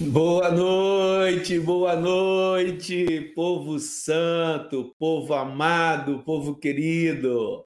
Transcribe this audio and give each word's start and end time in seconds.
Boa 0.00 0.52
noite, 0.52 1.58
boa 1.58 1.96
noite, 1.96 3.32
povo 3.34 3.80
santo, 3.80 4.94
povo 4.96 5.34
amado, 5.34 6.22
povo 6.22 6.54
querido. 6.54 7.64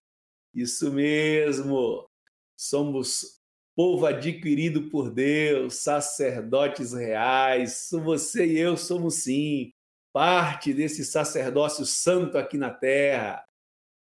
Isso 0.55 0.91
mesmo, 0.91 2.09
somos 2.57 3.39
povo 3.77 4.07
adquirido 4.07 4.89
por 4.89 5.11
Deus, 5.11 5.83
sacerdotes 5.83 6.95
reais. 6.95 7.91
Você 7.93 8.47
e 8.47 8.59
eu 8.59 8.79
somos 8.79 9.17
sim 9.25 9.71
parte 10.11 10.73
desse 10.73 11.05
sacerdócio 11.05 11.85
santo 11.85 12.39
aqui 12.39 12.57
na 12.57 12.71
terra. 12.71 13.45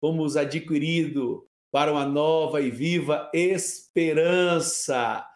Fomos 0.03 0.37
adquiridos 0.37 1.45
para 1.73 1.91
uma 1.91 2.05
nova 2.05 2.61
e 2.61 2.71
viva 2.71 3.31
esperança 3.33 5.27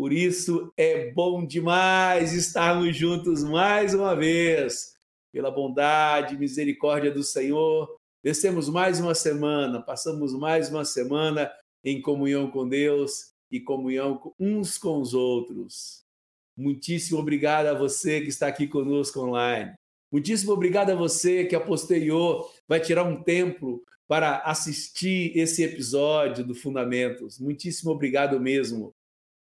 por 0.00 0.14
isso 0.14 0.72
é 0.78 1.12
bom 1.12 1.44
demais 1.44 2.32
estarmos 2.32 2.96
juntos 2.96 3.44
mais 3.44 3.92
uma 3.92 4.16
vez. 4.16 4.94
Pela 5.30 5.50
bondade 5.50 6.34
e 6.34 6.38
misericórdia 6.38 7.10
do 7.10 7.22
Senhor, 7.22 7.98
descemos 8.24 8.70
mais 8.70 8.98
uma 8.98 9.14
semana, 9.14 9.82
passamos 9.82 10.32
mais 10.32 10.70
uma 10.70 10.86
semana 10.86 11.52
em 11.84 12.00
comunhão 12.00 12.50
com 12.50 12.66
Deus 12.66 13.34
e 13.52 13.60
comunhão 13.60 14.32
uns 14.40 14.78
com 14.78 15.02
os 15.02 15.12
outros. 15.12 16.02
Muitíssimo 16.56 17.18
obrigado 17.18 17.66
a 17.66 17.74
você 17.74 18.22
que 18.22 18.30
está 18.30 18.46
aqui 18.46 18.66
conosco 18.66 19.20
online. 19.20 19.74
Muitíssimo 20.10 20.52
obrigado 20.52 20.92
a 20.92 20.94
você 20.94 21.44
que 21.44 21.54
a 21.54 21.60
posterior 21.60 22.50
vai 22.66 22.80
tirar 22.80 23.04
um 23.04 23.22
tempo 23.22 23.84
para 24.08 24.38
assistir 24.38 25.36
esse 25.36 25.62
episódio 25.62 26.42
do 26.42 26.54
Fundamentos. 26.54 27.38
Muitíssimo 27.38 27.90
obrigado 27.90 28.40
mesmo. 28.40 28.94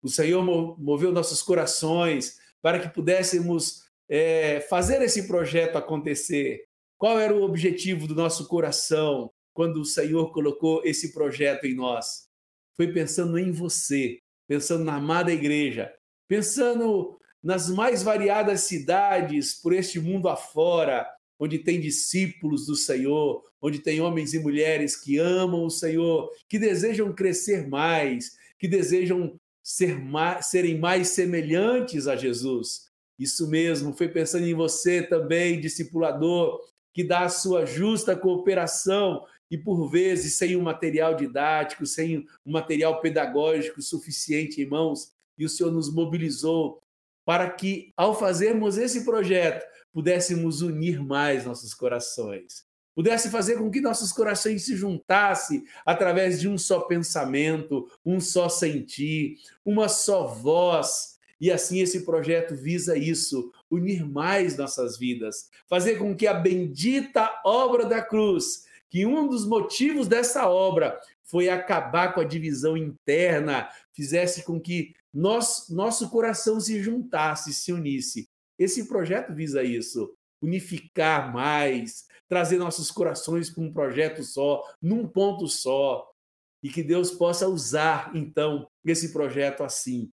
O 0.02 0.08
Senhor 0.08 0.42
moveu 0.78 1.12
nossos 1.12 1.42
corações 1.42 2.38
para 2.62 2.78
que 2.78 2.88
pudéssemos 2.88 3.84
é, 4.08 4.60
fazer 4.68 5.02
esse 5.02 5.26
projeto 5.26 5.76
acontecer. 5.76 6.64
Qual 6.96 7.18
era 7.18 7.34
o 7.34 7.42
objetivo 7.42 8.06
do 8.06 8.14
nosso 8.14 8.48
coração 8.48 9.30
quando 9.52 9.80
o 9.80 9.84
Senhor 9.84 10.32
colocou 10.32 10.82
esse 10.84 11.12
projeto 11.12 11.64
em 11.64 11.74
nós? 11.74 12.28
Foi 12.76 12.92
pensando 12.92 13.38
em 13.38 13.50
você, 13.50 14.18
pensando 14.46 14.84
na 14.84 14.96
amada 14.96 15.32
igreja, 15.32 15.92
pensando 16.28 17.18
nas 17.42 17.68
mais 17.68 18.02
variadas 18.02 18.62
cidades 18.62 19.54
por 19.54 19.72
este 19.72 20.00
mundo 20.00 20.28
afora, 20.28 21.08
onde 21.38 21.58
tem 21.58 21.80
discípulos 21.80 22.66
do 22.66 22.74
Senhor, 22.74 23.44
onde 23.60 23.78
tem 23.78 24.00
homens 24.00 24.34
e 24.34 24.40
mulheres 24.40 24.96
que 24.96 25.18
amam 25.18 25.64
o 25.64 25.70
Senhor, 25.70 26.30
que 26.48 26.58
desejam 26.58 27.12
crescer 27.12 27.68
mais, 27.68 28.36
que 28.58 28.66
desejam 28.66 29.38
ser 29.68 30.00
mais, 30.00 30.46
serem 30.46 30.78
mais 30.78 31.08
semelhantes 31.08 32.08
a 32.08 32.16
Jesus. 32.16 32.88
Isso 33.18 33.46
mesmo, 33.50 33.94
foi 33.94 34.08
pensando 34.08 34.46
em 34.46 34.54
você 34.54 35.02
também, 35.02 35.60
discipulador, 35.60 36.58
que 36.94 37.04
dá 37.04 37.24
a 37.24 37.28
sua 37.28 37.66
justa 37.66 38.16
cooperação 38.16 39.26
e 39.50 39.58
por 39.58 39.90
vezes 39.90 40.36
sem 40.36 40.56
um 40.56 40.62
material 40.62 41.14
didático, 41.14 41.84
sem 41.84 42.26
um 42.46 42.52
material 42.52 43.02
pedagógico 43.02 43.82
suficiente 43.82 44.62
em 44.62 44.66
mãos, 44.66 45.12
e 45.36 45.44
o 45.44 45.50
Senhor 45.50 45.70
nos 45.70 45.92
mobilizou 45.92 46.80
para 47.22 47.50
que, 47.50 47.92
ao 47.94 48.18
fazermos 48.18 48.78
esse 48.78 49.04
projeto, 49.04 49.66
pudéssemos 49.92 50.62
unir 50.62 51.04
mais 51.04 51.44
nossos 51.44 51.74
corações 51.74 52.67
pudesse 52.98 53.30
fazer 53.30 53.58
com 53.58 53.70
que 53.70 53.80
nossos 53.80 54.10
corações 54.10 54.64
se 54.64 54.74
juntassem 54.74 55.64
através 55.86 56.40
de 56.40 56.48
um 56.48 56.58
só 56.58 56.80
pensamento, 56.80 57.88
um 58.04 58.18
só 58.18 58.48
sentir, 58.48 59.36
uma 59.64 59.88
só 59.88 60.26
voz. 60.26 61.16
E 61.40 61.48
assim 61.48 61.78
esse 61.78 62.04
projeto 62.04 62.56
visa 62.56 62.98
isso, 62.98 63.52
unir 63.70 64.04
mais 64.04 64.56
nossas 64.56 64.98
vidas, 64.98 65.48
fazer 65.68 65.94
com 65.94 66.12
que 66.12 66.26
a 66.26 66.34
bendita 66.34 67.40
obra 67.44 67.86
da 67.86 68.02
cruz, 68.02 68.64
que 68.90 69.06
um 69.06 69.28
dos 69.28 69.46
motivos 69.46 70.08
dessa 70.08 70.48
obra 70.48 71.00
foi 71.22 71.48
acabar 71.48 72.12
com 72.12 72.20
a 72.20 72.24
divisão 72.24 72.76
interna, 72.76 73.68
fizesse 73.92 74.42
com 74.42 74.60
que 74.60 74.92
nós, 75.14 75.68
nosso 75.68 76.10
coração 76.10 76.58
se 76.58 76.82
juntasse, 76.82 77.54
se 77.54 77.72
unisse. 77.72 78.28
Esse 78.58 78.88
projeto 78.88 79.32
visa 79.32 79.62
isso, 79.62 80.12
unificar 80.42 81.32
mais, 81.32 82.07
trazer 82.28 82.58
nossos 82.58 82.90
corações 82.90 83.50
para 83.50 83.62
um 83.64 83.72
projeto 83.72 84.22
só, 84.22 84.62
num 84.80 85.06
ponto 85.06 85.48
só, 85.48 86.06
e 86.62 86.68
que 86.68 86.82
Deus 86.82 87.10
possa 87.10 87.48
usar, 87.48 88.10
então, 88.14 88.68
esse 88.84 89.12
projeto 89.12 89.62
assim. 89.62 90.10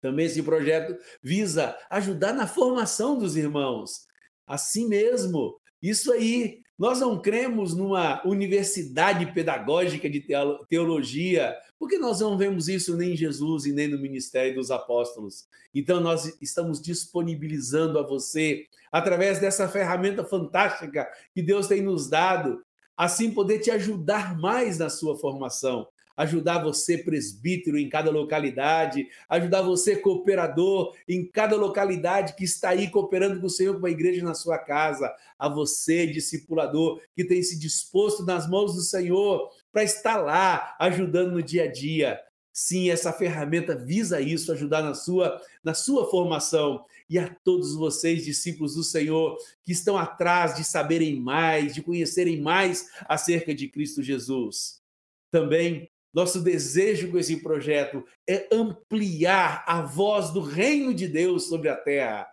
Também 0.00 0.26
esse 0.26 0.42
projeto 0.42 0.96
visa 1.22 1.76
ajudar 1.90 2.32
na 2.32 2.46
formação 2.46 3.18
dos 3.18 3.36
irmãos. 3.36 4.06
Assim 4.46 4.88
mesmo, 4.88 5.60
isso 5.82 6.12
aí. 6.12 6.62
Nós 6.78 7.00
não 7.00 7.20
cremos 7.20 7.74
numa 7.74 8.24
universidade 8.24 9.32
pedagógica 9.32 10.08
de 10.08 10.24
teologia, 10.68 11.56
porque 11.78 11.98
nós 11.98 12.20
não 12.20 12.36
vemos 12.36 12.68
isso 12.68 12.96
nem 12.96 13.12
em 13.12 13.16
Jesus 13.16 13.66
e 13.66 13.72
nem 13.72 13.88
no 13.88 13.98
ministério 13.98 14.54
dos 14.54 14.70
apóstolos. 14.70 15.46
Então, 15.74 16.00
nós 16.00 16.36
estamos 16.40 16.80
disponibilizando 16.80 17.98
a 17.98 18.02
você, 18.02 18.66
através 18.90 19.38
dessa 19.38 19.68
ferramenta 19.68 20.24
fantástica 20.24 21.08
que 21.32 21.42
Deus 21.42 21.66
tem 21.66 21.80
nos 21.82 22.08
dado, 22.08 22.64
assim 22.96 23.30
poder 23.30 23.60
te 23.60 23.70
ajudar 23.70 24.36
mais 24.38 24.78
na 24.78 24.90
sua 24.90 25.16
formação 25.16 25.86
ajudar 26.18 26.64
você, 26.64 26.98
presbítero, 26.98 27.78
em 27.78 27.88
cada 27.88 28.10
localidade, 28.10 29.06
ajudar 29.28 29.62
você, 29.62 29.94
cooperador, 29.94 30.92
em 31.08 31.24
cada 31.24 31.54
localidade 31.54 32.34
que 32.34 32.42
está 32.42 32.70
aí 32.70 32.90
cooperando 32.90 33.40
com 33.40 33.46
o 33.46 33.50
Senhor, 33.50 33.78
com 33.78 33.86
a 33.86 33.90
igreja 33.90 34.24
na 34.24 34.34
sua 34.34 34.58
casa, 34.58 35.14
a 35.38 35.48
você, 35.48 36.08
discipulador, 36.08 37.00
que 37.14 37.24
tem 37.24 37.40
se 37.40 37.56
disposto 37.56 38.24
nas 38.26 38.50
mãos 38.50 38.74
do 38.74 38.80
Senhor 38.80 39.48
para 39.72 39.84
estar 39.84 40.16
lá, 40.16 40.74
ajudando 40.80 41.30
no 41.30 41.42
dia 41.42 41.64
a 41.64 41.72
dia. 41.72 42.20
Sim, 42.52 42.90
essa 42.90 43.12
ferramenta 43.12 43.76
visa 43.76 44.20
isso, 44.20 44.50
ajudar 44.50 44.82
na 44.82 44.94
sua, 44.94 45.40
na 45.62 45.72
sua 45.72 46.10
formação. 46.10 46.84
E 47.08 47.16
a 47.16 47.32
todos 47.44 47.76
vocês, 47.76 48.24
discípulos 48.24 48.74
do 48.74 48.82
Senhor, 48.82 49.38
que 49.62 49.70
estão 49.70 49.96
atrás 49.96 50.56
de 50.56 50.64
saberem 50.64 51.20
mais, 51.20 51.72
de 51.72 51.80
conhecerem 51.80 52.40
mais 52.40 52.90
acerca 53.08 53.54
de 53.54 53.68
Cristo 53.68 54.02
Jesus. 54.02 54.82
Também 55.30 55.88
nosso 56.12 56.40
desejo 56.40 57.10
com 57.10 57.18
esse 57.18 57.36
projeto 57.42 58.04
é 58.28 58.48
ampliar 58.52 59.64
a 59.66 59.82
voz 59.82 60.30
do 60.30 60.40
reino 60.40 60.94
de 60.94 61.06
Deus 61.06 61.48
sobre 61.48 61.68
a 61.68 61.76
terra, 61.76 62.26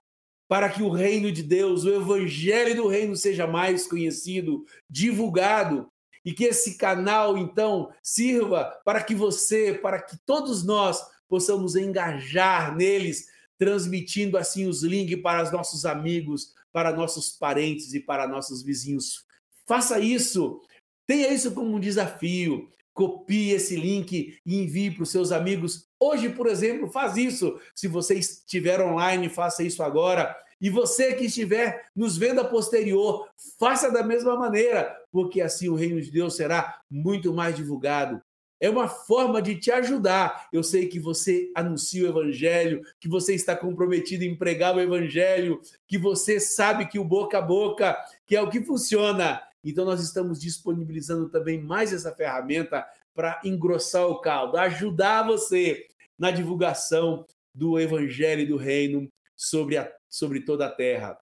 para 0.48 0.70
que 0.70 0.82
o 0.82 0.90
reino 0.90 1.32
de 1.32 1.44
Deus, 1.44 1.84
o 1.84 1.94
evangelho 1.94 2.76
do 2.76 2.88
reino 2.88 3.16
seja 3.16 3.46
mais 3.48 3.88
conhecido, 3.88 4.64
divulgado, 4.90 5.90
e 6.24 6.34
que 6.34 6.46
esse 6.46 6.78
canal 6.78 7.38
então 7.38 7.92
sirva 8.02 8.66
para 8.84 9.04
que 9.04 9.14
você, 9.14 9.74
para 9.74 10.02
que 10.02 10.18
todos 10.26 10.64
nós 10.64 11.00
possamos 11.28 11.76
engajar 11.76 12.76
neles, 12.76 13.28
transmitindo 13.58 14.38
assim 14.38 14.68
os 14.68 14.84
links 14.84 15.22
para 15.22 15.44
os 15.44 15.52
nossos 15.52 15.86
amigos, 15.86 16.54
para 16.72 16.96
nossos 16.96 17.30
parentes 17.30 17.94
e 17.94 18.00
para 18.00 18.28
nossos 18.28 18.64
vizinhos. 18.64 19.24
Faça 19.68 20.00
isso, 20.00 20.62
tenha 21.08 21.32
isso 21.32 21.54
como 21.54 21.76
um 21.76 21.80
desafio 21.80 22.70
copie 22.96 23.52
esse 23.52 23.76
link 23.76 24.40
e 24.44 24.56
envie 24.58 24.90
para 24.90 25.04
os 25.04 25.12
seus 25.12 25.32
amigos. 25.32 25.88
Hoje, 26.00 26.30
por 26.30 26.48
exemplo, 26.48 26.90
faz 26.90 27.18
isso. 27.18 27.60
Se 27.76 27.88
você 27.88 28.16
estiver 28.16 28.82
online, 28.82 29.30
faça 29.30 29.62
isso 29.62 29.84
agora. 29.84 30.36
E 30.60 30.70
você 30.70 31.14
que 31.14 31.26
estiver 31.26 31.90
nos 31.94 32.18
vendo 32.18 32.40
a 32.40 32.46
posterior, 32.46 33.28
faça 33.60 33.92
da 33.92 34.02
mesma 34.02 34.38
maneira, 34.38 34.96
porque 35.12 35.42
assim 35.42 35.68
o 35.68 35.76
reino 35.76 36.02
de 36.02 36.10
Deus 36.10 36.38
será 36.38 36.80
muito 36.90 37.34
mais 37.34 37.56
divulgado. 37.58 38.22
É 38.62 38.70
uma 38.70 38.88
forma 38.88 39.42
de 39.42 39.56
te 39.56 39.70
ajudar. 39.70 40.48
Eu 40.54 40.64
sei 40.64 40.88
que 40.88 40.98
você 40.98 41.52
anuncia 41.54 42.06
o 42.06 42.08
evangelho, 42.08 42.82
que 43.02 43.10
você 43.10 43.36
está 43.36 43.56
comprometido 43.56 44.24
em 44.24 44.34
pregar 44.34 44.74
o 44.74 44.80
evangelho, 44.80 45.60
que 45.86 45.98
você 45.98 46.40
sabe 46.40 46.88
que 46.88 46.98
o 46.98 47.04
boca 47.04 47.40
a 47.40 47.42
boca, 47.42 47.98
que 48.26 48.36
é 48.36 48.42
o 48.42 48.50
que 48.50 48.64
funciona. 48.64 49.42
Então, 49.66 49.84
nós 49.84 50.00
estamos 50.00 50.40
disponibilizando 50.40 51.28
também 51.28 51.60
mais 51.60 51.92
essa 51.92 52.16
ferramenta 52.16 52.86
para 53.16 53.42
engrossar 53.44 54.06
o 54.06 54.22
caldo, 54.22 54.58
ajudar 54.58 55.24
você 55.24 55.88
na 56.18 56.30
divulgação 56.30 57.26
do 57.54 57.80
Evangelho 57.80 58.42
e 58.42 58.46
do 58.46 58.58
Reino 58.58 59.12
sobre, 59.36 59.78
a, 59.78 59.92
sobre 60.08 60.42
toda 60.42 60.68
a 60.68 60.72
terra. 60.72 61.18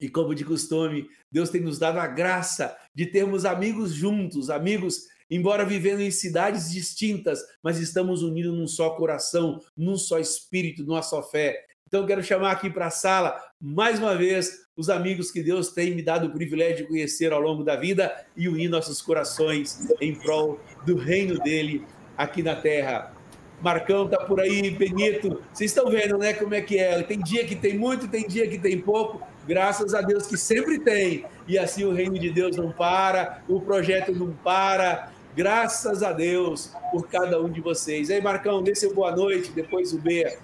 E 0.00 0.08
como 0.08 0.34
de 0.34 0.44
costume, 0.44 1.08
Deus 1.30 1.50
tem 1.50 1.60
nos 1.60 1.78
dado 1.78 1.98
a 1.98 2.06
graça 2.06 2.76
de 2.94 3.06
termos 3.06 3.44
amigos 3.44 3.92
juntos, 3.92 4.48
amigos, 4.48 5.02
embora 5.28 5.64
vivendo 5.64 6.00
em 6.00 6.10
cidades 6.10 6.70
distintas, 6.70 7.40
mas 7.62 7.78
estamos 7.78 8.22
unidos 8.22 8.56
num 8.56 8.68
só 8.68 8.90
coração, 8.90 9.60
num 9.76 9.98
só 9.98 10.18
espírito, 10.18 10.84
numa 10.84 11.02
só 11.02 11.22
fé. 11.22 11.66
Então, 11.88 12.04
quero 12.04 12.22
chamar 12.22 12.50
aqui 12.50 12.68
para 12.68 12.88
a 12.88 12.90
sala, 12.90 13.42
mais 13.58 13.98
uma 13.98 14.14
vez, 14.14 14.66
os 14.76 14.90
amigos 14.90 15.30
que 15.30 15.42
Deus 15.42 15.72
tem 15.72 15.94
me 15.94 16.02
dado 16.02 16.26
o 16.26 16.30
privilégio 16.30 16.76
de 16.76 16.84
conhecer 16.84 17.32
ao 17.32 17.40
longo 17.40 17.64
da 17.64 17.76
vida 17.76 18.14
e 18.36 18.46
unir 18.46 18.68
nossos 18.68 19.00
corações 19.00 19.88
em 19.98 20.14
prol 20.14 20.60
do 20.84 20.96
reino 20.96 21.38
dele 21.38 21.86
aqui 22.14 22.42
na 22.42 22.54
terra. 22.54 23.14
Marcão 23.62 24.06
tá 24.06 24.18
por 24.18 24.38
aí, 24.38 24.70
Benito. 24.70 25.42
Vocês 25.50 25.70
estão 25.70 25.90
vendo, 25.90 26.18
né, 26.18 26.34
como 26.34 26.54
é 26.54 26.60
que 26.60 26.78
é? 26.78 27.02
Tem 27.02 27.18
dia 27.20 27.46
que 27.46 27.56
tem 27.56 27.78
muito, 27.78 28.06
tem 28.06 28.28
dia 28.28 28.46
que 28.46 28.58
tem 28.58 28.78
pouco. 28.78 29.26
Graças 29.46 29.94
a 29.94 30.02
Deus 30.02 30.26
que 30.26 30.36
sempre 30.36 30.78
tem. 30.78 31.24
E 31.46 31.58
assim 31.58 31.84
o 31.84 31.94
reino 31.94 32.18
de 32.18 32.28
Deus 32.28 32.54
não 32.54 32.70
para, 32.70 33.42
o 33.48 33.62
projeto 33.62 34.12
não 34.12 34.30
para. 34.32 35.10
Graças 35.34 36.02
a 36.02 36.12
Deus 36.12 36.70
por 36.92 37.08
cada 37.08 37.40
um 37.40 37.48
de 37.48 37.62
vocês. 37.62 38.10
Aí, 38.10 38.20
Marcão, 38.20 38.62
dê 38.62 38.74
seu 38.74 38.92
boa 38.92 39.16
noite, 39.16 39.52
depois 39.52 39.94
o 39.94 39.98
B. 39.98 40.36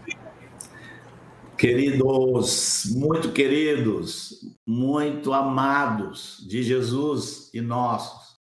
Queridos, 1.56 2.84
muito 2.96 3.32
queridos, 3.32 4.40
muito 4.66 5.32
amados 5.32 6.44
de 6.48 6.62
Jesus 6.62 7.50
e 7.54 7.60
nossos. 7.60 8.36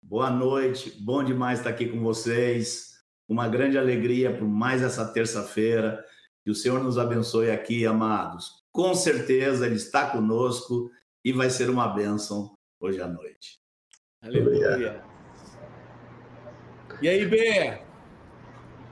Boa 0.00 0.30
noite, 0.30 0.96
bom 1.00 1.24
demais 1.24 1.58
estar 1.58 1.70
aqui 1.70 1.88
com 1.88 2.00
vocês 2.00 2.96
uma 3.28 3.48
grande 3.48 3.76
alegria 3.76 4.32
por 4.32 4.46
mais 4.46 4.80
essa 4.80 5.04
terça-feira. 5.12 6.04
Que 6.44 6.50
o 6.50 6.54
Senhor 6.54 6.80
nos 6.82 6.96
abençoe 6.96 7.50
aqui, 7.50 7.84
amados. 7.84 8.64
Com 8.70 8.94
certeza 8.94 9.66
Ele 9.66 9.74
está 9.74 10.08
conosco 10.08 10.90
e 11.24 11.32
vai 11.32 11.50
ser 11.50 11.68
uma 11.68 11.88
bênção 11.88 12.56
hoje 12.80 13.00
à 13.00 13.08
noite. 13.08 13.58
Aleluia. 14.22 15.02
E 17.02 17.08
aí, 17.08 17.26
B? 17.26 17.80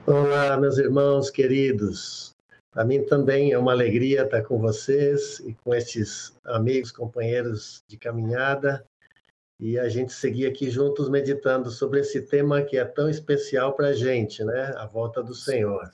Olá, 0.05 0.57
meus 0.59 0.77
irmãos 0.77 1.29
queridos. 1.29 2.34
Para 2.75 2.83
mim 2.83 3.05
também 3.05 3.53
é 3.53 3.57
uma 3.57 3.71
alegria 3.71 4.23
estar 4.23 4.43
com 4.43 4.59
vocês 4.59 5.39
e 5.39 5.53
com 5.53 5.73
estes 5.73 6.37
amigos, 6.43 6.91
companheiros 6.91 7.81
de 7.87 7.97
caminhada 7.97 8.85
e 9.57 9.79
a 9.79 9.87
gente 9.87 10.11
seguir 10.11 10.45
aqui 10.45 10.69
juntos 10.69 11.07
meditando 11.07 11.71
sobre 11.71 12.01
esse 12.01 12.23
tema 12.23 12.61
que 12.61 12.77
é 12.77 12.83
tão 12.83 13.09
especial 13.09 13.77
para 13.77 13.87
a 13.87 13.93
gente, 13.93 14.43
né? 14.43 14.73
A 14.75 14.85
volta 14.85 15.23
do 15.23 15.33
Senhor. 15.33 15.89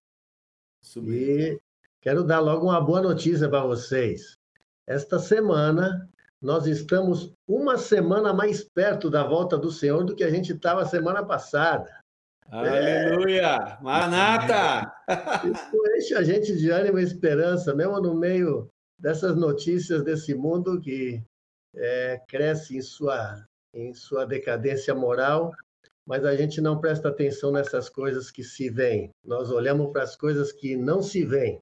E 0.95 1.60
quero 2.01 2.24
dar 2.24 2.39
logo 2.39 2.66
uma 2.66 2.81
boa 2.81 3.00
notícia 3.00 3.48
para 3.48 3.63
vocês. 3.63 4.39
Esta 4.88 5.19
semana 5.19 6.10
nós 6.42 6.66
estamos 6.66 7.31
uma 7.48 7.77
semana 7.77 8.34
mais 8.34 8.63
perto 8.63 9.07
da 9.07 9.24
volta 9.24 9.56
do 9.56 9.72
Senhor 9.72 10.04
do 10.04 10.16
que 10.16 10.24
a 10.24 10.31
gente 10.31 10.54
estava 10.54 10.84
semana 10.84 11.24
passada. 11.24 12.00
Aleluia! 12.51 13.77
É. 13.80 13.81
Maranata! 13.81 14.94
Isso 15.45 15.98
enche 15.98 16.15
a 16.15 16.21
gente 16.21 16.57
de 16.57 16.69
ânimo 16.69 17.00
e 17.00 17.03
esperança, 17.03 17.74
mesmo 17.74 18.01
no 18.01 18.13
meio 18.13 18.68
dessas 19.00 19.38
notícias 19.38 20.03
desse 20.03 20.36
mundo 20.36 20.81
que 20.81 21.24
é, 21.74 22.21
cresce 22.27 22.77
em 22.77 22.81
sua 22.81 23.45
em 23.74 23.94
sua 23.94 24.25
decadência 24.25 24.94
moral, 24.94 25.53
mas 26.06 26.25
a 26.25 26.36
gente 26.36 26.59
não 26.59 26.81
presta 26.81 27.07
atenção 27.07 27.53
nessas 27.53 27.88
coisas 27.88 28.30
que 28.30 28.44
se 28.44 28.69
veem. 28.69 29.09
Nós 29.24 29.50
olhamos 29.50 29.94
para 29.94 30.03
as 30.03 30.18
coisas 30.18 30.51
que 30.51 30.75
não 30.75 31.01
se 31.01 31.24
veem. 31.24 31.57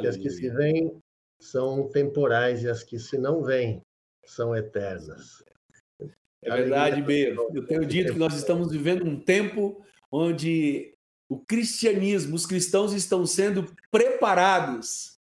E 0.00 0.06
as 0.06 0.16
que 0.16 0.30
se 0.30 0.48
veem 0.48 0.98
são 1.38 1.90
temporais 1.90 2.62
e 2.62 2.70
as 2.70 2.82
que 2.82 2.98
se 2.98 3.18
não 3.18 3.42
veem 3.42 3.82
são 4.24 4.56
eternas. 4.56 5.44
É 6.44 6.56
verdade, 6.56 7.02
Beiro. 7.02 7.48
Eu 7.54 7.66
tenho 7.66 7.84
dito 7.86 8.12
que 8.12 8.18
nós 8.18 8.34
estamos 8.34 8.70
vivendo 8.70 9.04
um 9.04 9.18
tempo 9.18 9.82
onde 10.12 10.94
o 11.28 11.38
cristianismo, 11.38 12.36
os 12.36 12.46
cristãos 12.46 12.92
estão 12.92 13.26
sendo 13.26 13.66
preparados, 13.90 15.18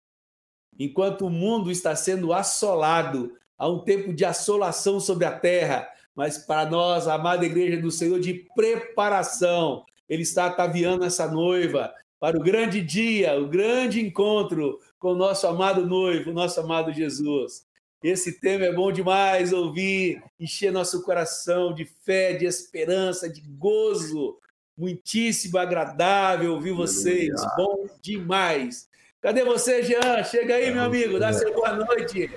enquanto 0.79 1.25
o 1.25 1.29
mundo 1.29 1.71
está 1.71 1.95
sendo 1.95 2.31
assolado 2.31 3.35
há 3.57 3.67
um 3.67 3.79
tempo 3.79 4.13
de 4.13 4.23
assolação 4.23 4.99
sobre 4.99 5.25
a 5.25 5.37
terra, 5.37 5.89
mas 6.15 6.37
para 6.37 6.69
nós, 6.69 7.07
a 7.07 7.15
amada 7.15 7.45
igreja 7.45 7.81
do 7.81 7.91
Senhor, 7.91 8.19
de 8.19 8.45
preparação. 8.55 9.83
Ele 10.07 10.21
está 10.21 10.45
ataviando 10.45 11.03
essa 11.03 11.29
noiva 11.29 11.93
para 12.19 12.37
o 12.37 12.41
grande 12.41 12.81
dia, 12.81 13.39
o 13.39 13.47
grande 13.47 13.99
encontro 13.99 14.79
com 14.97 15.11
o 15.11 15.15
nosso 15.15 15.45
amado 15.45 15.85
noivo, 15.85 16.31
o 16.31 16.33
nosso 16.33 16.59
amado 16.59 16.93
Jesus. 16.93 17.66
Esse 18.03 18.39
tema 18.39 18.65
é 18.65 18.73
bom 18.73 18.91
demais 18.91 19.51
ouvir, 19.51 20.21
encher 20.39 20.71
nosso 20.71 21.03
coração 21.03 21.73
de 21.73 21.85
fé, 22.05 22.33
de 22.33 22.45
esperança, 22.45 23.29
de 23.29 23.41
gozo. 23.41 24.37
Muitíssimo 24.77 25.57
agradável 25.57 26.53
ouvir 26.53 26.71
vocês. 26.71 27.33
Bom 27.55 27.87
demais. 28.01 28.87
Cadê 29.19 29.43
você, 29.43 29.81
Jean? 29.81 30.23
Chega 30.23 30.55
aí, 30.55 30.71
meu 30.71 30.83
amigo. 30.83 31.17
Dá 31.17 31.33
seu 31.33 31.51
boa 31.53 31.73
noite 31.73 32.29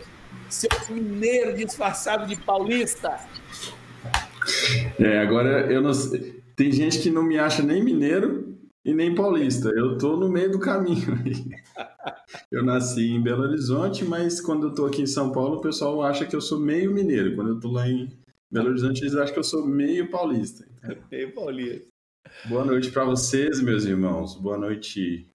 seu 0.50 0.68
mineiro 0.90 1.56
disfarçado 1.56 2.26
de 2.26 2.36
paulista. 2.36 3.18
É, 4.98 5.18
agora 5.18 5.72
eu 5.72 5.80
não 5.80 5.94
sei. 5.94 6.42
Tem 6.56 6.72
gente 6.72 6.98
que 6.98 7.10
não 7.10 7.22
me 7.22 7.38
acha 7.38 7.62
nem 7.62 7.82
mineiro 7.82 8.58
e 8.84 8.94
nem 8.94 9.14
paulista. 9.14 9.68
Eu 9.70 9.98
tô 9.98 10.16
no 10.16 10.28
meio 10.28 10.50
do 10.50 10.58
caminho. 10.58 11.18
eu 12.50 12.64
nasci 12.64 13.10
em 13.10 13.22
Belo 13.22 13.42
Horizonte, 13.42 14.04
mas 14.04 14.40
quando 14.40 14.68
eu 14.68 14.74
tô 14.74 14.86
aqui 14.86 15.02
em 15.02 15.06
São 15.06 15.32
Paulo, 15.32 15.56
o 15.56 15.60
pessoal 15.60 16.02
acha 16.02 16.26
que 16.26 16.34
eu 16.34 16.40
sou 16.40 16.58
meio 16.58 16.92
mineiro. 16.92 17.34
Quando 17.34 17.50
eu 17.50 17.60
tô 17.60 17.70
lá 17.70 17.88
em 17.88 18.08
Belo 18.50 18.68
Horizonte, 18.68 19.02
eles 19.02 19.14
acham 19.14 19.32
que 19.34 19.38
eu 19.38 19.44
sou 19.44 19.66
meio 19.66 20.10
paulista. 20.10 20.66
Meio 21.10 21.34
paulista. 21.34 21.88
Boa 22.48 22.64
noite 22.64 22.90
para 22.90 23.04
vocês, 23.04 23.60
meus 23.60 23.84
irmãos. 23.84 24.34
Boa 24.36 24.56
noite, 24.56 25.28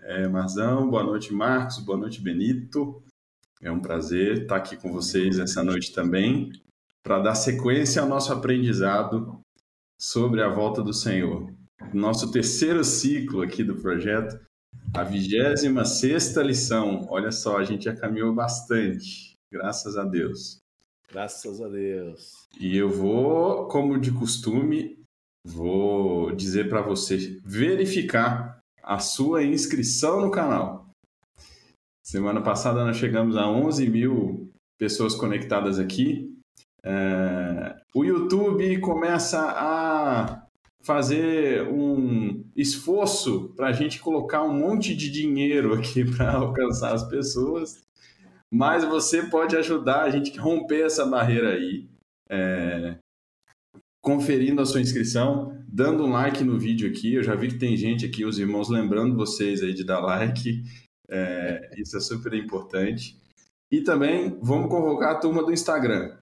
é, 0.00 0.28
Marzão. 0.28 0.88
Boa 0.90 1.02
noite, 1.02 1.32
Marcos. 1.32 1.78
Boa 1.78 1.98
noite, 1.98 2.20
Benito. 2.20 3.02
É 3.62 3.70
um 3.70 3.80
prazer 3.80 4.42
estar 4.42 4.56
aqui 4.56 4.76
com 4.76 4.90
vocês 4.90 5.38
essa 5.38 5.62
noite 5.62 5.92
também, 5.92 6.50
para 7.02 7.18
dar 7.18 7.34
sequência 7.34 8.00
ao 8.00 8.08
nosso 8.08 8.32
aprendizado 8.32 9.38
sobre 10.00 10.42
a 10.42 10.48
volta 10.48 10.82
do 10.82 10.94
Senhor. 10.94 11.52
Nosso 11.92 12.30
terceiro 12.30 12.84
ciclo 12.84 13.42
aqui 13.42 13.64
do 13.64 13.76
projeto, 13.76 14.38
a 14.94 15.02
26 15.02 16.36
lição. 16.36 17.06
Olha 17.10 17.32
só, 17.32 17.58
a 17.58 17.64
gente 17.64 17.84
já 17.84 17.94
caminhou 17.94 18.34
bastante, 18.34 19.34
graças 19.52 19.96
a 19.96 20.04
Deus. 20.04 20.60
Graças 21.10 21.60
a 21.60 21.68
Deus. 21.68 22.46
E 22.60 22.76
eu 22.76 22.88
vou, 22.88 23.66
como 23.66 23.98
de 23.98 24.12
costume, 24.12 24.98
vou 25.44 26.30
dizer 26.32 26.68
para 26.68 26.82
você 26.82 27.40
verificar 27.44 28.60
a 28.82 28.98
sua 28.98 29.42
inscrição 29.42 30.20
no 30.20 30.30
canal. 30.30 30.88
Semana 32.04 32.40
passada 32.40 32.84
nós 32.84 32.96
chegamos 32.96 33.36
a 33.36 33.48
11 33.48 33.88
mil 33.88 34.52
pessoas 34.78 35.14
conectadas 35.14 35.78
aqui. 35.78 36.32
É, 36.84 37.76
o 37.94 38.04
YouTube 38.04 38.80
começa 38.80 39.40
a 39.40 40.46
fazer 40.82 41.66
um 41.68 42.44
esforço 42.56 43.52
para 43.54 43.68
a 43.68 43.72
gente 43.72 44.00
colocar 44.00 44.42
um 44.42 44.52
monte 44.52 44.94
de 44.94 45.10
dinheiro 45.10 45.74
aqui 45.78 46.04
para 46.04 46.34
alcançar 46.34 46.94
as 46.94 47.08
pessoas, 47.08 47.82
mas 48.50 48.84
você 48.84 49.22
pode 49.24 49.56
ajudar 49.56 50.02
a 50.02 50.10
gente 50.10 50.36
a 50.38 50.42
romper 50.42 50.86
essa 50.86 51.06
barreira 51.06 51.54
aí, 51.54 51.88
é, 52.28 52.96
conferindo 54.02 54.60
a 54.60 54.66
sua 54.66 54.80
inscrição, 54.80 55.56
dando 55.68 56.04
um 56.04 56.10
like 56.10 56.42
no 56.42 56.58
vídeo 56.58 56.88
aqui. 56.90 57.14
Eu 57.14 57.22
já 57.22 57.34
vi 57.34 57.48
que 57.48 57.58
tem 57.58 57.76
gente 57.76 58.04
aqui, 58.04 58.24
os 58.24 58.38
irmãos, 58.38 58.68
lembrando 58.68 59.16
vocês 59.16 59.62
aí 59.62 59.72
de 59.72 59.84
dar 59.84 60.00
like. 60.00 60.64
É, 61.08 61.70
isso 61.76 61.96
é 61.96 62.00
super 62.00 62.34
importante. 62.34 63.16
E 63.70 63.82
também 63.82 64.36
vamos 64.42 64.68
convocar 64.68 65.12
a 65.12 65.20
turma 65.20 65.44
do 65.44 65.52
Instagram. 65.52 66.16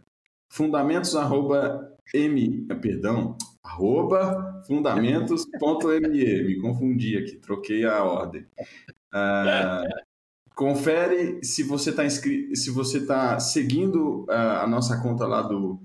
Fundamentos 0.52 1.16
arroba 1.16 1.97
m, 2.14 2.66
perdão, 2.80 3.36
arroba 3.62 4.62
fundamentos.me. 4.66 6.44
Me 6.44 6.60
confundi 6.60 7.16
aqui, 7.16 7.36
troquei 7.36 7.84
a 7.84 8.02
ordem. 8.02 8.46
Uh, 9.12 9.88
confere 10.54 11.42
se 11.44 11.62
você 11.62 11.90
está 11.90 12.04
inscrito, 12.04 12.56
se 12.56 12.70
você 12.70 12.98
está 12.98 13.38
seguindo 13.38 14.24
uh, 14.24 14.62
a 14.62 14.66
nossa 14.66 15.00
conta 15.00 15.26
lá 15.26 15.42
do, 15.42 15.80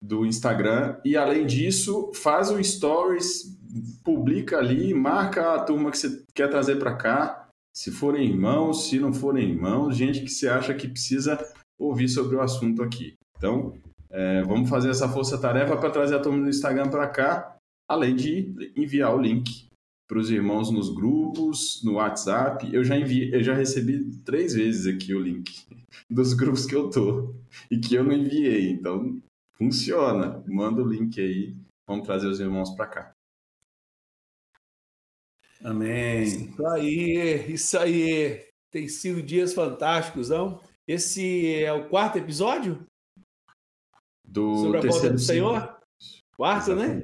do 0.00 0.24
Instagram 0.24 0.98
e 1.04 1.16
além 1.16 1.46
disso 1.46 2.10
faz 2.14 2.50
um 2.50 2.62
stories, 2.62 3.58
publica 4.04 4.58
ali, 4.58 4.94
marca 4.94 5.54
a 5.54 5.62
turma 5.62 5.90
que 5.90 5.98
você 5.98 6.22
quer 6.34 6.48
trazer 6.48 6.76
para 6.76 6.96
cá 6.96 7.48
se 7.72 7.90
forem 7.90 8.28
irmãos, 8.28 8.88
se 8.88 8.98
não 8.98 9.12
forem 9.12 9.50
irmãos, 9.50 9.96
gente 9.96 10.20
que 10.20 10.28
se 10.28 10.48
acha 10.48 10.74
que 10.74 10.88
precisa 10.88 11.38
ouvir 11.78 12.08
sobre 12.08 12.36
o 12.36 12.40
assunto 12.40 12.82
aqui. 12.82 13.14
Então, 13.36 13.72
é, 14.10 14.42
vamos 14.42 14.68
fazer 14.68 14.90
essa 14.90 15.08
força-tarefa 15.08 15.76
para 15.76 15.90
trazer 15.90 16.16
a 16.16 16.20
turma 16.20 16.42
do 16.42 16.50
Instagram 16.50 16.90
para 16.90 17.08
cá, 17.08 17.56
além 17.88 18.16
de 18.16 18.72
enviar 18.76 19.14
o 19.14 19.20
link 19.20 19.68
para 20.08 20.18
os 20.18 20.28
irmãos 20.28 20.72
nos 20.72 20.92
grupos, 20.92 21.80
no 21.84 21.94
WhatsApp. 21.94 22.68
Eu 22.74 22.82
já 22.82 22.96
enviei, 22.96 23.32
eu 23.32 23.42
já 23.42 23.54
recebi 23.54 24.16
três 24.24 24.54
vezes 24.54 24.92
aqui 24.92 25.14
o 25.14 25.20
link 25.20 25.64
dos 26.10 26.34
grupos 26.34 26.66
que 26.66 26.74
eu 26.74 26.90
tô 26.90 27.32
e 27.70 27.78
que 27.78 27.94
eu 27.94 28.02
não 28.02 28.12
enviei. 28.12 28.70
Então, 28.70 29.22
funciona. 29.56 30.42
Manda 30.48 30.82
o 30.82 30.88
link 30.88 31.20
aí, 31.20 31.54
vamos 31.86 32.04
trazer 32.04 32.26
os 32.26 32.40
irmãos 32.40 32.74
para 32.74 32.86
cá. 32.86 33.12
Amém. 35.62 36.22
Isso 36.22 36.66
aí, 36.66 37.52
isso 37.52 37.78
aí. 37.78 38.44
Tem 38.72 38.88
sido 38.88 39.22
dias 39.22 39.52
fantásticos, 39.52 40.30
não? 40.30 40.60
Esse 40.88 41.54
é 41.62 41.72
o 41.72 41.88
quarto 41.88 42.18
episódio? 42.18 42.84
Do 44.30 44.56
Sobre 44.58 44.78
a 44.78 44.80
volta 44.82 45.10
do 45.10 45.18
Senhor? 45.18 45.76
Quarto, 46.36 46.76
né? 46.76 47.02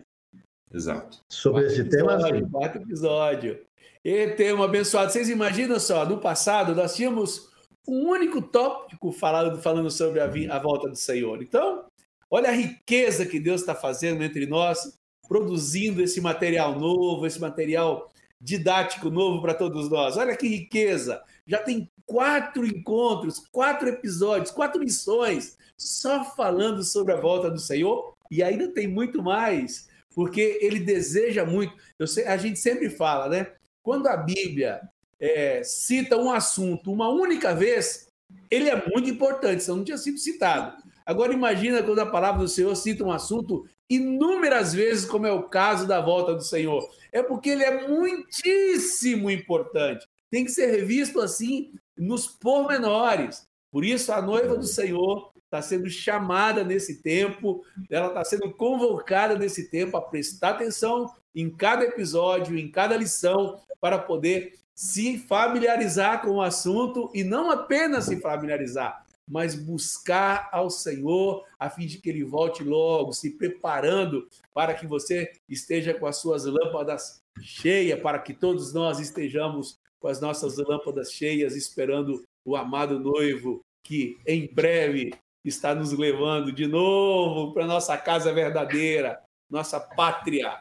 Exato. 0.73 1.19
Sobre 1.29 1.63
quarto 1.63 1.73
esse 1.73 1.81
episódio, 1.81 2.41
tema, 2.41 2.51
quarto 2.51 2.77
episódio. 2.79 3.67
E 4.05 4.29
tema 4.29 4.65
abençoado. 4.65 5.11
Vocês 5.11 5.29
imaginam 5.29 5.81
só, 5.81 6.07
no 6.07 6.19
passado 6.19 6.73
nós 6.73 6.95
tínhamos 6.95 7.51
um 7.89 8.09
único 8.11 8.41
tópico 8.41 9.11
falando, 9.11 9.61
falando 9.61 9.91
sobre 9.91 10.21
a, 10.21 10.27
a 10.55 10.59
volta 10.61 10.89
do 10.89 10.95
Senhor. 10.95 11.43
Então, 11.43 11.87
olha 12.31 12.49
a 12.49 12.53
riqueza 12.53 13.27
que 13.27 13.41
Deus 13.41 13.61
está 13.61 13.75
fazendo 13.75 14.23
entre 14.23 14.47
nós, 14.47 14.97
produzindo 15.27 16.01
esse 16.01 16.21
material 16.21 16.79
novo, 16.79 17.27
esse 17.27 17.41
material 17.41 18.09
didático 18.41 19.11
novo 19.11 19.41
para 19.41 19.55
todos 19.55 19.89
nós. 19.89 20.17
Olha 20.17 20.37
que 20.37 20.47
riqueza! 20.47 21.23
Já 21.47 21.59
tem 21.59 21.91
quatro 22.05 22.67
encontros, 22.67 23.43
quatro 23.51 23.89
episódios, 23.89 24.51
quatro 24.51 24.81
missões 24.81 25.57
só 25.77 26.25
falando 26.25 26.83
sobre 26.83 27.13
a 27.13 27.21
volta 27.21 27.51
do 27.51 27.59
Senhor 27.59 28.15
e 28.31 28.43
ainda 28.43 28.69
tem 28.69 28.89
muito 28.89 29.23
mais, 29.23 29.89
porque 30.15 30.59
ele 30.61 30.81
deseja 30.81 31.45
muito. 31.45 31.75
Sei, 32.07 32.25
a 32.27 32.37
gente 32.37 32.59
sempre 32.59 32.89
fala, 32.89 33.29
né? 33.29 33.53
Quando 33.83 34.09
a 34.09 34.17
Bíblia 34.17 34.81
é, 35.21 35.63
cita 35.63 36.17
um 36.17 36.33
assunto 36.33 36.93
uma 36.93 37.09
única 37.09 37.55
vez, 37.55 38.09
ele 38.51 38.69
é 38.69 38.89
muito 38.89 39.09
importante, 39.09 39.63
senão 39.63 39.79
não 39.79 39.85
tinha 39.85 39.99
sido 39.99 40.19
citado. 40.19 40.77
Agora 41.05 41.33
imagina 41.33 41.83
quando 41.83 42.01
a 42.01 42.07
palavra 42.07 42.41
do 42.43 42.49
Senhor 42.49 42.75
cita 42.75 43.05
um 43.05 43.13
assunto 43.13 43.65
inúmeras 43.89 44.75
vezes, 44.75 45.05
como 45.05 45.27
é 45.27 45.33
o 45.33 45.45
caso 45.45 45.87
da 45.87 46.01
volta 46.01 46.35
do 46.35 46.43
Senhor. 46.43 46.89
É 47.13 47.23
porque 47.23 47.51
ele 47.51 47.65
é 47.65 47.89
muitíssimo 47.89 49.31
importante. 49.31 50.07
Tem 50.31 50.45
que 50.45 50.51
ser 50.51 50.67
revisto 50.67 51.21
assim 51.21 51.73
nos 51.97 52.27
pormenores. 52.27 53.47
Por 53.71 53.85
isso, 53.85 54.13
a 54.13 54.21
noiva 54.21 54.57
do 54.57 54.67
Senhor 54.67 55.31
está 55.45 55.63
sendo 55.63 55.89
chamada 55.89 56.65
nesse 56.65 57.03
tempo, 57.03 57.65
ela 57.89 58.09
está 58.09 58.25
sendo 58.25 58.53
convocada 58.53 59.39
nesse 59.39 59.71
tempo 59.71 59.97
a 59.97 60.03
prestar 60.03 60.51
atenção 60.51 61.11
em 61.35 61.49
cada 61.49 61.85
episódio, 61.85 62.59
em 62.59 62.71
cada 62.71 62.97
lição, 62.97 63.61
para 63.81 63.99
poder 63.99 64.55
se 64.75 65.19
familiarizar 65.19 66.21
com 66.21 66.33
o 66.33 66.43
assunto 66.43 67.11
e 67.15 67.25
não 67.25 67.51
apenas 67.51 68.05
se 68.05 68.21
familiarizar, 68.21 69.06
mas 69.29 69.55
buscar 69.55 70.49
ao 70.53 70.71
Senhor 70.71 71.45
a 71.59 71.69
fim 71.69 71.87
de 71.87 71.99
que 71.99 72.09
ele 72.09 72.25
volte 72.25 72.63
logo, 72.63 73.13
se 73.13 73.31
preparando 73.31 74.29
para 74.55 74.75
que 74.75 74.87
você 74.87 75.33
esteja 75.49 75.93
com 75.93 76.07
as 76.07 76.17
suas 76.17 76.45
lâmpadas 76.45 77.21
cheias, 77.41 78.01
para 78.01 78.19
que 78.19 78.33
todos 78.33 78.73
nós 78.73 79.01
estejamos 79.01 79.79
com 79.99 80.09
as 80.09 80.21
nossas 80.21 80.57
lâmpadas 80.59 81.13
cheias, 81.13 81.57
esperando 81.57 82.23
o 82.45 82.57
amado 82.57 82.99
noivo 83.01 83.61
que 83.83 84.19
em 84.27 84.47
breve 84.53 85.13
está 85.45 85.75
nos 85.75 85.93
levando 85.93 86.53
de 86.53 86.67
novo 86.67 87.53
para 87.53 87.67
nossa 87.67 87.97
casa 87.97 88.33
verdadeira, 88.33 89.21
nossa 89.51 89.79
pátria. 89.81 90.61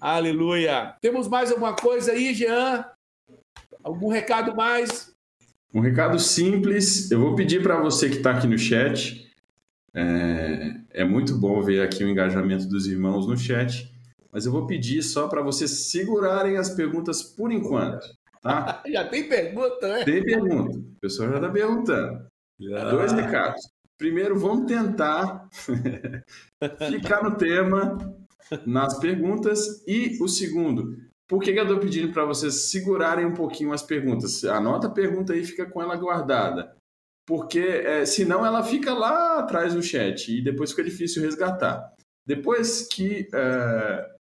Aleluia. 0.00 0.96
Temos 1.00 1.28
mais 1.28 1.50
alguma 1.50 1.74
coisa 1.74 2.12
aí, 2.12 2.34
Jean? 2.34 2.84
Algum 3.82 4.08
recado 4.08 4.54
mais? 4.54 5.13
Um 5.74 5.80
recado 5.80 6.20
simples. 6.20 7.10
Eu 7.10 7.18
vou 7.18 7.34
pedir 7.34 7.60
para 7.60 7.80
você 7.80 8.08
que 8.08 8.18
está 8.18 8.30
aqui 8.30 8.46
no 8.46 8.56
chat. 8.56 9.28
É, 9.92 10.76
é, 10.90 11.04
muito 11.04 11.36
bom 11.36 11.60
ver 11.60 11.82
aqui 11.82 12.04
o 12.04 12.08
engajamento 12.08 12.68
dos 12.68 12.86
irmãos 12.86 13.26
no 13.26 13.36
chat. 13.36 13.92
Mas 14.30 14.46
eu 14.46 14.52
vou 14.52 14.68
pedir 14.68 15.02
só 15.02 15.26
para 15.26 15.42
vocês 15.42 15.90
segurarem 15.90 16.56
as 16.56 16.70
perguntas 16.70 17.24
por 17.24 17.50
enquanto. 17.50 18.06
Tá? 18.40 18.84
Já 18.86 19.08
tem 19.08 19.28
pergunta, 19.28 19.88
né? 19.88 20.04
Tem 20.04 20.22
pergunta. 20.22 20.78
O 20.78 21.00
pessoal 21.00 21.30
já 21.30 21.36
está 21.36 21.50
perguntando. 21.50 22.26
Já. 22.60 22.90
Dois 22.90 23.12
recados. 23.12 23.60
Primeiro, 23.98 24.38
vamos 24.38 24.66
tentar 24.66 25.48
ficar 26.88 27.22
no 27.22 27.36
tema, 27.36 27.98
nas 28.66 28.98
perguntas. 29.00 29.82
E 29.88 30.18
o 30.20 30.28
segundo, 30.28 30.96
por 31.26 31.40
que, 31.42 31.52
que 31.52 31.58
eu 31.58 31.64
estou 31.64 31.80
pedindo 31.80 32.12
para 32.12 32.24
vocês 32.24 32.70
segurarem 32.70 33.24
um 33.24 33.34
pouquinho 33.34 33.72
as 33.72 33.82
perguntas? 33.82 34.44
Anota 34.44 34.88
a 34.88 34.90
pergunta 34.90 35.32
aí 35.32 35.40
e 35.40 35.46
fica 35.46 35.66
com 35.66 35.80
ela 35.80 35.96
guardada. 35.96 36.76
Porque 37.26 37.60
é, 37.60 38.04
senão 38.04 38.44
ela 38.44 38.62
fica 38.62 38.92
lá 38.92 39.38
atrás 39.38 39.74
no 39.74 39.82
chat 39.82 40.30
e 40.30 40.42
depois 40.42 40.70
fica 40.70 40.84
difícil 40.84 41.22
resgatar. 41.22 41.90
Depois 42.26 42.86
que 42.86 43.26
é, 43.32 44.14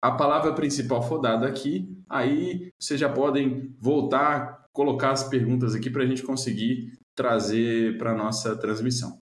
a 0.00 0.12
palavra 0.12 0.52
principal 0.54 1.02
for 1.02 1.18
dada 1.18 1.48
aqui, 1.48 1.88
aí 2.08 2.70
vocês 2.78 3.00
já 3.00 3.12
podem 3.12 3.74
voltar, 3.80 4.66
colocar 4.72 5.10
as 5.10 5.24
perguntas 5.24 5.74
aqui 5.74 5.90
para 5.90 6.04
a 6.04 6.06
gente 6.06 6.22
conseguir 6.22 6.92
trazer 7.16 7.98
para 7.98 8.12
a 8.12 8.16
nossa 8.16 8.56
transmissão. 8.56 9.18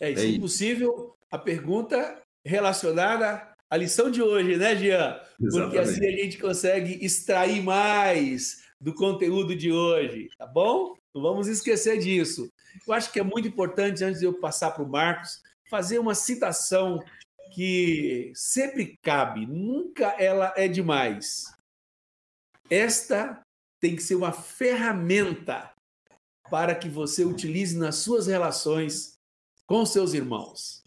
É, 0.00 0.12
e, 0.12 0.16
se 0.16 0.36
é 0.36 0.38
possível, 0.38 1.16
a 1.30 1.38
pergunta 1.38 2.22
relacionada 2.44 3.53
à 3.74 3.76
lição 3.76 4.08
de 4.08 4.22
hoje, 4.22 4.56
né, 4.56 4.76
Jean? 4.76 5.20
Exatamente. 5.40 5.50
Porque 5.50 5.78
assim 5.78 6.06
a 6.06 6.10
gente 6.10 6.38
consegue 6.38 7.04
extrair 7.04 7.60
mais 7.60 8.62
do 8.80 8.94
conteúdo 8.94 9.56
de 9.56 9.72
hoje, 9.72 10.28
tá 10.38 10.46
bom? 10.46 10.94
Não 11.12 11.20
vamos 11.20 11.48
esquecer 11.48 11.98
disso. 11.98 12.48
Eu 12.86 12.94
acho 12.94 13.10
que 13.10 13.18
é 13.18 13.22
muito 13.24 13.48
importante, 13.48 14.04
antes 14.04 14.20
de 14.20 14.26
eu 14.26 14.38
passar 14.38 14.70
para 14.70 14.84
o 14.84 14.88
Marcos, 14.88 15.42
fazer 15.68 15.98
uma 15.98 16.14
citação 16.14 17.02
que 17.52 18.30
sempre 18.32 18.96
cabe, 19.02 19.44
nunca 19.44 20.14
ela 20.20 20.54
é 20.56 20.68
demais. 20.68 21.52
Esta 22.70 23.42
tem 23.80 23.96
que 23.96 24.02
ser 24.02 24.14
uma 24.14 24.30
ferramenta 24.30 25.72
para 26.48 26.76
que 26.76 26.88
você 26.88 27.24
utilize 27.24 27.76
nas 27.76 27.96
suas 27.96 28.28
relações 28.28 29.14
com 29.66 29.84
seus 29.84 30.14
irmãos. 30.14 30.80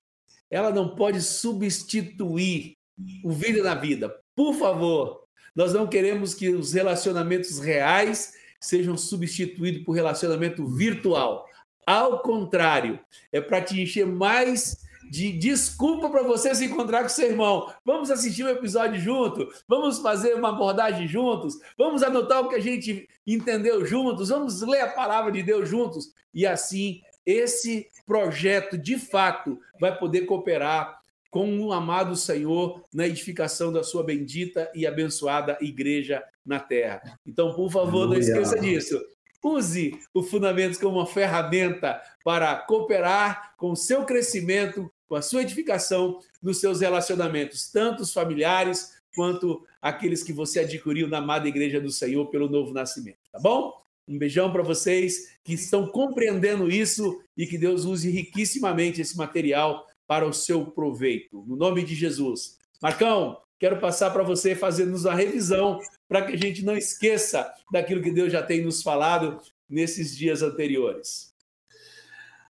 Ela 0.49 0.71
não 0.71 0.95
pode 0.95 1.21
substituir 1.21 2.76
o 3.23 3.31
vida 3.31 3.63
na 3.63 3.75
vida. 3.75 4.15
Por 4.35 4.53
favor, 4.53 5.23
nós 5.55 5.73
não 5.73 5.87
queremos 5.87 6.33
que 6.33 6.49
os 6.49 6.73
relacionamentos 6.73 7.59
reais 7.59 8.33
sejam 8.59 8.97
substituídos 8.97 9.83
por 9.83 9.93
relacionamento 9.93 10.65
virtual. 10.67 11.47
Ao 11.85 12.19
contrário, 12.19 12.99
é 13.31 13.39
para 13.39 13.61
te 13.61 13.81
encher 13.81 14.05
mais 14.05 14.85
de 15.09 15.31
desculpa 15.31 16.09
para 16.09 16.23
você 16.23 16.53
se 16.53 16.65
encontrar 16.65 17.01
com 17.03 17.09
seu 17.09 17.29
irmão. 17.29 17.71
Vamos 17.85 18.11
assistir 18.11 18.43
um 18.43 18.49
episódio 18.49 18.99
junto, 18.99 19.47
vamos 19.67 19.99
fazer 19.99 20.35
uma 20.35 20.49
abordagem 20.49 21.07
juntos, 21.07 21.57
vamos 21.77 22.03
anotar 22.03 22.41
o 22.41 22.49
que 22.49 22.55
a 22.55 22.61
gente 22.61 23.07
entendeu 23.25 23.85
juntos, 23.85 24.29
vamos 24.29 24.61
ler 24.61 24.81
a 24.81 24.91
palavra 24.91 25.31
de 25.31 25.41
Deus 25.41 25.69
juntos. 25.69 26.13
E 26.33 26.45
assim, 26.45 27.01
esse 27.25 27.87
projeto, 28.05 28.77
de 28.77 28.97
fato, 28.97 29.59
vai 29.79 29.97
poder 29.97 30.25
cooperar 30.25 30.99
com 31.37 31.59
o 31.59 31.71
amado 31.71 32.15
Senhor 32.15 32.83
na 32.91 33.05
edificação 33.05 33.71
da 33.71 33.83
sua 33.83 34.01
bendita 34.03 34.71
e 34.73 34.87
abençoada 34.87 35.55
igreja 35.61 36.23
na 36.43 36.59
terra. 36.59 37.19
Então, 37.27 37.53
por 37.53 37.71
favor, 37.71 38.07
Aleluia. 38.07 38.33
não 38.33 38.41
esqueça 38.41 38.59
disso. 38.59 38.99
Use 39.43 39.99
o 40.15 40.23
Fundamentos 40.23 40.79
como 40.79 40.97
uma 40.97 41.05
ferramenta 41.05 42.01
para 42.25 42.55
cooperar 42.55 43.53
com 43.55 43.69
o 43.69 43.75
seu 43.75 44.03
crescimento, 44.03 44.91
com 45.07 45.13
a 45.13 45.21
sua 45.21 45.43
edificação 45.43 46.19
nos 46.41 46.59
seus 46.59 46.81
relacionamentos, 46.81 47.69
tanto 47.69 48.01
os 48.01 48.11
familiares 48.11 48.93
quanto 49.15 49.63
aqueles 49.79 50.23
que 50.23 50.33
você 50.33 50.61
adquiriu 50.61 51.07
na 51.07 51.19
amada 51.19 51.47
Igreja 51.47 51.79
do 51.79 51.91
Senhor 51.91 52.25
pelo 52.31 52.49
novo 52.49 52.73
nascimento, 52.73 53.19
tá 53.31 53.39
bom? 53.39 53.79
Um 54.07 54.17
beijão 54.17 54.51
para 54.51 54.63
vocês 54.63 55.37
que 55.43 55.53
estão 55.53 55.85
compreendendo 55.85 56.67
isso 56.67 57.21
e 57.37 57.45
que 57.45 57.59
Deus 57.59 57.85
use 57.85 58.09
riquissimamente 58.09 59.01
esse 59.01 59.15
material 59.15 59.85
para 60.07 60.25
o 60.25 60.33
seu 60.33 60.65
proveito. 60.65 61.43
No 61.45 61.55
nome 61.55 61.83
de 61.83 61.93
Jesus. 61.93 62.57
Marcão, 62.81 63.37
quero 63.59 63.79
passar 63.79 64.11
para 64.11 64.23
você 64.23 64.55
fazendo-nos 64.55 65.05
a 65.05 65.13
revisão 65.13 65.79
para 66.07 66.21
que 66.21 66.33
a 66.33 66.37
gente 66.37 66.63
não 66.63 66.77
esqueça 66.77 67.51
daquilo 67.71 68.01
que 68.01 68.11
Deus 68.11 68.31
já 68.31 68.41
tem 68.41 68.63
nos 68.63 68.81
falado 68.81 69.39
nesses 69.69 70.15
dias 70.15 70.41
anteriores. 70.41 71.33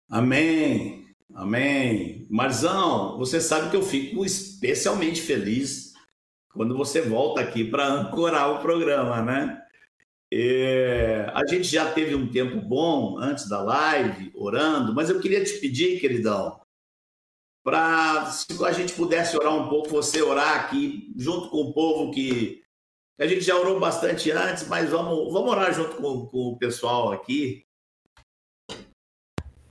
Amém. 0.09 1.07
Amém. 1.35 2.27
Marzão, 2.31 3.19
você 3.19 3.41
sabe 3.41 3.71
que 3.71 3.77
eu 3.77 3.83
fico 3.83 4.25
especialmente 4.25 5.21
feliz 5.21 5.93
quando 6.53 6.77
você 6.77 7.03
volta 7.03 7.41
aqui 7.41 7.65
para 7.65 7.87
ancorar 7.87 8.53
o 8.53 8.61
programa, 8.61 9.23
né? 9.23 9.63
É, 10.33 11.31
a 11.35 11.47
gente 11.47 11.65
já 11.65 11.93
teve 11.93 12.15
um 12.15 12.31
tempo 12.31 12.61
bom 12.61 13.19
antes 13.19 13.49
da 13.49 13.63
live, 13.63 14.33
orando, 14.35 14.95
mas 14.95 15.09
eu 15.09 15.21
queria 15.21 15.45
te 15.45 15.53
pedir, 15.59 16.01
queridão, 16.01 16.59
para 17.67 18.27
se 18.27 18.47
a 18.65 18.71
gente 18.71 18.93
pudesse 18.93 19.37
orar 19.37 19.53
um 19.53 19.69
pouco, 19.69 19.89
você 19.89 20.23
orar 20.23 20.65
aqui 20.65 21.13
junto 21.17 21.49
com 21.51 21.63
o 21.63 21.73
povo 21.73 22.13
que 22.13 22.63
a 23.19 23.27
gente 23.27 23.41
já 23.41 23.57
orou 23.57 23.81
bastante 23.81 24.31
antes, 24.31 24.69
mas 24.69 24.89
vamos, 24.89 25.33
vamos 25.33 25.51
orar 25.51 25.75
junto 25.75 25.97
com, 25.97 26.27
com 26.27 26.39
o 26.51 26.59
pessoal 26.59 27.11
aqui 27.11 27.67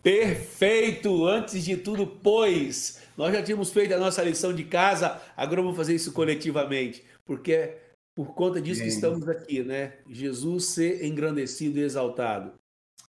Perfeito! 0.04 1.26
Antes 1.26 1.64
de 1.64 1.78
tudo, 1.78 2.06
pois, 2.06 3.02
nós 3.18 3.34
já 3.34 3.42
tínhamos 3.42 3.72
feito 3.72 3.94
a 3.94 3.98
nossa 3.98 4.22
lição 4.22 4.54
de 4.54 4.66
casa, 4.66 5.20
agora 5.36 5.64
vamos 5.64 5.78
fazer 5.78 5.96
isso 5.96 6.12
coletivamente, 6.12 7.04
porque 7.26 7.54
é 7.54 7.82
por 8.14 8.36
conta 8.36 8.62
disso 8.62 8.82
que 8.82 8.88
estamos 8.88 9.28
aqui, 9.28 9.64
né? 9.64 9.98
Jesus 10.08 10.66
ser 10.66 11.04
engrandecido 11.04 11.80
e 11.80 11.84
exaltado. 11.84 12.54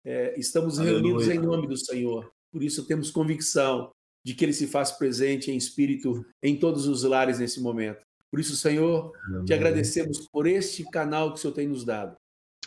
É, 0.05 0.39
estamos 0.39 0.79
Aleluia. 0.79 1.03
reunidos 1.03 1.29
em 1.29 1.39
nome 1.39 1.67
do 1.67 1.77
Senhor, 1.77 2.33
por 2.51 2.63
isso 2.63 2.87
temos 2.87 3.11
convicção 3.11 3.93
de 4.27 4.35
que 4.35 4.45
Ele 4.45 4.53
se 4.53 4.67
faz 4.67 4.91
presente 4.91 5.53
em 5.53 5.57
espírito 5.57 6.27
em 6.43 6.57
todos 6.57 6.89
os 6.89 7.05
lares 7.05 7.39
nesse 7.39 7.61
momento. 7.61 8.05
Por 8.29 8.41
isso, 8.41 8.57
Senhor, 8.57 9.13
Amém. 9.29 9.45
te 9.45 9.55
agradecemos 9.55 10.27
por 10.33 10.49
este 10.49 10.83
canal 10.91 11.31
que 11.31 11.39
o 11.39 11.41
Senhor 11.41 11.55
tem 11.55 11.69
nos 11.69 11.85
dado. 11.85 12.17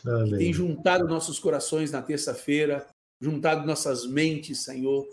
Amém. 0.06 0.30
Que 0.30 0.38
tem 0.38 0.54
juntado 0.54 1.06
nossos 1.06 1.38
corações 1.38 1.92
na 1.92 2.02
terça-feira, 2.02 2.88
juntado 3.22 3.68
nossas 3.68 4.08
mentes, 4.08 4.60
Senhor, 4.60 5.06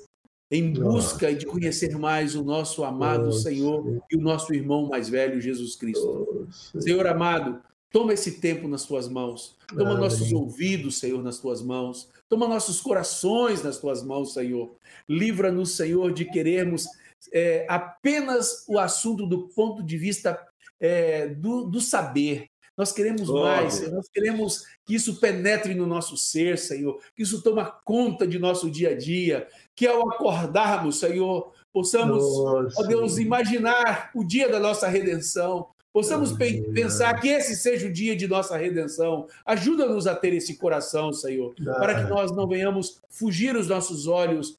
em 0.49 0.73
busca 0.73 1.35
de 1.35 1.45
conhecer 1.47 1.99
mais 1.99 2.37
o 2.37 2.45
nosso 2.45 2.85
amado 2.85 3.33
Senhor 3.33 4.01
e 4.09 4.17
o 4.17 4.21
nosso 4.21 4.55
irmão 4.55 4.87
mais 4.87 5.09
velho, 5.09 5.41
Jesus 5.41 5.75
Cristo. 5.75 6.47
Senhor 6.79 7.09
amado, 7.09 7.61
toma 7.91 8.15
esse 8.15 8.39
tempo 8.41 8.69
nas 8.69 8.85
tuas 8.85 9.09
mãos, 9.09 9.57
toma 9.67 9.91
Amém. 9.91 10.03
nossos 10.03 10.33
ouvidos, 10.33 11.01
Senhor, 11.01 11.21
nas 11.25 11.41
tuas 11.41 11.61
mãos, 11.61 12.09
toma 12.29 12.49
nossos 12.49 12.81
corações 12.81 13.63
nas 13.63 13.79
tuas 13.79 14.03
mãos, 14.03 14.35
Senhor. 14.35 14.77
Livra-nos, 15.09 15.77
Senhor, 15.77 16.13
de 16.13 16.25
querermos 16.25 16.87
é, 17.33 17.67
apenas 17.69 18.65
o 18.69 18.79
assunto 18.79 19.27
do 19.27 19.49
ponto 19.49 19.83
de 19.83 19.97
vista 19.97 20.39
é, 20.79 21.29
do, 21.29 21.65
do 21.65 21.81
saber, 21.81 22.51
nós 22.77 22.93
queremos 22.93 23.31
oh, 23.31 23.41
mais, 23.43 23.75
Senhor. 23.75 23.95
Nós 23.95 24.09
queremos 24.09 24.65
que 24.85 24.95
isso 24.95 25.19
penetre 25.19 25.75
no 25.75 25.87
nosso 25.87 26.17
ser, 26.17 26.59
Senhor. 26.59 27.01
Que 27.15 27.23
isso 27.23 27.43
toma 27.43 27.65
conta 27.65 28.27
de 28.27 28.39
nosso 28.39 28.71
dia 28.71 28.91
a 28.91 28.97
dia. 28.97 29.49
Que 29.75 29.87
ao 29.87 30.11
acordarmos, 30.11 30.99
Senhor, 31.01 31.53
possamos, 31.73 32.23
ó 32.23 32.83
Deus, 32.87 33.17
imaginar 33.17 34.11
o 34.15 34.23
dia 34.23 34.49
da 34.51 34.61
nossa 34.61 34.87
redenção. 34.89 35.69
Possamos 35.97 36.31
pensar 36.75 37.19
que 37.19 37.27
esse 37.27 37.57
seja 37.57 37.89
o 37.89 37.93
dia 37.93 38.15
de 38.15 38.29
nossa 38.29 38.55
redenção. 38.55 39.27
Ajuda-nos 39.47 40.07
a 40.07 40.15
ter 40.15 40.35
esse 40.35 40.59
coração, 40.59 41.11
Senhor, 41.11 41.55
para 41.79 42.05
que 42.05 42.11
nós 42.11 42.31
não 42.37 42.47
venhamos 42.47 43.01
fugir 43.09 43.57
os 43.57 43.69
nossos 43.69 44.07
olhos 44.07 44.59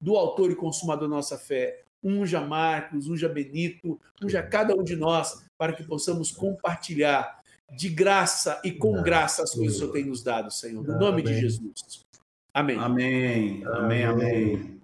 do 0.00 0.16
autor 0.16 0.50
e 0.50 0.54
consumador 0.54 1.06
da 1.06 1.14
nossa 1.14 1.36
fé. 1.36 1.82
Unja 2.02 2.40
Marcos, 2.40 3.06
unja 3.06 3.28
Benito, 3.28 4.00
unja 4.24 4.42
cada 4.42 4.74
um 4.74 4.82
de 4.82 4.96
nós, 4.96 5.44
para 5.58 5.74
que 5.74 5.82
possamos 5.82 6.32
compartilhar 6.32 7.38
de 7.76 7.90
graça 7.90 8.58
e 8.64 8.72
com 8.72 9.02
graça 9.02 9.42
as 9.42 9.52
coisas 9.52 9.76
que 9.76 9.76
o 9.76 9.88
Senhor 9.88 9.92
tem 9.92 10.06
nos 10.06 10.22
dado, 10.22 10.50
Senhor. 10.50 10.82
No 10.82 10.98
nome 10.98 11.20
de 11.20 11.38
Jesus. 11.38 12.06
Amém. 12.54 12.78
Amém. 12.78 13.62
Amém. 13.66 14.04
Amém. 14.04 14.80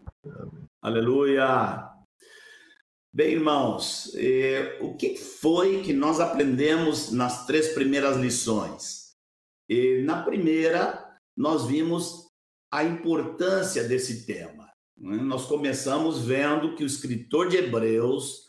Aleluia. 0.83 1.94
Bem, 3.17 3.35
irmãos, 3.35 4.13
eh, 4.17 4.77
o 4.81 4.97
que 4.97 5.17
foi 5.17 5.85
que 5.85 5.93
nós 5.93 6.19
aprendemos 6.19 7.13
nas 7.13 7.47
três 7.47 7.69
primeiras 7.69 8.17
lições? 8.17 9.13
E 9.69 10.03
na 10.03 10.25
primeira, 10.25 11.17
nós 11.37 11.65
vimos 11.65 12.27
a 12.73 12.83
importância 12.83 13.85
desse 13.85 14.27
tema. 14.27 14.69
Né? 14.99 15.19
Nós 15.19 15.47
começamos 15.47 16.25
vendo 16.27 16.75
que 16.75 16.83
o 16.83 16.87
escritor 16.89 17.49
de 17.49 17.57
Hebreus 17.57 18.49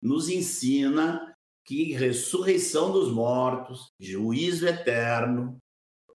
nos 0.00 0.30
ensina 0.30 1.36
que 1.62 1.92
ressurreição 1.92 2.90
dos 2.90 3.12
mortos, 3.12 3.92
juízo 4.00 4.66
eterno, 4.66 5.58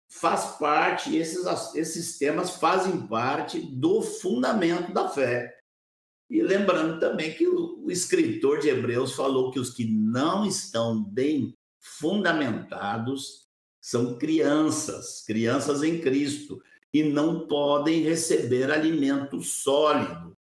faz 0.07 0.55
parte, 0.59 1.15
esses, 1.15 1.47
esses 1.73 2.19
temas 2.19 2.57
fazem 2.57 3.07
parte 3.07 3.59
do 3.59 4.03
fundamento 4.03 4.93
da 4.93 5.09
fé. 5.09 5.56
E 6.29 6.41
lembrando 6.41 6.99
também 6.99 7.33
que 7.33 7.47
o, 7.47 7.89
escritor 7.89 8.59
de 8.59 8.67
Hebreus 8.67 9.13
falou 9.13 9.49
que 9.49 9.59
os 9.59 9.69
que 9.69 9.85
não 9.85 10.45
estão 10.45 11.01
bem 11.01 11.55
fundamentados 11.79 13.47
são 13.79 14.17
crianças, 14.17 15.23
crianças 15.25 15.83
em 15.83 16.01
Cristo, 16.01 16.61
e 16.93 17.03
não 17.03 17.47
podem 17.47 18.01
receber 18.01 18.69
alimento 18.69 19.41
sólido. 19.41 20.35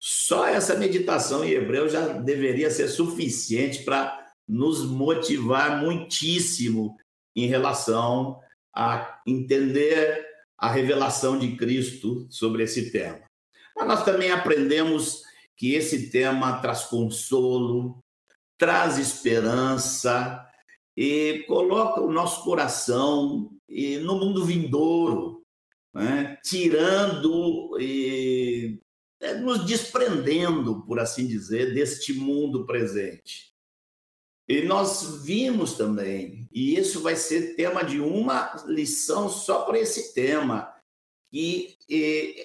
Só 0.00 0.46
essa 0.46 0.74
meditação 0.74 1.44
em 1.44 1.50
Hebreus 1.50 1.92
já 1.92 2.08
deveria 2.08 2.70
ser 2.70 2.88
suficiente 2.88 3.84
para 3.84 4.34
nos 4.46 4.84
motivar 4.84 5.80
muitíssimo 5.80 6.96
em 7.36 7.46
relação 7.46 8.40
a 8.74 9.20
entender 9.26 10.26
a 10.58 10.70
revelação 10.70 11.38
de 11.38 11.56
Cristo 11.56 12.26
sobre 12.30 12.64
esse 12.64 12.90
tema. 12.90 13.22
Mas 13.84 13.98
nós 13.98 14.04
também 14.04 14.30
aprendemos 14.30 15.22
que 15.56 15.74
esse 15.74 16.10
tema 16.10 16.58
traz 16.60 16.84
consolo, 16.84 17.98
traz 18.56 18.98
esperança 18.98 20.42
e 20.96 21.44
coloca 21.46 22.00
o 22.00 22.10
nosso 22.10 22.42
coração 22.44 23.50
no 23.68 24.18
mundo 24.18 24.44
vindouro, 24.44 25.42
né? 25.92 26.38
tirando 26.42 27.76
e 27.78 28.80
é, 29.20 29.34
nos 29.34 29.66
desprendendo, 29.66 30.82
por 30.86 30.98
assim 30.98 31.26
dizer, 31.26 31.74
deste 31.74 32.14
mundo 32.14 32.64
presente. 32.64 33.52
E 34.48 34.62
nós 34.62 35.22
vimos 35.24 35.74
também, 35.74 36.48
e 36.52 36.76
isso 36.78 37.00
vai 37.00 37.16
ser 37.16 37.54
tema 37.54 37.82
de 37.82 38.00
uma 38.00 38.54
lição 38.66 39.28
só 39.28 39.62
para 39.62 39.78
esse 39.78 40.14
tema, 40.14 40.73
que 41.34 41.76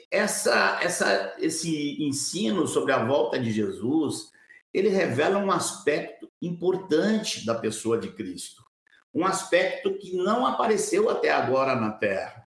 essa, 0.09 0.79
essa, 0.81 1.35
esse 1.37 2.01
ensino 2.01 2.67
sobre 2.67 2.91
a 2.91 3.05
volta 3.05 3.37
de 3.37 3.51
Jesus, 3.51 4.31
ele 4.73 4.89
revela 4.89 5.37
um 5.37 5.51
aspecto 5.51 6.27
importante 6.41 7.45
da 7.45 7.53
pessoa 7.53 7.99
de 7.99 8.11
Cristo, 8.11 8.63
um 9.13 9.23
aspecto 9.27 9.95
que 9.99 10.17
não 10.17 10.43
apareceu 10.43 11.07
até 11.07 11.29
agora 11.29 11.75
na 11.75 11.91
Terra. 11.91 12.47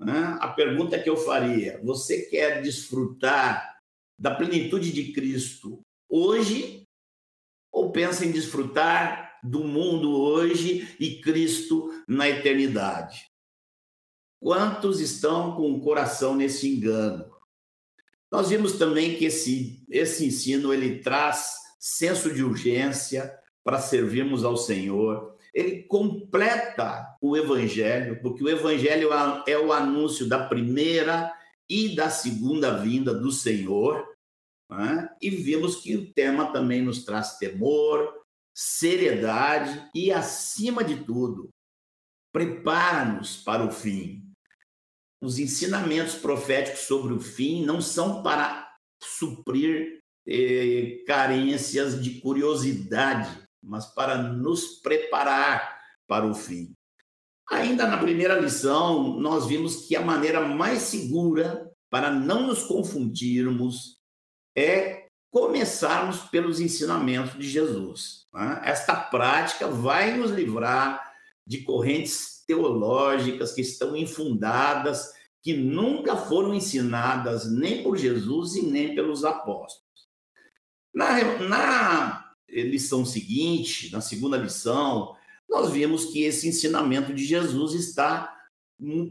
Né? 0.00 0.38
A 0.40 0.48
pergunta 0.48 0.98
que 0.98 1.10
eu 1.10 1.18
faria: 1.18 1.78
você 1.84 2.22
quer 2.30 2.62
desfrutar 2.62 3.78
da 4.18 4.34
plenitude 4.34 4.90
de 4.90 5.12
Cristo 5.12 5.82
hoje 6.08 6.88
ou 7.70 7.92
pensa 7.92 8.24
em 8.24 8.32
desfrutar 8.32 9.38
do 9.44 9.62
mundo 9.62 10.18
hoje 10.18 10.96
e 10.98 11.20
Cristo 11.20 11.90
na 12.08 12.26
eternidade? 12.26 13.33
Quantos 14.44 15.00
estão 15.00 15.56
com 15.56 15.72
o 15.72 15.80
coração 15.80 16.36
nesse 16.36 16.68
engano? 16.68 17.24
Nós 18.30 18.50
vimos 18.50 18.74
também 18.74 19.16
que 19.16 19.24
esse, 19.24 19.82
esse 19.88 20.26
ensino 20.26 20.70
ele 20.70 20.98
traz 20.98 21.54
senso 21.80 22.30
de 22.30 22.44
urgência 22.44 23.34
para 23.64 23.80
servirmos 23.80 24.44
ao 24.44 24.58
Senhor. 24.58 25.34
Ele 25.54 25.84
completa 25.84 27.16
o 27.22 27.38
evangelho, 27.38 28.20
porque 28.20 28.44
o 28.44 28.48
evangelho 28.50 29.08
é 29.46 29.56
o 29.56 29.72
anúncio 29.72 30.28
da 30.28 30.46
primeira 30.46 31.32
e 31.66 31.96
da 31.96 32.10
segunda 32.10 32.76
vinda 32.76 33.14
do 33.14 33.32
Senhor. 33.32 34.06
Né? 34.70 35.08
E 35.22 35.30
vimos 35.30 35.76
que 35.76 35.96
o 35.96 36.12
tema 36.12 36.52
também 36.52 36.82
nos 36.82 37.02
traz 37.02 37.38
temor, 37.38 38.12
seriedade 38.52 39.88
e, 39.94 40.12
acima 40.12 40.84
de 40.84 41.02
tudo, 41.02 41.48
prepara-nos 42.30 43.38
para 43.38 43.64
o 43.64 43.70
fim. 43.70 44.23
Os 45.24 45.38
ensinamentos 45.38 46.16
proféticos 46.16 46.80
sobre 46.80 47.14
o 47.14 47.18
fim 47.18 47.64
não 47.64 47.80
são 47.80 48.22
para 48.22 48.70
suprir 49.02 50.02
eh, 50.28 51.02
carências 51.06 52.02
de 52.02 52.20
curiosidade, 52.20 53.30
mas 53.62 53.86
para 53.86 54.18
nos 54.18 54.82
preparar 54.82 55.80
para 56.06 56.26
o 56.26 56.34
fim. 56.34 56.74
Ainda 57.50 57.86
na 57.86 57.96
primeira 57.96 58.38
lição, 58.38 59.18
nós 59.18 59.46
vimos 59.46 59.86
que 59.86 59.96
a 59.96 60.02
maneira 60.02 60.46
mais 60.46 60.82
segura 60.82 61.70
para 61.88 62.10
não 62.10 62.46
nos 62.46 62.64
confundirmos 62.64 63.98
é 64.54 65.06
começarmos 65.30 66.18
pelos 66.24 66.60
ensinamentos 66.60 67.38
de 67.38 67.48
Jesus. 67.48 68.26
Né? 68.30 68.60
Esta 68.62 68.94
prática 68.94 69.68
vai 69.68 70.18
nos 70.18 70.30
livrar 70.30 71.14
de 71.46 71.62
correntes 71.62 72.33
teológicas 72.44 73.52
que 73.52 73.60
estão 73.60 73.96
infundadas, 73.96 75.12
que 75.42 75.54
nunca 75.54 76.16
foram 76.16 76.54
ensinadas 76.54 77.50
nem 77.50 77.82
por 77.82 77.96
Jesus 77.96 78.54
e 78.56 78.62
nem 78.62 78.94
pelos 78.94 79.24
apóstolos. 79.24 79.84
Na, 80.94 81.38
na 81.40 82.34
lição 82.48 83.04
seguinte, 83.04 83.92
na 83.92 84.00
segunda 84.00 84.36
lição, 84.36 85.14
nós 85.48 85.70
vimos 85.70 86.06
que 86.06 86.22
esse 86.22 86.48
ensinamento 86.48 87.12
de 87.12 87.24
Jesus 87.24 87.74
está 87.74 88.34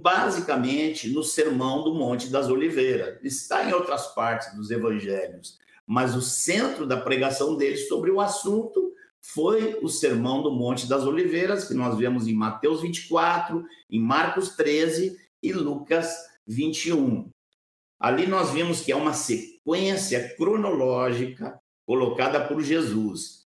basicamente 0.02 1.10
no 1.10 1.24
Sermão 1.24 1.84
do 1.84 1.94
Monte 1.94 2.30
das 2.30 2.48
Oliveiras. 2.50 3.20
Está 3.24 3.70
em 3.70 3.74
outras 3.74 4.08
partes 4.14 4.54
dos 4.56 4.72
evangelhos, 4.72 5.58
mas 5.86 6.16
o 6.16 6.22
centro 6.22 6.86
da 6.86 6.98
pregação 6.98 7.56
dele 7.56 7.78
sobre 7.78 8.12
o 8.12 8.20
assunto 8.20 8.94
foi 9.24 9.80
o 9.82 9.88
Sermão 9.88 10.44
do 10.44 10.52
Monte 10.52 10.88
das 10.88 11.04
Oliveiras, 11.04 11.66
que 11.66 11.74
nós 11.74 11.98
vemos 11.98 12.28
em 12.28 12.34
Mateus 12.34 12.82
24, 12.82 13.64
em 13.90 14.00
Marcos 14.00 14.50
13 14.50 15.18
e 15.42 15.54
Lucas 15.54 16.14
21. 16.46 17.32
Ali 17.98 18.28
nós 18.28 18.52
vimos 18.52 18.82
que 18.82 18.92
é 18.92 18.96
uma 18.96 19.14
sequência 19.14 20.36
cronológica 20.36 21.58
colocada 21.86 22.46
por 22.46 22.62
Jesus. 22.62 23.48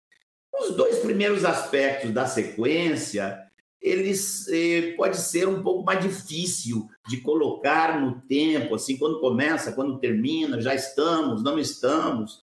Os 0.61 0.73
dois 0.75 0.99
primeiros 0.99 1.43
aspectos 1.43 2.11
da 2.11 2.25
sequência 2.25 3.45
eles 3.81 4.47
eh, 4.47 4.93
pode 4.97 5.17
ser 5.17 5.47
um 5.47 5.61
pouco 5.61 5.83
mais 5.83 6.01
difícil 6.01 6.89
de 7.07 7.17
colocar 7.17 8.01
no 8.01 8.19
tempo, 8.21 8.73
assim, 8.73 8.97
quando 8.97 9.19
começa, 9.19 9.73
quando 9.73 9.99
termina, 9.99 10.59
já 10.59 10.73
estamos, 10.73 11.43
não 11.43 11.59
estamos. 11.59 12.44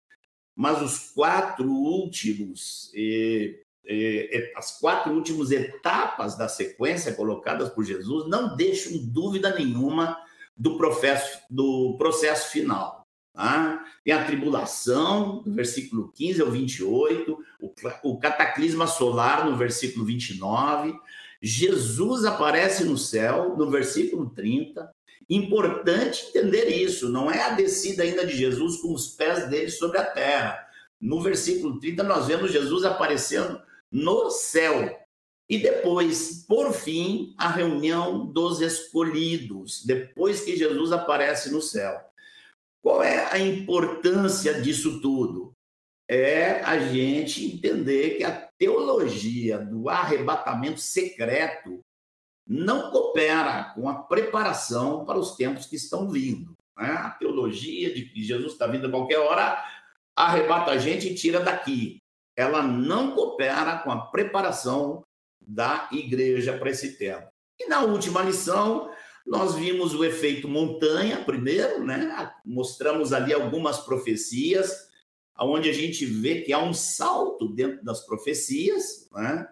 Mas 0.55 0.83
os 0.83 1.11
quatro 1.11 1.71
últimos, 1.71 2.91
eh, 2.95 3.61
eh, 3.87 4.53
as 4.57 4.79
quatro 4.79 5.12
últimas 5.12 5.51
etapas 5.51 6.37
da 6.37 6.49
sequência 6.49 7.15
colocadas 7.15 7.71
por 7.71 7.85
Jesus 7.85 8.29
não 8.29 8.55
deixam 8.57 8.93
dúvida 8.99 9.55
nenhuma 9.55 10.19
do 10.57 10.77
processo, 10.77 11.38
do 11.51 11.97
processo 11.97 12.51
final. 12.51 13.07
Tá? 13.33 13.83
Tem 14.05 14.12
a 14.12 14.25
tribulação, 14.25 15.43
no 15.47 15.55
versículo 15.55 16.12
15 16.12 16.43
ao 16.43 16.51
28, 16.51 17.38
o, 17.61 17.73
o 18.03 18.19
cataclisma 18.19 18.87
solar, 18.87 19.49
no 19.49 19.57
versículo 19.57 20.05
29. 20.05 20.95
Jesus 21.41 22.25
aparece 22.25 22.85
no 22.85 22.99
céu, 22.99 23.57
no 23.57 23.71
versículo 23.71 24.29
30. 24.31 24.93
Importante 25.29 26.27
entender 26.27 26.69
isso, 26.69 27.09
não 27.09 27.31
é 27.31 27.43
a 27.43 27.51
descida 27.51 28.03
ainda 28.03 28.27
de 28.27 28.37
Jesus 28.37 28.77
com 28.79 28.93
os 28.93 29.09
pés 29.09 29.49
dele 29.49 29.71
sobre 29.71 29.99
a 29.99 30.05
terra. 30.05 30.67
No 31.01 31.21
versículo 31.21 31.81
30, 31.81 32.03
nós 32.03 32.27
vemos 32.27 32.53
Jesus 32.53 32.85
aparecendo 32.85 33.61
no 33.91 34.31
céu. 34.31 34.99
E 35.49 35.59
depois, 35.59 36.45
por 36.49 36.73
fim, 36.73 37.35
a 37.37 37.49
reunião 37.49 38.25
dos 38.27 38.61
escolhidos, 38.61 39.85
depois 39.85 40.41
que 40.41 40.57
Jesus 40.57 40.93
aparece 40.93 41.51
no 41.51 41.61
céu. 41.61 42.01
Qual 42.83 43.03
é 43.03 43.33
a 43.33 43.39
importância 43.39 44.61
disso 44.61 45.01
tudo? 45.01 45.53
É 46.09 46.61
a 46.63 46.79
gente 46.79 47.45
entender 47.45 48.17
que 48.17 48.25
a 48.25 48.49
teologia 48.59 49.59
do 49.59 49.89
arrebatamento 49.89 50.81
secreto 50.81 51.81
não 52.47 52.91
coopera 52.91 53.73
com 53.75 53.89
a 53.89 53.95
preparação 53.95 55.05
para 55.05 55.19
os 55.19 55.37
tempos 55.37 55.67
que 55.67 55.77
estão 55.77 56.09
vindo. 56.09 56.57
Né? 56.77 56.91
A 56.91 57.11
teologia 57.11 57.95
de 57.95 58.07
que 58.07 58.23
Jesus 58.23 58.53
está 58.53 58.67
vindo 58.67 58.87
a 58.87 58.91
qualquer 58.91 59.19
hora 59.19 59.63
arrebata 60.17 60.73
a 60.73 60.79
gente 60.79 61.09
e 61.09 61.15
tira 61.15 61.41
daqui. 61.41 61.99
Ela 62.37 62.63
não 62.63 63.15
coopera 63.15 63.79
com 63.79 63.91
a 63.91 64.07
preparação 64.07 65.05
da 65.41 65.89
igreja 65.93 66.57
para 66.57 66.71
esse 66.71 66.97
tempo. 66.97 67.29
E 67.59 67.67
na 67.67 67.83
última 67.83 68.23
lição, 68.23 68.91
nós 69.27 69.55
vimos 69.55 69.95
o 69.95 70.05
efeito 70.05 70.49
montanha, 70.49 71.25
primeiro, 71.25 71.85
né? 71.85 72.33
Mostramos 72.45 73.13
ali 73.13 73.33
algumas 73.33 73.81
profecias, 73.81 74.89
onde 75.39 75.69
a 75.69 75.73
gente 75.73 76.05
vê 76.05 76.43
que 76.43 76.53
há 76.53 76.59
um 76.59 76.75
salto 76.75 77.49
dentro 77.49 77.85
das 77.85 78.05
profecias, 78.05 79.09
né? 79.13 79.49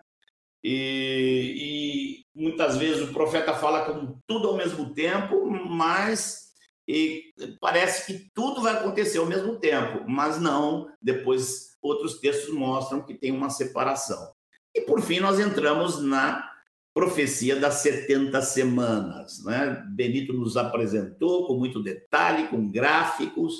E, 0.62 2.24
e 2.34 2.40
muitas 2.42 2.76
vezes 2.76 3.08
o 3.08 3.12
profeta 3.12 3.54
fala 3.54 3.84
com 3.84 4.18
tudo 4.26 4.48
ao 4.48 4.56
mesmo 4.56 4.92
tempo, 4.92 5.50
mas 5.50 6.50
e 6.90 7.32
parece 7.60 8.06
que 8.06 8.30
tudo 8.34 8.62
vai 8.62 8.74
acontecer 8.74 9.18
ao 9.18 9.26
mesmo 9.26 9.60
tempo, 9.60 10.04
mas 10.08 10.40
não. 10.40 10.90
Depois, 11.00 11.76
outros 11.80 12.18
textos 12.18 12.52
mostram 12.52 13.00
que 13.00 13.14
tem 13.14 13.30
uma 13.30 13.48
separação. 13.48 14.32
E 14.74 14.80
por 14.80 15.00
fim, 15.00 15.20
nós 15.20 15.38
entramos 15.38 16.02
na 16.02 16.50
profecia 16.92 17.54
das 17.54 17.74
70 17.74 18.42
semanas. 18.42 19.44
Né? 19.44 19.84
Benito 19.90 20.32
nos 20.32 20.56
apresentou 20.56 21.46
com 21.46 21.54
muito 21.54 21.80
detalhe, 21.80 22.48
com 22.48 22.68
gráficos. 22.68 23.54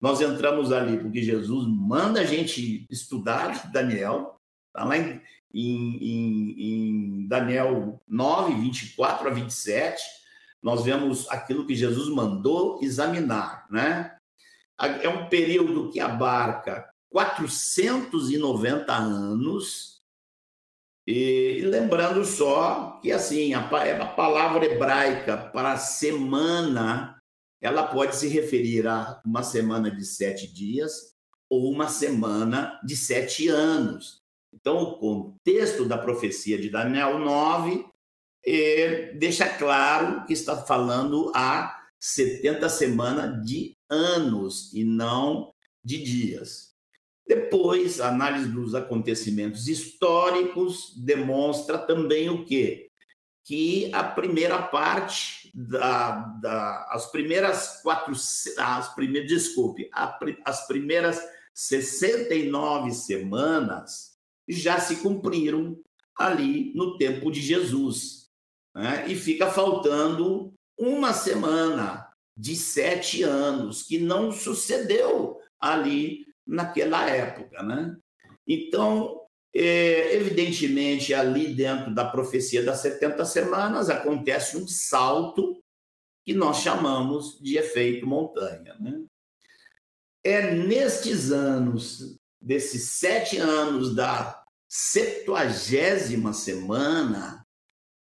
Nós 0.00 0.22
entramos 0.22 0.72
ali 0.72 0.98
porque 0.98 1.22
Jesus 1.22 1.66
manda 1.68 2.20
a 2.20 2.24
gente 2.24 2.86
estudar 2.90 3.70
Daniel, 3.70 4.40
está 4.68 4.86
lá 4.86 4.96
em, 4.96 5.20
em, 5.54 7.22
em, 7.22 7.28
Daniel 7.28 8.02
9, 8.08 8.54
24 8.60 9.28
a 9.28 9.30
27. 9.30 10.02
Nós 10.62 10.84
vemos 10.84 11.28
aquilo 11.30 11.66
que 11.66 11.74
Jesus 11.74 12.08
mandou 12.08 12.80
examinar. 12.82 13.66
Né? 13.70 14.14
É 15.02 15.08
um 15.08 15.28
período 15.28 15.90
que 15.90 16.00
abarca 16.00 16.90
490 17.10 18.92
anos 18.92 19.94
e, 21.06 21.60
lembrando 21.66 22.24
só 22.24 22.98
que 23.02 23.12
assim 23.12 23.52
a, 23.52 23.60
a 23.60 24.06
palavra 24.06 24.64
hebraica 24.64 25.36
para 25.36 25.76
semana 25.76 27.14
ela 27.60 27.86
pode 27.86 28.16
se 28.16 28.26
referir 28.26 28.86
a 28.86 29.20
uma 29.24 29.42
semana 29.42 29.90
de 29.90 30.04
sete 30.04 30.46
dias 30.46 31.14
ou 31.48 31.70
uma 31.70 31.88
semana 31.88 32.78
de 32.84 32.96
sete 32.96 33.48
anos. 33.48 34.23
Então, 34.54 34.82
o 34.82 34.98
contexto 34.98 35.84
da 35.84 35.98
profecia 35.98 36.56
de 36.56 36.70
Daniel 36.70 37.18
9 37.18 37.84
eh, 38.46 39.12
deixa 39.14 39.48
claro 39.48 40.24
que 40.26 40.32
está 40.32 40.56
falando 40.56 41.32
a 41.34 41.82
70 41.98 42.68
semanas 42.68 43.44
de 43.44 43.76
anos 43.90 44.72
e 44.72 44.84
não 44.84 45.52
de 45.82 46.02
dias. 46.02 46.74
Depois, 47.26 48.00
a 48.00 48.08
análise 48.08 48.48
dos 48.50 48.74
acontecimentos 48.74 49.66
históricos 49.66 50.94
demonstra 50.96 51.78
também 51.78 52.28
o 52.28 52.44
quê? 52.44 52.90
Que 53.42 53.90
a 53.92 54.04
primeira 54.04 54.62
parte 54.62 55.50
da, 55.54 56.12
da 56.40 56.86
as 56.90 57.10
primeiras 57.10 57.80
quatro, 57.82 58.12
as 58.12 58.94
primeiras, 58.94 59.28
desculpe, 59.28 59.88
a, 59.92 60.18
as 60.44 60.66
primeiras 60.66 61.20
69 61.54 62.92
semanas 62.92 64.13
já 64.48 64.78
se 64.80 64.96
cumpriram 64.96 65.78
ali 66.16 66.72
no 66.74 66.96
tempo 66.96 67.30
de 67.30 67.40
Jesus. 67.40 68.30
Né? 68.74 69.06
E 69.08 69.16
fica 69.16 69.50
faltando 69.50 70.52
uma 70.78 71.12
semana 71.12 72.08
de 72.36 72.56
sete 72.56 73.22
anos 73.22 73.82
que 73.82 73.98
não 73.98 74.32
sucedeu 74.32 75.38
ali 75.60 76.26
naquela 76.46 77.08
época, 77.08 77.62
né? 77.62 77.96
Então, 78.46 79.20
é, 79.54 80.14
evidentemente, 80.16 81.14
ali 81.14 81.54
dentro 81.54 81.94
da 81.94 82.04
profecia 82.04 82.62
das 82.62 82.80
70 82.80 83.24
semanas 83.24 83.88
acontece 83.88 84.56
um 84.56 84.66
salto 84.66 85.62
que 86.24 86.34
nós 86.34 86.58
chamamos 86.58 87.38
de 87.40 87.56
efeito 87.56 88.06
montanha, 88.06 88.74
né? 88.80 89.04
É 90.24 90.54
nestes 90.54 91.30
anos, 91.30 92.16
desses 92.44 92.90
sete 92.90 93.38
anos 93.38 93.94
da 93.94 94.42
septuagésima 94.68 96.34
semana, 96.34 97.46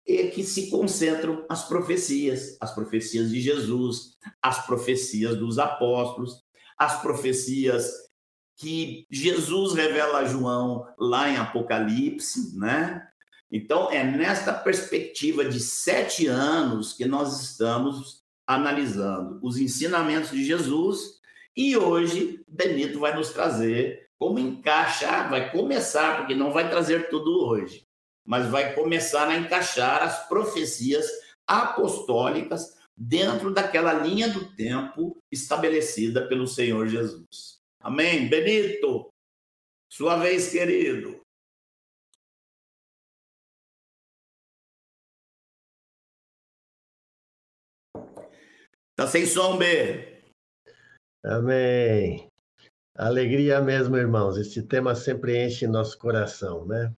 é 0.08 0.28
que 0.28 0.44
se 0.44 0.70
concentram 0.70 1.46
as 1.50 1.67
profecias, 1.67 2.58
as 2.60 2.74
profecias 2.74 3.30
de 3.30 3.41
Jesus, 3.41 4.17
as 4.41 4.65
profecias 4.65 5.38
dos 5.38 5.60
apóstolos, 5.60 6.44
as 6.78 7.02
profecias 7.02 7.91
que 8.56 9.06
Jesus 9.10 9.74
revela 9.74 10.20
a 10.20 10.26
João 10.26 10.88
lá 10.98 11.30
em 11.30 11.38
Apocalipse, 11.38 12.58
né? 12.58 13.08
Então, 13.52 13.91
é 13.91 14.04
nesta 14.04 14.54
perspectiva 14.54 15.44
de 15.44 15.60
sete 15.60 16.28
anos 16.28 16.94
que 16.94 17.06
nós 17.06 17.41
estamos 17.41 18.24
analisando 18.48 19.39
os 19.41 19.58
ensinamentos 19.58 20.32
de 20.32 20.46
Jesus 20.46 21.20
e 21.56 21.76
hoje 21.76 22.41
Benito 22.48 23.00
vai 23.00 23.15
nos 23.15 23.30
trazer 23.30 24.01
como 24.21 24.38
encaixar, 24.38 25.31
vai 25.31 25.51
começar, 25.51 26.17
porque 26.17 26.36
não 26.36 26.53
vai 26.53 26.69
trazer 26.69 27.10
tudo 27.10 27.43
hoje, 27.43 27.88
mas 28.23 28.47
vai 28.47 28.75
começar 28.75 29.27
a 29.27 29.36
encaixar 29.36 30.03
as 30.03 30.27
profecias 30.27 31.10
apostólicas 31.47 32.77
dentro 32.95 33.51
daquela 33.51 33.93
linha 33.93 34.29
do 34.29 34.55
tempo 34.55 35.17
estabelecida 35.31 36.27
pelo 36.27 36.45
Senhor 36.45 36.88
Jesus. 36.88 37.60
Amém. 37.79 38.29
Benito, 38.29 39.10
sua 39.91 40.17
vez, 40.17 40.51
querido. 40.51 41.19
Tá 48.95 49.07
sem 49.07 49.25
som, 49.25 49.57
B. 49.57 50.21
Amém. 51.25 52.31
Alegria 52.95 53.62
mesmo, 53.62 53.95
irmãos. 53.97 54.38
Esse 54.38 54.62
tema 54.63 54.95
sempre 54.95 55.45
enche 55.45 55.65
nosso 55.65 55.97
coração, 55.97 56.65
né? 56.65 56.93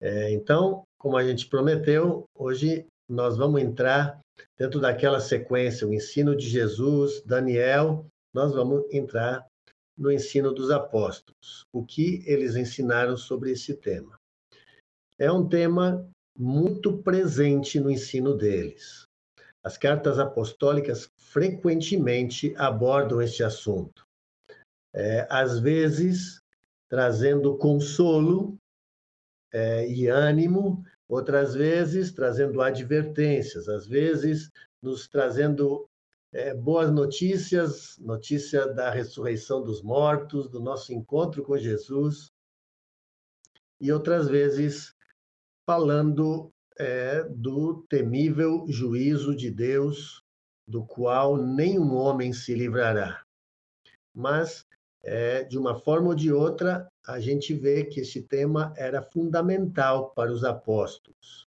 É, 0.00 0.30
então, 0.32 0.84
como 0.98 1.16
a 1.16 1.24
gente 1.24 1.48
prometeu, 1.48 2.24
hoje 2.34 2.86
nós 3.08 3.36
vamos 3.36 3.60
entrar 3.60 4.20
dentro 4.58 4.80
daquela 4.80 5.20
sequência, 5.20 5.86
o 5.86 5.94
ensino 5.94 6.34
de 6.34 6.48
Jesus, 6.48 7.22
Daniel, 7.24 8.06
nós 8.34 8.52
vamos 8.52 8.84
entrar 8.92 9.46
no 9.96 10.10
ensino 10.10 10.52
dos 10.52 10.70
apóstolos, 10.70 11.64
o 11.72 11.84
que 11.84 12.22
eles 12.26 12.56
ensinaram 12.56 13.16
sobre 13.16 13.50
esse 13.50 13.74
tema. 13.74 14.18
É 15.18 15.30
um 15.32 15.48
tema 15.48 16.06
muito 16.38 16.98
presente 16.98 17.80
no 17.80 17.90
ensino 17.90 18.36
deles. 18.36 19.04
As 19.64 19.78
cartas 19.78 20.18
apostólicas 20.18 21.08
frequentemente 21.18 22.54
abordam 22.56 23.22
este 23.22 23.42
assunto. 23.42 24.05
É, 24.98 25.26
às 25.28 25.60
vezes, 25.60 26.40
trazendo 26.88 27.58
consolo 27.58 28.56
é, 29.52 29.86
e 29.86 30.08
ânimo, 30.08 30.82
outras 31.06 31.54
vezes 31.54 32.10
trazendo 32.12 32.62
advertências, 32.62 33.68
às 33.68 33.86
vezes 33.86 34.50
nos 34.82 35.06
trazendo 35.06 35.86
é, 36.32 36.54
boas 36.54 36.90
notícias, 36.90 37.98
notícia 37.98 38.66
da 38.66 38.90
ressurreição 38.90 39.62
dos 39.62 39.82
mortos, 39.82 40.48
do 40.48 40.60
nosso 40.60 40.92
encontro 40.94 41.42
com 41.44 41.58
Jesus. 41.58 42.32
e 43.80 43.92
outras 43.92 44.28
vezes 44.28 44.94
falando 45.66 46.50
é, 46.78 47.22
do 47.24 47.82
temível 47.88 48.64
juízo 48.68 49.36
de 49.36 49.50
Deus, 49.50 50.22
do 50.66 50.84
qual 50.84 51.36
nenhum 51.36 51.94
homem 51.94 52.32
se 52.32 52.54
livrará. 52.54 53.22
Mas, 54.14 54.66
é, 55.06 55.44
de 55.44 55.56
uma 55.56 55.78
forma 55.78 56.08
ou 56.08 56.14
de 56.14 56.32
outra, 56.32 56.90
a 57.06 57.20
gente 57.20 57.54
vê 57.54 57.84
que 57.84 58.00
este 58.00 58.20
tema 58.20 58.74
era 58.76 59.00
fundamental 59.00 60.10
para 60.10 60.32
os 60.32 60.42
apóstolos. 60.42 61.46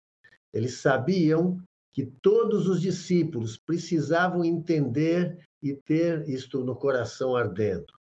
Eles 0.53 0.77
sabiam 0.77 1.61
que 1.91 2.05
todos 2.05 2.69
os 2.69 2.79
discípulos 2.79 3.57
precisavam 3.57 4.45
entender 4.45 5.37
e 5.61 5.75
ter 5.75 6.27
isto 6.29 6.63
no 6.63 6.73
coração 6.73 7.35
ardendo. 7.35 7.93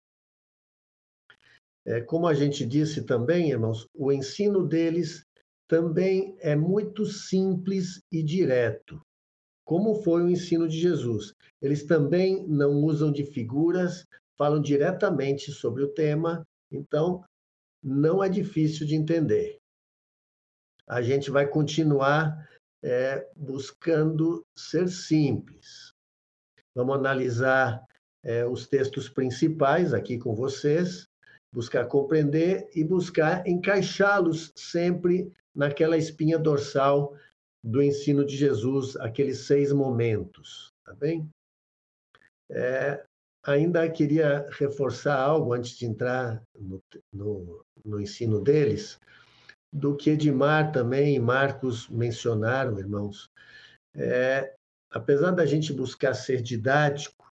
É, 1.86 2.02
como 2.02 2.26
a 2.26 2.34
gente 2.34 2.66
disse 2.66 3.02
também, 3.02 3.50
irmãos, 3.50 3.88
o 3.94 4.12
ensino 4.12 4.66
deles 4.66 5.24
também 5.66 6.36
é 6.40 6.54
muito 6.54 7.06
simples 7.06 8.02
e 8.12 8.22
direto, 8.22 9.00
como 9.64 10.02
foi 10.02 10.22
o 10.22 10.28
ensino 10.28 10.68
de 10.68 10.78
Jesus. 10.78 11.32
Eles 11.62 11.84
também 11.84 12.46
não 12.46 12.82
usam 12.82 13.10
de 13.10 13.24
figuras, 13.24 14.04
falam 14.36 14.60
diretamente 14.60 15.52
sobre 15.52 15.82
o 15.82 15.88
tema, 15.88 16.46
então 16.70 17.24
não 17.82 18.22
é 18.22 18.28
difícil 18.28 18.86
de 18.86 18.94
entender. 18.94 19.58
A 20.86 21.02
gente 21.02 21.30
vai 21.30 21.46
continuar 21.46 22.48
é, 22.82 23.26
buscando 23.36 24.44
ser 24.56 24.88
simples. 24.88 25.92
Vamos 26.74 26.96
analisar 26.96 27.84
é, 28.22 28.44
os 28.44 28.66
textos 28.66 29.08
principais 29.08 29.94
aqui 29.94 30.18
com 30.18 30.34
vocês, 30.34 31.08
buscar 31.52 31.86
compreender 31.86 32.68
e 32.74 32.84
buscar 32.84 33.46
encaixá-los 33.46 34.52
sempre 34.54 35.32
naquela 35.54 35.96
espinha 35.96 36.38
dorsal 36.38 37.16
do 37.64 37.82
ensino 37.82 38.24
de 38.24 38.36
Jesus, 38.36 38.96
aqueles 38.96 39.46
seis 39.46 39.72
momentos, 39.72 40.72
tá 40.84 40.92
bem? 40.92 41.28
É, 42.50 43.05
ainda 43.46 43.88
queria 43.88 44.46
reforçar 44.50 45.16
algo 45.16 45.52
antes 45.52 45.78
de 45.78 45.86
entrar 45.86 46.42
no, 46.58 46.82
no, 47.12 47.64
no 47.84 48.00
ensino 48.00 48.40
deles, 48.40 48.98
do 49.72 49.96
que 49.96 50.10
Edmar 50.10 50.72
também 50.72 51.14
e 51.14 51.20
Marcos 51.20 51.88
mencionaram, 51.88 52.78
irmãos. 52.78 53.30
É, 53.94 54.54
apesar 54.90 55.30
da 55.30 55.46
gente 55.46 55.72
buscar 55.72 56.14
ser 56.14 56.42
didático, 56.42 57.24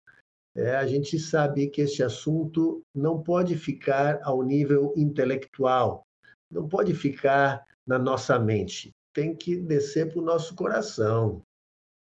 é, 0.56 0.76
a 0.76 0.86
gente 0.86 1.18
sabe 1.18 1.68
que 1.70 1.82
este 1.82 2.04
assunto 2.04 2.84
não 2.94 3.22
pode 3.24 3.58
ficar 3.58 4.20
ao 4.24 4.44
nível 4.44 4.94
intelectual, 4.96 6.06
não 6.52 6.68
pode 6.70 6.94
ficar 6.94 7.66
na 7.88 7.98
nossa 7.98 8.38
mente, 8.38 8.92
tem 9.14 9.36
que 9.36 9.56
descer 9.58 10.12
para 10.12 10.22
o 10.22 10.26
nosso 10.26 10.56
coração. 10.56 11.42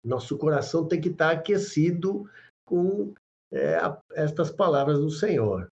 Nosso 0.04 0.38
coração 0.38 0.88
tem 0.88 1.02
que 1.02 1.10
estar 1.10 1.32
aquecido 1.32 2.30
com 2.66 3.14
é, 3.56 3.80
estas 4.14 4.52
palavras 4.52 5.00
do 5.00 5.10
Senhor. 5.10 5.68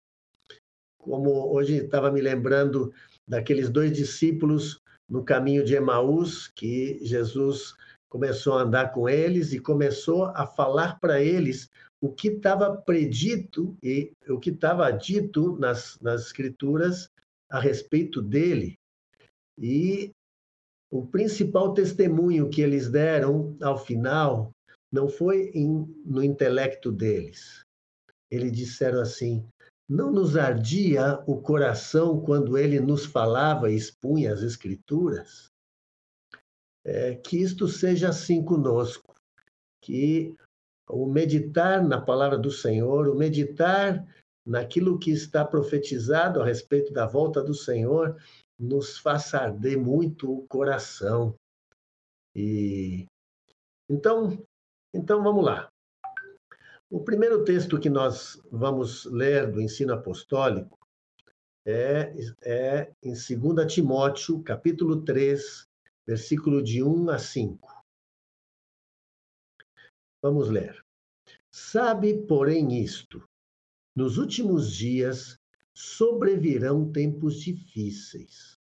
Como 1.00 1.52
hoje 1.52 1.76
estava 1.76 2.12
me 2.12 2.20
lembrando 2.20 2.92
daqueles 3.26 3.70
dois 3.70 3.92
discípulos 3.92 4.80
no 5.08 5.24
caminho 5.24 5.64
de 5.64 5.74
Emaús, 5.74 6.46
que 6.48 6.98
Jesus 7.02 7.74
começou 8.08 8.58
a 8.58 8.62
andar 8.62 8.92
com 8.92 9.08
eles 9.08 9.52
e 9.52 9.58
começou 9.58 10.26
a 10.26 10.46
falar 10.46 11.00
para 11.00 11.22
eles 11.22 11.70
o 12.02 12.12
que 12.12 12.28
estava 12.28 12.76
predito 12.76 13.76
e 13.82 14.12
o 14.28 14.38
que 14.38 14.50
estava 14.50 14.90
dito 14.90 15.56
nas, 15.58 15.98
nas 16.00 16.26
escrituras 16.26 17.08
a 17.48 17.58
respeito 17.58 18.20
dele. 18.20 18.78
E 19.58 20.10
o 20.90 21.06
principal 21.06 21.72
testemunho 21.72 22.50
que 22.50 22.60
eles 22.60 22.90
deram 22.90 23.56
ao 23.62 23.78
final 23.78 24.50
não 24.92 25.08
foi 25.08 25.50
em, 25.54 25.86
no 26.04 26.22
intelecto 26.22 26.90
deles. 26.90 27.64
Eles 28.30 28.52
disseram 28.52 29.00
assim: 29.00 29.46
não 29.88 30.12
nos 30.12 30.36
ardia 30.36 31.20
o 31.26 31.40
coração 31.42 32.20
quando 32.20 32.56
ele 32.56 32.78
nos 32.78 33.04
falava 33.04 33.70
e 33.70 33.76
expunha 33.76 34.32
as 34.32 34.42
Escrituras? 34.42 35.50
É, 36.84 37.16
que 37.16 37.36
isto 37.36 37.66
seja 37.68 38.08
assim 38.08 38.42
conosco, 38.42 39.14
que 39.82 40.34
o 40.88 41.06
meditar 41.06 41.86
na 41.86 42.00
palavra 42.00 42.38
do 42.38 42.50
Senhor, 42.50 43.08
o 43.08 43.14
meditar 43.14 44.06
naquilo 44.46 44.98
que 44.98 45.10
está 45.10 45.44
profetizado 45.44 46.40
a 46.40 46.44
respeito 46.44 46.92
da 46.92 47.06
volta 47.06 47.42
do 47.42 47.54
Senhor, 47.54 48.16
nos 48.58 48.98
faça 48.98 49.38
arder 49.38 49.78
muito 49.78 50.32
o 50.32 50.46
coração. 50.46 51.34
E 52.34 53.06
então, 53.88 54.40
então 54.94 55.22
vamos 55.22 55.44
lá. 55.44 55.69
O 56.92 56.98
primeiro 56.98 57.44
texto 57.44 57.78
que 57.78 57.88
nós 57.88 58.42
vamos 58.50 59.04
ler 59.04 59.48
do 59.48 59.60
ensino 59.60 59.92
apostólico 59.92 60.76
é, 61.64 62.12
é 62.42 62.92
em 63.00 63.12
2 63.12 63.72
Timóteo, 63.72 64.42
capítulo 64.42 65.04
3, 65.04 65.68
versículo 66.04 66.60
de 66.60 66.82
1 66.82 67.10
a 67.10 67.16
5. 67.16 67.84
Vamos 70.20 70.50
ler. 70.50 70.84
Sabe, 71.48 72.26
porém, 72.26 72.82
isto: 72.82 73.22
nos 73.94 74.18
últimos 74.18 74.74
dias 74.74 75.38
sobrevirão 75.72 76.90
tempos 76.90 77.40
difíceis, 77.40 78.58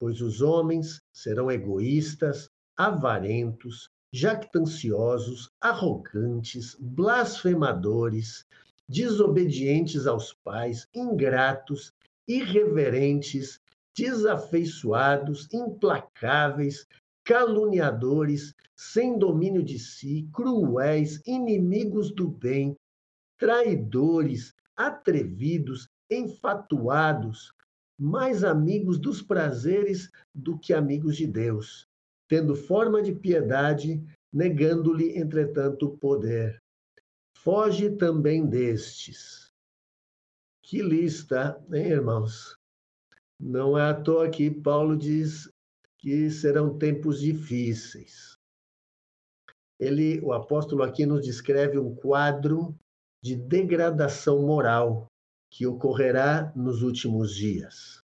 pois 0.00 0.20
os 0.20 0.42
homens 0.42 1.00
serão 1.12 1.48
egoístas, 1.48 2.50
avarentos, 2.76 3.88
jactanciosos, 4.12 5.50
arrogantes, 5.60 6.76
blasfemadores, 6.80 8.46
desobedientes 8.88 10.06
aos 10.06 10.32
pais, 10.32 10.88
ingratos, 10.94 11.92
irreverentes, 12.26 13.60
desafeiçoados, 13.96 15.48
implacáveis, 15.52 16.86
caluniadores, 17.24 18.54
sem 18.74 19.18
domínio 19.18 19.62
de 19.62 19.78
si, 19.78 20.28
cruéis, 20.32 21.20
inimigos 21.26 22.10
do 22.10 22.28
bem, 22.28 22.76
traidores, 23.36 24.54
atrevidos, 24.76 25.88
enfatuados, 26.10 27.52
mais 27.98 28.44
amigos 28.44 28.98
dos 28.98 29.20
prazeres 29.20 30.10
do 30.32 30.56
que 30.56 30.72
amigos 30.72 31.16
de 31.16 31.26
Deus, 31.26 31.87
tendo 32.28 32.54
forma 32.54 33.02
de 33.02 33.12
piedade, 33.12 34.04
negando-lhe, 34.32 35.18
entretanto, 35.18 35.96
poder. 35.98 36.62
Foge 37.34 37.90
também 37.96 38.46
destes. 38.46 39.50
Que 40.62 40.82
lista, 40.82 41.58
hein, 41.72 41.86
irmãos? 41.86 42.58
Não 43.40 43.78
é 43.78 43.88
à 43.88 43.94
toa 43.94 44.28
que 44.28 44.50
Paulo 44.50 44.96
diz 44.96 45.50
que 45.96 46.30
serão 46.30 46.76
tempos 46.76 47.20
difíceis. 47.20 48.36
Ele, 49.78 50.20
o 50.20 50.32
apóstolo 50.32 50.82
aqui 50.82 51.06
nos 51.06 51.24
descreve 51.24 51.78
um 51.78 51.94
quadro 51.94 52.76
de 53.22 53.36
degradação 53.36 54.42
moral 54.42 55.06
que 55.50 55.66
ocorrerá 55.66 56.52
nos 56.54 56.82
últimos 56.82 57.34
dias. 57.34 58.02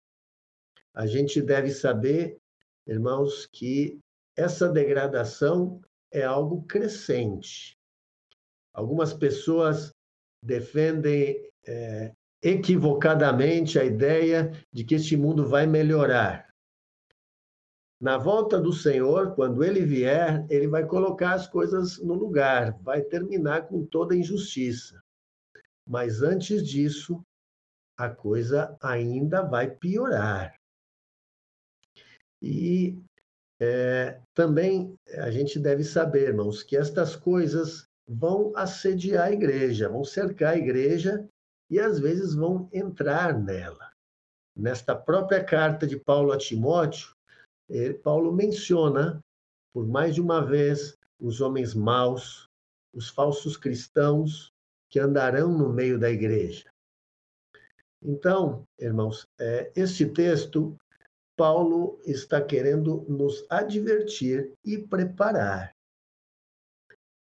A 0.93 1.05
gente 1.05 1.41
deve 1.41 1.71
saber, 1.71 2.37
irmãos, 2.85 3.45
que 3.45 3.99
essa 4.39 4.69
degradação 4.69 5.81
é 6.11 6.23
algo 6.23 6.63
crescente. 6.63 7.77
Algumas 8.73 9.13
pessoas 9.13 9.91
defendem 10.43 11.51
é, 11.67 12.13
equivocadamente 12.41 13.77
a 13.77 13.83
ideia 13.83 14.51
de 14.71 14.85
que 14.85 14.95
este 14.95 15.17
mundo 15.17 15.45
vai 15.45 15.67
melhorar. 15.67 16.47
Na 18.01 18.17
volta 18.17 18.57
do 18.57 18.71
Senhor, 18.71 19.35
quando 19.35 19.61
ele 19.61 19.85
vier, 19.85 20.45
ele 20.49 20.69
vai 20.69 20.85
colocar 20.85 21.33
as 21.33 21.45
coisas 21.45 21.97
no 21.97 22.13
lugar, 22.13 22.79
vai 22.81 23.01
terminar 23.01 23.67
com 23.67 23.85
toda 23.85 24.15
injustiça. 24.15 25.03
Mas 25.85 26.21
antes 26.21 26.65
disso, 26.65 27.21
a 27.97 28.09
coisa 28.09 28.77
ainda 28.81 29.41
vai 29.41 29.69
piorar. 29.69 30.55
E 32.41 32.97
é, 33.59 34.19
também 34.33 34.95
a 35.17 35.29
gente 35.29 35.59
deve 35.59 35.83
saber, 35.83 36.29
irmãos, 36.29 36.63
que 36.63 36.77
estas 36.77 37.15
coisas 37.15 37.87
vão 38.07 38.51
assediar 38.55 39.27
a 39.27 39.31
igreja, 39.31 39.89
vão 39.89 40.03
cercar 40.03 40.53
a 40.53 40.57
igreja 40.57 41.27
e 41.69 41.79
às 41.79 41.99
vezes 41.99 42.33
vão 42.33 42.69
entrar 42.73 43.37
nela. 43.37 43.91
Nesta 44.55 44.95
própria 44.95 45.43
carta 45.43 45.85
de 45.85 45.99
Paulo 45.99 46.31
a 46.31 46.37
Timóteo, 46.37 47.13
Paulo 48.03 48.33
menciona 48.33 49.23
por 49.73 49.87
mais 49.87 50.15
de 50.15 50.21
uma 50.21 50.43
vez 50.43 50.97
os 51.19 51.41
homens 51.41 51.73
maus, 51.75 52.47
os 52.93 53.09
falsos 53.09 53.55
cristãos 53.55 54.51
que 54.89 54.99
andarão 54.99 55.55
no 55.55 55.71
meio 55.71 55.99
da 55.99 56.09
igreja. 56.09 56.69
Então, 58.01 58.63
irmãos, 58.79 59.27
é, 59.39 59.71
este 59.75 60.05
texto 60.07 60.75
Paulo 61.39 62.01
está 62.05 62.41
querendo 62.41 63.05
nos 63.07 63.45
advertir 63.49 64.51
e 64.61 64.77
preparar. 64.77 65.73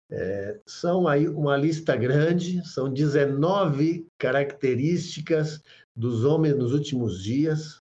É, 0.09 0.61
são 0.65 1.09
aí 1.09 1.27
uma 1.27 1.57
lista 1.57 1.93
grande, 1.93 2.65
são 2.65 2.89
19 2.89 4.07
características 4.17 5.61
dos 5.93 6.23
homens 6.23 6.55
nos 6.55 6.71
últimos 6.71 7.21
dias, 7.21 7.81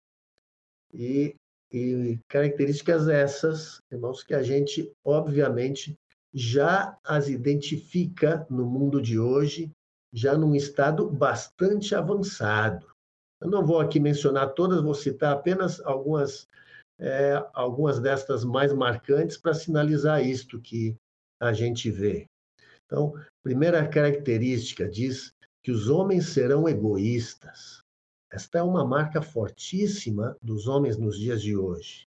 e, 0.94 1.34
e 1.74 2.20
características 2.28 3.08
essas, 3.08 3.82
irmãos, 3.92 4.22
que 4.22 4.36
a 4.36 4.44
gente, 4.44 4.94
obviamente, 5.04 5.98
já 6.32 6.96
as 7.04 7.30
identifica 7.30 8.46
no 8.48 8.68
mundo 8.68 9.02
de 9.02 9.18
hoje, 9.18 9.72
já 10.14 10.38
num 10.38 10.54
estado 10.54 11.10
bastante 11.10 11.96
avançado. 11.96 12.91
Eu 13.42 13.50
não 13.50 13.66
vou 13.66 13.80
aqui 13.80 14.00
mencionar 14.00 14.54
todas, 14.54 14.82
vou 14.82 14.94
citar 14.94 15.34
apenas 15.34 15.80
algumas, 15.82 16.48
é, 17.00 17.44
algumas 17.54 18.00
destas 18.00 18.46
mais 18.46 18.72
marcantes 18.72 19.36
para 19.36 19.56
sinalizar 19.56 20.24
isto 20.24 20.62
que 20.62 20.96
a 21.40 21.52
gente 21.52 21.90
vê. 21.90 22.28
Então, 22.86 23.14
primeira 23.44 23.88
característica 23.88 24.88
diz 24.88 25.34
que 25.64 25.72
os 25.72 25.90
homens 25.90 26.28
serão 26.28 26.70
egoístas. 26.70 27.82
Esta 28.32 28.60
é 28.60 28.64
uma 28.64 28.86
marca 28.86 29.22
fortíssima 29.22 30.38
dos 30.42 30.68
homens 30.68 30.98
nos 30.98 31.18
dias 31.18 31.42
de 31.42 31.58
hoje. 31.58 32.06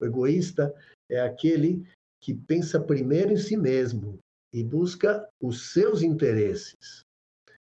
O 0.00 0.06
egoísta 0.06 0.74
é 1.10 1.20
aquele 1.20 1.86
que 2.22 2.34
pensa 2.34 2.80
primeiro 2.80 3.32
em 3.32 3.36
si 3.36 3.56
mesmo 3.56 4.18
e 4.52 4.64
busca 4.64 5.28
os 5.40 5.72
seus 5.72 6.02
interesses. 6.02 7.04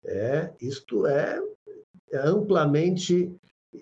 É, 0.05 0.53
isto 0.59 1.05
é 1.05 1.39
amplamente 2.13 3.35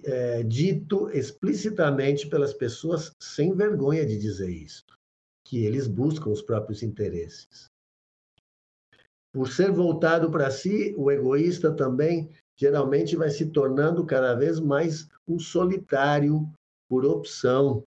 é, 0.04 0.44
dito 0.44 1.10
explicitamente 1.10 2.28
pelas 2.28 2.54
pessoas 2.54 3.12
sem 3.20 3.54
vergonha 3.54 4.06
de 4.06 4.18
dizer 4.18 4.50
isso, 4.50 4.86
que 5.46 5.66
eles 5.66 5.88
buscam 5.88 6.30
os 6.30 6.42
próprios 6.42 6.82
interesses. 6.82 7.70
Por 9.34 9.48
ser 9.48 9.72
voltado 9.72 10.30
para 10.30 10.52
si, 10.52 10.94
o 10.98 11.10
egoísta 11.10 11.74
também 11.74 12.30
geralmente 12.58 13.16
vai 13.16 13.30
se 13.30 13.48
tornando 13.48 14.06
cada 14.06 14.36
vez 14.36 14.60
mais 14.60 15.10
um 15.28 15.40
solitário 15.40 16.48
por 16.90 17.06
opção. 17.06 17.84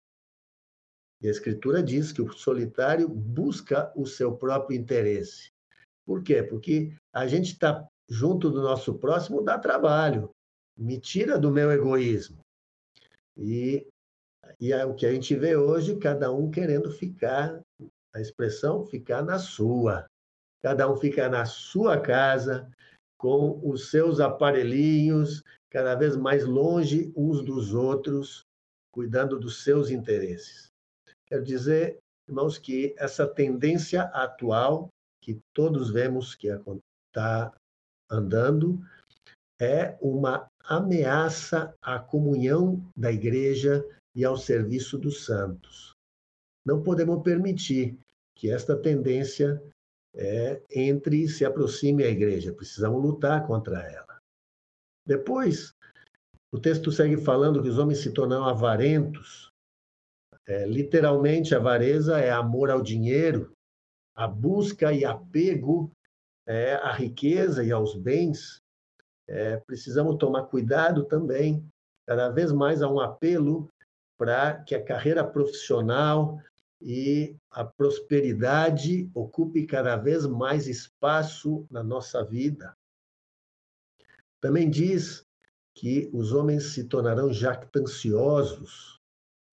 E 1.21 1.27
a 1.27 1.32
Escritura 1.32 1.84
diz 1.84 2.12
que 2.12 2.21
o 2.21 2.32
solitário 2.32 3.08
busca 3.08 3.91
o 3.95 4.06
seu 4.06 4.36
próprio 4.36 4.77
interesse. 4.77 5.51
Por 6.06 6.23
quê? 6.23 6.43
Porque 6.43 6.93
a 7.13 7.27
gente 7.27 7.53
está 7.53 7.88
junto 8.09 8.49
do 8.49 8.61
nosso 8.61 8.95
próximo 8.95 9.41
dá 9.41 9.57
trabalho, 9.57 10.29
me 10.77 10.99
tira 10.99 11.37
do 11.37 11.51
meu 11.51 11.71
egoísmo. 11.71 12.39
E, 13.37 13.87
e 14.59 14.71
é 14.73 14.85
o 14.85 14.93
que 14.93 15.05
a 15.05 15.13
gente 15.13 15.35
vê 15.35 15.55
hoje, 15.55 15.97
cada 15.97 16.31
um 16.31 16.49
querendo 16.51 16.91
ficar, 16.91 17.61
a 18.13 18.21
expressão 18.21 18.85
ficar 18.85 19.23
na 19.23 19.39
sua. 19.39 20.05
Cada 20.61 20.89
um 20.89 20.95
fica 20.95 21.27
na 21.27 21.45
sua 21.45 21.99
casa, 21.99 22.69
com 23.17 23.59
os 23.63 23.89
seus 23.89 24.19
aparelhinhos, 24.19 25.43
cada 25.69 25.95
vez 25.95 26.15
mais 26.15 26.45
longe 26.45 27.11
uns 27.15 27.43
dos 27.43 27.73
outros, 27.73 28.45
cuidando 28.91 29.39
dos 29.39 29.63
seus 29.63 29.89
interesses. 29.89 30.71
Quero 31.25 31.43
dizer, 31.43 31.97
irmãos, 32.27 32.57
que 32.57 32.93
essa 32.97 33.25
tendência 33.25 34.03
atual, 34.03 34.89
que 35.21 35.39
todos 35.53 35.89
vemos 35.89 36.35
que 36.35 36.47
está 36.47 37.51
andando, 38.13 38.80
é 39.60 39.97
uma 40.02 40.49
ameaça 40.63 41.73
à 41.82 41.99
comunhão 41.99 42.84
da 42.95 43.12
igreja 43.12 43.86
e 44.15 44.23
ao 44.23 44.38
serviço 44.38 44.97
dos 44.97 45.26
santos. 45.26 45.93
Não 46.65 46.82
podemos 46.82 47.21
permitir 47.23 47.97
que 48.36 48.49
esta 48.49 48.78
tendência 48.78 49.62
é, 50.15 50.62
entre 50.71 51.23
e 51.23 51.28
se 51.28 51.43
aproxime 51.43 52.04
à 52.04 52.08
igreja. 52.08 52.54
Precisamos 52.54 53.02
lutar 53.02 53.45
contra 53.45 53.82
ela. 53.82 54.17
Depois, 55.06 55.73
o 56.52 56.60
texto 56.60 56.91
segue 56.91 57.17
falando 57.17 57.62
que 57.62 57.69
os 57.69 57.78
homens 57.78 57.99
se 57.99 58.12
tornaram 58.12 58.45
avarentos. 58.45 59.52
É, 60.45 60.65
literalmente, 60.65 61.56
avareza 61.56 62.19
é 62.19 62.32
amor 62.32 62.69
ao 62.69 62.82
dinheiro, 62.82 63.52
a 64.15 64.28
busca 64.28 64.93
e 64.93 65.04
apego 65.04 65.91
é, 66.45 66.75
à 66.75 66.91
riqueza 66.91 67.63
e 67.63 67.71
aos 67.71 67.95
bens, 67.95 68.62
é, 69.27 69.58
precisamos 69.58 70.17
tomar 70.17 70.43
cuidado 70.43 71.06
também. 71.06 71.65
Cada 72.06 72.29
vez 72.29 72.51
mais 72.51 72.82
há 72.82 72.89
um 72.89 72.99
apelo 72.99 73.69
para 74.17 74.62
que 74.63 74.75
a 74.75 74.84
carreira 74.84 75.23
profissional 75.23 76.39
e 76.82 77.36
a 77.49 77.63
prosperidade 77.63 79.10
ocupe 79.13 79.65
cada 79.65 79.95
vez 79.95 80.25
mais 80.25 80.67
espaço 80.67 81.65
na 81.71 81.82
nossa 81.82 82.23
vida. 82.23 82.75
Também 84.41 84.69
diz 84.69 85.25
que 85.73 86.10
os 86.13 86.34
homens 86.34 86.73
se 86.73 86.84
tornarão 86.84 87.32
jactanciosos. 87.32 88.99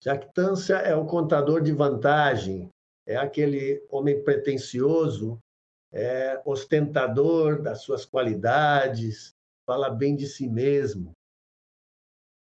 Jactância 0.03 0.75
é 0.75 0.95
o 0.95 1.05
contador 1.05 1.61
de 1.61 1.71
vantagem, 1.71 2.69
é 3.07 3.15
aquele 3.15 3.83
homem 3.89 4.21
pretensioso 4.23 5.39
é 5.91 6.41
ostentador 6.45 7.61
das 7.61 7.81
suas 7.81 8.05
qualidades, 8.05 9.35
fala 9.65 9.89
bem 9.89 10.15
de 10.15 10.27
si 10.27 10.47
mesmo. 10.47 11.13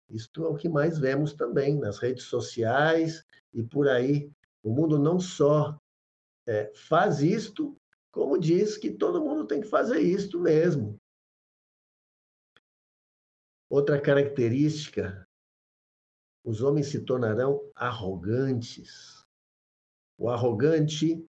Isto 0.09 0.45
é 0.45 0.47
o 0.47 0.55
que 0.55 0.69
mais 0.69 0.97
vemos 0.97 1.33
também 1.33 1.77
nas 1.77 1.99
redes 1.99 2.23
sociais 2.23 3.25
e 3.53 3.61
por 3.61 3.87
aí. 3.87 4.31
O 4.63 4.71
mundo 4.71 4.97
não 4.97 5.19
só 5.19 5.79
é, 6.47 6.71
faz 6.73 7.21
isto, 7.21 7.77
como 8.11 8.39
diz 8.39 8.77
que 8.77 8.89
todo 8.89 9.23
mundo 9.23 9.45
tem 9.45 9.61
que 9.61 9.67
fazer 9.67 9.99
isto 9.99 10.39
mesmo. 10.39 10.97
Outra 13.69 14.01
característica: 14.01 15.27
os 16.43 16.61
homens 16.61 16.87
se 16.87 17.03
tornarão 17.03 17.69
arrogantes. 17.75 19.25
O 20.17 20.29
arrogante 20.29 21.23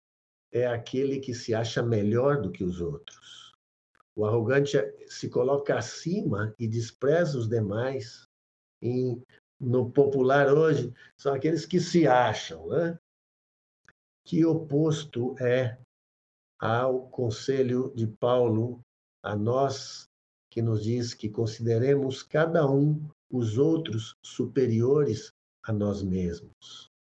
é 0.52 0.66
aquele 0.66 1.20
que 1.20 1.34
se 1.34 1.54
acha 1.54 1.84
melhor 1.84 2.42
do 2.42 2.52
que 2.52 2.64
os 2.64 2.82
outros. 2.82 3.54
O 4.16 4.26
arrogante 4.26 4.78
se 5.08 5.30
coloca 5.30 5.78
acima 5.78 6.54
e 6.58 6.68
despreza 6.68 7.38
os 7.38 7.48
demais. 7.48 8.28
E 8.82 9.22
no 9.60 9.92
popular 9.92 10.52
hoje, 10.52 10.94
são 11.16 11.34
aqueles 11.34 11.66
que 11.66 11.80
se 11.80 12.08
acham, 12.08 12.68
né? 12.68 13.00
Que 14.26 14.46
oposto 14.46 15.36
é 15.40 15.78
ao 16.60 17.08
conselho 17.10 17.94
de 17.96 18.08
Paulo 18.08 18.82
a 19.24 19.36
nós, 19.36 20.10
que 20.50 20.62
nos 20.62 20.84
diz 20.84 21.14
que 21.14 21.30
consideremos 21.30 22.24
cada 22.24 22.70
um 22.70 23.08
os 23.30 23.58
outros 23.58 24.16
superiores 24.24 25.32
a 25.64 25.72
nós 25.74 26.02
mesmos. 26.02 26.92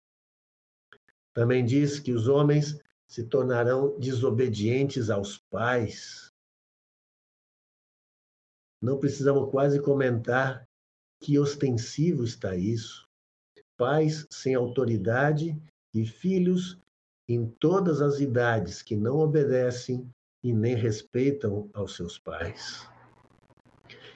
Também 1.33 1.65
diz 1.65 1.99
que 2.01 2.13
os 2.13 2.29
homens 2.29 2.79
se 3.07 3.25
tornarão 3.25 3.99
desobedientes 3.99 5.11
aos 5.11 5.39
pais. 5.39 6.33
Não 8.83 8.99
precisamos 8.99 9.51
quase 9.51 9.81
comentar 9.81 10.67
que 11.21 11.39
ostensivo 11.39 12.25
está 12.25 12.57
isso. 12.57 13.09
Pais 13.77 14.27
sem 14.31 14.55
autoridade 14.55 15.61
e 15.95 16.05
filhos 16.07 16.79
em 17.29 17.49
todas 17.59 18.01
as 18.01 18.21
idades 18.21 18.83
que 18.83 18.97
não 18.97 19.19
obedecem 19.19 20.09
e 20.43 20.53
nem 20.53 20.75
respeitam 20.75 21.69
aos 21.75 21.97
seus 21.97 22.19
pais. 22.19 22.89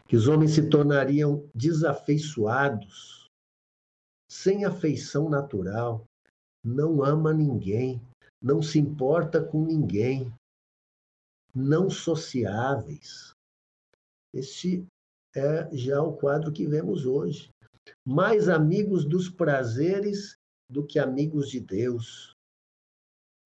Que 0.06 0.16
os 0.16 0.28
homens 0.28 0.52
se 0.52 0.68
tornariam 0.68 1.48
desafeiçoados, 1.54 3.28
sem 4.28 4.64
afeição 4.64 5.28
natural, 5.28 6.04
não 6.62 7.02
ama 7.02 7.32
ninguém, 7.32 8.00
não 8.40 8.62
se 8.62 8.78
importa 8.78 9.42
com 9.42 9.64
ninguém, 9.64 10.32
não 11.54 11.90
sociáveis. 11.90 13.34
Este 14.32 14.86
é 15.34 15.68
já 15.76 16.00
o 16.02 16.16
quadro 16.16 16.52
que 16.52 16.66
vemos 16.66 17.04
hoje. 17.04 17.50
Mais 18.06 18.48
amigos 18.48 19.04
dos 19.04 19.28
prazeres 19.28 20.36
do 20.68 20.86
que 20.86 20.98
amigos 20.98 21.50
de 21.50 21.60
Deus. 21.60 22.34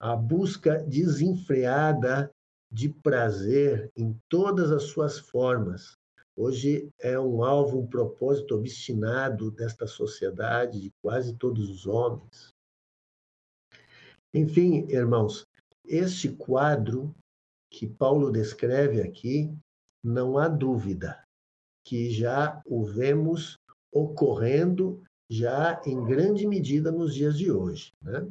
A 0.00 0.14
busca 0.14 0.82
desenfreada 0.82 2.30
de 2.70 2.88
prazer 2.88 3.90
em 3.96 4.16
todas 4.28 4.70
as 4.70 4.84
suas 4.84 5.18
formas. 5.18 5.96
Hoje 6.36 6.90
é 6.98 7.18
um 7.18 7.44
alvo, 7.44 7.78
um 7.78 7.86
propósito 7.86 8.56
obstinado 8.56 9.50
desta 9.50 9.86
sociedade, 9.86 10.80
de 10.80 10.90
quase 11.00 11.36
todos 11.36 11.70
os 11.70 11.86
homens. 11.86 12.53
Enfim, 14.34 14.84
irmãos, 14.88 15.46
este 15.84 16.28
quadro 16.28 17.14
que 17.70 17.86
Paulo 17.86 18.32
descreve 18.32 19.00
aqui, 19.00 19.56
não 20.02 20.36
há 20.36 20.48
dúvida 20.48 21.22
que 21.84 22.10
já 22.10 22.60
o 22.66 22.84
vemos 22.84 23.56
ocorrendo 23.92 25.02
já 25.30 25.80
em 25.86 26.04
grande 26.04 26.46
medida 26.46 26.90
nos 26.90 27.14
dias 27.14 27.38
de 27.38 27.52
hoje. 27.52 27.92
Né? 28.02 28.26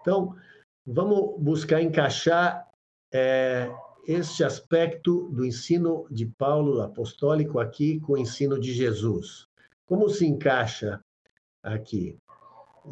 Então, 0.00 0.36
vamos 0.86 1.40
buscar 1.42 1.82
encaixar 1.82 2.70
é, 3.12 3.70
este 4.06 4.44
aspecto 4.44 5.28
do 5.30 5.44
ensino 5.44 6.06
de 6.10 6.26
Paulo 6.26 6.80
apostólico 6.80 7.58
aqui 7.58 7.98
com 8.00 8.12
o 8.12 8.18
ensino 8.18 8.58
de 8.58 8.72
Jesus. 8.72 9.48
Como 9.84 10.08
se 10.08 10.26
encaixa 10.26 11.00
aqui? 11.62 12.16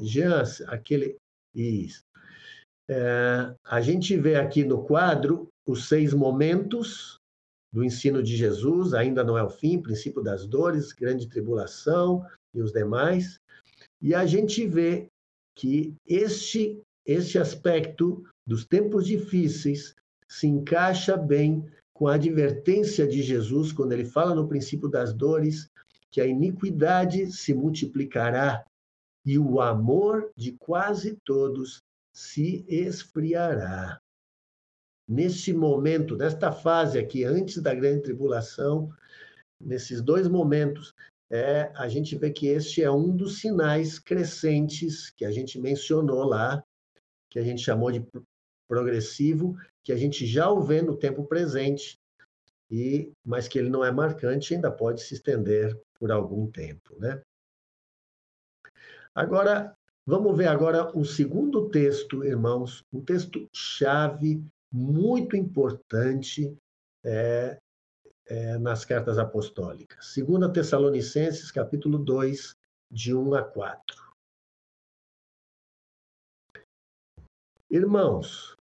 Jean, 0.00 0.42
aquele. 0.66 1.16
Isso. 1.54 2.05
É, 2.88 3.54
a 3.64 3.80
gente 3.80 4.16
vê 4.16 4.36
aqui 4.36 4.64
no 4.64 4.84
quadro 4.84 5.48
os 5.66 5.88
seis 5.88 6.12
momentos 6.14 7.18
do 7.72 7.84
ensino 7.84 8.22
de 8.22 8.36
Jesus, 8.36 8.94
ainda 8.94 9.24
não 9.24 9.36
é 9.36 9.42
o 9.42 9.50
fim, 9.50 9.80
princípio 9.80 10.22
das 10.22 10.46
dores, 10.46 10.92
grande 10.92 11.28
tribulação 11.28 12.24
e 12.54 12.62
os 12.62 12.72
demais. 12.72 13.38
E 14.00 14.14
a 14.14 14.24
gente 14.24 14.66
vê 14.66 15.08
que 15.54 15.94
este, 16.06 16.80
este 17.04 17.38
aspecto 17.38 18.24
dos 18.46 18.64
tempos 18.64 19.06
difíceis 19.06 19.94
se 20.28 20.46
encaixa 20.46 21.16
bem 21.16 21.64
com 21.92 22.08
a 22.08 22.14
advertência 22.14 23.06
de 23.06 23.22
Jesus, 23.22 23.72
quando 23.72 23.92
ele 23.92 24.04
fala 24.04 24.34
no 24.34 24.48
princípio 24.48 24.88
das 24.88 25.12
dores, 25.12 25.68
que 26.10 26.20
a 26.20 26.26
iniquidade 26.26 27.32
se 27.32 27.52
multiplicará 27.52 28.64
e 29.24 29.38
o 29.38 29.60
amor 29.60 30.30
de 30.36 30.52
quase 30.52 31.16
todos 31.24 31.82
se 32.16 32.64
esfriará. 32.66 34.00
Neste 35.06 35.52
momento, 35.52 36.16
nesta 36.16 36.50
fase 36.50 36.98
aqui, 36.98 37.24
antes 37.24 37.60
da 37.60 37.74
grande 37.74 38.04
tribulação, 38.04 38.90
nesses 39.60 40.00
dois 40.00 40.26
momentos, 40.26 40.94
é, 41.28 41.70
a 41.74 41.86
gente 41.88 42.16
vê 42.16 42.30
que 42.30 42.46
este 42.46 42.82
é 42.82 42.90
um 42.90 43.14
dos 43.14 43.40
sinais 43.40 43.98
crescentes 43.98 45.10
que 45.10 45.26
a 45.26 45.30
gente 45.30 45.60
mencionou 45.60 46.24
lá, 46.24 46.64
que 47.28 47.38
a 47.38 47.42
gente 47.42 47.60
chamou 47.60 47.92
de 47.92 48.02
progressivo, 48.66 49.54
que 49.84 49.92
a 49.92 49.96
gente 49.96 50.26
já 50.26 50.48
o 50.48 50.62
vê 50.62 50.80
no 50.80 50.96
tempo 50.96 51.22
presente, 51.26 52.00
e 52.70 53.12
mas 53.22 53.46
que 53.46 53.58
ele 53.58 53.68
não 53.68 53.84
é 53.84 53.92
marcante, 53.92 54.54
ainda 54.54 54.72
pode 54.72 55.02
se 55.02 55.12
estender 55.12 55.78
por 56.00 56.10
algum 56.10 56.50
tempo, 56.50 56.98
né? 56.98 57.20
Agora, 59.14 59.76
vamos 60.06 60.36
ver 60.36 60.46
agora 60.46 60.96
o 60.96 61.04
segundo 61.04 61.68
texto, 61.68 62.24
irmãos, 62.24 62.84
um 62.92 63.04
texto 63.04 63.48
chave, 63.52 64.42
muito 64.72 65.36
importante 65.36 66.56
é, 67.04 67.58
é, 68.26 68.58
nas 68.58 68.84
cartas 68.84 69.18
apostólicas. 69.18 70.14
2 70.16 70.52
Tessalonicenses, 70.52 71.50
capítulo 71.50 71.98
2, 71.98 72.54
de 72.90 73.14
1 73.14 73.34
a 73.34 73.42
4. 73.42 74.06
Irmãos, 77.68 78.56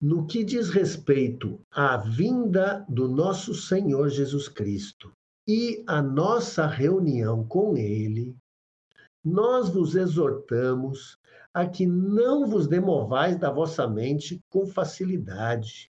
no 0.00 0.26
que 0.26 0.44
diz 0.44 0.70
respeito 0.70 1.60
à 1.70 1.96
vinda 1.96 2.84
do 2.88 3.08
nosso 3.08 3.54
Senhor 3.54 4.08
Jesus 4.08 4.48
Cristo 4.48 5.12
e 5.46 5.84
à 5.86 6.02
nossa 6.02 6.66
reunião 6.66 7.46
com 7.46 7.76
Ele, 7.76 8.36
nós 9.24 9.70
vos 9.70 9.94
exortamos 9.94 11.18
a 11.52 11.66
que 11.66 11.86
não 11.86 12.46
vos 12.46 12.66
demovais 12.66 13.38
da 13.38 13.50
vossa 13.50 13.88
mente 13.88 14.42
com 14.50 14.66
facilidade, 14.66 15.90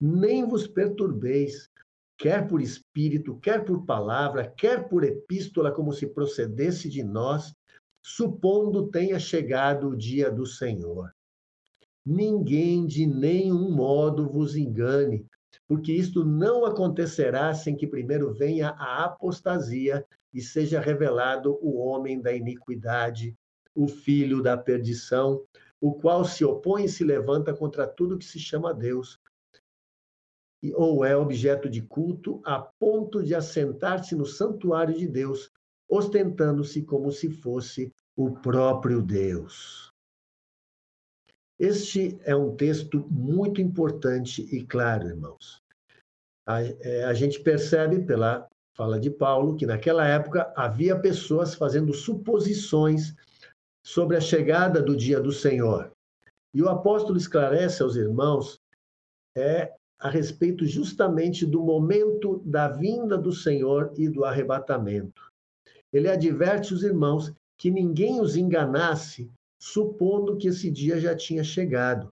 nem 0.00 0.46
vos 0.46 0.66
perturbeis, 0.66 1.70
quer 2.18 2.46
por 2.46 2.60
espírito, 2.60 3.36
quer 3.36 3.64
por 3.64 3.86
palavra, 3.86 4.52
quer 4.56 4.88
por 4.88 5.04
epístola, 5.04 5.70
como 5.70 5.92
se 5.92 6.06
procedesse 6.06 6.88
de 6.88 7.02
nós, 7.02 7.54
supondo 8.02 8.88
tenha 8.88 9.18
chegado 9.18 9.90
o 9.90 9.96
dia 9.96 10.30
do 10.30 10.44
Senhor. 10.44 11.12
Ninguém 12.04 12.86
de 12.86 13.06
nenhum 13.06 13.70
modo 13.70 14.28
vos 14.28 14.56
engane, 14.56 15.24
porque 15.66 15.92
isto 15.92 16.24
não 16.24 16.64
acontecerá 16.64 17.54
sem 17.54 17.76
que 17.76 17.86
primeiro 17.86 18.32
venha 18.32 18.70
a 18.70 19.04
apostasia 19.04 20.04
e 20.32 20.40
seja 20.40 20.80
revelado 20.80 21.58
o 21.62 21.78
homem 21.78 22.20
da 22.20 22.32
iniquidade, 22.32 23.36
o 23.74 23.88
filho 23.88 24.42
da 24.42 24.56
perdição, 24.56 25.44
o 25.80 25.94
qual 25.94 26.24
se 26.24 26.44
opõe 26.44 26.84
e 26.84 26.88
se 26.88 27.04
levanta 27.04 27.54
contra 27.54 27.86
tudo 27.86 28.18
que 28.18 28.24
se 28.24 28.38
chama 28.38 28.74
Deus, 28.74 29.18
ou 30.74 31.04
é 31.04 31.16
objeto 31.16 31.68
de 31.68 31.80
culto, 31.82 32.40
a 32.44 32.58
ponto 32.60 33.22
de 33.22 33.34
assentar-se 33.34 34.14
no 34.16 34.26
santuário 34.26 34.96
de 34.96 35.06
Deus, 35.06 35.50
ostentando-se 35.88 36.82
como 36.82 37.12
se 37.12 37.30
fosse 37.30 37.92
o 38.16 38.32
próprio 38.32 39.00
Deus. 39.00 39.92
Este 41.58 42.18
é 42.22 42.34
um 42.36 42.54
texto 42.54 43.06
muito 43.10 43.60
importante 43.60 44.42
e 44.54 44.64
claro, 44.64 45.08
irmãos. 45.08 45.62
A, 46.46 46.62
é, 46.62 47.04
a, 47.04 47.12
gente 47.12 47.40
percebe 47.40 48.04
pela 48.04 48.48
fala 48.78 49.00
de 49.00 49.10
Paulo 49.10 49.56
que 49.56 49.66
naquela 49.66 50.06
época 50.06 50.52
havia 50.56 50.96
pessoas 50.96 51.52
fazendo 51.52 51.92
suposições 51.92 53.12
sobre 53.84 54.16
a 54.16 54.20
chegada 54.20 54.80
do 54.80 54.96
dia 54.96 55.20
do 55.20 55.32
Senhor. 55.32 55.90
E 56.54 56.62
o 56.62 56.68
apóstolo 56.68 57.18
esclarece 57.18 57.82
aos 57.82 57.96
irmãos 57.96 58.56
é 59.36 59.74
a 59.98 60.08
respeito 60.08 60.64
justamente 60.64 61.44
do 61.44 61.60
momento 61.60 62.40
da 62.44 62.68
vinda 62.68 63.18
do 63.18 63.32
Senhor 63.32 63.92
e 63.96 64.08
do 64.08 64.24
arrebatamento. 64.24 65.28
Ele 65.92 66.08
adverte 66.08 66.72
os 66.72 66.84
irmãos 66.84 67.32
que 67.58 67.72
ninguém 67.72 68.20
os 68.20 68.36
enganasse 68.36 69.28
supondo 69.60 70.36
que 70.36 70.46
esse 70.46 70.70
dia 70.70 71.00
já 71.00 71.16
tinha 71.16 71.42
chegado, 71.42 72.12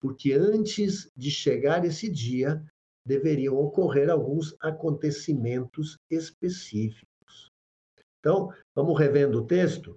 porque 0.00 0.32
antes 0.32 1.10
de 1.14 1.30
chegar 1.30 1.84
esse 1.84 2.08
dia, 2.08 2.64
deveriam 3.06 3.56
ocorrer 3.56 4.10
alguns 4.10 4.56
acontecimentos 4.60 5.96
específicos. 6.10 7.52
Então, 8.18 8.52
vamos 8.74 8.98
revendo 8.98 9.38
o 9.38 9.46
texto? 9.46 9.96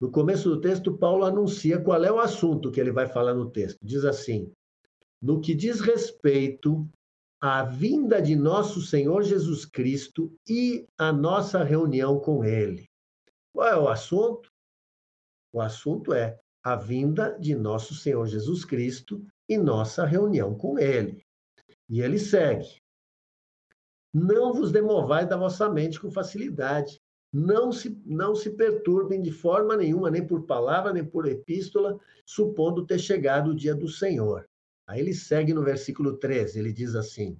No 0.00 0.10
começo 0.10 0.48
do 0.48 0.60
texto, 0.60 0.96
Paulo 0.96 1.24
anuncia 1.24 1.78
qual 1.80 2.02
é 2.02 2.10
o 2.10 2.20
assunto 2.20 2.70
que 2.70 2.80
ele 2.80 2.92
vai 2.92 3.06
falar 3.06 3.34
no 3.34 3.50
texto. 3.50 3.78
Diz 3.82 4.04
assim: 4.04 4.50
No 5.20 5.40
que 5.40 5.54
diz 5.54 5.80
respeito 5.80 6.88
à 7.40 7.64
vinda 7.64 8.22
de 8.22 8.34
nosso 8.34 8.80
Senhor 8.80 9.22
Jesus 9.22 9.64
Cristo 9.64 10.32
e 10.48 10.86
à 10.96 11.12
nossa 11.12 11.62
reunião 11.62 12.18
com 12.18 12.44
Ele. 12.44 12.88
Qual 13.52 13.68
é 13.68 13.76
o 13.76 13.88
assunto? 13.88 14.50
O 15.52 15.60
assunto 15.60 16.12
é 16.12 16.38
a 16.64 16.76
vinda 16.76 17.38
de 17.38 17.54
nosso 17.54 17.94
Senhor 17.94 18.26
Jesus 18.26 18.64
Cristo 18.64 19.24
e 19.48 19.56
nossa 19.56 20.04
reunião 20.04 20.56
com 20.56 20.78
Ele. 20.78 21.22
E 21.88 22.00
ele 22.00 22.18
segue. 22.18 22.80
Não 24.12 24.52
vos 24.52 24.72
demovais 24.72 25.28
da 25.28 25.36
vossa 25.36 25.68
mente 25.70 26.00
com 26.00 26.10
facilidade. 26.10 27.00
Não 27.32 27.70
se, 27.70 28.00
não 28.06 28.34
se 28.34 28.50
perturbem 28.50 29.20
de 29.20 29.30
forma 29.30 29.76
nenhuma, 29.76 30.10
nem 30.10 30.26
por 30.26 30.44
palavra, 30.44 30.92
nem 30.92 31.04
por 31.04 31.26
epístola, 31.26 31.98
supondo 32.24 32.86
ter 32.86 32.98
chegado 32.98 33.50
o 33.50 33.54
dia 33.54 33.74
do 33.74 33.88
Senhor. 33.88 34.48
Aí 34.86 35.00
ele 35.00 35.12
segue 35.12 35.52
no 35.52 35.62
versículo 35.62 36.16
13, 36.16 36.58
ele 36.58 36.72
diz 36.72 36.94
assim: 36.94 37.36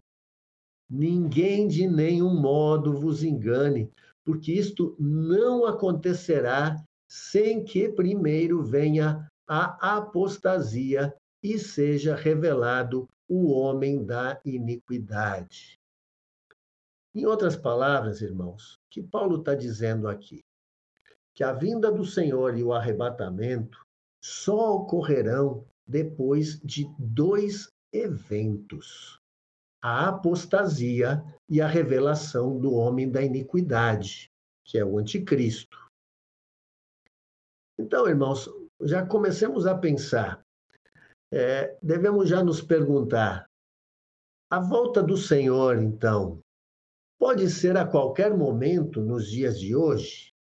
Ninguém 0.89 1.67
de 1.67 1.87
nenhum 1.87 2.39
modo 2.39 3.01
vos 3.01 3.25
engane, 3.25 3.91
porque 4.23 4.53
isto 4.53 4.95
não 4.99 5.65
acontecerá 5.65 6.77
sem 7.09 7.65
que 7.65 7.89
primeiro 7.89 8.63
venha 8.63 9.27
a 9.47 9.97
apostasia 9.97 11.15
e 11.43 11.59
seja 11.59 12.15
revelado 12.15 13.09
o 13.29 13.53
homem 13.53 14.05
da 14.05 14.41
iniquidade. 14.45 15.79
Em 17.15 17.27
outras 17.27 17.57
palavras, 17.57 18.21
irmãos, 18.21 18.79
que 18.91 19.03
Paulo 19.03 19.39
está 19.39 19.55
dizendo 19.55 20.09
aqui? 20.09 20.45
Que 21.35 21.45
a 21.45 21.53
vinda 21.53 21.91
do 21.91 22.05
Senhor 22.05 22.57
e 22.57 22.63
o 22.63 22.73
arrebatamento 22.73 23.85
só 24.23 24.77
ocorrerão 24.77 25.65
depois 25.87 26.61
de 26.61 26.87
dois 26.99 27.73
eventos: 27.93 29.21
a 29.81 30.09
apostasia 30.09 31.23
e 31.49 31.61
a 31.61 31.67
revelação 31.67 32.59
do 32.59 32.73
homem 32.75 33.11
da 33.11 33.23
iniquidade, 33.23 34.31
que 34.65 34.79
é 34.79 34.85
o 34.85 34.99
anticristo. 34.99 35.79
Então, 37.79 38.09
irmãos, 38.09 38.51
já 38.83 39.07
comecemos 39.07 39.67
a 39.67 39.77
pensar. 39.77 40.45
É, 41.31 41.77
devemos 41.83 42.29
já 42.29 42.43
nos 42.43 42.63
perguntar: 42.63 43.49
a 44.51 44.61
volta 44.61 45.03
do 45.03 45.17
Senhor, 45.17 45.77
então, 45.77 46.43
pode 47.19 47.51
ser 47.51 47.77
a 47.77 47.87
qualquer 47.87 48.35
momento 48.35 49.03
nos 49.03 49.31
dias 49.31 49.61
de 49.61 49.77
hoje? 49.77 50.33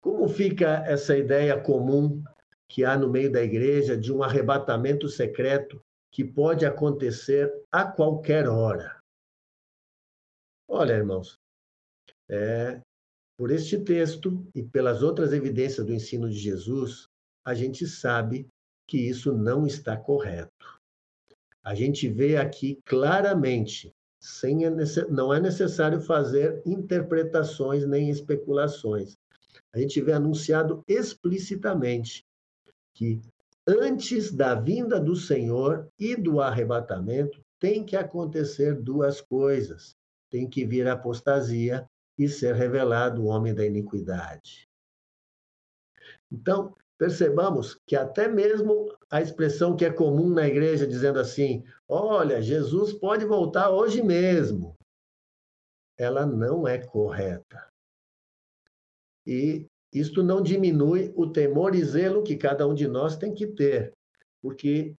Como 0.00 0.28
fica 0.28 0.84
essa 0.86 1.16
ideia 1.16 1.60
comum 1.60 2.22
que 2.68 2.84
há 2.84 2.96
no 2.96 3.10
meio 3.10 3.30
da 3.30 3.42
igreja 3.42 3.96
de 3.96 4.12
um 4.12 4.22
arrebatamento 4.22 5.08
secreto 5.08 5.82
que 6.12 6.24
pode 6.24 6.64
acontecer 6.64 7.52
a 7.70 7.84
qualquer 7.84 8.48
hora? 8.48 9.00
Olha, 10.68 10.92
irmãos, 10.92 11.36
é, 12.28 12.80
por 13.36 13.50
este 13.50 13.82
texto 13.82 14.46
e 14.54 14.62
pelas 14.62 15.02
outras 15.02 15.32
evidências 15.32 15.84
do 15.84 15.92
ensino 15.92 16.30
de 16.30 16.36
Jesus, 16.36 17.08
a 17.44 17.54
gente 17.54 17.86
sabe 17.88 18.48
que 18.90 18.98
isso 18.98 19.32
não 19.32 19.68
está 19.68 19.96
correto. 19.96 20.80
A 21.62 21.76
gente 21.76 22.08
vê 22.08 22.36
aqui 22.36 22.80
claramente, 22.84 23.94
sem 24.18 24.68
não 25.08 25.32
é 25.32 25.38
necessário 25.38 26.00
fazer 26.00 26.60
interpretações 26.66 27.86
nem 27.86 28.10
especulações. 28.10 29.16
A 29.72 29.78
gente 29.78 30.00
vê 30.00 30.12
anunciado 30.12 30.82
explicitamente 30.88 32.26
que 32.92 33.20
antes 33.64 34.32
da 34.32 34.56
vinda 34.56 34.98
do 34.98 35.14
Senhor 35.14 35.88
e 35.96 36.16
do 36.16 36.40
arrebatamento 36.40 37.40
tem 37.60 37.84
que 37.84 37.94
acontecer 37.94 38.74
duas 38.74 39.20
coisas. 39.20 39.94
Tem 40.28 40.50
que 40.50 40.64
vir 40.64 40.88
a 40.88 40.94
apostasia 40.94 41.88
e 42.18 42.28
ser 42.28 42.56
revelado 42.56 43.22
o 43.22 43.26
homem 43.26 43.54
da 43.54 43.64
iniquidade. 43.64 44.68
Então, 46.32 46.74
percebamos 47.00 47.80
que 47.86 47.96
até 47.96 48.28
mesmo 48.28 48.94
a 49.10 49.22
expressão 49.22 49.74
que 49.74 49.86
é 49.86 49.90
comum 49.90 50.28
na 50.28 50.46
igreja, 50.46 50.86
dizendo 50.86 51.18
assim: 51.18 51.64
olha, 51.88 52.42
Jesus 52.42 52.92
pode 52.92 53.24
voltar 53.24 53.70
hoje 53.70 54.02
mesmo, 54.02 54.76
ela 55.98 56.26
não 56.26 56.68
é 56.68 56.76
correta. 56.76 57.66
E 59.26 59.66
isto 59.90 60.22
não 60.22 60.42
diminui 60.42 61.10
o 61.16 61.26
temor 61.26 61.74
e 61.74 61.82
zelo 61.82 62.22
que 62.22 62.36
cada 62.36 62.68
um 62.68 62.74
de 62.74 62.86
nós 62.86 63.16
tem 63.16 63.32
que 63.32 63.46
ter, 63.46 63.94
porque 64.42 64.94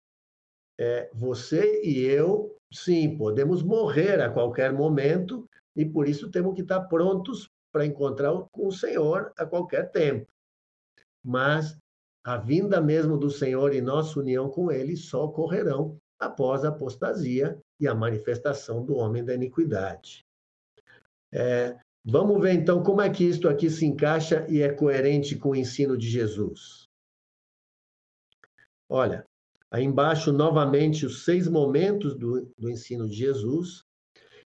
é, 0.80 1.08
você 1.14 1.84
e 1.84 2.00
eu, 2.00 2.58
sim, 2.74 3.16
podemos 3.16 3.62
morrer 3.62 4.20
a 4.22 4.32
qualquer 4.32 4.74
momento 4.74 5.48
e 5.76 5.86
por 5.86 6.10
isso 6.10 6.32
temos 6.32 6.56
que 6.56 6.62
estar 6.62 6.82
prontos 6.86 7.48
para 7.72 7.86
encontrar 7.86 8.34
com 8.52 8.66
o 8.66 8.72
Senhor 8.72 9.32
a 9.38 9.46
qualquer 9.46 9.92
tempo. 9.92 10.26
Mas 11.24 11.80
a 12.24 12.38
vinda 12.38 12.80
mesmo 12.80 13.18
do 13.18 13.30
Senhor 13.30 13.74
e 13.74 13.82
nossa 13.82 14.20
união 14.20 14.50
com 14.50 14.72
Ele 14.72 14.96
só 14.96 15.26
ocorrerão 15.26 16.00
após 16.20 16.64
a 16.64 16.70
apostasia 16.70 17.60
e 17.80 17.88
a 17.88 17.96
manifestação 17.96 18.86
do 18.86 18.96
homem 18.96 19.26
da 19.26 19.34
iniquidade. 19.34 20.24
É, 21.34 21.76
vamos 22.06 22.40
ver 22.40 22.54
então 22.54 22.84
como 22.84 23.02
é 23.02 23.10
que 23.10 23.24
isto 23.24 23.50
aqui 23.50 23.70
se 23.70 23.86
encaixa 23.86 24.46
e 24.48 24.62
é 24.62 24.72
coerente 24.72 25.36
com 25.36 25.50
o 25.50 25.56
ensino 25.56 25.98
de 25.98 26.08
Jesus. 26.08 26.88
Olha, 28.88 29.26
aí 29.72 29.84
embaixo 29.84 30.32
novamente 30.32 31.06
os 31.06 31.26
seis 31.26 31.48
momentos 31.48 32.16
do, 32.16 32.52
do 32.58 32.70
ensino 32.70 33.08
de 33.08 33.16
Jesus 33.16 33.84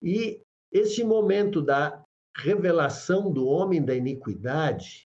e 0.00 0.40
este 0.70 1.02
momento 1.02 1.60
da 1.62 2.04
revelação 2.36 3.32
do 3.32 3.46
homem 3.46 3.82
da 3.82 3.94
iniquidade 3.94 5.08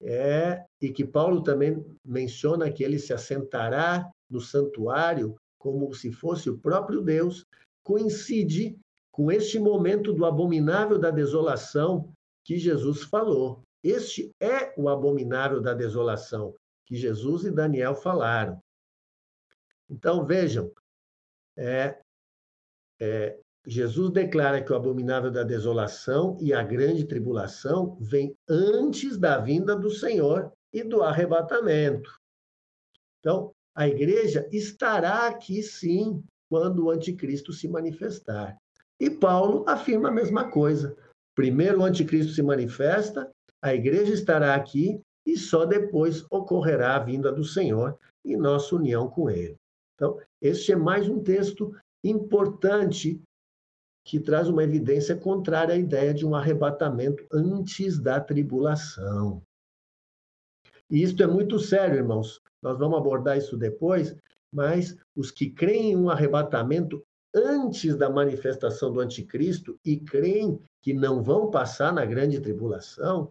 é, 0.00 0.64
e 0.80 0.90
que 0.90 1.04
Paulo 1.04 1.42
também 1.42 1.84
menciona 2.04 2.70
que 2.70 2.82
ele 2.82 2.98
se 2.98 3.12
assentará 3.12 4.10
no 4.28 4.40
santuário 4.40 5.36
como 5.58 5.92
se 5.92 6.10
fosse 6.10 6.48
o 6.48 6.58
próprio 6.58 7.02
Deus, 7.02 7.46
coincide 7.82 8.78
com 9.10 9.30
este 9.30 9.58
momento 9.58 10.12
do 10.12 10.24
abominável 10.24 10.98
da 10.98 11.10
desolação 11.10 12.10
que 12.42 12.56
Jesus 12.56 13.02
falou. 13.02 13.62
Este 13.84 14.34
é 14.40 14.72
o 14.76 14.88
abominável 14.88 15.60
da 15.60 15.74
desolação 15.74 16.54
que 16.86 16.96
Jesus 16.96 17.44
e 17.44 17.50
Daniel 17.50 17.94
falaram. 17.94 18.58
Então, 19.88 20.24
vejam, 20.24 20.72
é, 21.58 21.98
é, 22.98 23.38
Jesus 23.66 24.10
declara 24.10 24.62
que 24.62 24.72
o 24.72 24.76
abominável 24.76 25.30
da 25.30 25.42
desolação 25.42 26.38
e 26.40 26.54
a 26.54 26.62
grande 26.62 27.04
tribulação 27.04 27.98
vem 28.00 28.34
antes 28.48 29.18
da 29.18 29.38
vinda 29.38 29.76
do 29.76 29.90
Senhor 29.90 30.50
e 30.72 30.82
do 30.82 31.02
arrebatamento. 31.02 32.10
Então, 33.18 33.52
a 33.74 33.88
igreja 33.88 34.48
estará 34.52 35.26
aqui 35.26 35.62
sim 35.62 36.22
quando 36.48 36.84
o 36.84 36.90
anticristo 36.90 37.52
se 37.52 37.68
manifestar. 37.68 38.56
E 38.98 39.08
Paulo 39.08 39.64
afirma 39.68 40.08
a 40.08 40.12
mesma 40.12 40.50
coisa. 40.50 40.96
Primeiro 41.34 41.80
o 41.80 41.84
anticristo 41.84 42.32
se 42.32 42.42
manifesta, 42.42 43.30
a 43.62 43.74
igreja 43.74 44.12
estará 44.12 44.54
aqui 44.54 45.00
e 45.26 45.36
só 45.36 45.64
depois 45.64 46.24
ocorrerá 46.30 46.96
a 46.96 46.98
vinda 46.98 47.30
do 47.30 47.44
Senhor 47.44 47.98
e 48.24 48.36
nossa 48.36 48.74
união 48.74 49.08
com 49.08 49.30
ele. 49.30 49.56
Então, 49.94 50.18
este 50.40 50.72
é 50.72 50.76
mais 50.76 51.08
um 51.08 51.22
texto 51.22 51.74
importante 52.02 53.22
que 54.04 54.18
traz 54.18 54.48
uma 54.48 54.64
evidência 54.64 55.14
contrária 55.14 55.74
à 55.74 55.78
ideia 55.78 56.12
de 56.12 56.26
um 56.26 56.34
arrebatamento 56.34 57.24
antes 57.32 57.98
da 57.98 58.18
tribulação. 58.20 59.42
E 60.90 61.02
isto 61.02 61.22
é 61.22 61.26
muito 61.26 61.58
sério, 61.58 61.96
irmãos. 61.96 62.40
Nós 62.62 62.78
vamos 62.78 62.98
abordar 62.98 63.38
isso 63.38 63.56
depois, 63.56 64.14
mas 64.52 64.96
os 65.14 65.30
que 65.30 65.50
creem 65.50 65.92
em 65.92 65.96
um 65.96 66.10
arrebatamento 66.10 67.02
antes 67.34 67.96
da 67.96 68.10
manifestação 68.10 68.92
do 68.92 69.00
anticristo 69.00 69.78
e 69.84 69.98
creem 69.98 70.60
que 70.82 70.92
não 70.92 71.22
vão 71.22 71.50
passar 71.50 71.92
na 71.92 72.04
grande 72.04 72.40
tribulação, 72.40 73.30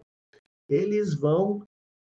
eles 0.68 1.14
vão 1.14 1.62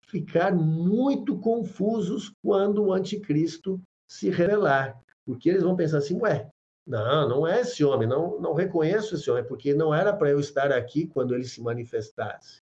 ficar 0.07 0.55
muito 0.55 1.37
confusos 1.39 2.33
quando 2.41 2.83
o 2.83 2.93
anticristo 2.93 3.79
se 4.07 4.29
revelar, 4.29 4.99
porque 5.25 5.49
eles 5.49 5.63
vão 5.63 5.75
pensar 5.75 5.99
assim, 5.99 6.19
ué, 6.21 6.49
não, 6.85 7.29
não 7.29 7.47
é 7.47 7.61
esse 7.61 7.83
homem, 7.83 8.07
não, 8.07 8.39
não 8.39 8.53
reconheço 8.53 9.15
esse 9.15 9.29
homem, 9.29 9.45
porque 9.45 9.73
não 9.73 9.93
era 9.93 10.13
para 10.13 10.29
eu 10.29 10.39
estar 10.39 10.71
aqui 10.71 11.07
quando 11.07 11.33
ele 11.33 11.45
se 11.45 11.61
manifestasse. 11.61 12.61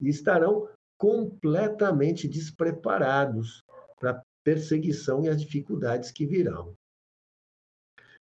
E 0.00 0.08
estarão 0.08 0.68
completamente 1.00 2.28
despreparados 2.28 3.64
para 3.98 4.10
a 4.10 4.22
perseguição 4.44 5.24
e 5.24 5.30
as 5.30 5.40
dificuldades 5.40 6.10
que 6.10 6.26
virão. 6.26 6.76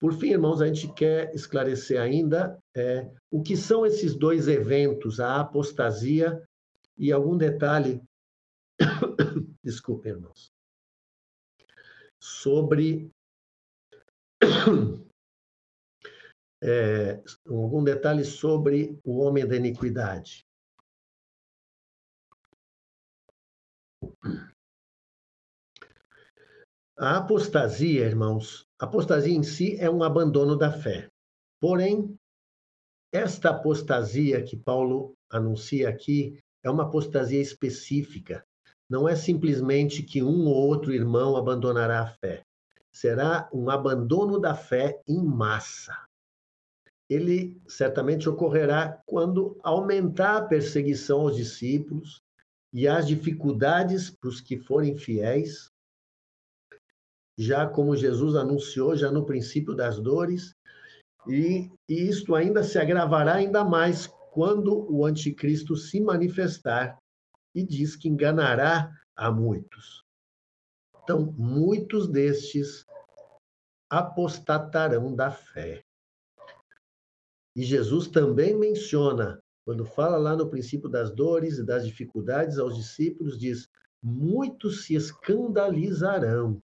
Por 0.00 0.14
fim, 0.14 0.30
irmãos, 0.30 0.62
a 0.62 0.66
gente 0.66 0.90
quer 0.94 1.34
esclarecer 1.34 2.00
ainda 2.00 2.58
é, 2.74 3.10
o 3.30 3.42
que 3.42 3.54
são 3.54 3.84
esses 3.84 4.14
dois 4.14 4.48
eventos, 4.48 5.20
a 5.20 5.40
apostasia 5.40 6.42
e 6.96 7.12
algum 7.12 7.36
detalhe, 7.36 8.02
desculpe, 9.62 10.08
irmãos, 10.08 10.50
sobre 12.18 13.10
é, 16.62 17.22
algum 17.46 17.84
detalhe 17.84 18.24
sobre 18.24 18.98
o 19.04 19.18
homem 19.18 19.46
da 19.46 19.54
iniquidade. 19.54 20.46
A 26.96 27.16
apostasia, 27.16 28.06
irmãos, 28.06 28.66
apostasia 28.78 29.34
em 29.34 29.42
si 29.42 29.76
é 29.78 29.90
um 29.90 30.02
abandono 30.02 30.56
da 30.56 30.70
fé. 30.70 31.08
Porém, 31.60 32.16
esta 33.12 33.50
apostasia 33.50 34.42
que 34.42 34.56
Paulo 34.56 35.14
anuncia 35.30 35.88
aqui 35.88 36.38
é 36.62 36.70
uma 36.70 36.84
apostasia 36.84 37.40
específica. 37.40 38.44
Não 38.88 39.08
é 39.08 39.16
simplesmente 39.16 40.02
que 40.02 40.22
um 40.22 40.46
ou 40.46 40.68
outro 40.68 40.92
irmão 40.92 41.36
abandonará 41.36 42.02
a 42.02 42.06
fé. 42.06 42.42
Será 42.92 43.48
um 43.52 43.70
abandono 43.70 44.38
da 44.38 44.54
fé 44.54 45.00
em 45.08 45.22
massa 45.22 46.04
ele 47.08 47.60
certamente 47.66 48.28
ocorrerá 48.28 49.02
quando 49.06 49.58
aumentar 49.62 50.36
a 50.36 50.44
perseguição 50.44 51.20
aos 51.20 51.36
discípulos 51.36 52.22
e 52.74 52.88
as 52.88 53.06
dificuldades 53.06 54.10
para 54.10 54.28
os 54.28 54.40
que 54.40 54.58
forem 54.58 54.98
fiéis, 54.98 55.70
já 57.38 57.68
como 57.68 57.96
Jesus 57.96 58.34
anunciou 58.34 58.96
já 58.96 59.12
no 59.12 59.24
princípio 59.24 59.76
das 59.76 60.00
dores, 60.00 60.52
e, 61.28 61.70
e 61.88 62.08
isto 62.08 62.34
ainda 62.34 62.64
se 62.64 62.76
agravará 62.76 63.34
ainda 63.34 63.64
mais 63.64 64.08
quando 64.32 64.92
o 64.92 65.06
anticristo 65.06 65.76
se 65.76 66.00
manifestar 66.00 66.98
e 67.54 67.64
diz 67.64 67.94
que 67.94 68.08
enganará 68.08 68.90
a 69.16 69.30
muitos. 69.30 70.02
Então, 71.02 71.32
muitos 71.38 72.08
destes 72.08 72.84
apostatarão 73.88 75.14
da 75.14 75.30
fé. 75.30 75.84
E 77.56 77.62
Jesus 77.62 78.08
também 78.08 78.58
menciona, 78.58 79.38
quando 79.64 79.84
fala 79.84 80.18
lá 80.18 80.36
no 80.36 80.48
princípio 80.48 80.88
das 80.88 81.10
dores 81.10 81.58
e 81.58 81.64
das 81.64 81.86
dificuldades 81.86 82.58
aos 82.58 82.76
discípulos, 82.76 83.38
diz: 83.38 83.68
muitos 84.02 84.84
se 84.84 84.94
escandalizarão, 84.94 86.60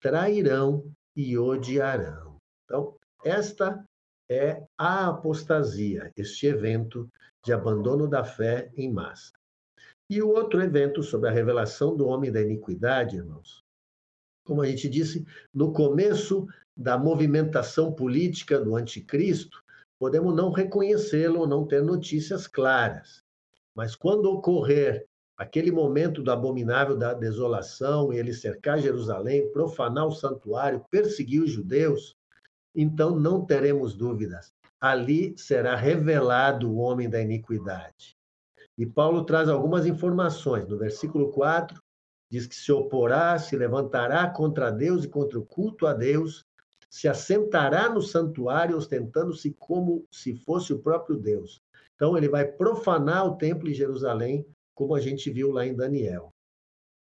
trairão 0.00 0.90
e 1.14 1.38
odiarão. 1.38 2.36
Então, 2.64 2.96
esta 3.24 3.84
é 4.28 4.64
a 4.76 5.08
apostasia, 5.08 6.12
este 6.16 6.46
evento 6.46 7.08
de 7.44 7.52
abandono 7.52 8.08
da 8.08 8.24
fé 8.24 8.70
em 8.76 8.92
massa. 8.92 9.32
E 10.08 10.20
o 10.20 10.28
outro 10.28 10.60
evento 10.60 11.02
sobre 11.02 11.28
a 11.28 11.32
revelação 11.32 11.96
do 11.96 12.06
homem 12.06 12.32
da 12.32 12.42
iniquidade, 12.42 13.16
irmãos. 13.16 13.62
Como 14.44 14.62
a 14.62 14.66
gente 14.66 14.88
disse, 14.88 15.24
no 15.54 15.72
começo 15.72 16.48
da 16.76 16.98
movimentação 16.98 17.92
política 17.92 18.58
do 18.58 18.74
anticristo, 18.74 19.59
podemos 20.00 20.34
não 20.34 20.50
reconhecê-lo, 20.50 21.46
não 21.46 21.66
ter 21.66 21.82
notícias 21.82 22.46
claras. 22.46 23.22
Mas 23.74 23.94
quando 23.94 24.32
ocorrer 24.32 25.06
aquele 25.36 25.70
momento 25.70 26.22
do 26.22 26.32
abominável 26.32 26.96
da 26.96 27.12
desolação, 27.12 28.10
ele 28.10 28.32
cercar 28.32 28.78
Jerusalém, 28.78 29.52
profanar 29.52 30.06
o 30.06 30.12
santuário, 30.12 30.82
perseguir 30.90 31.42
os 31.42 31.50
judeus, 31.50 32.16
então 32.74 33.14
não 33.14 33.44
teremos 33.44 33.94
dúvidas. 33.94 34.54
Ali 34.80 35.36
será 35.36 35.76
revelado 35.76 36.70
o 36.70 36.76
homem 36.78 37.08
da 37.08 37.20
iniquidade. 37.20 38.16
E 38.78 38.86
Paulo 38.86 39.24
traz 39.24 39.50
algumas 39.50 39.84
informações. 39.84 40.66
No 40.66 40.78
versículo 40.78 41.30
4, 41.30 41.78
diz 42.30 42.46
que 42.46 42.54
se 42.54 42.72
oporá, 42.72 43.38
se 43.38 43.54
levantará 43.54 44.30
contra 44.30 44.70
Deus 44.70 45.04
e 45.04 45.08
contra 45.08 45.38
o 45.38 45.44
culto 45.44 45.86
a 45.86 45.92
Deus, 45.92 46.46
se 46.90 47.06
assentará 47.06 47.88
no 47.88 48.02
santuário, 48.02 48.76
ostentando-se 48.76 49.54
como 49.58 50.04
se 50.10 50.34
fosse 50.34 50.72
o 50.72 50.80
próprio 50.80 51.16
Deus. 51.16 51.62
Então, 51.94 52.16
ele 52.16 52.28
vai 52.28 52.44
profanar 52.44 53.26
o 53.26 53.36
templo 53.36 53.68
em 53.68 53.74
Jerusalém, 53.74 54.44
como 54.74 54.94
a 54.94 55.00
gente 55.00 55.30
viu 55.30 55.52
lá 55.52 55.64
em 55.64 55.76
Daniel. 55.76 56.30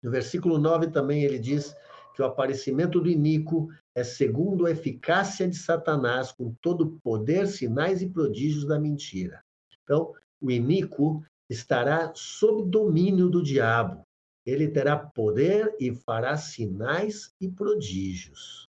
No 0.03 0.11
versículo 0.11 0.59
9 0.59 0.89
também 0.89 1.25
ele 1.25 1.39
diz 1.39 1.75
que 2.15 2.23
o 2.23 2.25
aparecimento 2.25 3.01
do 3.01 3.11
Inico 3.11 3.69
é 3.95 4.03
segundo 4.03 4.65
a 4.65 4.71
eficácia 4.71 5.47
de 5.47 5.57
Satanás, 5.57 6.33
com 6.33 6.55
todo 6.63 6.83
o 6.83 7.01
poder, 7.01 7.47
sinais 7.47 8.01
e 8.01 8.09
prodígios 8.09 8.65
da 8.65 8.79
mentira. 8.79 9.43
Então, 9.83 10.15
o 10.41 10.51
Inico 10.51 11.23
estará 11.51 12.13
sob 12.15 12.71
domínio 12.71 13.29
do 13.29 13.43
diabo. 13.43 14.03
Ele 14.47 14.69
terá 14.69 14.97
poder 14.97 15.75
e 15.79 15.93
fará 15.93 16.37
sinais 16.37 17.35
e 17.41 17.49
prodígios. 17.49 18.66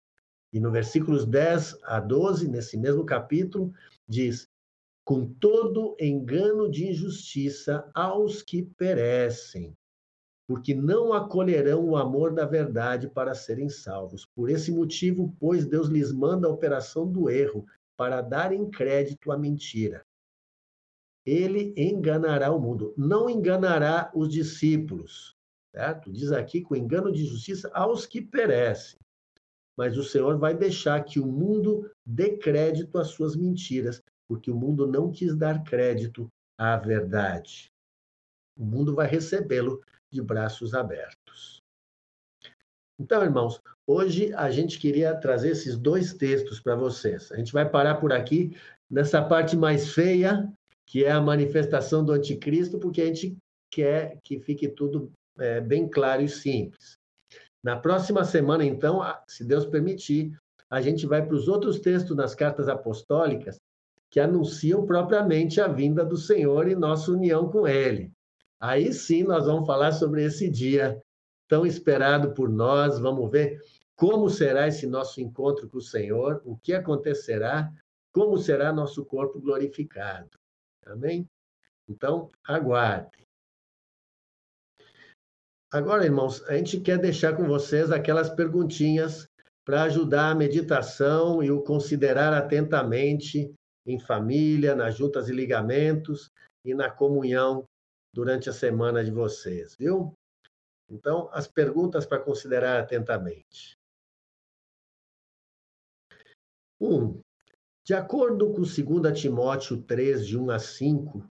E 0.52 0.60
no 0.60 0.70
versículos 0.70 1.24
10 1.24 1.78
a 1.84 1.98
12, 1.98 2.48
nesse 2.48 2.76
mesmo 2.76 3.04
capítulo, 3.04 3.72
diz: 4.06 4.48
com 5.04 5.26
todo 5.26 5.96
engano 5.98 6.70
de 6.70 6.88
injustiça 6.88 7.90
aos 7.94 8.42
que 8.42 8.62
perecem, 8.62 9.76
porque 10.46 10.74
não 10.74 11.12
acolherão 11.12 11.84
o 11.84 11.96
amor 11.96 12.32
da 12.34 12.44
verdade 12.44 13.08
para 13.08 13.34
serem 13.34 13.68
salvos. 13.68 14.26
Por 14.34 14.50
esse 14.50 14.70
motivo, 14.70 15.34
pois, 15.40 15.66
Deus 15.66 15.88
lhes 15.88 16.12
manda 16.12 16.46
a 16.46 16.50
operação 16.50 17.10
do 17.10 17.30
erro, 17.30 17.66
para 17.96 18.20
darem 18.20 18.68
crédito 18.68 19.30
à 19.30 19.38
mentira. 19.38 20.04
Ele 21.24 21.72
enganará 21.76 22.50
o 22.50 22.60
mundo, 22.60 22.92
não 22.96 23.30
enganará 23.30 24.10
os 24.12 24.28
discípulos, 24.28 25.36
certo? 25.72 26.10
Diz 26.10 26.32
aqui 26.32 26.62
com 26.62 26.74
engano 26.74 27.12
de 27.12 27.24
justiça 27.24 27.70
aos 27.72 28.06
que 28.06 28.20
perecem. 28.20 28.98
Mas 29.76 29.96
o 29.96 30.04
Senhor 30.04 30.38
vai 30.38 30.54
deixar 30.54 31.02
que 31.02 31.18
o 31.18 31.26
mundo 31.26 31.90
dê 32.06 32.36
crédito 32.36 32.98
às 32.98 33.08
suas 33.08 33.34
mentiras, 33.34 34.02
porque 34.28 34.50
o 34.50 34.56
mundo 34.56 34.86
não 34.86 35.10
quis 35.10 35.36
dar 35.36 35.62
crédito 35.64 36.28
à 36.58 36.76
verdade. 36.76 37.70
O 38.56 38.64
mundo 38.64 38.94
vai 38.94 39.06
recebê-lo 39.06 39.80
de 40.12 40.20
braços 40.20 40.74
abertos. 40.74 41.62
Então, 43.00 43.22
irmãos, 43.24 43.60
hoje 43.86 44.32
a 44.34 44.50
gente 44.50 44.78
queria 44.78 45.14
trazer 45.16 45.50
esses 45.50 45.76
dois 45.76 46.12
textos 46.12 46.60
para 46.60 46.76
vocês. 46.76 47.32
A 47.32 47.36
gente 47.36 47.52
vai 47.52 47.68
parar 47.68 47.96
por 47.96 48.12
aqui 48.12 48.56
nessa 48.90 49.22
parte 49.22 49.56
mais 49.56 49.92
feia, 49.92 50.52
que 50.86 51.04
é 51.04 51.10
a 51.10 51.20
manifestação 51.20 52.04
do 52.04 52.12
anticristo, 52.12 52.78
porque 52.78 53.00
a 53.00 53.06
gente 53.06 53.36
quer 53.72 54.18
que 54.22 54.38
fique 54.38 54.68
tudo 54.68 55.10
é, 55.38 55.60
bem 55.60 55.88
claro 55.88 56.22
e 56.22 56.28
simples. 56.28 56.98
Na 57.62 57.76
próxima 57.76 58.24
semana, 58.24 58.64
então, 58.64 59.00
se 59.26 59.44
Deus 59.44 59.64
permitir, 59.64 60.36
a 60.68 60.80
gente 60.80 61.06
vai 61.06 61.24
para 61.24 61.36
os 61.36 61.48
outros 61.48 61.78
textos 61.78 62.16
nas 62.16 62.34
cartas 62.34 62.68
apostólicas 62.68 63.60
que 64.10 64.18
anunciam 64.18 64.84
propriamente 64.84 65.60
a 65.60 65.68
vinda 65.68 66.04
do 66.04 66.16
Senhor 66.16 66.68
e 66.68 66.74
nossa 66.74 67.12
união 67.12 67.48
com 67.48 67.66
Ele. 67.66 68.10
Aí 68.60 68.92
sim 68.92 69.22
nós 69.22 69.46
vamos 69.46 69.66
falar 69.66 69.92
sobre 69.92 70.24
esse 70.24 70.48
dia 70.48 71.00
tão 71.48 71.66
esperado 71.66 72.32
por 72.32 72.48
nós, 72.48 72.98
vamos 72.98 73.30
ver 73.30 73.60
como 73.94 74.28
será 74.28 74.66
esse 74.66 74.86
nosso 74.86 75.20
encontro 75.20 75.68
com 75.68 75.78
o 75.78 75.82
Senhor, 75.82 76.42
o 76.44 76.56
que 76.56 76.72
acontecerá, 76.72 77.70
como 78.12 78.36
será 78.38 78.72
nosso 78.72 79.04
corpo 79.04 79.40
glorificado. 79.40 80.30
Amém? 80.86 81.28
Então, 81.88 82.30
aguardem. 82.44 83.21
Agora, 85.72 86.04
irmãos, 86.04 86.42
a 86.50 86.54
gente 86.58 86.78
quer 86.78 86.98
deixar 86.98 87.34
com 87.34 87.46
vocês 87.46 87.90
aquelas 87.90 88.28
perguntinhas 88.28 89.26
para 89.64 89.84
ajudar 89.84 90.30
a 90.30 90.34
meditação 90.34 91.42
e 91.42 91.50
o 91.50 91.62
considerar 91.62 92.34
atentamente 92.34 93.50
em 93.86 93.98
família, 93.98 94.76
nas 94.76 94.94
juntas 94.94 95.30
e 95.30 95.32
ligamentos 95.32 96.30
e 96.62 96.74
na 96.74 96.90
comunhão 96.90 97.64
durante 98.14 98.50
a 98.50 98.52
semana 98.52 99.02
de 99.02 99.10
vocês, 99.10 99.74
viu? 99.74 100.12
Então, 100.90 101.30
as 101.32 101.48
perguntas 101.48 102.04
para 102.04 102.20
considerar 102.20 102.78
atentamente. 102.78 103.78
Um, 106.78 107.18
de 107.82 107.94
acordo 107.94 108.52
com 108.52 108.60
2 108.60 109.18
Timóteo 109.18 109.82
3, 109.84 110.26
de 110.26 110.36
1 110.36 110.50
a 110.50 110.58
5, 110.58 111.24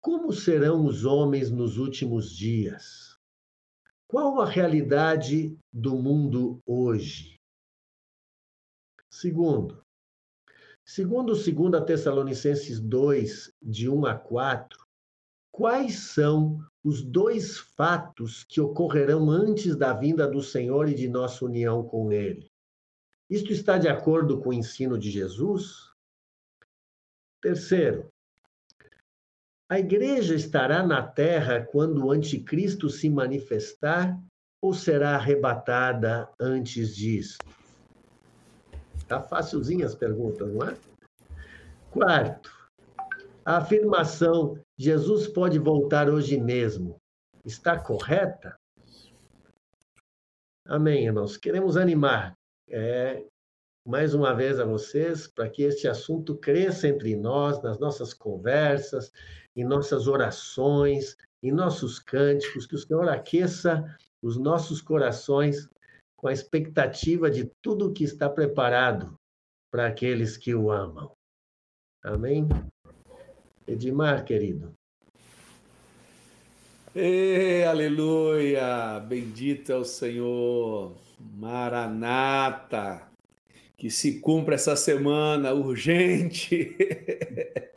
como 0.00 0.32
serão 0.32 0.84
os 0.84 1.04
homens 1.04 1.52
nos 1.52 1.78
últimos 1.78 2.34
dias? 2.34 3.05
Qual 4.08 4.40
a 4.40 4.46
realidade 4.46 5.58
do 5.72 5.96
mundo 5.96 6.60
hoje? 6.66 7.36
Segundo, 9.10 9.86
Segundo 10.88 11.34
2 11.34 11.84
Tessalonicenses 11.84 12.78
2, 12.78 13.52
de 13.60 13.90
1 13.90 14.06
a 14.06 14.14
4, 14.14 14.86
quais 15.50 15.98
são 16.14 16.64
os 16.84 17.02
dois 17.02 17.58
fatos 17.58 18.44
que 18.44 18.60
ocorrerão 18.60 19.28
antes 19.28 19.74
da 19.74 19.92
vinda 19.92 20.28
do 20.28 20.40
Senhor 20.40 20.88
e 20.88 20.94
de 20.94 21.08
nossa 21.08 21.44
união 21.44 21.82
com 21.82 22.12
Ele? 22.12 22.48
Isto 23.28 23.52
está 23.52 23.78
de 23.78 23.88
acordo 23.88 24.40
com 24.40 24.50
o 24.50 24.54
ensino 24.54 24.96
de 24.96 25.10
Jesus? 25.10 25.90
Terceiro, 27.42 28.08
a 29.68 29.78
igreja 29.78 30.34
estará 30.34 30.82
na 30.82 31.02
terra 31.02 31.60
quando 31.60 32.04
o 32.04 32.10
anticristo 32.10 32.88
se 32.88 33.10
manifestar 33.10 34.18
ou 34.62 34.72
será 34.72 35.16
arrebatada 35.16 36.28
antes 36.40 36.94
disso? 36.94 37.38
Tá 39.08 39.20
facilzinha 39.20 39.86
as 39.86 39.94
perguntas, 39.94 40.52
não 40.52 40.68
é? 40.68 40.76
Quarto, 41.90 42.52
a 43.44 43.58
afirmação 43.58 44.58
Jesus 44.78 45.26
pode 45.28 45.58
voltar 45.58 46.08
hoje 46.10 46.38
mesmo 46.38 47.00
está 47.46 47.78
correta? 47.78 48.58
Amém, 50.66 51.06
irmãos. 51.06 51.36
Queremos 51.36 51.76
animar 51.76 52.36
é, 52.68 53.24
mais 53.86 54.14
uma 54.14 54.34
vez 54.34 54.58
a 54.58 54.64
vocês 54.64 55.28
para 55.28 55.48
que 55.48 55.62
este 55.62 55.86
assunto 55.86 56.36
cresça 56.36 56.88
entre 56.88 57.14
nós, 57.14 57.62
nas 57.62 57.78
nossas 57.78 58.12
conversas, 58.12 59.12
em 59.56 59.64
nossas 59.64 60.06
orações, 60.06 61.16
em 61.42 61.50
nossos 61.50 61.98
cânticos, 61.98 62.66
que 62.66 62.74
o 62.74 62.78
Senhor 62.78 63.08
aqueça 63.08 63.96
os 64.22 64.36
nossos 64.36 64.80
corações 64.80 65.68
com 66.16 66.28
a 66.28 66.32
expectativa 66.32 67.30
de 67.30 67.50
tudo 67.62 67.92
que 67.92 68.04
está 68.04 68.28
preparado 68.28 69.18
para 69.70 69.86
aqueles 69.86 70.36
que 70.36 70.54
o 70.54 70.70
amam. 70.70 71.12
Amém? 72.02 72.48
Edmar, 73.66 74.24
querido. 74.24 74.72
Ei, 76.94 77.64
aleluia! 77.64 78.98
Bendito 79.00 79.70
é 79.70 79.76
o 79.76 79.84
Senhor. 79.84 80.96
Maranata. 81.20 83.06
Que 83.76 83.90
se 83.90 84.20
cumpra 84.20 84.54
essa 84.54 84.74
semana 84.74 85.52
urgente. 85.52 86.74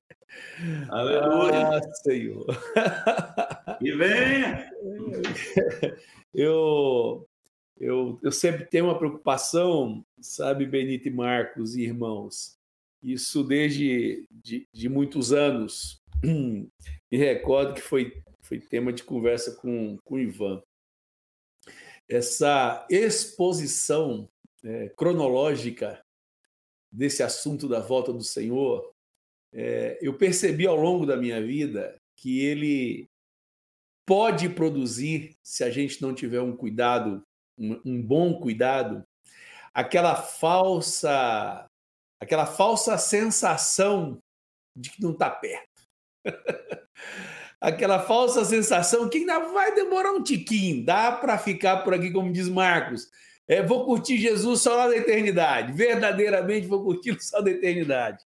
Aleluia. 0.89 1.77
Ah, 1.77 1.93
Senhor. 1.93 2.45
E 3.81 3.91
venha. 3.91 4.69
Eu 6.33 7.27
eu, 7.79 8.19
eu 8.21 8.31
sempre 8.31 8.65
tenho 8.65 8.85
uma 8.85 8.97
preocupação, 8.97 10.05
sabe, 10.19 10.65
Benito 10.65 11.07
e 11.07 11.11
Marcos 11.11 11.75
e 11.75 11.83
irmãos, 11.83 12.59
isso 13.01 13.41
desde 13.41 14.27
de, 14.29 14.67
de 14.73 14.89
muitos 14.89 15.31
anos. 15.31 16.03
Me 16.21 17.17
recordo 17.17 17.73
que 17.73 17.81
foi, 17.81 18.21
foi 18.41 18.59
tema 18.59 18.91
de 18.91 19.03
conversa 19.03 19.55
com, 19.55 19.97
com 20.03 20.15
o 20.15 20.19
Ivan. 20.19 20.61
Essa 22.09 22.85
exposição 22.89 24.27
é, 24.61 24.89
cronológica 24.89 26.03
desse 26.91 27.23
assunto 27.23 27.69
da 27.69 27.79
volta 27.79 28.11
do 28.11 28.23
Senhor, 28.23 28.93
é, 29.53 29.97
eu 30.01 30.13
percebi 30.13 30.67
ao 30.67 30.75
longo 30.75 31.05
da 31.05 31.17
minha 31.17 31.41
vida 31.41 31.95
que 32.15 32.41
ele 32.41 33.07
pode 34.05 34.49
produzir, 34.49 35.35
se 35.43 35.63
a 35.63 35.69
gente 35.69 36.01
não 36.01 36.13
tiver 36.13 36.41
um 36.41 36.55
cuidado 36.55 37.23
um, 37.59 37.79
um 37.85 38.01
bom 38.01 38.39
cuidado, 38.39 39.03
aquela 39.73 40.15
falsa 40.15 41.65
aquela 42.21 42.45
falsa 42.45 42.97
sensação 42.97 44.19
de 44.75 44.89
que 44.89 45.01
não 45.01 45.11
está 45.11 45.29
perto. 45.29 45.83
aquela 47.61 47.99
falsa 47.99 48.43
sensação 48.43 49.09
que 49.09 49.19
ainda 49.19 49.39
vai 49.51 49.73
demorar 49.73 50.11
um 50.11 50.23
tiquinho, 50.23 50.85
dá 50.85 51.11
para 51.11 51.37
ficar 51.37 51.77
por 51.77 51.93
aqui, 51.93 52.11
como 52.11 52.31
diz 52.31 52.49
Marcos. 52.49 53.09
É, 53.47 53.63
vou 53.63 53.85
curtir 53.85 54.17
Jesus 54.17 54.61
só 54.61 54.75
lá 54.75 54.87
da 54.87 54.97
eternidade, 54.97 55.73
verdadeiramente 55.73 56.67
vou 56.67 56.83
curtir 56.83 57.19
só 57.21 57.41
da 57.41 57.51
eternidade. 57.51 58.23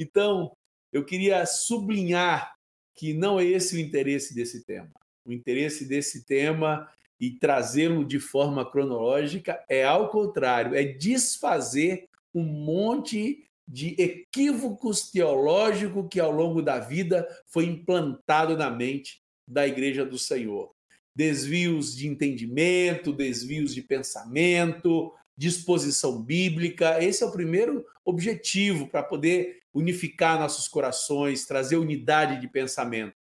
Então, 0.00 0.56
eu 0.90 1.04
queria 1.04 1.44
sublinhar 1.44 2.54
que 2.94 3.12
não 3.12 3.38
é 3.38 3.44
esse 3.44 3.76
o 3.76 3.78
interesse 3.78 4.34
desse 4.34 4.64
tema. 4.64 4.90
O 5.26 5.30
interesse 5.30 5.84
desse 5.84 6.24
tema 6.24 6.88
e 7.20 7.32
trazê-lo 7.32 8.02
de 8.02 8.18
forma 8.18 8.68
cronológica 8.68 9.62
é 9.68 9.84
ao 9.84 10.08
contrário, 10.08 10.74
é 10.74 10.82
desfazer 10.82 12.08
um 12.34 12.42
monte 12.42 13.44
de 13.68 13.94
equívocos 14.00 15.10
teológicos 15.10 16.08
que 16.10 16.18
ao 16.18 16.32
longo 16.32 16.62
da 16.62 16.78
vida 16.78 17.28
foi 17.46 17.66
implantado 17.66 18.56
na 18.56 18.70
mente 18.70 19.20
da 19.46 19.68
igreja 19.68 20.04
do 20.04 20.18
Senhor. 20.18 20.72
Desvios 21.14 21.94
de 21.94 22.08
entendimento, 22.08 23.12
desvios 23.12 23.74
de 23.74 23.82
pensamento, 23.82 25.12
disposição 25.40 26.20
bíblica. 26.20 27.02
Esse 27.02 27.22
é 27.22 27.26
o 27.26 27.32
primeiro 27.32 27.82
objetivo 28.04 28.86
para 28.86 29.02
poder 29.02 29.60
unificar 29.72 30.38
nossos 30.38 30.68
corações, 30.68 31.46
trazer 31.46 31.76
unidade 31.76 32.38
de 32.42 32.46
pensamento. 32.46 33.14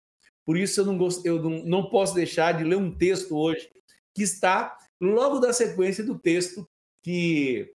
Por 0.43 0.57
isso 0.57 0.81
eu 0.81 0.87
não, 0.87 0.97
gosto, 0.97 1.27
eu 1.27 1.43
não, 1.43 1.63
não 1.65 1.91
posso 1.91 2.15
deixar 2.15 2.53
de 2.53 2.65
ler 2.65 2.77
um 2.77 2.91
texto 2.91 3.37
hoje 3.37 3.69
que 4.15 4.23
está 4.23 4.79
logo 4.99 5.41
da 5.41 5.53
sequência 5.53 6.03
do 6.03 6.19
texto 6.19 6.67
que, 7.03 7.71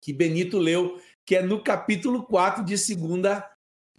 que 0.00 0.12
Benito 0.12 0.58
leu, 0.58 1.00
que 1.24 1.34
é 1.34 1.42
no 1.42 1.60
capítulo 1.60 2.22
4 2.22 2.64
de 2.64 2.78
segunda, 2.78 3.44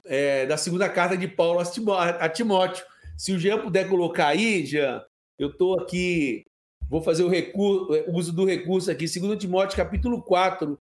é, 0.05 0.45
da 0.45 0.55
segunda 0.55 0.87
carta 0.87 1.17
de 1.17 1.27
Paulo 1.27 1.59
a 1.59 2.29
Timóteo. 2.29 2.85
Se 3.17 3.33
o 3.33 3.39
Jean 3.39 3.59
puder 3.61 3.89
colocar 3.89 4.27
aí, 4.27 4.65
Jean, 4.65 5.03
eu 5.37 5.49
estou 5.49 5.77
aqui, 5.77 6.45
vou 6.89 7.01
fazer 7.01 7.23
o, 7.23 7.29
recurso, 7.29 7.87
uso 8.09 8.33
do 8.33 8.45
recurso 8.45 8.89
aqui, 8.89 9.05
2 9.05 9.37
Timóteo 9.37 9.77
capítulo 9.77 10.21
4, 10.21 10.79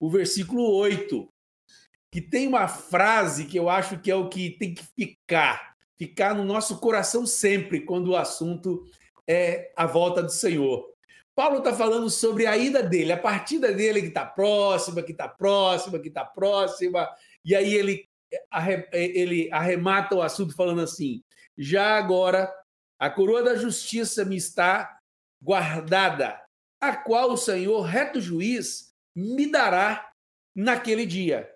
o 0.00 0.10
versículo 0.10 0.70
8, 0.76 1.28
que 2.10 2.20
tem 2.20 2.46
uma 2.46 2.68
frase 2.68 3.46
que 3.46 3.58
eu 3.58 3.68
acho 3.68 3.98
que 3.98 4.10
é 4.10 4.14
o 4.14 4.28
que 4.28 4.50
tem 4.50 4.74
que 4.74 4.84
ficar, 4.96 5.74
ficar 5.96 6.34
no 6.34 6.44
nosso 6.44 6.78
coração 6.78 7.26
sempre 7.26 7.80
quando 7.80 8.08
o 8.08 8.16
assunto 8.16 8.84
é 9.26 9.72
a 9.76 9.86
volta 9.86 10.22
do 10.22 10.30
Senhor. 10.30 10.84
Paulo 11.34 11.58
está 11.58 11.72
falando 11.72 12.08
sobre 12.08 12.46
a 12.46 12.56
ida 12.56 12.82
dele, 12.82 13.12
a 13.12 13.16
partida 13.16 13.72
dele 13.72 14.00
que 14.00 14.08
está 14.08 14.24
próxima, 14.24 15.02
que 15.02 15.10
está 15.12 15.28
próxima, 15.28 15.98
que 15.98 16.08
está 16.08 16.24
próxima. 16.24 17.08
E 17.44 17.54
aí 17.54 17.74
ele, 17.74 18.08
ele 18.92 19.48
arremata 19.50 20.14
o 20.14 20.22
assunto 20.22 20.54
falando 20.54 20.82
assim: 20.82 21.22
já 21.58 21.96
agora 21.96 22.52
a 22.98 23.10
coroa 23.10 23.42
da 23.42 23.56
justiça 23.56 24.24
me 24.24 24.36
está 24.36 25.00
guardada, 25.44 26.42
a 26.80 26.96
qual 26.96 27.32
o 27.32 27.36
Senhor, 27.36 27.82
reto 27.82 28.20
juiz, 28.20 28.94
me 29.14 29.50
dará 29.50 30.10
naquele 30.54 31.04
dia. 31.04 31.52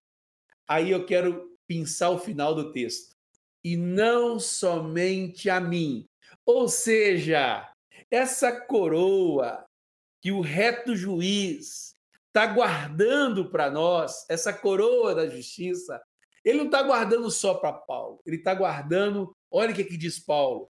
Aí 0.69 0.91
eu 0.91 1.07
quero 1.07 1.57
pensar 1.67 2.11
o 2.11 2.19
final 2.19 2.55
do 2.55 2.71
texto. 2.71 3.17
E 3.65 3.77
não 3.77 4.39
somente 4.39 5.49
a 5.49 5.59
mim. 5.59 6.07
Ou 6.45 6.69
seja, 6.69 7.73
essa 8.11 8.53
coroa 8.53 9.67
que 10.21 10.31
o 10.31 10.41
reto 10.41 10.95
juiz 10.95 11.97
está 12.27 12.47
guardando 12.47 13.51
para 13.51 13.71
nós, 13.71 14.27
essa 14.29 14.53
coroa 14.53 15.15
da 15.15 15.27
justiça, 15.27 16.01
ele 16.45 16.59
não 16.59 16.67
está 16.67 16.83
guardando 16.83 17.31
só 17.31 17.55
para 17.55 17.73
Paulo, 17.73 18.21
ele 18.25 18.37
está 18.37 18.55
guardando, 18.55 19.35
olha 19.51 19.73
o 19.73 19.75
que, 19.75 19.85
que 19.85 19.97
diz 19.97 20.19
Paulo, 20.19 20.71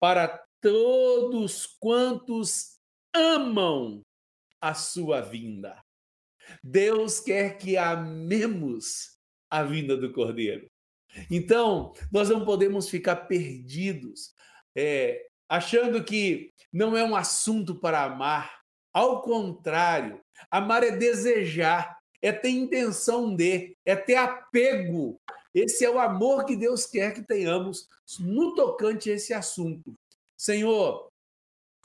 para 0.00 0.42
todos 0.66 1.64
quantos 1.78 2.76
amam 3.14 4.02
a 4.60 4.74
sua 4.74 5.20
vinda. 5.20 5.80
Deus 6.60 7.20
quer 7.20 7.56
que 7.56 7.76
amemos 7.76 9.16
a 9.48 9.62
vinda 9.62 9.96
do 9.96 10.12
Cordeiro. 10.12 10.68
Então, 11.30 11.92
nós 12.10 12.30
não 12.30 12.44
podemos 12.44 12.90
ficar 12.90 13.14
perdidos, 13.28 14.34
é, 14.76 15.28
achando 15.48 16.02
que 16.02 16.52
não 16.72 16.96
é 16.96 17.04
um 17.04 17.14
assunto 17.14 17.76
para 17.76 18.02
amar, 18.02 18.60
ao 18.92 19.22
contrário, 19.22 20.20
amar 20.50 20.82
é 20.82 20.90
desejar, 20.90 21.96
é 22.20 22.32
ter 22.32 22.50
intenção 22.50 23.36
de, 23.36 23.76
é 23.84 23.94
ter 23.94 24.16
apego. 24.16 25.20
Esse 25.54 25.84
é 25.84 25.90
o 25.90 26.00
amor 26.00 26.44
que 26.44 26.56
Deus 26.56 26.86
quer 26.86 27.14
que 27.14 27.22
tenhamos 27.22 27.86
no 28.18 28.52
tocante 28.56 29.12
a 29.12 29.14
esse 29.14 29.32
assunto. 29.32 29.96
Senhor, 30.36 31.08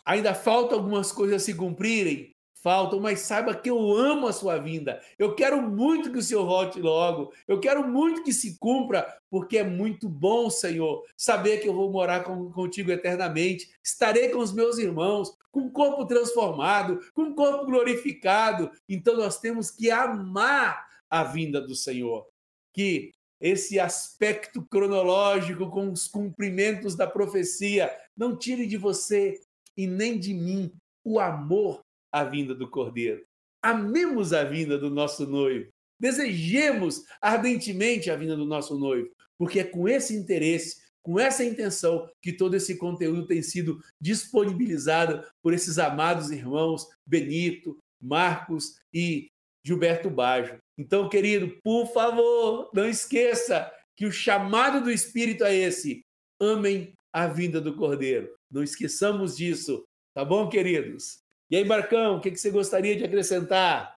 ainda 0.06 0.34
falta 0.34 0.76
algumas 0.76 1.12
coisas 1.12 1.41
a 1.41 1.45
se 1.45 1.54
cumprirem, 1.54 2.34
faltam, 2.62 2.99
mas 2.99 3.22
saiba 3.22 3.56
que 3.56 3.70
eu 3.70 3.91
amo 3.91 4.28
a 4.28 4.34
sua 4.34 4.58
vinda. 4.58 5.02
Eu 5.18 5.36
quero 5.36 5.62
muito 5.62 6.12
que 6.12 6.20
o 6.20 6.22
Senhor 6.22 6.45
volte 6.45 6.80
logo. 6.80 7.34
Eu 7.47 7.60
quero 7.60 7.88
muito 7.88 8.24
que 8.24 8.32
se 8.32 8.58
cumpra, 8.60 9.06
porque 9.30 9.58
é 9.58 9.64
muito 9.64 10.08
bom, 10.08 10.49
Senhor, 10.49 11.04
saber 11.18 11.58
que 11.58 11.68
eu 11.68 11.74
vou 11.74 11.91
morar 11.91 12.24
com, 12.24 12.52
contigo 12.52 12.91
eternamente. 12.91 13.72
Estarei 13.84 14.30
com 14.30 14.39
os 14.39 14.54
meus 14.54 14.78
irmãos, 14.78 15.36
com 15.52 15.62
o 15.62 15.72
corpo 15.72 16.06
transformado, 16.06 16.99
com 17.14 17.24
o 17.24 17.36
corpo 17.36 17.66
glorificado. 17.66 18.72
Então 18.88 19.18
nós 19.18 19.39
temos 19.39 19.72
que 19.72 19.89
amar 19.89 20.88
a 21.10 21.24
vinda 21.24 21.60
do 21.60 21.76
Senhor. 21.76 22.28
Que 22.74 23.12
esse 23.42 23.80
aspecto 23.80 24.62
cronológico 24.62 25.70
com 25.70 25.92
os 25.92 26.08
cumprimentos 26.08 26.96
da 26.96 27.08
profecia 27.08 27.92
não 28.16 28.38
tire 28.38 28.68
de 28.68 28.78
você 28.78 29.42
e 29.76 29.88
nem 29.88 30.20
de 30.20 30.34
mim 30.34 30.72
o 31.04 31.20
amor 31.20 31.82
a 32.12 32.24
vinda 32.24 32.54
do 32.54 32.70
Cordeiro. 32.70 33.26
Amemos 33.64 34.32
a 34.32 34.44
vinda 34.44 34.78
do 34.78 34.89
nosso 34.89 35.26
noivo. 35.26 35.72
Desejemos 36.00 37.04
ardentemente 37.22 38.10
a 38.10 38.16
vinda 38.16 38.36
do 38.36 38.46
nosso 38.46 38.78
noivo, 38.78 39.10
porque 39.38 39.60
é 39.60 39.64
com 39.64 39.88
esse 39.88 40.16
interesse, 40.16 40.78
com 41.02 41.20
essa 41.20 41.44
intenção 41.44 42.08
que 42.22 42.34
todo 42.34 42.56
esse 42.56 42.78
conteúdo 42.78 43.26
tem 43.26 43.42
sido 43.42 43.84
disponibilizado 44.00 45.24
por 45.42 45.54
esses 45.54 45.80
amados 45.80 46.32
irmãos 46.32 46.88
Benito, 47.06 47.78
Marcos 48.00 48.76
e 48.94 49.30
Gilberto 49.64 50.09
Bajo. 50.09 50.57
Então, 50.78 51.09
querido, 51.09 51.57
por 51.64 51.88
favor, 51.93 52.70
não 52.74 52.88
esqueça 52.88 53.72
que 53.95 54.05
o 54.05 54.12
chamado 54.12 54.84
do 54.84 54.91
Espírito 54.91 55.43
é 55.43 55.55
esse: 55.55 56.03
amem 56.39 56.93
a 57.14 57.28
vinda 57.28 57.62
do 57.62 57.76
Cordeiro. 57.76 58.34
Não 58.49 58.64
esqueçamos 58.64 59.38
disso, 59.38 59.84
tá 60.14 60.26
bom, 60.26 60.49
queridos? 60.49 61.20
E 61.49 61.55
aí, 61.55 61.66
Marcão, 61.66 62.18
o 62.18 62.22
que, 62.22 62.36
você 62.36 62.49
gostaria 62.49 62.95
de 62.95 63.03
acrescentar? 63.03 63.93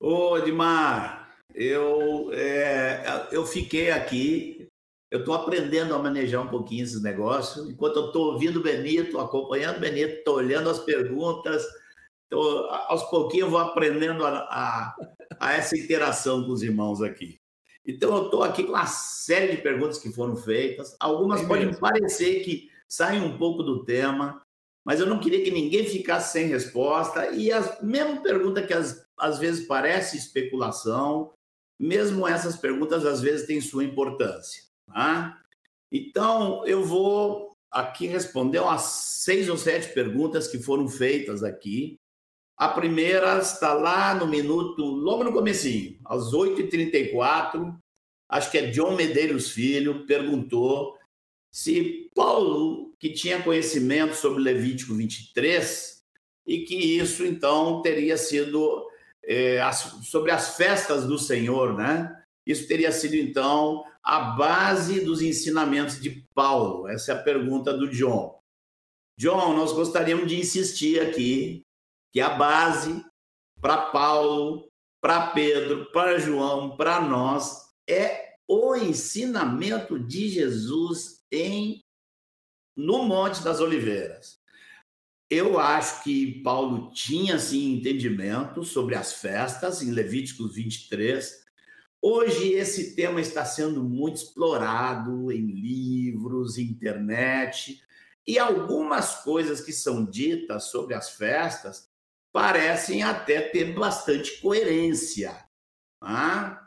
Ô, 0.00 0.36
Edmar, 0.36 1.36
eu, 1.54 2.32
é, 2.32 3.28
eu 3.30 3.46
fiquei 3.46 3.90
aqui, 3.90 4.66
eu 5.10 5.20
estou 5.20 5.34
aprendendo 5.34 5.94
a 5.94 5.98
manejar 5.98 6.42
um 6.42 6.48
pouquinho 6.48 6.82
esses 6.82 7.02
negócios. 7.02 7.70
Enquanto 7.70 7.96
eu 7.96 8.06
estou 8.06 8.32
ouvindo 8.32 8.58
o 8.58 8.62
Benito, 8.62 9.18
acompanhando 9.18 9.76
o 9.76 9.80
Benito, 9.80 10.14
estou 10.14 10.36
olhando 10.36 10.68
as 10.68 10.80
perguntas, 10.80 11.64
tô, 12.32 12.66
aos 12.88 13.02
pouquinhos 13.04 13.46
eu 13.46 13.50
vou 13.50 13.60
aprendendo 13.60 14.24
a, 14.24 14.38
a, 14.38 14.96
a 15.38 15.52
essa 15.52 15.76
interação 15.76 16.44
com 16.44 16.52
os 16.52 16.62
irmãos 16.62 17.02
aqui. 17.02 17.38
Então, 17.86 18.16
eu 18.16 18.24
estou 18.26 18.42
aqui 18.42 18.62
com 18.64 18.72
uma 18.72 18.86
série 18.86 19.56
de 19.56 19.62
perguntas 19.62 19.98
que 19.98 20.12
foram 20.12 20.34
feitas. 20.36 20.96
Algumas 20.98 21.42
é 21.42 21.46
podem 21.46 21.74
parecer 21.74 22.42
que 22.42 22.70
saem 22.88 23.20
um 23.20 23.36
pouco 23.36 23.62
do 23.62 23.84
tema, 23.84 24.40
mas 24.84 24.98
eu 24.98 25.06
não 25.06 25.18
queria 25.18 25.44
que 25.44 25.50
ninguém 25.50 25.84
ficasse 25.84 26.32
sem 26.32 26.46
resposta. 26.46 27.30
E 27.32 27.52
a 27.52 27.78
mesma 27.82 28.22
pergunta 28.22 28.62
que 28.62 28.72
às, 28.72 29.04
às 29.18 29.38
vezes 29.38 29.66
parece 29.66 30.16
especulação, 30.16 31.32
mesmo 31.78 32.26
essas 32.26 32.56
perguntas 32.56 33.04
às 33.04 33.20
vezes 33.20 33.46
têm 33.46 33.60
sua 33.60 33.84
importância. 33.84 34.62
Tá? 34.86 35.38
Então, 35.90 36.64
eu 36.66 36.84
vou 36.84 37.52
aqui 37.70 38.06
responder 38.06 38.60
umas 38.60 38.82
seis 38.82 39.48
ou 39.48 39.56
sete 39.56 39.92
perguntas 39.92 40.46
que 40.46 40.58
foram 40.58 40.88
feitas 40.88 41.42
aqui. 41.42 41.98
A 42.62 42.68
primeira 42.68 43.38
está 43.38 43.74
lá 43.74 44.14
no 44.14 44.24
minuto, 44.24 44.84
logo 44.84 45.24
no 45.24 45.32
comecinho, 45.32 45.98
às 46.04 46.32
8h34, 46.32 47.76
acho 48.28 48.50
que 48.52 48.58
é 48.58 48.70
John 48.70 48.94
Medeiros 48.94 49.50
Filho, 49.50 50.06
perguntou 50.06 50.96
se 51.50 52.08
Paulo, 52.14 52.94
que 53.00 53.10
tinha 53.10 53.42
conhecimento 53.42 54.14
sobre 54.14 54.44
Levítico 54.44 54.94
23, 54.94 56.04
e 56.46 56.60
que 56.60 56.76
isso 56.76 57.26
então 57.26 57.82
teria 57.82 58.16
sido 58.16 58.86
é, 59.24 59.60
as, 59.60 59.78
sobre 60.04 60.30
as 60.30 60.56
festas 60.56 61.04
do 61.04 61.18
Senhor, 61.18 61.76
né? 61.76 62.16
Isso 62.46 62.68
teria 62.68 62.92
sido 62.92 63.16
então 63.16 63.82
a 64.04 64.20
base 64.20 65.00
dos 65.00 65.20
ensinamentos 65.20 66.00
de 66.00 66.24
Paulo. 66.32 66.86
Essa 66.86 67.10
é 67.10 67.14
a 67.16 67.22
pergunta 67.24 67.76
do 67.76 67.90
John. 67.90 68.40
John, 69.18 69.52
nós 69.52 69.72
gostaríamos 69.72 70.28
de 70.28 70.38
insistir 70.38 71.00
aqui 71.00 71.64
que 72.12 72.20
a 72.20 72.30
base 72.30 73.04
para 73.60 73.86
Paulo, 73.86 74.70
para 75.00 75.28
Pedro, 75.28 75.90
para 75.92 76.18
João, 76.18 76.76
para 76.76 77.00
nós 77.00 77.72
é 77.88 78.34
o 78.46 78.76
ensinamento 78.76 79.98
de 79.98 80.28
Jesus 80.28 81.24
em 81.30 81.82
no 82.76 83.04
Monte 83.04 83.42
das 83.42 83.60
Oliveiras. 83.60 84.40
Eu 85.30 85.58
acho 85.58 86.02
que 86.02 86.42
Paulo 86.42 86.92
tinha 86.92 87.38
sim 87.38 87.74
entendimento 87.74 88.64
sobre 88.64 88.94
as 88.94 89.14
festas 89.14 89.80
em 89.82 89.90
Levíticos 89.90 90.54
23. 90.54 91.42
Hoje 92.02 92.52
esse 92.52 92.94
tema 92.94 93.20
está 93.20 93.44
sendo 93.44 93.82
muito 93.82 94.16
explorado 94.16 95.32
em 95.32 95.46
livros, 95.46 96.58
internet, 96.58 97.82
e 98.26 98.38
algumas 98.38 99.22
coisas 99.22 99.60
que 99.60 99.72
são 99.72 100.04
ditas 100.04 100.64
sobre 100.64 100.94
as 100.94 101.10
festas 101.10 101.91
parecem 102.32 103.02
até 103.02 103.40
ter 103.40 103.74
bastante 103.74 104.40
coerência. 104.40 105.36
Tá? 106.00 106.66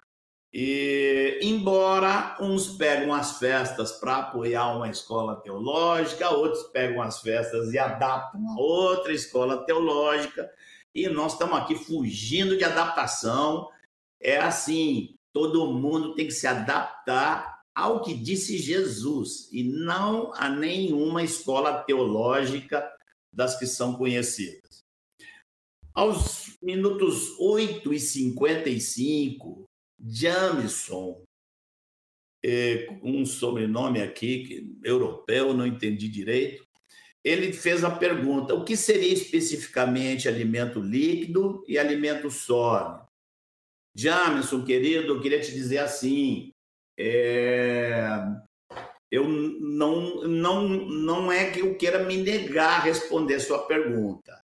E, 0.54 1.40
embora 1.42 2.38
uns 2.40 2.70
pegam 2.78 3.14
as 3.14 3.40
festas 3.40 3.92
para 3.94 4.18
apoiar 4.18 4.78
uma 4.78 4.90
escola 4.90 5.36
teológica, 5.42 6.30
outros 6.30 6.64
pegam 6.72 7.02
as 7.02 7.20
festas 7.20 7.74
e 7.74 7.78
adaptam 7.78 8.50
a 8.52 8.56
outra 8.58 9.12
escola 9.12 9.66
teológica, 9.66 10.50
e 10.94 11.10
nós 11.10 11.34
estamos 11.34 11.58
aqui 11.58 11.76
fugindo 11.76 12.58
de 12.58 12.64
adaptação. 12.64 13.68
É 14.18 14.38
assim, 14.38 15.18
todo 15.34 15.74
mundo 15.74 16.16
tem 16.16 16.26
que 16.26 16.32
se 16.32 16.48
adaptar 16.48 17.64
ao 17.76 18.02
que 18.02 18.14
disse 18.14 18.58
Jesus 18.58 19.50
e 19.52 19.62
não 19.62 20.34
a 20.34 20.48
nenhuma 20.48 21.22
escola 21.22 21.84
teológica 21.84 22.90
das 23.34 23.60
que 23.60 23.68
são 23.68 23.96
conhecidas. 23.96 24.75
Aos 25.96 26.58
minutos 26.62 27.40
8 27.40 27.94
e 27.94 28.00
55, 28.02 29.64
Jamison, 29.98 31.24
é, 32.44 33.00
um 33.02 33.26
sobrenome 33.26 34.02
aqui, 34.02 34.78
europeu, 34.84 35.54
não 35.54 35.66
entendi 35.66 36.10
direito, 36.10 36.68
ele 37.24 37.54
fez 37.54 37.86
a 37.86 37.90
pergunta: 37.90 38.54
o 38.54 38.66
que 38.66 38.76
seria 38.76 39.14
especificamente 39.14 40.28
alimento 40.28 40.82
líquido 40.82 41.64
e 41.66 41.80
alimento 41.80 42.30
sólido? 42.30 43.08
Jamison, 43.96 44.66
querido, 44.66 45.14
eu 45.14 45.22
queria 45.22 45.40
te 45.40 45.54
dizer 45.54 45.78
assim: 45.78 46.52
é, 47.00 48.06
eu 49.10 49.28
não, 49.28 50.24
não, 50.28 50.68
não 50.68 51.32
é 51.32 51.50
que 51.52 51.62
eu 51.62 51.78
queira 51.78 52.04
me 52.04 52.18
negar 52.18 52.82
a 52.82 52.84
responder 52.84 53.36
a 53.36 53.40
sua 53.40 53.66
pergunta, 53.66 54.45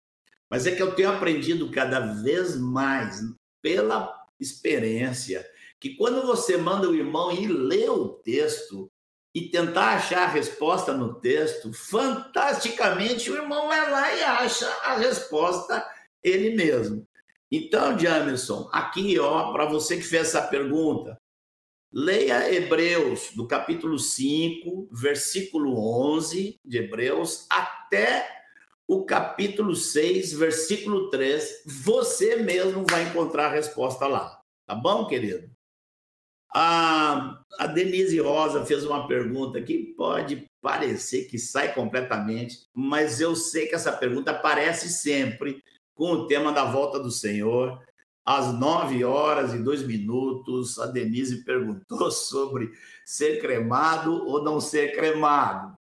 mas 0.50 0.66
é 0.66 0.74
que 0.74 0.82
eu 0.82 0.94
tenho 0.94 1.10
aprendido 1.10 1.70
cada 1.70 2.00
vez 2.00 2.56
mais 2.58 3.20
pela 3.62 4.12
experiência 4.38 5.48
que 5.80 5.96
quando 5.96 6.26
você 6.26 6.58
manda 6.58 6.88
o 6.88 6.94
irmão 6.94 7.32
ir 7.32 7.48
ler 7.48 7.88
o 7.90 8.08
texto 8.08 8.90
e 9.34 9.48
tentar 9.48 9.94
achar 9.94 10.24
a 10.24 10.30
resposta 10.30 10.92
no 10.92 11.14
texto, 11.14 11.72
fantasticamente 11.72 13.30
o 13.30 13.36
irmão 13.36 13.68
vai 13.68 13.90
lá 13.90 14.14
e 14.14 14.22
acha 14.22 14.68
a 14.82 14.96
resposta 14.96 15.88
ele 16.22 16.54
mesmo. 16.54 17.06
Então, 17.50 17.98
Jamerson, 17.98 18.68
aqui, 18.72 19.18
ó, 19.18 19.52
para 19.52 19.64
você 19.64 19.96
que 19.96 20.02
fez 20.02 20.28
essa 20.28 20.42
pergunta, 20.42 21.16
leia 21.92 22.52
Hebreus, 22.52 23.30
do 23.34 23.46
capítulo 23.46 23.98
5, 23.98 24.88
versículo 24.92 25.78
11 26.12 26.60
de 26.64 26.78
Hebreus, 26.78 27.46
até 27.48 28.39
o 28.90 29.04
capítulo 29.04 29.76
6, 29.76 30.32
versículo 30.32 31.10
3, 31.10 31.62
você 31.64 32.34
mesmo 32.34 32.84
vai 32.90 33.04
encontrar 33.04 33.46
a 33.46 33.52
resposta 33.52 34.04
lá. 34.08 34.40
Tá 34.66 34.74
bom, 34.74 35.06
querido? 35.06 35.48
A, 36.52 37.40
a 37.56 37.68
Denise 37.68 38.18
Rosa 38.18 38.66
fez 38.66 38.84
uma 38.84 39.06
pergunta 39.06 39.62
que 39.62 39.94
pode 39.96 40.44
parecer 40.60 41.26
que 41.26 41.38
sai 41.38 41.72
completamente, 41.72 42.66
mas 42.74 43.20
eu 43.20 43.36
sei 43.36 43.68
que 43.68 43.76
essa 43.76 43.92
pergunta 43.92 44.32
aparece 44.32 44.88
sempre 44.88 45.62
com 45.94 46.10
o 46.10 46.26
tema 46.26 46.50
da 46.50 46.64
volta 46.64 46.98
do 46.98 47.12
Senhor. 47.12 47.80
Às 48.26 48.52
nove 48.52 49.04
horas 49.04 49.54
e 49.54 49.62
dois 49.62 49.84
minutos, 49.84 50.80
a 50.80 50.86
Denise 50.86 51.44
perguntou 51.44 52.10
sobre 52.10 52.72
ser 53.06 53.40
cremado 53.40 54.26
ou 54.26 54.42
não 54.42 54.60
ser 54.60 54.96
cremado. 54.96 55.78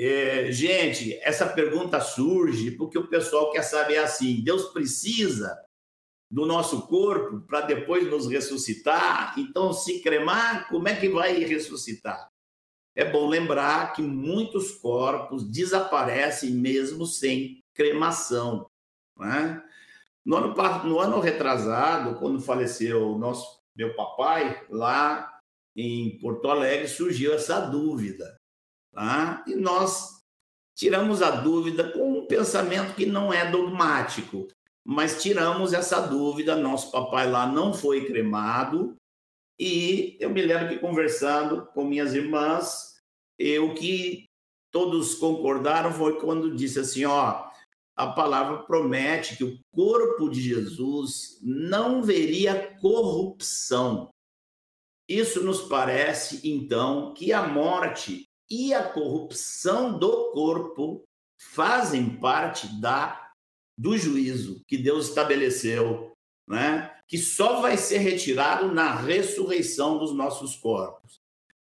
É, 0.00 0.52
gente, 0.52 1.18
essa 1.24 1.44
pergunta 1.44 2.00
surge 2.00 2.70
porque 2.70 2.96
o 2.96 3.08
pessoal 3.08 3.50
quer 3.50 3.62
saber 3.62 3.98
assim: 3.98 4.40
Deus 4.44 4.66
precisa 4.66 5.60
do 6.30 6.46
nosso 6.46 6.86
corpo 6.86 7.40
para 7.40 7.62
depois 7.62 8.08
nos 8.08 8.28
ressuscitar? 8.28 9.34
Então, 9.36 9.72
se 9.72 10.00
cremar, 10.00 10.68
como 10.68 10.86
é 10.86 10.94
que 10.94 11.08
vai 11.08 11.42
ressuscitar? 11.42 12.28
É 12.94 13.10
bom 13.10 13.26
lembrar 13.26 13.92
que 13.92 14.00
muitos 14.00 14.70
corpos 14.70 15.42
desaparecem 15.50 16.52
mesmo 16.52 17.04
sem 17.04 17.60
cremação. 17.74 18.70
Né? 19.18 19.60
No, 20.24 20.36
ano, 20.36 20.54
no 20.84 21.00
ano 21.00 21.18
retrasado, 21.18 22.20
quando 22.20 22.40
faleceu 22.40 23.18
nosso 23.18 23.60
meu 23.74 23.96
papai, 23.96 24.64
lá 24.70 25.40
em 25.74 26.18
Porto 26.20 26.48
Alegre, 26.48 26.86
surgiu 26.86 27.34
essa 27.34 27.58
dúvida. 27.60 28.37
Tá? 28.92 29.44
E 29.46 29.54
nós 29.54 30.22
tiramos 30.76 31.22
a 31.22 31.30
dúvida 31.30 31.90
com 31.92 32.18
um 32.18 32.26
pensamento 32.26 32.94
que 32.94 33.06
não 33.06 33.32
é 33.32 33.50
dogmático, 33.50 34.46
mas 34.84 35.22
tiramos 35.22 35.72
essa 35.72 36.00
dúvida. 36.00 36.56
Nosso 36.56 36.90
papai 36.90 37.30
lá 37.30 37.46
não 37.46 37.74
foi 37.74 38.06
cremado, 38.06 38.96
e 39.58 40.16
eu 40.20 40.30
me 40.30 40.40
lembro 40.40 40.68
que 40.68 40.78
conversando 40.78 41.66
com 41.66 41.84
minhas 41.84 42.14
irmãs, 42.14 42.96
o 43.60 43.74
que 43.74 44.26
todos 44.70 45.16
concordaram 45.16 45.92
foi 45.92 46.20
quando 46.20 46.54
disse 46.54 46.78
assim: 46.78 47.04
ó, 47.04 47.48
a 47.96 48.06
palavra 48.12 48.62
promete 48.62 49.36
que 49.36 49.42
o 49.42 49.58
corpo 49.72 50.30
de 50.30 50.40
Jesus 50.40 51.40
não 51.42 52.02
veria 52.02 52.76
corrupção. 52.80 54.10
Isso 55.08 55.42
nos 55.42 55.62
parece, 55.62 56.48
então, 56.48 57.12
que 57.14 57.32
a 57.32 57.46
morte 57.48 58.27
e 58.50 58.72
a 58.72 58.82
corrupção 58.82 59.98
do 59.98 60.30
corpo 60.32 61.04
fazem 61.36 62.16
parte 62.16 62.66
da 62.80 63.26
do 63.76 63.96
juízo 63.96 64.64
que 64.66 64.76
Deus 64.76 65.08
estabeleceu, 65.08 66.12
né? 66.48 66.92
Que 67.06 67.16
só 67.16 67.60
vai 67.60 67.76
ser 67.76 67.98
retirado 67.98 68.72
na 68.72 68.92
ressurreição 68.92 69.98
dos 69.98 70.12
nossos 70.12 70.56
corpos. 70.56 71.20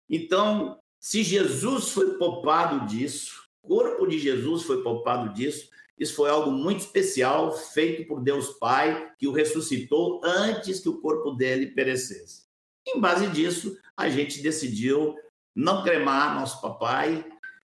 Então, 0.08 0.78
se 1.00 1.24
Jesus 1.24 1.90
foi 1.90 2.18
poupado 2.20 2.86
disso, 2.86 3.44
o 3.64 3.68
corpo 3.70 4.06
de 4.06 4.20
Jesus 4.20 4.62
foi 4.62 4.84
poupado 4.84 5.34
disso, 5.34 5.70
isso 5.98 6.16
foi 6.16 6.30
algo 6.30 6.52
muito 6.52 6.82
especial, 6.82 7.52
feito 7.52 8.08
por 8.08 8.22
Deus 8.22 8.52
Pai, 8.60 9.12
que 9.18 9.28
o 9.28 9.32
ressuscitou 9.32 10.22
antes 10.24 10.80
que 10.80 10.90
o 10.90 11.02
corpo 11.02 11.32
dele 11.32 11.68
perecesse. 11.68 12.44
Em 12.86 13.00
base 13.00 13.28
disso, 13.28 13.78
a 13.96 14.10
gente 14.10 14.42
decidiu 14.42 15.16
não 15.56 15.84
cremar 15.84 16.36
nosso 16.36 16.62
papai 16.62 17.26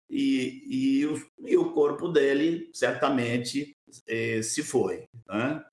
e, 0.09 0.65
e, 1.01 1.07
o, 1.07 1.27
e 1.47 1.57
o 1.57 1.73
corpo 1.73 2.09
dele 2.09 2.71
certamente 2.73 3.77
eh, 4.07 4.43
se 4.43 4.63
foi. 4.63 5.07
Né? 5.29 5.65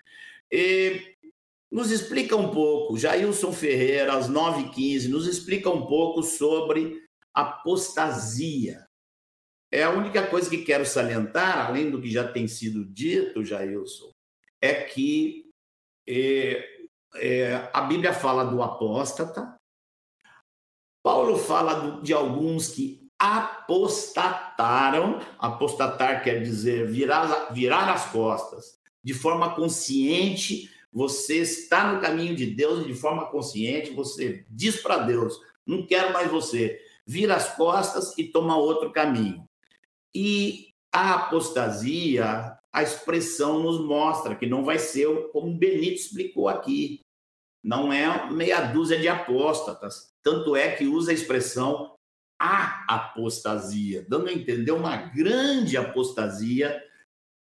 E 0.51 1.15
nos 1.71 1.89
explica 1.89 2.35
um 2.35 2.51
pouco, 2.51 2.97
Jailson 2.97 3.53
Ferreira, 3.53 4.13
às 4.13 4.29
9h15, 4.29 5.07
nos 5.07 5.25
explica 5.25 5.69
um 5.69 5.85
pouco 5.85 6.21
sobre 6.21 7.01
apostasia. 7.33 8.85
É 9.71 9.83
a 9.83 9.89
única 9.89 10.27
coisa 10.27 10.49
que 10.49 10.65
quero 10.65 10.85
salientar, 10.85 11.67
além 11.67 11.89
do 11.89 12.01
que 12.01 12.11
já 12.11 12.27
tem 12.29 12.45
sido 12.45 12.83
dito, 12.83 13.45
Jailson, 13.45 14.11
é 14.61 14.83
que 14.83 15.49
é, 16.05 16.67
é, 17.15 17.69
a 17.71 17.81
Bíblia 17.81 18.11
fala 18.13 18.43
do 18.43 18.61
apóstata, 18.61 19.55
Paulo 21.03 21.37
fala 21.37 22.01
de 22.01 22.13
alguns 22.13 22.69
que 22.69 23.01
apostataram, 23.17 25.19
apostatar 25.37 26.23
quer 26.23 26.41
dizer 26.41 26.89
virar, 26.89 27.53
virar 27.53 27.91
as 27.91 28.11
costas, 28.11 28.79
de 29.03 29.13
forma 29.13 29.55
consciente, 29.55 30.69
você 30.91 31.37
está 31.37 31.93
no 31.93 32.01
caminho 32.01 32.35
de 32.35 32.47
Deus 32.47 32.83
e 32.83 32.87
de 32.87 32.93
forma 32.93 33.25
consciente 33.27 33.91
você 33.91 34.45
diz 34.49 34.81
para 34.81 34.97
Deus: 34.97 35.39
não 35.65 35.85
quero 35.85 36.13
mais 36.13 36.29
você, 36.29 36.79
vira 37.05 37.35
as 37.35 37.55
costas 37.55 38.17
e 38.17 38.25
toma 38.25 38.57
outro 38.57 38.91
caminho. 38.91 39.47
E 40.13 40.73
a 40.91 41.15
apostasia, 41.15 42.57
a 42.71 42.83
expressão 42.83 43.59
nos 43.59 43.79
mostra 43.79 44.35
que 44.35 44.45
não 44.45 44.63
vai 44.63 44.79
ser 44.79 45.07
como 45.31 45.57
Benito 45.57 45.95
explicou 45.95 46.49
aqui. 46.49 47.00
Não 47.63 47.93
é 47.93 48.31
meia 48.31 48.61
dúzia 48.61 48.97
de 48.97 49.07
apóstatas, 49.07 50.13
tanto 50.23 50.55
é 50.55 50.71
que 50.71 50.85
usa 50.85 51.11
a 51.11 51.13
expressão 51.13 51.91
a 52.41 52.83
apostasia, 52.87 54.03
dando 54.09 54.27
a 54.27 54.33
entender 54.33 54.71
uma 54.71 54.97
grande 54.97 55.77
apostasia, 55.77 56.81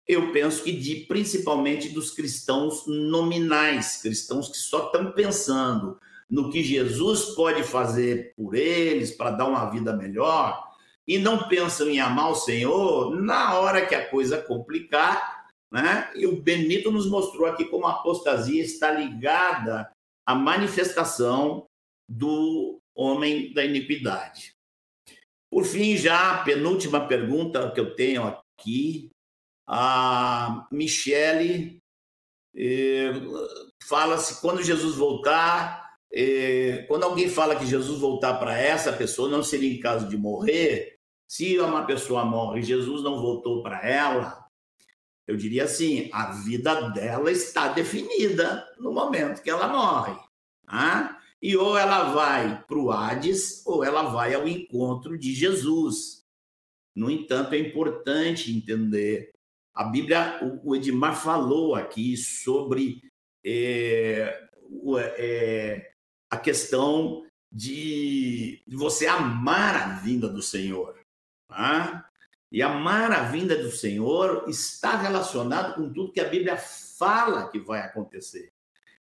eu 0.08 0.32
penso 0.32 0.64
que 0.64 0.72
de 0.72 1.06
principalmente 1.06 1.90
dos 1.90 2.10
cristãos 2.10 2.82
nominais, 2.84 4.02
cristãos 4.02 4.48
que 4.48 4.56
só 4.56 4.86
estão 4.86 5.12
pensando 5.12 6.00
no 6.28 6.50
que 6.50 6.64
Jesus 6.64 7.26
pode 7.36 7.62
fazer 7.62 8.34
por 8.36 8.56
eles 8.56 9.12
para 9.12 9.30
dar 9.30 9.44
uma 9.44 9.70
vida 9.70 9.94
melhor, 9.94 10.66
e 11.06 11.16
não 11.16 11.48
pensam 11.48 11.88
em 11.88 12.00
amar 12.00 12.32
o 12.32 12.34
Senhor 12.34 13.14
na 13.14 13.54
hora 13.54 13.86
que 13.86 13.94
a 13.94 14.10
coisa 14.10 14.42
complicar, 14.42 15.46
né? 15.70 16.10
E 16.16 16.26
o 16.26 16.42
Benito 16.42 16.90
nos 16.90 17.08
mostrou 17.08 17.46
aqui 17.46 17.66
como 17.66 17.86
a 17.86 17.92
apostasia 17.92 18.62
está 18.62 18.90
ligada 18.90 19.88
à 20.28 20.34
manifestação 20.34 21.66
do 22.06 22.82
homem 22.94 23.50
da 23.54 23.64
iniquidade. 23.64 24.54
Por 25.50 25.64
fim, 25.64 25.96
já 25.96 26.32
a 26.32 26.44
penúltima 26.44 27.08
pergunta 27.08 27.70
que 27.70 27.80
eu 27.80 27.94
tenho 27.94 28.24
aqui, 28.24 29.10
a 29.66 30.68
Michele 30.70 31.82
eh, 32.54 33.10
fala-se 33.82 34.38
quando 34.42 34.62
Jesus 34.62 34.96
voltar, 34.96 35.96
eh, 36.12 36.84
quando 36.88 37.04
alguém 37.04 37.30
fala 37.30 37.56
que 37.56 37.64
Jesus 37.64 37.98
voltar 37.98 38.34
para 38.34 38.58
essa 38.58 38.92
pessoa, 38.92 39.30
não 39.30 39.42
seria 39.42 39.72
em 39.72 39.80
caso 39.80 40.06
de 40.10 40.18
morrer, 40.18 40.98
se 41.26 41.58
uma 41.58 41.86
pessoa 41.86 42.22
morre 42.26 42.60
e 42.60 42.64
Jesus 42.64 43.02
não 43.02 43.18
voltou 43.18 43.62
para 43.62 43.80
ela, 43.80 44.37
eu 45.28 45.36
diria 45.36 45.64
assim, 45.64 46.08
a 46.10 46.32
vida 46.32 46.88
dela 46.88 47.30
está 47.30 47.68
definida 47.68 48.66
no 48.78 48.90
momento 48.90 49.42
que 49.42 49.50
ela 49.50 49.68
morre. 49.68 50.18
Tá? 50.64 51.20
E 51.40 51.54
ou 51.54 51.76
ela 51.76 52.14
vai 52.14 52.64
para 52.66 52.78
o 52.78 52.90
Hades, 52.90 53.62
ou 53.66 53.84
ela 53.84 54.04
vai 54.04 54.32
ao 54.32 54.48
encontro 54.48 55.18
de 55.18 55.34
Jesus. 55.34 56.24
No 56.96 57.10
entanto, 57.10 57.52
é 57.52 57.58
importante 57.58 58.50
entender. 58.50 59.30
A 59.74 59.84
Bíblia, 59.84 60.40
o 60.64 60.74
Edmar 60.74 61.14
falou 61.14 61.74
aqui 61.74 62.16
sobre 62.16 63.02
é, 63.44 64.48
é, 65.18 65.92
a 66.30 66.38
questão 66.38 67.26
de 67.52 68.62
você 68.66 69.06
amar 69.06 69.76
a 69.76 69.88
vinda 69.96 70.26
do 70.26 70.40
Senhor. 70.40 70.98
Tá? 71.48 72.07
E 72.50 72.62
a 72.62 73.22
vinda 73.24 73.56
do 73.56 73.70
Senhor 73.70 74.44
está 74.48 74.96
relacionado 74.96 75.74
com 75.74 75.92
tudo 75.92 76.12
que 76.12 76.20
a 76.20 76.28
Bíblia 76.28 76.56
fala 76.56 77.48
que 77.48 77.58
vai 77.58 77.80
acontecer. 77.80 78.52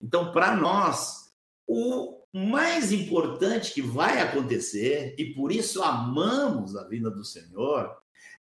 Então, 0.02 0.32
para 0.32 0.56
nós, 0.56 1.34
o 1.68 2.22
mais 2.34 2.92
importante 2.92 3.74
que 3.74 3.82
vai 3.82 4.20
acontecer, 4.22 5.14
e 5.18 5.34
por 5.34 5.52
isso 5.52 5.84
amamos 5.84 6.76
a 6.76 6.88
vinda 6.88 7.12
do 7.12 7.24
Senhor, 7.24 7.96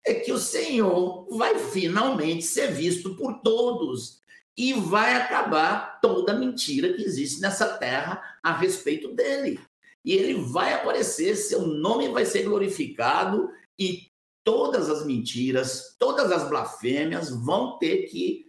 é 0.05 0.15
que 0.15 0.33
o 0.33 0.39
Senhor 0.39 1.29
vai 1.37 1.59
finalmente 1.59 2.43
ser 2.43 2.73
visto 2.73 3.17
por 3.17 3.41
todos 3.41 4.23
e 4.57 4.73
vai 4.73 5.15
acabar 5.15 6.01
toda 6.01 6.35
mentira 6.35 6.93
que 6.93 7.03
existe 7.03 7.41
nessa 7.41 7.67
terra 7.79 8.39
a 8.43 8.53
respeito 8.53 9.15
dele. 9.15 9.61
E 10.05 10.13
ele 10.13 10.35
vai 10.35 10.75
aparecer, 10.75 11.37
seu 11.37 11.67
nome 11.67 12.09
vai 12.09 12.25
ser 12.25 12.43
glorificado 12.43 13.51
e 13.79 14.12
todas 14.45 14.89
as 14.91 15.05
mentiras, 15.07 15.97
todas 15.99 16.31
as 16.33 16.49
blasfêmias 16.49 17.31
vão 17.31 17.79
ter 17.79 18.05
que, 18.05 18.47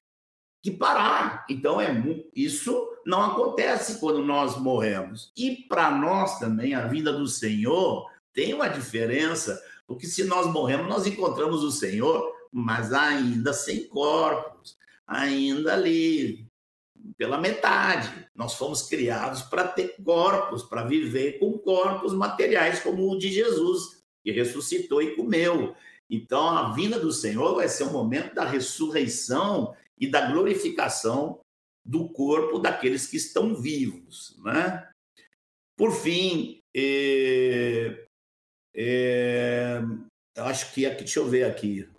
que 0.62 0.72
parar. 0.72 1.46
Então, 1.50 1.80
é 1.80 1.90
isso 2.36 2.90
não 3.06 3.22
acontece 3.22 4.00
quando 4.00 4.24
nós 4.24 4.58
morremos. 4.58 5.32
E 5.36 5.56
para 5.68 5.92
nós 5.92 6.40
também, 6.40 6.74
a 6.74 6.88
vida 6.88 7.12
do 7.12 7.28
Senhor 7.28 8.10
tem 8.34 8.54
uma 8.54 8.68
diferença, 8.68 9.62
porque 9.86 10.08
se 10.08 10.24
nós 10.24 10.48
morremos, 10.48 10.88
nós 10.88 11.06
encontramos 11.06 11.64
o 11.64 11.72
Senhor, 11.72 12.34
mas 12.52 12.94
ainda 12.94 13.54
sem 13.54 13.88
corpos, 13.88 14.78
ainda 15.06 15.74
ali, 15.74 16.48
pela 17.18 17.38
metade. 17.38 18.28
Nós 18.34 18.56
fomos 18.56 18.84
criados 18.84 19.42
para 19.42 19.68
ter 19.68 19.96
corpos, 20.04 20.64
para 20.64 20.84
viver 20.84 21.40
com 21.40 21.58
corpos 21.58 22.14
materiais 22.14 22.80
como 22.80 23.12
o 23.12 23.18
de 23.18 23.32
Jesus 23.32 24.03
que 24.24 24.32
ressuscitou 24.32 25.02
e 25.02 25.16
comeu. 25.16 25.76
Então, 26.10 26.48
a 26.50 26.74
vinda 26.74 27.00
do 27.00 27.12
Senhor 27.12 27.56
vai 27.56 27.68
ser 27.68 27.84
o 27.84 27.92
momento 27.92 28.36
da 28.36 28.46
ressurreição 28.46 29.76
e 30.00 30.08
da 30.08 30.32
glorificação 30.32 31.40
do 31.86 32.10
corpo 32.10 32.60
daqueles 32.60 33.08
que 33.08 33.18
estão 33.18 33.56
vivos. 33.56 34.38
Né? 34.44 34.90
Por 35.76 35.92
fim, 35.92 36.62
é, 36.76 38.06
é, 38.76 39.82
acho 40.38 40.74
que 40.74 40.86
aqui, 40.86 41.00
deixa 41.00 41.20
eu 41.20 41.28
ver 41.28 41.44
aqui. 41.46 41.90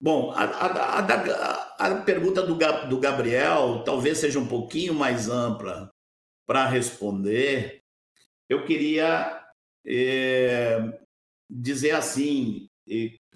bom, 0.00 0.32
a, 0.32 0.44
a, 0.44 0.98
a, 0.98 1.86
a, 1.86 2.02
pergunta 2.02 2.42
do, 2.42 2.56
do 2.88 3.00
Gabriel 3.00 3.82
talvez 3.84 4.18
seja 4.18 4.38
um 4.38 4.48
pouquinho 4.48 4.94
mais 4.94 5.28
ampla 5.28 5.90
para 6.46 6.68
responder, 6.68 7.81
eu 8.52 8.64
queria 8.66 9.42
é, 9.86 11.00
dizer 11.50 11.92
assim, 11.92 12.68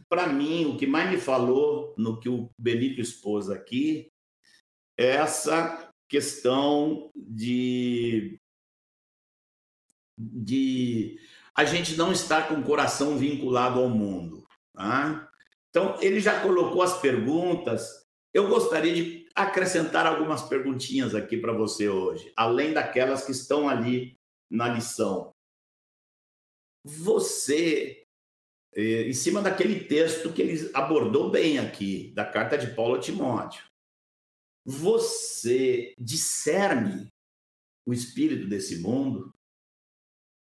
para 0.08 0.26
mim, 0.26 0.66
o 0.66 0.76
que 0.76 0.86
mais 0.86 1.10
me 1.10 1.16
falou 1.16 1.94
no 1.96 2.20
que 2.20 2.28
o 2.28 2.50
Benito 2.58 3.00
expôs 3.00 3.48
aqui 3.48 4.12
é 4.98 5.16
essa 5.16 5.90
questão 6.08 7.10
de, 7.16 8.38
de 10.18 11.18
a 11.54 11.64
gente 11.64 11.96
não 11.96 12.12
estar 12.12 12.48
com 12.48 12.54
o 12.54 12.64
coração 12.64 13.16
vinculado 13.16 13.80
ao 13.80 13.88
mundo. 13.88 14.46
Tá? 14.74 15.30
Então, 15.70 15.96
ele 16.00 16.20
já 16.20 16.40
colocou 16.40 16.82
as 16.82 17.00
perguntas. 17.00 18.06
Eu 18.34 18.48
gostaria 18.48 18.94
de 18.94 19.26
acrescentar 19.34 20.06
algumas 20.06 20.42
perguntinhas 20.42 21.14
aqui 21.14 21.38
para 21.38 21.52
você 21.52 21.88
hoje, 21.88 22.32
além 22.36 22.72
daquelas 22.74 23.24
que 23.24 23.32
estão 23.32 23.68
ali 23.68 24.15
na 24.50 24.68
lição. 24.68 25.34
Você, 26.84 28.06
eh, 28.74 29.08
em 29.08 29.12
cima 29.12 29.42
daquele 29.42 29.84
texto 29.84 30.32
que 30.32 30.42
ele 30.42 30.70
abordou 30.74 31.30
bem 31.30 31.58
aqui, 31.58 32.12
da 32.12 32.24
carta 32.24 32.56
de 32.56 32.74
Paulo 32.74 32.96
a 32.96 33.00
Timóteo, 33.00 33.64
você 34.64 35.94
discerne 35.98 37.12
o 37.86 37.92
espírito 37.92 38.48
desse 38.48 38.80
mundo? 38.80 39.32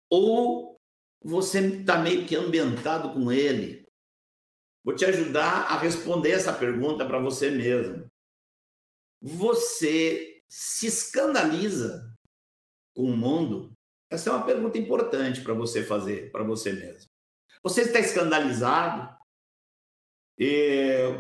Ou 0.10 0.78
você 1.22 1.60
está 1.60 2.01
meio 2.01 2.26
que 2.26 2.36
ambientado 2.36 3.14
com 3.14 3.32
ele? 3.32 3.86
Vou 4.84 4.95
te 4.95 5.06
ajudar 5.06 5.68
a 5.72 5.78
responder 5.78 6.32
essa 6.32 6.54
pergunta 6.54 7.06
para 7.06 7.20
você 7.20 7.49
mesmo. 7.49 8.10
Você 9.22 10.41
se 10.49 10.88
escandaliza 10.88 12.14
com 12.93 13.04
o 13.04 13.18
mundo 13.18 13.72
essa 14.14 14.30
é 14.30 14.34
uma 14.34 14.45
pergunta 14.45 14.78
importante 14.78 15.41
para 15.41 15.53
você 15.53 15.84
fazer 15.84 16.32
para 16.32 16.43
você 16.43 16.72
mesmo. 16.72 17.09
Você 17.64 17.82
está 17.82 17.99
escandalizado? 17.99 19.14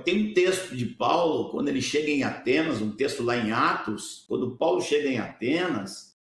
tem 0.03 0.31
um 0.31 0.33
texto 0.33 0.75
de 0.75 0.85
Paulo, 0.85 1.51
quando 1.51 1.69
ele 1.69 1.81
chega 1.81 2.09
em 2.09 2.23
Atenas, 2.23 2.81
um 2.81 2.95
texto 2.95 3.23
lá 3.23 3.37
em 3.37 3.51
Atos, 3.51 4.25
quando 4.27 4.57
Paulo 4.57 4.81
chega 4.81 5.07
em 5.07 5.19
Atenas, 5.19 6.17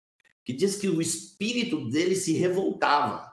que 0.44 0.52
diz 0.52 0.76
que 0.76 0.88
o 0.88 1.00
espírito 1.00 1.88
dele 1.88 2.14
se 2.14 2.32
revoltava 2.32 3.32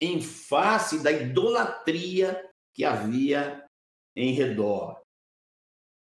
em 0.00 0.20
face 0.20 1.02
da 1.02 1.12
idolatria 1.12 2.50
que 2.74 2.84
havia 2.84 3.64
em 4.16 4.32
redor. 4.32 5.00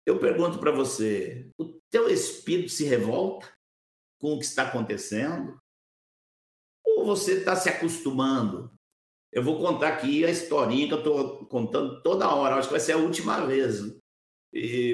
Eu 0.05 0.19
pergunto 0.19 0.57
para 0.57 0.71
você: 0.71 1.49
o 1.59 1.79
teu 1.91 2.09
espírito 2.09 2.69
se 2.69 2.85
revolta 2.85 3.51
com 4.19 4.33
o 4.33 4.39
que 4.39 4.45
está 4.45 4.63
acontecendo? 4.63 5.59
Você 7.05 7.33
está 7.33 7.55
se 7.55 7.69
acostumando? 7.69 8.71
Eu 9.31 9.43
vou 9.43 9.59
contar 9.59 9.89
aqui 9.89 10.25
a 10.25 10.29
historinha 10.29 10.87
que 10.87 10.93
eu 10.93 10.99
estou 10.99 11.45
contando 11.45 12.01
toda 12.01 12.33
hora, 12.33 12.55
acho 12.55 12.67
que 12.67 12.73
vai 12.73 12.79
ser 12.79 12.93
a 12.93 12.97
última 12.97 13.45
vez, 13.45 13.81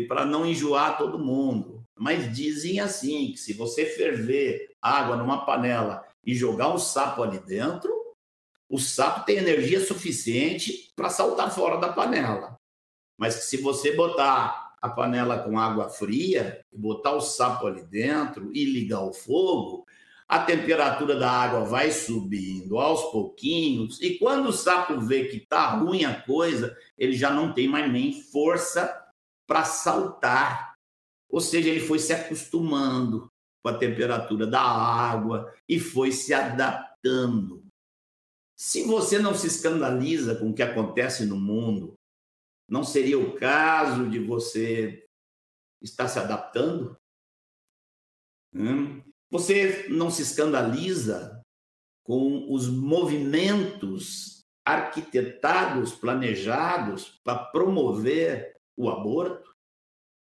para 0.08 0.26
não 0.26 0.46
enjoar 0.46 0.98
todo 0.98 1.20
mundo. 1.20 1.84
Mas 1.98 2.36
dizem 2.36 2.80
assim: 2.80 3.32
que 3.32 3.38
se 3.38 3.54
você 3.54 3.86
ferver 3.86 4.76
água 4.82 5.16
numa 5.16 5.46
panela 5.46 6.04
e 6.26 6.34
jogar 6.34 6.74
um 6.74 6.80
sapo 6.80 7.22
ali 7.22 7.40
dentro, 7.40 7.94
o 8.68 8.80
sapo 8.80 9.26
tem 9.26 9.38
energia 9.38 9.80
suficiente 9.80 10.92
para 10.96 11.10
saltar 11.10 11.54
fora 11.54 11.78
da 11.78 11.94
panela. 11.94 12.58
Mas 13.18 13.36
se 13.36 13.58
você 13.58 13.92
botar 13.92 14.74
a 14.82 14.90
panela 14.90 15.38
com 15.38 15.60
água 15.60 15.90
fria, 15.90 16.66
botar 16.74 17.12
o 17.12 17.22
sapo 17.22 17.68
ali 17.68 17.84
dentro 17.84 18.50
e 18.52 18.66
ligar 18.66 19.02
o 19.02 19.14
fogo, 19.14 19.86
a 20.32 20.40
temperatura 20.46 21.18
da 21.18 21.30
água 21.30 21.66
vai 21.66 21.92
subindo 21.92 22.80
aos 22.80 23.12
pouquinhos, 23.12 24.02
e 24.02 24.18
quando 24.18 24.48
o 24.48 24.54
sapo 24.54 24.98
vê 25.02 25.26
que 25.26 25.36
está 25.36 25.72
ruim 25.72 26.06
a 26.06 26.22
coisa, 26.22 26.74
ele 26.98 27.12
já 27.12 27.30
não 27.30 27.54
tem 27.54 27.68
mais 27.68 27.92
nem 27.92 28.14
força 28.32 29.12
para 29.46 29.66
saltar. 29.66 30.74
Ou 31.30 31.42
seja, 31.42 31.68
ele 31.68 31.82
foi 31.82 32.00
se 32.00 32.14
acostumando 32.14 33.30
com 33.62 33.68
a 33.68 33.78
temperatura 33.78 34.48
da 34.48 34.62
água 34.62 35.54
e 35.68 35.78
foi 35.78 36.14
se 36.14 36.34
adaptando. 36.34 37.66
Se 38.58 38.86
você 38.86 39.20
não 39.20 39.36
se 39.36 39.48
escandaliza 39.48 40.38
com 40.38 40.52
o 40.52 40.54
que 40.54 40.64
acontece 40.64 41.26
no 41.26 41.36
mundo, 41.36 41.96
não 42.70 42.86
seria 42.86 43.20
o 43.20 43.36
caso 43.36 44.10
de 44.10 44.20
você 44.20 45.06
estar 45.82 46.08
se 46.08 46.20
adaptando? 46.20 46.98
Hum? 48.56 49.11
Você 49.32 49.88
não 49.88 50.12
se 50.12 50.24
escandaliza 50.24 51.42
com 52.04 52.54
os 52.54 52.68
movimentos 52.68 54.46
arquitetados, 54.66 55.94
planejados 55.94 57.22
para 57.24 57.46
promover 57.46 58.58
o 58.76 58.90
aborto? 58.90 59.56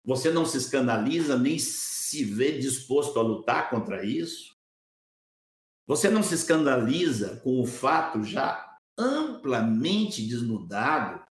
Você 0.04 0.30
não 0.30 0.46
se 0.46 0.58
escandaliza 0.58 1.36
nem 1.36 1.58
se 1.58 2.24
vê 2.24 2.56
disposto 2.56 3.18
a 3.18 3.22
lutar 3.22 3.68
contra 3.68 4.04
isso? 4.04 4.54
Você 5.88 6.08
não 6.08 6.22
se 6.22 6.36
escandaliza 6.36 7.40
com 7.40 7.60
o 7.60 7.66
fato 7.66 8.22
já 8.22 8.78
amplamente 8.96 10.24
desnudado 10.24 11.23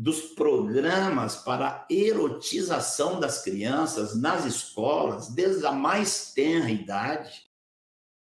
dos 0.00 0.22
programas 0.22 1.36
para 1.36 1.86
erotização 1.90 3.20
das 3.20 3.44
crianças 3.44 4.18
nas 4.18 4.46
escolas 4.46 5.28
desde 5.28 5.66
a 5.66 5.72
mais 5.72 6.32
tenra 6.32 6.70
idade? 6.70 7.46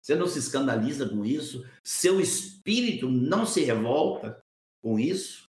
Você 0.01 0.15
não 0.15 0.25
se 0.25 0.39
escandaliza 0.39 1.07
com 1.07 1.23
isso? 1.23 1.63
Seu 1.83 2.19
espírito 2.19 3.07
não 3.07 3.45
se 3.45 3.61
revolta 3.61 4.43
com 4.81 4.99
isso? 4.99 5.47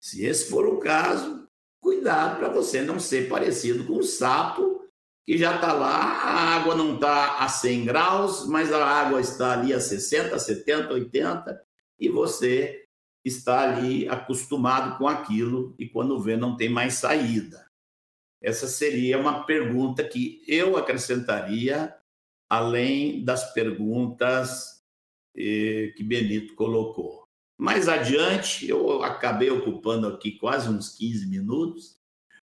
Se 0.00 0.24
esse 0.24 0.50
for 0.50 0.66
o 0.66 0.80
caso, 0.80 1.48
cuidado 1.80 2.40
para 2.40 2.48
você 2.48 2.82
não 2.82 2.98
ser 2.98 3.28
parecido 3.28 3.84
com 3.84 3.98
um 3.98 4.02
sapo 4.02 4.88
que 5.24 5.38
já 5.38 5.54
está 5.54 5.72
lá, 5.72 6.02
a 6.02 6.56
água 6.56 6.74
não 6.74 6.96
está 6.96 7.38
a 7.38 7.48
100 7.48 7.84
graus, 7.84 8.44
mas 8.48 8.72
a 8.72 8.84
água 8.84 9.20
está 9.20 9.52
ali 9.52 9.72
a 9.72 9.78
60, 9.78 10.36
70, 10.36 10.92
80, 10.94 11.64
e 11.96 12.08
você 12.08 12.87
está 13.28 13.60
ali 13.62 14.08
acostumado 14.08 14.98
com 14.98 15.06
aquilo 15.06 15.74
e 15.78 15.88
quando 15.88 16.20
vê 16.20 16.36
não 16.36 16.56
tem 16.56 16.68
mais 16.68 16.94
saída. 16.94 17.68
Essa 18.42 18.66
seria 18.66 19.18
uma 19.18 19.44
pergunta 19.44 20.02
que 20.04 20.42
eu 20.46 20.76
acrescentaria 20.76 21.94
além 22.48 23.24
das 23.24 23.52
perguntas 23.52 24.82
eh, 25.36 25.92
que 25.96 26.02
Benito 26.02 26.54
colocou. 26.54 27.28
Mais 27.58 27.88
adiante, 27.88 28.68
eu 28.68 29.02
acabei 29.02 29.50
ocupando 29.50 30.06
aqui 30.06 30.32
quase 30.32 30.68
uns 30.68 30.96
15 30.96 31.26
minutos. 31.26 31.98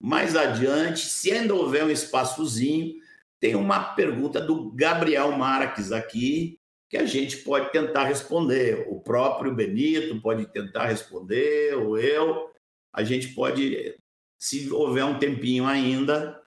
Mais 0.00 0.36
adiante, 0.36 1.00
se 1.00 1.30
ainda 1.30 1.54
houver 1.54 1.84
um 1.84 1.90
espaçozinho, 1.90 2.96
tem 3.40 3.54
uma 3.54 3.94
pergunta 3.94 4.40
do 4.40 4.72
Gabriel 4.72 5.32
Marques 5.32 5.92
aqui, 5.92 6.57
que 6.88 6.96
a 6.96 7.04
gente 7.04 7.38
pode 7.38 7.70
tentar 7.70 8.04
responder. 8.04 8.86
O 8.88 9.00
próprio 9.00 9.54
Benito 9.54 10.20
pode 10.20 10.46
tentar 10.46 10.86
responder, 10.86 11.74
ou 11.74 11.98
eu. 11.98 12.50
A 12.92 13.04
gente 13.04 13.34
pode, 13.34 13.96
se 14.38 14.70
houver 14.72 15.04
um 15.04 15.18
tempinho 15.18 15.66
ainda, 15.66 16.42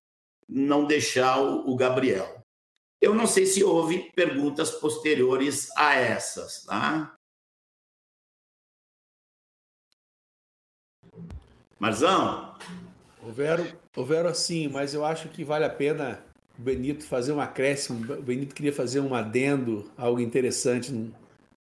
não 0.49 0.85
deixar 0.85 1.39
o 1.39 1.75
Gabriel. 1.75 2.43
Eu 2.99 3.15
não 3.15 3.25
sei 3.25 3.45
se 3.45 3.63
houve 3.63 4.11
perguntas 4.15 4.71
posteriores 4.71 5.69
a 5.75 5.95
essas, 5.95 6.63
tá? 6.63 7.15
Marzão? 11.79 12.55
Houveram, 13.23 13.65
houveram 13.95 14.29
assim, 14.29 14.67
mas 14.67 14.93
eu 14.93 15.03
acho 15.03 15.29
que 15.29 15.43
vale 15.43 15.65
a 15.65 15.69
pena 15.69 16.23
Benito 16.61 17.03
fazer 17.03 17.31
um 17.33 17.41
acréscimo. 17.41 18.13
O 18.13 18.21
Benito 18.21 18.55
queria 18.55 18.73
fazer 18.73 18.99
um 18.99 19.13
adendo, 19.15 19.91
algo 19.97 20.19
interessante 20.19 20.91
no, 20.91 21.13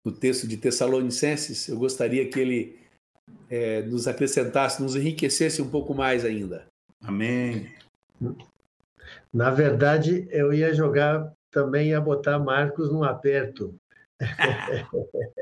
no 0.05 0.13
texto 0.13 0.47
de 0.47 0.57
Tessalonicenses. 0.57 1.69
Eu 1.69 1.79
gostaria 1.79 2.29
que 2.29 2.39
ele 2.39 2.79
é, 3.49 3.83
nos 3.83 4.07
acrescentasse, 4.07 4.83
nos 4.83 4.97
enriquecesse 4.97 5.61
um 5.63 5.71
pouco 5.71 5.95
mais 5.95 6.25
ainda. 6.25 6.67
Amém. 7.03 7.73
Na 9.33 9.51
verdade, 9.51 10.29
eu 10.31 10.53
ia 10.53 10.75
jogar 10.75 11.33
também 11.51 11.89
ia 11.89 12.01
botar 12.01 12.39
Marcos 12.39 12.93
num 12.93 13.03
aperto. 13.03 13.75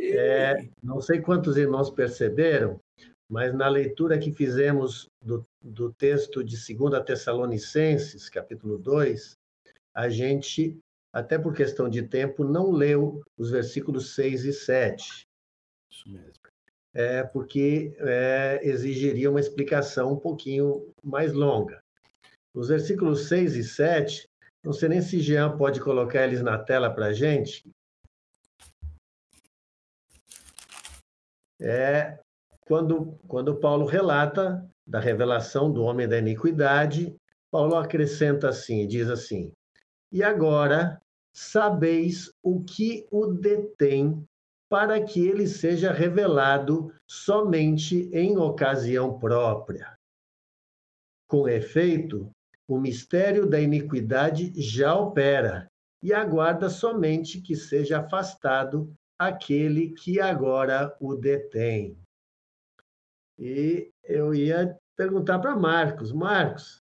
é, 0.00 0.68
não 0.82 1.00
sei 1.00 1.20
quantos 1.20 1.56
irmãos 1.56 1.90
perceberam, 1.90 2.80
mas 3.28 3.52
na 3.52 3.68
leitura 3.68 4.18
que 4.18 4.32
fizemos 4.32 5.06
do, 5.22 5.46
do 5.62 5.92
texto 5.92 6.42
de 6.42 6.56
2 6.74 7.04
Tessalonicenses, 7.04 8.28
capítulo 8.30 8.78
2, 8.78 9.36
a 9.94 10.08
gente, 10.08 10.78
até 11.12 11.38
por 11.38 11.54
questão 11.54 11.90
de 11.90 12.02
tempo, 12.02 12.42
não 12.42 12.70
leu 12.70 13.22
os 13.36 13.50
versículos 13.50 14.14
6 14.14 14.44
e 14.46 14.52
7. 14.52 15.26
Isso 15.90 16.08
mesmo. 16.10 16.32
É, 16.94 17.22
porque 17.22 17.94
é, 17.98 18.60
exigiria 18.62 19.30
uma 19.30 19.40
explicação 19.40 20.14
um 20.14 20.18
pouquinho 20.18 20.90
mais 21.04 21.32
longa. 21.34 21.82
Os 22.54 22.68
versículos 22.68 23.28
6 23.28 23.56
e 23.56 23.62
7, 23.62 24.26
não 24.64 24.72
sei 24.72 24.88
nem 24.88 25.02
se 25.02 25.20
Jean 25.20 25.56
pode 25.56 25.80
colocar 25.80 26.24
eles 26.24 26.40
na 26.40 26.58
tela 26.58 26.90
para 26.90 27.06
a 27.06 27.12
gente. 27.12 27.68
É 31.60 32.18
quando, 32.68 33.18
quando 33.26 33.56
Paulo 33.56 33.86
relata 33.86 34.62
da 34.86 35.00
revelação 35.00 35.72
do 35.72 35.82
homem 35.82 36.06
da 36.06 36.18
iniquidade, 36.18 37.16
Paulo 37.50 37.74
acrescenta 37.76 38.50
assim, 38.50 38.86
diz 38.86 39.08
assim: 39.08 39.50
E 40.12 40.22
agora 40.22 41.00
sabeis 41.34 42.30
o 42.42 42.62
que 42.62 43.06
o 43.10 43.26
detém 43.26 44.22
para 44.68 45.02
que 45.02 45.26
ele 45.26 45.46
seja 45.46 45.90
revelado 45.90 46.92
somente 47.06 48.10
em 48.12 48.36
ocasião 48.36 49.18
própria. 49.18 49.96
Com 51.26 51.48
efeito, 51.48 52.30
o 52.68 52.78
mistério 52.78 53.48
da 53.48 53.58
iniquidade 53.58 54.52
já 54.60 54.94
opera 54.94 55.70
e 56.02 56.12
aguarda 56.12 56.68
somente 56.68 57.40
que 57.40 57.56
seja 57.56 58.00
afastado 58.00 58.92
aquele 59.18 59.94
que 59.94 60.20
agora 60.20 60.94
o 61.00 61.14
detém. 61.14 61.98
E 63.38 63.92
eu 64.02 64.34
ia 64.34 64.76
perguntar 64.96 65.38
para 65.38 65.54
Marcos, 65.54 66.12
Marcos, 66.12 66.82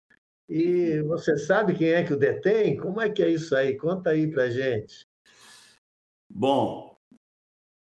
e 0.48 1.00
você 1.02 1.38
sabe 1.38 1.76
quem 1.76 1.90
é 1.90 2.02
que 2.02 2.12
o 2.12 2.18
detém? 2.18 2.76
Como 2.76 3.00
é 3.00 3.08
que 3.08 3.22
é 3.22 3.28
isso 3.28 3.54
aí? 3.54 3.76
Conta 3.76 4.10
aí 4.10 4.28
para 4.28 4.50
gente. 4.50 5.06
Bom, 6.28 6.98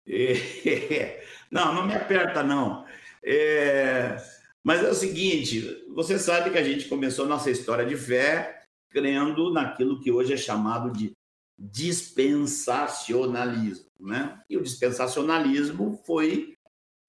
não, 1.50 1.74
não 1.74 1.86
me 1.86 1.94
aperta 1.94 2.42
não. 2.42 2.84
É... 3.24 4.18
Mas 4.62 4.84
é 4.84 4.90
o 4.90 4.94
seguinte, 4.94 5.82
você 5.94 6.18
sabe 6.18 6.50
que 6.50 6.58
a 6.58 6.62
gente 6.62 6.86
começou 6.88 7.26
nossa 7.26 7.50
história 7.50 7.86
de 7.86 7.96
fé 7.96 8.60
crendo 8.90 9.50
naquilo 9.52 10.00
que 10.00 10.12
hoje 10.12 10.34
é 10.34 10.36
chamado 10.36 10.92
de 10.92 11.12
dispensacionalismo, 11.58 13.86
né? 13.98 14.40
E 14.48 14.56
o 14.56 14.62
dispensacionalismo 14.62 16.00
foi 16.04 16.56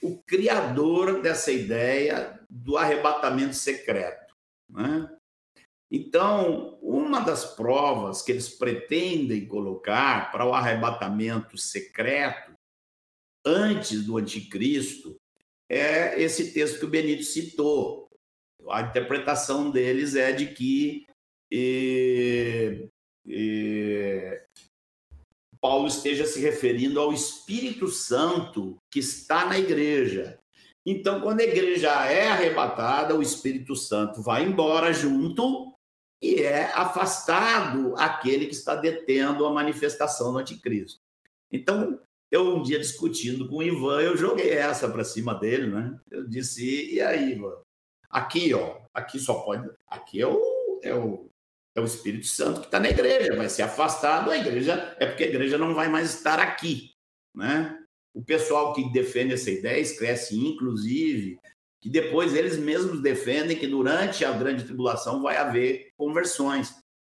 o 0.03 0.21
criador 0.23 1.21
dessa 1.21 1.51
ideia 1.51 2.39
do 2.49 2.77
arrebatamento 2.77 3.55
secreto, 3.55 4.35
né? 4.69 5.09
Então, 5.89 6.79
uma 6.81 7.19
das 7.19 7.45
provas 7.55 8.23
que 8.23 8.31
eles 8.31 8.49
pretendem 8.49 9.45
colocar 9.45 10.31
para 10.31 10.43
o 10.43 10.53
arrebatamento 10.53 11.55
secreto 11.55 12.51
antes 13.45 14.03
do 14.03 14.17
anticristo 14.17 15.15
é 15.69 16.19
esse 16.19 16.51
texto 16.51 16.79
que 16.79 16.85
o 16.85 16.89
Benito 16.89 17.23
citou. 17.23 18.09
A 18.69 18.81
interpretação 18.81 19.69
deles 19.69 20.15
é 20.15 20.31
de 20.31 20.47
que 20.47 21.05
e, 21.51 22.89
e, 23.27 24.41
Paulo 25.63 25.87
esteja 25.87 26.25
se 26.25 26.41
referindo 26.41 26.99
ao 26.99 27.13
Espírito 27.13 27.87
Santo 27.87 28.77
que 28.91 28.99
está 28.99 29.45
na 29.45 29.57
igreja. 29.57 30.37
Então, 30.85 31.21
quando 31.21 31.39
a 31.39 31.45
igreja 31.45 31.89
é 32.05 32.27
arrebatada, 32.27 33.15
o 33.15 33.21
Espírito 33.21 33.73
Santo 33.73 34.21
vai 34.21 34.43
embora 34.43 34.91
junto 34.91 35.73
e 36.21 36.41
é 36.41 36.65
afastado 36.73 37.95
aquele 37.95 38.47
que 38.47 38.53
está 38.53 38.75
detendo 38.75 39.45
a 39.45 39.53
manifestação 39.53 40.33
do 40.33 40.39
anticristo. 40.39 40.99
Então, 41.49 41.97
eu, 42.29 42.57
um 42.57 42.61
dia 42.61 42.77
discutindo 42.77 43.47
com 43.47 43.59
o 43.59 43.63
Ivan, 43.63 44.01
eu 44.01 44.17
joguei 44.17 44.49
essa 44.49 44.89
para 44.89 45.05
cima 45.05 45.33
dele, 45.33 45.67
né? 45.67 45.97
Eu 46.11 46.27
disse, 46.27 46.93
e 46.93 46.99
aí, 46.99 47.31
Ivan? 47.31 47.55
Aqui, 48.09 48.53
ó, 48.53 48.81
aqui 48.93 49.17
só 49.17 49.35
pode. 49.35 49.69
Aqui 49.87 50.19
é 50.19 50.27
o, 50.27 50.79
é 50.83 50.93
o, 50.93 51.29
é 51.75 51.81
o 51.81 51.85
Espírito 51.85 52.27
Santo 52.27 52.61
que 52.61 52.67
está 52.67 52.79
na 52.79 52.89
igreja, 52.89 53.35
vai 53.35 53.49
ser 53.49 53.63
afastado, 53.63 54.29
a 54.29 54.37
igreja, 54.37 54.95
é 54.99 55.05
porque 55.05 55.23
a 55.23 55.27
igreja 55.27 55.57
não 55.57 55.73
vai 55.73 55.89
mais 55.89 56.13
estar 56.13 56.39
aqui, 56.39 56.91
né? 57.33 57.79
O 58.13 58.23
pessoal 58.23 58.73
que 58.73 58.91
defende 58.91 59.33
essa 59.33 59.49
ideia 59.49 59.79
escreve, 59.79 60.35
inclusive, 60.35 61.39
que 61.81 61.89
depois 61.89 62.35
eles 62.35 62.57
mesmos 62.57 63.01
defendem 63.01 63.57
que 63.57 63.65
durante 63.65 64.23
a 64.23 64.31
grande 64.31 64.63
tribulação 64.63 65.21
vai 65.21 65.35
haver 65.35 65.91
conversões. 65.97 66.75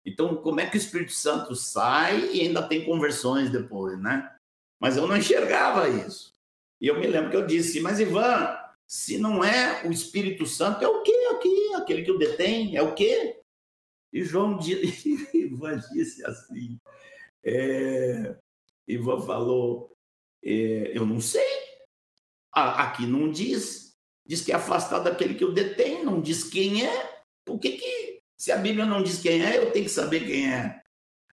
Então, 0.06 0.36
como 0.36 0.60
é 0.60 0.66
que 0.66 0.76
o 0.76 0.78
Espírito 0.78 1.12
Santo 1.12 1.56
sai 1.56 2.30
e 2.32 2.42
ainda 2.42 2.62
tem 2.62 2.84
conversões 2.84 3.50
depois, 3.50 4.00
né? 4.00 4.30
Mas 4.78 4.96
eu 4.96 5.06
não 5.06 5.16
enxergava 5.16 5.88
isso. 5.88 6.32
E 6.80 6.86
eu 6.86 6.98
me 6.98 7.06
lembro 7.06 7.30
que 7.30 7.36
eu 7.36 7.46
disse, 7.46 7.80
mas 7.80 7.98
Ivan, 7.98 8.56
se 8.86 9.18
não 9.18 9.42
é 9.42 9.82
o 9.84 9.90
Espírito 9.90 10.46
Santo, 10.46 10.84
é 10.84 10.88
o 10.88 11.02
quê 11.02 11.28
aqui? 11.32 11.74
Aquele 11.74 12.02
que 12.02 12.12
o 12.12 12.18
detém, 12.18 12.76
é 12.76 12.82
o 12.82 12.94
quê? 12.94 13.40
E 14.14 14.22
João 14.22 14.60
Ivan 15.34 15.80
disse 15.92 16.24
assim, 16.24 16.78
é, 17.44 18.36
Ivan 18.86 19.20
falou, 19.20 19.90
é, 20.40 20.92
eu 20.96 21.04
não 21.04 21.20
sei. 21.20 21.42
Aqui 22.52 23.08
não 23.08 23.28
diz. 23.28 23.96
Diz 24.24 24.40
que 24.40 24.52
é 24.52 24.54
afastado 24.54 25.04
daquele 25.04 25.34
que 25.34 25.44
o 25.44 25.52
detém, 25.52 26.04
não 26.04 26.20
diz 26.20 26.44
quem 26.44 26.86
é. 26.86 27.24
Por 27.44 27.58
que, 27.58 27.72
que 27.72 28.22
se 28.38 28.52
a 28.52 28.56
Bíblia 28.56 28.86
não 28.86 29.02
diz 29.02 29.18
quem 29.18 29.44
é, 29.44 29.58
eu 29.58 29.72
tenho 29.72 29.84
que 29.84 29.90
saber 29.90 30.20
quem 30.20 30.54
é? 30.54 30.80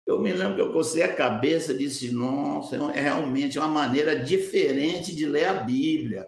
Eu 0.06 0.22
me 0.22 0.32
lembro 0.32 0.56
que 0.56 0.62
eu 0.62 0.72
cocei 0.72 1.02
a 1.02 1.14
cabeça 1.14 1.74
e 1.74 1.80
disse: 1.80 2.12
nossa, 2.12 2.76
é 2.94 3.02
realmente 3.02 3.58
uma 3.58 3.68
maneira 3.68 4.18
diferente 4.18 5.16
de 5.16 5.26
ler 5.26 5.46
a 5.46 5.54
Bíblia. 5.56 6.28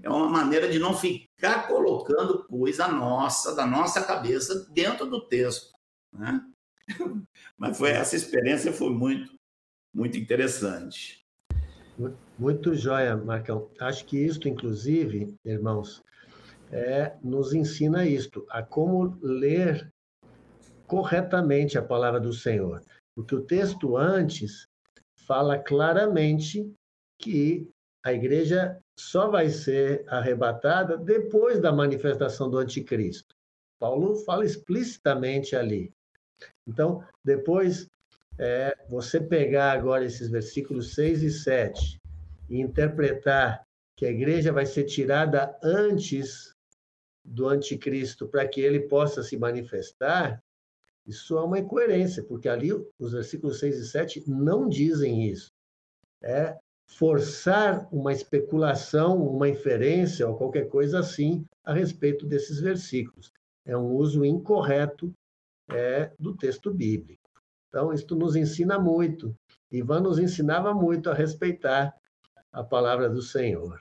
É 0.00 0.08
uma 0.08 0.28
maneira 0.28 0.68
de 0.68 0.78
não 0.78 0.94
ficar 0.94 1.66
colocando 1.66 2.46
coisa 2.46 2.86
nossa, 2.86 3.52
da 3.54 3.66
nossa 3.66 4.02
cabeça, 4.04 4.64
dentro 4.70 5.04
do 5.04 5.26
texto. 5.26 5.77
Né? 6.12 6.40
Mas 7.56 7.76
foi 7.78 7.90
essa 7.90 8.16
experiência 8.16 8.72
foi 8.72 8.90
muito, 8.90 9.34
muito 9.94 10.18
interessante. 10.18 11.24
Muito 12.38 12.74
jóia, 12.74 13.16
Marcão. 13.16 13.68
Acho 13.80 14.04
que 14.04 14.16
isto, 14.16 14.48
inclusive, 14.48 15.34
irmãos, 15.44 16.02
é, 16.70 17.16
nos 17.22 17.52
ensina 17.52 18.06
isto, 18.06 18.46
a 18.50 18.62
como 18.62 19.18
ler 19.20 19.92
corretamente 20.86 21.76
a 21.76 21.82
palavra 21.82 22.20
do 22.20 22.32
Senhor. 22.32 22.82
Porque 23.16 23.34
o 23.34 23.44
texto 23.44 23.96
antes 23.96 24.66
fala 25.26 25.58
claramente 25.58 26.72
que 27.20 27.68
a 28.04 28.12
igreja 28.12 28.80
só 28.98 29.28
vai 29.28 29.48
ser 29.48 30.04
arrebatada 30.08 30.96
depois 30.96 31.60
da 31.60 31.72
manifestação 31.72 32.48
do 32.48 32.58
anticristo. 32.58 33.34
Paulo 33.78 34.16
fala 34.24 34.44
explicitamente 34.44 35.54
ali. 35.54 35.92
Então, 36.68 37.02
depois, 37.24 37.88
é, 38.38 38.76
você 38.88 39.18
pegar 39.18 39.72
agora 39.72 40.04
esses 40.04 40.28
versículos 40.28 40.94
6 40.94 41.22
e 41.22 41.30
7 41.30 41.98
e 42.48 42.60
interpretar 42.60 43.66
que 43.96 44.06
a 44.06 44.10
igreja 44.10 44.52
vai 44.52 44.66
ser 44.66 44.84
tirada 44.84 45.58
antes 45.62 46.54
do 47.24 47.48
anticristo 47.48 48.28
para 48.28 48.46
que 48.46 48.60
ele 48.60 48.80
possa 48.80 49.22
se 49.22 49.36
manifestar, 49.36 50.42
isso 51.06 51.36
é 51.38 51.42
uma 51.42 51.58
incoerência, 51.58 52.22
porque 52.22 52.48
ali 52.48 52.70
os 52.72 53.12
versículos 53.12 53.58
6 53.58 53.78
e 53.78 53.86
7 53.86 54.24
não 54.26 54.68
dizem 54.68 55.24
isso. 55.24 55.50
É 56.22 56.56
forçar 56.86 57.88
uma 57.92 58.12
especulação, 58.12 59.20
uma 59.26 59.48
inferência 59.48 60.26
ou 60.28 60.36
qualquer 60.36 60.68
coisa 60.68 61.00
assim 61.00 61.44
a 61.64 61.72
respeito 61.72 62.26
desses 62.26 62.60
versículos. 62.60 63.32
É 63.64 63.76
um 63.76 63.90
uso 63.92 64.24
incorreto 64.24 65.12
é, 65.70 66.10
do 66.18 66.34
texto 66.36 66.72
bíblico. 66.72 67.28
Então, 67.68 67.92
isso 67.92 68.14
nos 68.16 68.34
ensina 68.34 68.78
muito. 68.78 69.34
Ivan 69.70 70.00
nos 70.00 70.18
ensinava 70.18 70.72
muito 70.72 71.10
a 71.10 71.14
respeitar 71.14 71.94
a 72.52 72.64
palavra 72.64 73.08
do 73.08 73.20
Senhor. 73.20 73.80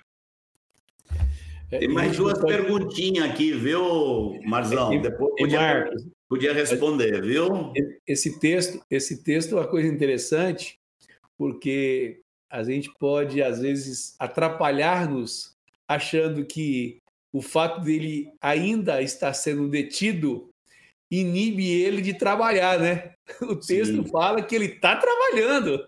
É, 1.72 1.80
Tem 1.80 1.88
mais 1.88 2.16
duas 2.16 2.40
perguntinhas 2.40 3.30
aqui, 3.30 3.52
viu, 3.54 4.40
Marzão? 4.46 5.02
Depois 5.02 5.34
podia, 5.38 5.60
Marcos, 5.60 6.08
podia 6.28 6.54
responder, 6.54 7.22
viu? 7.22 7.74
Esse 8.06 8.40
texto, 8.40 8.82
esse 8.90 9.24
texto 9.24 9.56
é 9.56 9.62
uma 9.62 9.68
coisa 9.68 9.88
interessante, 9.88 10.80
porque 11.38 12.22
a 12.50 12.64
gente 12.64 12.90
pode, 13.00 13.42
às 13.42 13.60
vezes, 13.60 14.16
atrapalhar-nos 14.20 15.56
achando 15.88 16.46
que 16.46 17.02
o 17.32 17.42
fato 17.42 17.82
dele 17.82 18.32
ainda 18.42 19.02
estar 19.02 19.34
sendo 19.34 19.70
detido 19.70 20.50
inibe 21.10 21.70
ele 21.70 22.02
de 22.02 22.14
trabalhar, 22.14 22.80
né? 22.80 23.14
O 23.42 23.56
texto 23.56 24.04
Sim. 24.04 24.08
fala 24.10 24.42
que 24.42 24.56
ele 24.56 24.68
está 24.68 24.96
trabalhando. 24.96 25.86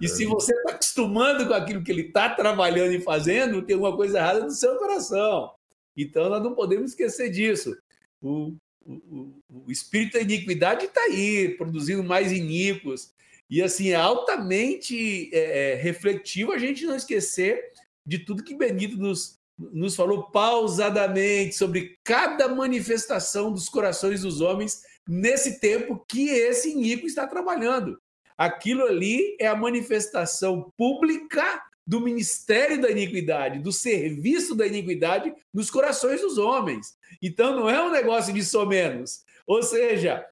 E 0.00 0.08
se 0.08 0.24
você 0.26 0.54
está 0.54 0.72
acostumando 0.72 1.46
com 1.46 1.54
aquilo 1.54 1.82
que 1.82 1.90
ele 1.90 2.02
está 2.02 2.30
trabalhando 2.30 2.92
e 2.92 3.00
fazendo, 3.00 3.62
tem 3.62 3.74
alguma 3.74 3.96
coisa 3.96 4.18
errada 4.18 4.40
no 4.40 4.50
seu 4.50 4.76
coração. 4.76 5.50
Então 5.96 6.28
nós 6.28 6.42
não 6.42 6.54
podemos 6.54 6.90
esquecer 6.90 7.30
disso. 7.30 7.76
O, 8.22 8.54
o, 8.86 9.32
o 9.48 9.70
espírito 9.70 10.14
da 10.14 10.20
iniquidade 10.20 10.86
está 10.86 11.00
aí, 11.02 11.54
produzindo 11.56 12.04
mais 12.04 12.30
iníquos. 12.30 13.12
E 13.50 13.62
assim, 13.62 13.90
é 13.90 13.96
altamente 13.96 15.30
é, 15.32 15.72
é, 15.72 15.74
refletivo 15.74 16.52
a 16.52 16.58
gente 16.58 16.84
não 16.84 16.94
esquecer 16.94 17.72
de 18.06 18.18
tudo 18.18 18.44
que 18.44 18.54
Benito 18.54 18.96
nos, 18.96 19.37
nos 19.58 19.96
falou 19.96 20.30
pausadamente 20.30 21.56
sobre 21.56 21.98
cada 22.04 22.48
manifestação 22.48 23.52
dos 23.52 23.68
corações 23.68 24.22
dos 24.22 24.40
homens 24.40 24.82
nesse 25.06 25.58
tempo 25.58 26.04
que 26.08 26.28
esse 26.28 26.74
Nico 26.74 27.06
está 27.06 27.26
trabalhando. 27.26 27.98
Aquilo 28.36 28.84
ali 28.84 29.36
é 29.40 29.48
a 29.48 29.56
manifestação 29.56 30.72
pública 30.76 31.62
do 31.84 32.00
ministério 32.00 32.80
da 32.80 32.90
iniquidade, 32.90 33.58
do 33.58 33.72
serviço 33.72 34.54
da 34.54 34.66
iniquidade 34.66 35.34
nos 35.52 35.70
corações 35.70 36.20
dos 36.20 36.36
homens. 36.36 36.96
Então 37.20 37.56
não 37.56 37.68
é 37.68 37.82
um 37.82 37.90
negócio 37.90 38.32
de 38.32 38.44
somenos. 38.44 39.24
Ou 39.46 39.62
seja, 39.62 40.24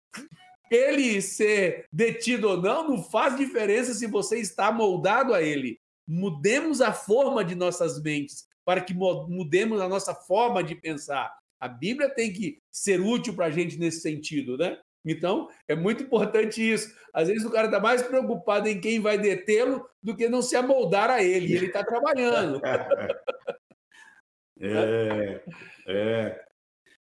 ele 0.71 1.23
ser 1.23 1.87
detido 1.91 2.49
ou 2.49 2.61
não 2.61 2.87
não 2.87 3.03
faz 3.03 3.37
diferença 3.37 3.95
se 3.95 4.07
você 4.07 4.39
está 4.39 4.71
moldado 4.71 5.33
a 5.33 5.43
ele. 5.43 5.81
Mudemos 6.07 6.81
a 6.81 6.93
forma 6.93 7.45
de 7.45 7.55
nossas 7.55 8.01
mentes, 8.01 8.46
para 8.67 8.81
que 8.81 8.93
mudemos 8.93 9.81
a 9.81 9.89
nossa 9.89 10.13
forma 10.13 10.63
de 10.63 10.75
pensar. 10.75 11.33
A 11.61 11.69
Bíblia 11.69 12.11
tem 12.11 12.33
que 12.33 12.59
ser 12.69 13.01
útil 13.01 13.33
para 13.33 13.47
a 13.47 13.51
gente 13.51 13.79
nesse 13.79 14.01
sentido, 14.01 14.59
né? 14.59 14.77
Então, 15.05 15.49
é 15.69 15.77
muito 15.77 16.03
importante 16.03 16.61
isso. 16.61 16.93
Às 17.15 17.29
vezes 17.29 17.45
o 17.45 17.51
cara 17.51 17.67
está 17.67 17.79
mais 17.79 18.03
preocupado 18.03 18.69
em 18.69 18.81
quem 18.81 18.99
vai 18.99 19.17
detê-lo 19.17 19.89
do 20.03 20.17
que 20.17 20.29
não 20.29 20.43
se 20.43 20.57
amoldar 20.57 21.09
a 21.09 21.23
ele. 21.23 21.55
Ele 21.55 21.67
está 21.67 21.85
trabalhando. 21.85 22.61
é, 24.61 25.41
é, 25.87 26.45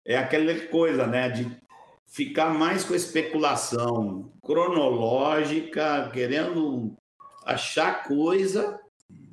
é 0.06 0.16
aquela 0.16 0.58
coisa, 0.68 1.06
né? 1.06 1.28
De 1.28 1.54
ficar 2.06 2.48
mais 2.48 2.82
com 2.82 2.94
especulação 2.94 4.32
cronológica, 4.42 6.10
querendo 6.14 6.96
achar 7.44 8.04
coisa 8.04 8.80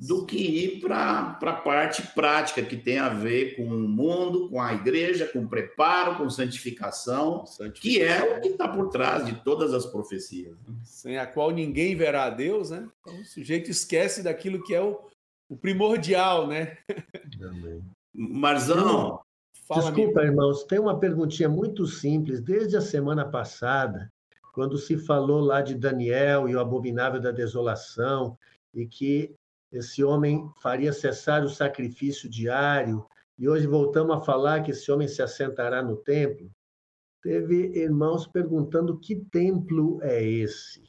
do 0.00 0.24
que 0.24 0.38
ir 0.38 0.80
para 0.80 1.38
a 1.42 1.52
parte 1.52 2.00
prática, 2.14 2.62
que 2.62 2.76
tem 2.76 2.98
a 2.98 3.10
ver 3.10 3.54
com 3.56 3.64
o 3.64 3.88
mundo, 3.88 4.48
com 4.48 4.60
a 4.60 4.72
igreja, 4.72 5.26
com 5.26 5.46
preparo, 5.46 6.16
com 6.16 6.30
santificação, 6.30 7.44
santificação. 7.44 7.82
que 7.82 8.02
é 8.02 8.38
o 8.38 8.40
que 8.40 8.48
está 8.48 8.66
por 8.66 8.88
trás 8.88 9.26
de 9.26 9.34
todas 9.44 9.74
as 9.74 9.84
profecias. 9.84 10.56
Sem 10.82 11.18
a 11.18 11.26
qual 11.26 11.50
ninguém 11.50 11.94
verá 11.94 12.24
a 12.24 12.30
Deus, 12.30 12.70
né? 12.70 12.88
Então, 13.00 13.20
o 13.20 13.24
sujeito 13.26 13.70
esquece 13.70 14.22
daquilo 14.22 14.62
que 14.62 14.74
é 14.74 14.80
o, 14.80 14.98
o 15.50 15.56
primordial, 15.56 16.46
né? 16.46 16.78
Marzão. 18.14 19.20
Fala, 19.68 19.82
Desculpa, 19.82 20.20
amigo. 20.20 20.32
irmãos, 20.32 20.64
tem 20.64 20.78
uma 20.78 20.98
perguntinha 20.98 21.48
muito 21.48 21.86
simples. 21.86 22.40
Desde 22.40 22.74
a 22.74 22.80
semana 22.80 23.24
passada, 23.24 24.10
quando 24.54 24.78
se 24.78 24.96
falou 24.96 25.40
lá 25.40 25.60
de 25.60 25.74
Daniel 25.74 26.48
e 26.48 26.56
o 26.56 26.60
abominável 26.60 27.20
da 27.20 27.30
desolação, 27.30 28.38
e 28.74 28.86
que 28.86 29.34
esse 29.72 30.02
homem 30.02 30.50
faria 30.60 30.92
cessar 30.92 31.44
o 31.44 31.48
sacrifício 31.48 32.28
diário, 32.28 33.06
e 33.38 33.48
hoje 33.48 33.66
voltamos 33.66 34.16
a 34.16 34.20
falar 34.20 34.62
que 34.62 34.70
esse 34.70 34.90
homem 34.90 35.08
se 35.08 35.22
assentará 35.22 35.82
no 35.82 35.96
templo. 35.96 36.50
Teve 37.22 37.78
irmãos 37.78 38.26
perguntando 38.26 38.98
que 38.98 39.16
templo 39.16 39.98
é 40.02 40.22
esse, 40.22 40.82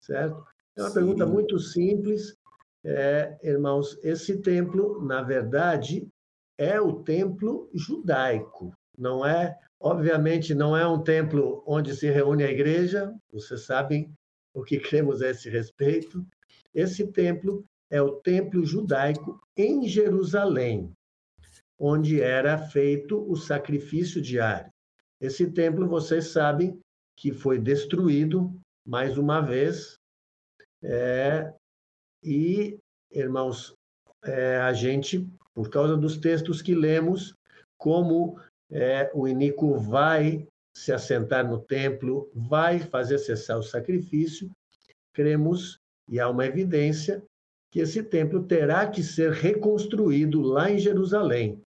certo? 0.00 0.44
É 0.76 0.82
uma 0.82 0.88
Sim. 0.88 0.94
pergunta 0.94 1.26
muito 1.26 1.58
simples, 1.58 2.36
é, 2.84 3.38
irmãos. 3.42 3.98
Esse 4.02 4.40
templo, 4.40 5.04
na 5.04 5.22
verdade, 5.22 6.08
é 6.58 6.80
o 6.80 7.02
templo 7.02 7.68
judaico, 7.74 8.72
não 8.96 9.24
é? 9.24 9.58
Obviamente, 9.80 10.54
não 10.54 10.76
é 10.76 10.86
um 10.86 11.02
templo 11.02 11.62
onde 11.66 11.94
se 11.94 12.10
reúne 12.10 12.44
a 12.44 12.50
igreja, 12.50 13.14
vocês 13.30 13.66
sabem 13.66 14.12
o 14.54 14.62
que 14.62 14.78
cremos 14.80 15.20
a 15.20 15.30
esse 15.30 15.48
respeito, 15.48 16.24
esse 16.74 17.06
templo 17.06 17.64
é 17.90 18.02
o 18.02 18.16
templo 18.16 18.64
judaico 18.64 19.40
em 19.56 19.86
Jerusalém, 19.86 20.92
onde 21.78 22.20
era 22.20 22.58
feito 22.58 23.30
o 23.30 23.36
sacrifício 23.36 24.20
diário. 24.20 24.70
Esse 25.20 25.50
templo, 25.50 25.86
vocês 25.86 26.28
sabem, 26.28 26.78
que 27.16 27.32
foi 27.32 27.58
destruído 27.58 28.52
mais 28.84 29.16
uma 29.16 29.40
vez. 29.40 29.96
É, 30.82 31.54
e, 32.22 32.78
irmãos, 33.10 33.72
é, 34.24 34.56
a 34.56 34.72
gente, 34.72 35.26
por 35.54 35.70
causa 35.70 35.96
dos 35.96 36.18
textos 36.18 36.60
que 36.60 36.74
lemos, 36.74 37.34
como 37.78 38.40
é, 38.70 39.10
o 39.14 39.28
iníquo 39.28 39.78
vai 39.78 40.46
se 40.76 40.92
assentar 40.92 41.48
no 41.48 41.60
templo, 41.60 42.28
vai 42.34 42.80
fazer 42.80 43.18
cessar 43.18 43.58
o 43.58 43.62
sacrifício, 43.62 44.50
cremos 45.12 45.78
e 46.08 46.20
há 46.20 46.28
uma 46.28 46.46
evidência 46.46 47.22
que 47.70 47.80
esse 47.80 48.02
templo 48.02 48.44
terá 48.44 48.86
que 48.86 49.02
ser 49.02 49.32
reconstruído 49.32 50.40
lá 50.40 50.70
em 50.70 50.78
Jerusalém 50.78 51.60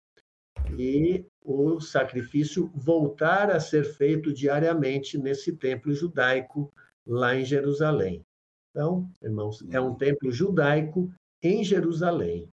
e 0.79 1.25
o 1.43 1.81
sacrifício 1.81 2.71
voltar 2.75 3.51
a 3.51 3.61
ser 3.61 3.85
feito 3.85 4.33
diariamente 4.33 5.19
nesse 5.19 5.53
templo 5.57 5.95
judaico 5.95 6.73
lá 7.07 7.37
em 7.37 7.45
Jerusalém. 7.45 8.25
Então, 8.71 9.09
irmãos, 9.23 9.65
é 9.71 9.81
um 9.81 9.95
templo 9.95 10.33
judaico 10.33 11.13
em 11.43 11.63
Jerusalém. 11.63 12.49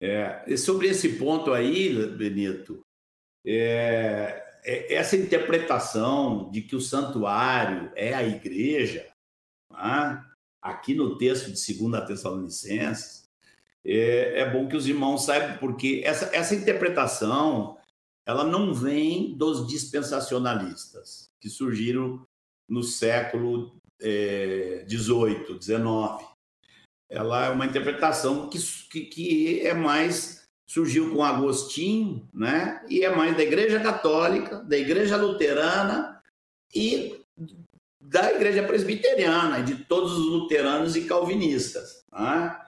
É, 0.00 0.44
e 0.46 0.56
sobre 0.56 0.88
esse 0.88 1.18
ponto 1.18 1.52
aí, 1.52 2.06
Benito, 2.06 2.80
é, 3.44 4.60
é, 4.64 4.94
essa 4.94 5.16
interpretação 5.16 6.50
de 6.50 6.62
que 6.62 6.76
o 6.76 6.80
santuário 6.80 7.90
é 7.94 8.14
a 8.14 8.22
igreja, 8.22 9.08
tá? 9.68 10.28
Aqui 10.60 10.94
no 10.94 11.16
texto 11.16 11.52
de 11.52 11.78
2 11.78 12.06
Tessalonicenses, 12.06 13.28
é, 13.84 14.40
é, 14.40 14.50
bom 14.50 14.68
que 14.68 14.76
os 14.76 14.86
irmãos 14.86 15.24
saibam, 15.24 15.56
porque 15.58 16.02
essa, 16.04 16.34
essa 16.34 16.54
interpretação 16.54 17.78
ela 18.26 18.44
não 18.44 18.74
vem 18.74 19.34
dos 19.38 19.66
dispensacionalistas 19.66 21.30
que 21.40 21.48
surgiram 21.48 22.26
no 22.68 22.82
século 22.82 23.80
XVIII, 23.98 25.36
é, 25.56 25.58
XIX. 25.60 26.28
Ela 27.08 27.46
é 27.46 27.50
uma 27.50 27.64
interpretação 27.64 28.50
que, 28.50 28.58
que, 28.90 29.00
que 29.06 29.66
é 29.66 29.72
mais 29.72 30.46
surgiu 30.66 31.14
com 31.14 31.24
Agostinho, 31.24 32.28
né? 32.32 32.84
E 32.90 33.02
é 33.02 33.16
mais 33.16 33.34
da 33.34 33.42
Igreja 33.42 33.80
Católica, 33.80 34.62
da 34.62 34.76
Igreja 34.76 35.16
Luterana 35.16 36.22
e 36.74 37.17
da 38.08 38.32
Igreja 38.32 38.62
Presbiteriana, 38.62 39.62
de 39.62 39.84
todos 39.84 40.12
os 40.12 40.26
luteranos 40.26 40.96
e 40.96 41.02
calvinistas, 41.02 42.04
né? 42.10 42.58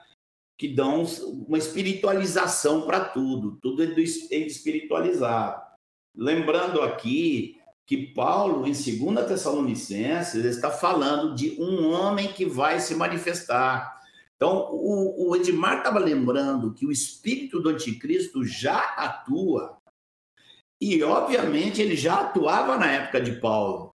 que 0.55 0.67
dão 0.67 1.03
uma 1.47 1.57
espiritualização 1.57 2.83
para 2.83 3.05
tudo, 3.05 3.57
tudo 3.59 3.83
é, 3.83 3.87
é 3.87 4.37
espiritualizado. 4.37 5.59
Lembrando 6.15 6.81
aqui 6.81 7.57
que 7.87 8.13
Paulo, 8.13 8.67
em 8.67 8.71
2 8.71 9.27
Tessalonicenses, 9.27 10.45
está 10.45 10.69
falando 10.69 11.33
de 11.33 11.59
um 11.59 11.91
homem 11.91 12.31
que 12.31 12.45
vai 12.45 12.79
se 12.79 12.93
manifestar. 12.93 13.99
Então, 14.35 14.69
o, 14.71 15.29
o 15.29 15.35
Edmar 15.35 15.79
estava 15.79 15.97
lembrando 15.97 16.73
que 16.75 16.85
o 16.85 16.91
espírito 16.91 17.59
do 17.59 17.69
anticristo 17.69 18.45
já 18.45 18.79
atua, 18.95 19.79
e 20.79 21.01
obviamente 21.03 21.81
ele 21.81 21.95
já 21.95 22.21
atuava 22.21 22.77
na 22.77 22.91
época 22.91 23.19
de 23.19 23.39
Paulo. 23.39 23.90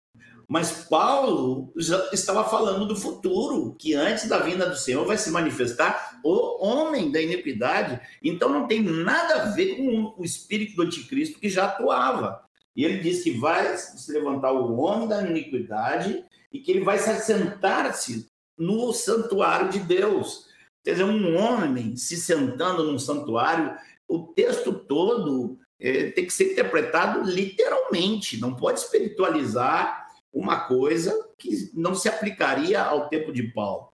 Mas 0.51 0.85
Paulo 0.89 1.71
estava 2.11 2.43
falando 2.43 2.85
do 2.85 2.93
futuro, 2.93 3.73
que 3.79 3.93
antes 3.93 4.27
da 4.27 4.37
vinda 4.37 4.69
do 4.69 4.75
Senhor 4.75 5.07
vai 5.07 5.17
se 5.17 5.31
manifestar 5.31 6.19
o 6.25 6.61
homem 6.61 7.09
da 7.09 7.21
iniquidade. 7.21 8.01
Então 8.21 8.49
não 8.49 8.67
tem 8.67 8.83
nada 8.83 9.43
a 9.43 9.45
ver 9.51 9.77
com 9.77 10.13
o 10.17 10.25
espírito 10.25 10.75
do 10.75 10.81
anticristo 10.81 11.39
que 11.39 11.47
já 11.47 11.67
atuava. 11.67 12.43
E 12.75 12.83
ele 12.83 12.97
diz 12.97 13.23
que 13.23 13.31
vai 13.31 13.77
se 13.77 14.11
levantar 14.11 14.51
o 14.51 14.75
homem 14.75 15.07
da 15.07 15.25
iniquidade 15.25 16.21
e 16.51 16.59
que 16.59 16.69
ele 16.69 16.83
vai 16.83 16.99
se 16.99 17.09
assentar-se 17.09 18.29
no 18.57 18.91
santuário 18.91 19.69
de 19.69 19.79
Deus. 19.79 20.47
Quer 20.83 20.91
dizer, 20.91 21.05
um 21.05 21.37
homem 21.37 21.95
se 21.95 22.17
sentando 22.17 22.83
num 22.83 22.99
santuário, 22.99 23.73
o 24.05 24.19
texto 24.19 24.73
todo 24.73 25.57
é, 25.79 26.11
tem 26.11 26.25
que 26.25 26.33
ser 26.33 26.51
interpretado 26.51 27.23
literalmente, 27.23 28.37
não 28.37 28.53
pode 28.53 28.81
espiritualizar 28.81 30.00
uma 30.33 30.61
coisa 30.67 31.29
que 31.37 31.71
não 31.73 31.93
se 31.93 32.07
aplicaria 32.07 32.81
ao 32.81 33.09
tempo 33.09 33.31
de 33.31 33.43
Paulo. 33.43 33.91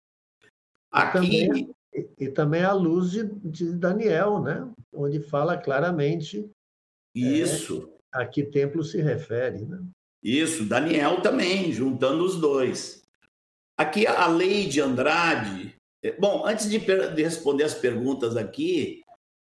Aqui... 0.91 1.17
E 1.17 1.47
também, 1.47 1.75
e 2.19 2.29
também 2.29 2.63
a 2.63 2.73
luz 2.73 3.11
de, 3.11 3.25
de, 3.43 3.73
Daniel, 3.73 4.41
né? 4.41 4.69
onde 4.93 5.19
fala 5.19 5.57
claramente 5.57 6.49
é, 7.15 7.19
isso 7.19 7.91
é, 8.13 8.21
a 8.21 8.25
que 8.25 8.43
templo 8.43 8.83
se 8.83 9.01
refere. 9.01 9.65
Né? 9.65 9.83
Isso, 10.21 10.65
Daniel 10.65 11.21
também, 11.21 11.71
juntando 11.71 12.23
os 12.23 12.39
dois. 12.39 13.03
Aqui 13.77 14.05
a 14.05 14.27
lei 14.27 14.67
de 14.67 14.81
Andrade. 14.81 15.75
É, 16.03 16.11
bom, 16.13 16.45
antes 16.45 16.69
de, 16.69 16.79
de 16.79 17.23
responder 17.23 17.63
as 17.63 17.73
perguntas 17.73 18.35
aqui, 18.37 19.01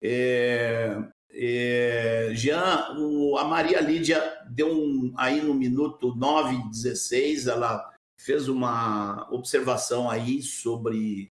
é, 0.02 0.98
é, 1.38 2.32
Jean, 2.34 2.95
o, 2.98 3.38
a 3.38 3.44
Maria 3.44 3.82
Lídia 3.82 4.24
deu 4.49 4.72
um, 4.72 5.14
aí 5.18 5.41
no 5.41 5.53
minuto 5.53 6.16
9 6.16 6.56
e 6.56 6.70
16, 6.70 7.48
ela 7.48 7.94
fez 8.18 8.48
uma 8.48 9.28
observação 9.30 10.10
aí 10.10 10.41
sobre 10.41 11.30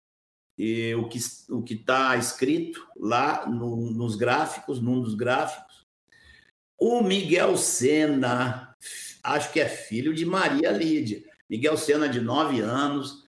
o 0.97 1.07
que 1.07 1.19
o 1.49 1.63
está 1.67 2.17
escrito 2.17 2.85
lá 2.97 3.47
no, 3.47 3.91
nos 3.91 4.15
gráficos, 4.15 4.81
num 4.81 5.01
dos 5.01 5.15
gráficos. 5.15 5.85
O 6.77 7.01
Miguel 7.01 7.55
Sena, 7.57 8.75
acho 9.23 9.53
que 9.53 9.59
é 9.59 9.69
filho 9.69 10.13
de 10.13 10.25
Maria 10.25 10.71
Lídia. 10.71 11.23
Miguel 11.49 11.77
Sena, 11.77 12.09
de 12.09 12.19
9 12.19 12.59
anos, 12.59 13.25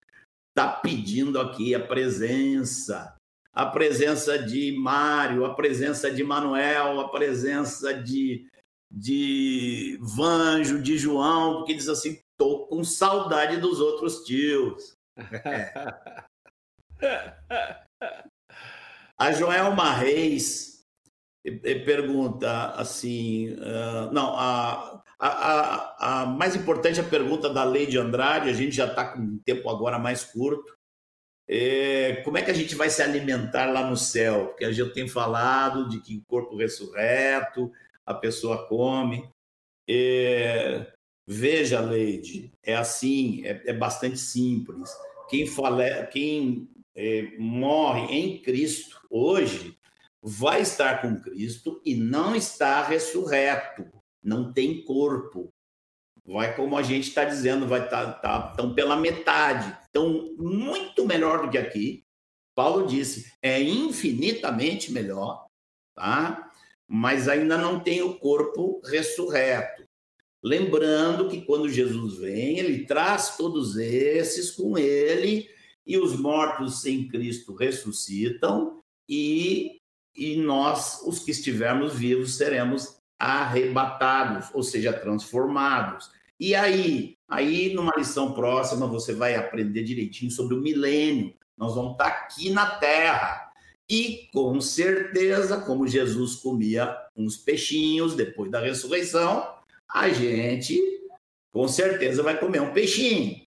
está 0.50 0.68
pedindo 0.68 1.40
aqui 1.40 1.74
a 1.74 1.80
presença 1.80 3.15
a 3.56 3.66
presença 3.66 4.38
de 4.38 4.78
Mário, 4.78 5.46
a 5.46 5.56
presença 5.56 6.12
de 6.12 6.24
Manuel, 6.24 7.00
a 7.00 7.10
presença 7.10 7.94
de, 7.94 8.46
de 8.92 9.98
Vanjo, 10.02 10.82
de 10.82 10.98
João, 10.98 11.58
porque 11.58 11.74
diz 11.74 11.88
assim: 11.88 12.20
estou 12.34 12.68
com 12.68 12.84
saudade 12.84 13.56
dos 13.58 13.80
outros 13.80 14.26
tios. 14.26 14.94
A 19.18 19.32
Joelma 19.32 19.94
Reis 19.94 20.76
pergunta 21.86 22.72
assim: 22.72 23.54
uh, 23.54 24.12
não, 24.12 24.36
a, 24.36 25.02
a, 25.20 25.28
a, 25.28 26.22
a, 26.22 26.26
mais 26.26 26.56
importante 26.56 27.00
é 27.00 27.04
a 27.04 27.08
pergunta 27.08 27.50
da 27.50 27.64
Lei 27.64 27.86
de 27.86 27.98
Andrade, 27.98 28.50
a 28.50 28.54
gente 28.54 28.76
já 28.76 28.88
está 28.88 29.14
com 29.14 29.20
um 29.20 29.40
tempo 29.46 29.70
agora 29.70 29.98
mais 29.98 30.24
curto. 30.26 30.75
É, 31.48 32.22
como 32.24 32.38
é 32.38 32.42
que 32.42 32.52
a 32.52 32.54
gente 32.56 32.76
vai 32.76 32.90
se 32.90 33.02
alimentar 33.02 33.66
lá 33.66 33.88
no 33.90 33.96
céu? 33.96 34.48
Porque 34.48 34.66
a 34.66 34.72
gente 34.72 34.94
tem 34.94 35.08
falado 35.08 35.88
de 35.88 36.02
que 36.02 36.18
o 36.18 36.24
corpo 36.26 36.58
ressurreto, 36.58 37.72
a 38.06 38.14
pessoa 38.14 38.68
come. 38.68 39.30
É, 39.88 40.92
veja, 41.28 41.80
Leide, 41.80 42.52
é 42.64 42.76
assim, 42.76 43.46
é, 43.46 43.62
é 43.66 43.74
bastante 43.74 44.18
simples. 44.18 44.90
Quem, 45.30 45.46
fala, 45.46 46.06
quem 46.08 46.68
é, 46.96 47.34
morre 47.38 48.14
em 48.14 48.42
Cristo 48.42 49.00
hoje 49.10 49.78
vai 50.22 50.62
estar 50.62 51.02
com 51.02 51.22
Cristo 51.22 51.82
e 51.86 51.96
não 51.96 52.36
está 52.36 52.84
ressurreto, 52.84 53.86
não 54.24 54.52
tem 54.52 54.84
corpo 54.84 55.54
vai 56.28 56.56
como 56.56 56.78
a 56.78 56.82
gente 56.82 57.08
está 57.08 57.24
dizendo, 57.24 57.68
vai 57.68 57.86
estar 57.86 58.14
tá, 58.14 58.40
tá, 58.40 58.42
tão 58.56 58.74
pela 58.74 58.96
metade, 58.96 59.78
então 59.96 60.36
muito 60.38 61.06
melhor 61.06 61.44
do 61.44 61.50
que 61.50 61.58
aqui. 61.58 62.04
Paulo 62.54 62.86
disse, 62.86 63.32
é 63.42 63.62
infinitamente 63.62 64.92
melhor, 64.92 65.46
tá? 65.96 66.52
Mas 66.86 67.30
ainda 67.30 67.58
não 67.58 67.80
tem 67.80 68.02
o 68.02 68.20
corpo 68.20 68.82
ressurreto. 68.84 69.86
Lembrando 70.44 71.30
que 71.30 71.42
quando 71.42 71.70
Jesus 71.70 72.18
vem, 72.18 72.60
ele 72.60 72.86
traz 72.86 73.38
todos 73.38 73.78
esses 73.78 74.52
com 74.52 74.78
ele 74.78 75.50
e 75.88 75.98
os 75.98 76.20
mortos 76.20 76.86
em 76.86 77.08
Cristo 77.08 77.56
ressuscitam 77.56 78.82
e, 79.08 79.80
e 80.14 80.36
nós, 80.36 81.02
os 81.06 81.20
que 81.20 81.32
estivermos 81.32 81.94
vivos, 81.94 82.36
seremos 82.36 82.98
arrebatados, 83.18 84.50
ou 84.54 84.62
seja, 84.62 84.92
transformados. 84.92 86.12
E 86.40 86.54
aí, 86.54 87.18
aí 87.28 87.74
numa 87.74 87.94
lição 87.98 88.34
próxima 88.34 88.88
você 88.88 89.14
vai 89.14 89.36
aprender 89.36 89.84
direitinho 89.84 90.32
sobre 90.32 90.56
o 90.56 90.62
milênio. 90.62 91.34
Nós 91.58 91.76
vamos 91.76 91.94
estar 91.94 92.08
aqui 92.08 92.50
na 92.50 92.66
Terra. 92.78 93.52
E 93.90 94.28
com 94.34 94.60
certeza, 94.60 95.60
como 95.62 95.88
Jesus 95.88 96.36
comia 96.36 96.96
uns 97.16 97.38
peixinhos 97.38 98.16
depois 98.16 98.52
da 98.52 98.60
ressurreição, 98.60 99.48
a 99.88 100.10
gente 100.10 100.82
com 101.54 101.68
certeza 101.68 102.22
vai 102.22 102.38
comer 102.38 102.62
um 102.62 102.74
peixinho, 102.74 103.46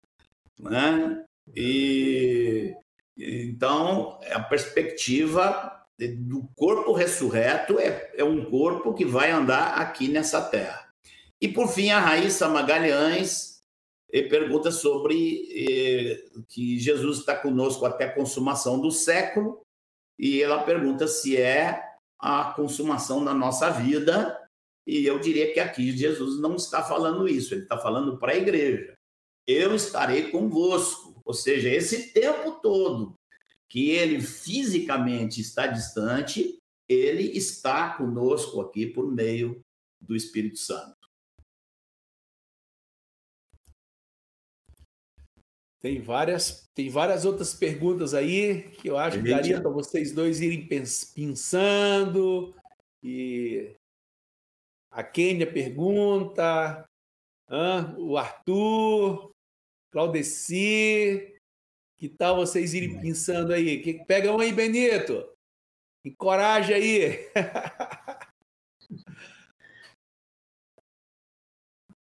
né? 0.59 1.25
E 1.55 2.75
então 3.17 4.19
a 4.31 4.41
perspectiva 4.41 5.87
do 5.99 6.49
corpo 6.57 6.93
ressurreto 6.93 7.79
é, 7.79 8.11
é 8.17 8.25
um 8.25 8.45
corpo 8.45 8.93
que 8.93 9.05
vai 9.05 9.31
andar 9.31 9.79
aqui 9.79 10.09
nessa 10.09 10.43
terra. 10.43 10.84
E 11.45 11.49
por 11.49 11.69
fim, 11.69 11.91
a 11.91 12.01
Raíssa 12.01 12.49
Magalhães 12.49 13.63
pergunta 14.31 14.71
sobre 14.71 15.47
eh, 15.53 16.25
que 16.49 16.79
Jesus 16.79 17.19
está 17.19 17.37
conosco 17.37 17.85
até 17.85 18.07
a 18.07 18.15
consumação 18.15 18.81
do 18.81 18.91
século, 18.91 19.61
e 20.19 20.41
ela 20.41 20.63
pergunta 20.63 21.07
se 21.07 21.37
é 21.37 21.85
a 22.19 22.55
consumação 22.57 23.23
da 23.23 23.35
nossa 23.35 23.69
vida, 23.69 24.41
e 24.87 25.05
eu 25.05 25.19
diria 25.19 25.53
que 25.53 25.61
aqui 25.61 25.95
Jesus 25.95 26.41
não 26.41 26.57
está 26.57 26.83
falando 26.83 27.29
isso, 27.29 27.53
ele 27.53 27.65
está 27.65 27.77
falando 27.77 28.17
para 28.17 28.33
a 28.33 28.39
igreja. 28.39 28.95
Eu 29.47 29.75
estarei 29.75 30.31
convosco, 30.31 31.21
ou 31.27 31.35
seja, 31.35 31.69
esse 31.69 32.15
tempo 32.15 32.53
todo 32.63 33.19
que 33.69 33.91
ele 33.91 34.23
fisicamente 34.23 35.43
está 35.43 35.67
distante, 35.67 36.57
ele 36.89 37.37
está 37.37 37.91
conosco 37.99 38.63
aqui 38.63 38.87
por 38.87 39.13
meio 39.13 39.61
do 40.01 40.17
Espírito 40.17 40.59
Santo. 40.59 41.04
Tem 45.85 46.01
várias, 46.01 46.67
tem 46.75 46.89
várias 46.89 47.27
outras 47.27 47.53
perguntas 47.53 48.15
aí 48.15 48.71
que 48.71 48.89
eu 48.89 48.97
acho 48.97 49.23
que 49.23 49.29
daria 49.29 49.61
para 49.61 49.71
vocês 49.71 50.13
dois 50.13 50.41
irem 50.41 50.67
pensando. 50.67 52.55
E 53.03 53.77
a 54.91 55.05
Kênia 55.05 55.47
pergunta, 55.47 56.89
o 57.99 58.17
Arthur, 58.17 59.31
Claudeci, 59.93 61.37
que 61.99 62.09
tal 62.09 62.37
vocês 62.37 62.73
irem 62.73 62.99
pensando 62.99 63.53
aí? 63.53 64.03
Pega 64.07 64.33
um 64.33 64.41
aí, 64.41 64.55
Benito. 64.55 65.23
Encoraja 66.03 66.77
aí. 66.77 67.29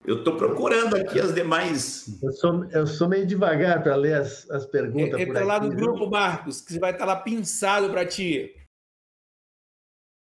Eu 0.06 0.20
estou 0.20 0.36
procurando 0.36 0.96
aqui 0.96 1.20
as 1.20 1.34
demais. 1.34 2.20
Eu 2.24 2.32
sou, 2.32 2.66
eu 2.72 2.88
sou 2.88 3.08
meio 3.08 3.26
devagar 3.26 3.84
para 3.84 3.96
ler 3.96 4.16
as, 4.16 4.50
as 4.50 4.66
perguntas. 4.66 5.20
Entra 5.20 5.46
lá 5.46 5.60
no 5.60 5.70
grupo, 5.70 6.10
Marcos, 6.10 6.60
que 6.60 6.74
você 6.74 6.80
vai 6.80 6.92
estar 6.92 7.06
lá 7.06 7.16
pinçado 7.16 7.90
para 7.90 8.06
ti. 8.06 8.52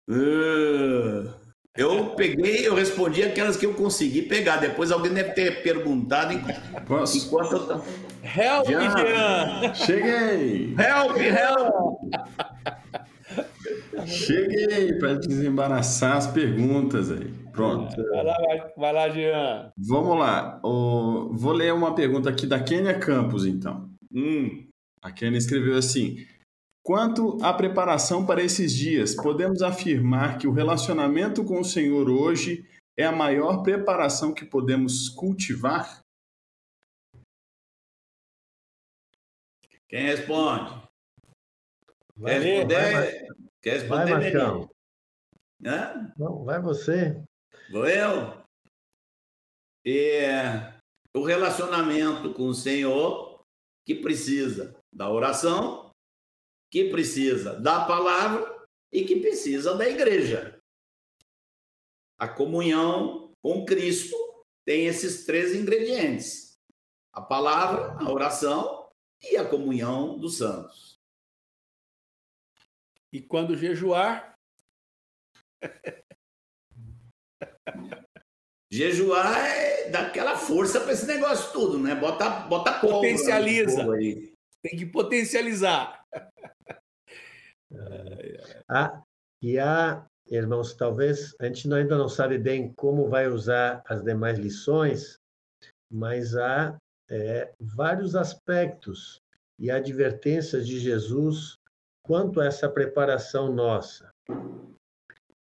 Uh, 0.07 1.33
eu 1.75 2.11
peguei, 2.15 2.67
eu 2.67 2.75
respondi 2.75 3.23
aquelas 3.23 3.57
que 3.57 3.65
eu 3.65 3.73
consegui 3.73 4.21
pegar. 4.23 4.57
Depois 4.57 4.91
alguém 4.91 5.13
deve 5.13 5.31
ter 5.31 5.63
perguntado 5.63 6.33
enquanto, 6.33 7.17
enquanto 7.17 7.51
eu 7.53 7.67
tô... 7.67 7.73
Help, 8.23 8.67
Jean! 8.67 9.73
Cheguei! 9.73 10.75
Help, 10.77 11.17
help! 11.17 11.97
Cheguei 14.05 14.93
para 14.93 15.15
desembaraçar 15.15 16.17
as 16.17 16.27
perguntas 16.27 17.11
aí. 17.11 17.31
Pronto. 17.51 17.95
Vai 17.95 18.23
lá, 18.23 18.37
vai, 18.37 18.73
vai 18.77 18.93
lá, 18.93 19.09
Jean. 19.09 19.71
Vamos 19.77 20.17
lá. 20.17 20.59
O, 20.63 21.33
vou 21.33 21.51
ler 21.51 21.73
uma 21.73 21.93
pergunta 21.93 22.29
aqui 22.29 22.47
da 22.47 22.63
Kênia 22.63 22.97
Campos, 22.97 23.45
então. 23.45 23.89
Hum. 24.13 24.67
A 25.01 25.11
Kênia 25.11 25.37
escreveu 25.37 25.77
assim: 25.77 26.25
Quanto 26.83 27.37
à 27.43 27.53
preparação 27.53 28.25
para 28.25 28.41
esses 28.41 28.73
dias, 28.73 29.15
podemos 29.15 29.61
afirmar 29.61 30.37
que 30.37 30.47
o 30.47 30.51
relacionamento 30.51 31.43
com 31.43 31.59
o 31.59 31.65
Senhor 31.65 32.09
hoje 32.09 32.65
é 32.97 33.05
a 33.05 33.11
maior 33.11 33.61
preparação 33.61 34.33
que 34.33 34.45
podemos 34.45 35.09
cultivar? 35.09 36.01
Quem 39.87 40.03
responde? 40.03 40.81
Vai, 42.15 42.39
Quer 42.39 42.41
responder? 42.41 42.93
Vai, 42.93 43.27
Quer 43.61 43.79
responder, 43.79 44.11
vai, 44.11 44.21
Marcão. 44.21 44.69
Hã? 45.63 46.13
Não, 46.17 46.43
vai 46.43 46.59
você. 46.59 47.23
Vou 47.71 47.87
eu. 47.87 48.41
E 49.85 50.21
o 51.13 51.23
relacionamento 51.23 52.33
com 52.33 52.47
o 52.47 52.53
Senhor 52.53 53.43
que 53.85 53.95
precisa 53.95 54.75
da 54.91 55.09
oração, 55.09 55.91
que 56.71 56.89
precisa 56.89 57.59
da 57.59 57.85
palavra 57.85 58.65
e 58.91 59.03
que 59.03 59.19
precisa 59.19 59.75
da 59.75 59.87
igreja. 59.87 60.59
A 62.17 62.27
comunhão 62.27 63.31
com 63.41 63.65
Cristo 63.65 64.15
tem 64.65 64.87
esses 64.87 65.25
três 65.25 65.55
ingredientes: 65.55 66.57
a 67.13 67.21
palavra, 67.21 67.97
a 67.99 68.11
oração 68.11 68.89
e 69.21 69.37
a 69.37 69.47
comunhão 69.47 70.17
dos 70.17 70.37
santos. 70.37 71.00
E 73.11 73.21
quando 73.21 73.57
jejuar. 73.57 74.33
Jejuar 78.71 79.37
é 79.47 79.89
dar 79.89 80.07
aquela 80.07 80.37
força 80.37 80.79
para 80.79 80.93
esse 80.93 81.05
negócio 81.05 81.51
tudo, 81.51 81.77
né? 81.77 81.93
Bota, 81.93 82.29
bota 82.47 82.79
Potencializa. 82.79 83.93
Aí. 83.93 84.33
Tem 84.61 84.77
que 84.77 84.85
potencializar. 84.85 86.05
ah, 88.69 89.03
e 89.41 89.59
há, 89.59 90.05
irmãos, 90.27 90.73
talvez 90.73 91.35
a 91.39 91.45
gente 91.47 91.71
ainda 91.73 91.97
não 91.97 92.07
sabe 92.07 92.37
bem 92.37 92.71
como 92.73 93.09
vai 93.09 93.27
usar 93.27 93.83
as 93.85 94.03
demais 94.03 94.39
lições, 94.39 95.19
mas 95.91 96.37
há 96.37 96.77
é, 97.09 97.51
vários 97.59 98.15
aspectos 98.15 99.19
e 99.59 99.69
advertências 99.69 100.65
de 100.65 100.79
Jesus 100.79 101.57
quanto 102.03 102.39
a 102.41 102.45
essa 102.45 102.69
preparação 102.69 103.53
nossa. 103.53 104.11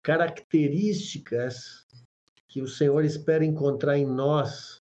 Características 0.03 1.87
que 2.49 2.61
o 2.61 2.69
Senhor 2.69 3.05
espera 3.05 3.45
encontrar 3.45 3.99
em 3.99 4.07
nós, 4.07 4.81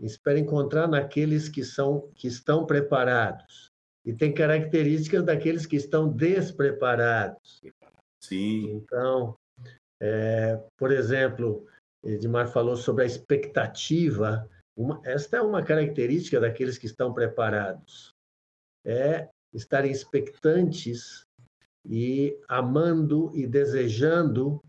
espera 0.00 0.38
encontrar 0.38 0.86
naqueles 0.86 1.48
que 1.48 1.64
são 1.64 2.10
que 2.14 2.28
estão 2.28 2.64
preparados. 2.64 3.70
E 4.04 4.12
tem 4.12 4.32
características 4.32 5.24
daqueles 5.24 5.66
que 5.66 5.76
estão 5.76 6.08
despreparados. 6.08 7.60
Sim. 8.22 8.70
Então, 8.70 9.36
é, 10.00 10.62
por 10.76 10.92
exemplo, 10.92 11.66
Edmar 12.02 12.48
falou 12.48 12.76
sobre 12.76 13.04
a 13.04 13.06
expectativa. 13.06 14.48
Uma, 14.76 15.00
esta 15.04 15.38
é 15.38 15.42
uma 15.42 15.62
característica 15.62 16.40
daqueles 16.40 16.78
que 16.78 16.86
estão 16.86 17.12
preparados. 17.12 18.14
É 18.84 19.28
estarem 19.58 19.90
expectantes 19.90 21.26
e 21.84 22.38
amando 22.48 23.30
e 23.34 23.46
desejando 23.46 24.62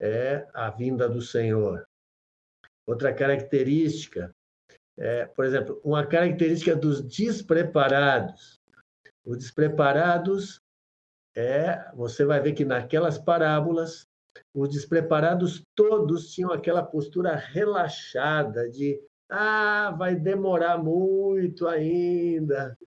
é 0.00 0.46
a 0.54 0.70
vinda 0.70 1.08
do 1.08 1.20
Senhor. 1.20 1.86
Outra 2.86 3.12
característica, 3.12 4.34
é, 4.98 5.26
por 5.26 5.44
exemplo, 5.44 5.80
uma 5.84 6.06
característica 6.06 6.76
dos 6.76 7.02
despreparados. 7.02 8.60
Os 9.24 9.38
despreparados 9.38 10.60
é, 11.36 11.90
você 11.94 12.24
vai 12.24 12.40
ver 12.40 12.52
que 12.52 12.64
naquelas 12.64 13.18
parábolas, 13.18 14.06
os 14.54 14.70
despreparados 14.70 15.62
todos 15.74 16.32
tinham 16.32 16.50
aquela 16.50 16.82
postura 16.82 17.36
relaxada 17.36 18.70
de 18.70 18.98
ah, 19.28 19.94
vai 19.98 20.14
demorar 20.14 20.78
muito 20.78 21.66
ainda. 21.66 22.78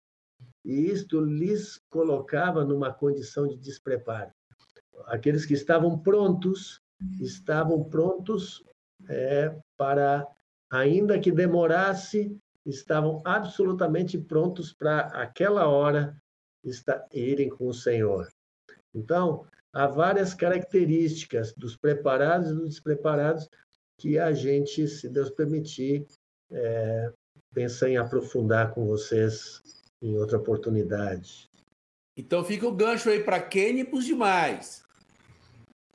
E 0.64 0.92
isto 0.92 1.22
lhes 1.22 1.82
colocava 1.90 2.66
numa 2.66 2.94
condição 2.94 3.48
de 3.48 3.58
despreparo. 3.58 4.32
Aqueles 5.06 5.46
que 5.46 5.54
estavam 5.54 5.98
prontos, 5.98 6.82
estavam 7.20 7.84
prontos 7.84 8.64
é, 9.08 9.56
para, 9.78 10.28
ainda 10.70 11.20
que 11.20 11.32
demorasse, 11.32 12.38
estavam 12.66 13.22
absolutamente 13.24 14.18
prontos 14.18 14.74
para 14.74 15.02
aquela 15.08 15.68
hora 15.68 16.22
estar, 16.64 17.08
irem 17.14 17.50
com 17.50 17.68
o 17.68 17.74
Senhor. 17.74 18.28
Então, 18.94 19.46
há 19.72 19.88
várias 19.88 20.34
características 20.34 21.54
dos 21.54 21.78
preparados 21.78 22.50
e 22.50 22.54
dos 22.54 22.70
despreparados 22.70 23.50
que 23.98 24.18
a 24.20 24.34
gente, 24.34 24.88
se 24.88 25.10
Deus 25.10 25.30
permitir, 25.30 26.06
é, 26.52 27.12
pensa 27.54 27.90
em 27.90 27.98
aprofundar 27.98 28.74
com 28.74 28.86
vocês 28.86 29.62
em 30.02 30.18
outra 30.18 30.38
oportunidade. 30.38 31.50
Então 32.18 32.44
fica 32.44 32.68
o 32.68 32.72
gancho 32.72 33.10
aí 33.10 33.24
para 33.24 33.42
quem 33.42 33.80
e 33.80 33.86
para 33.86 33.98
os 33.98 34.06
demais. 34.06 34.84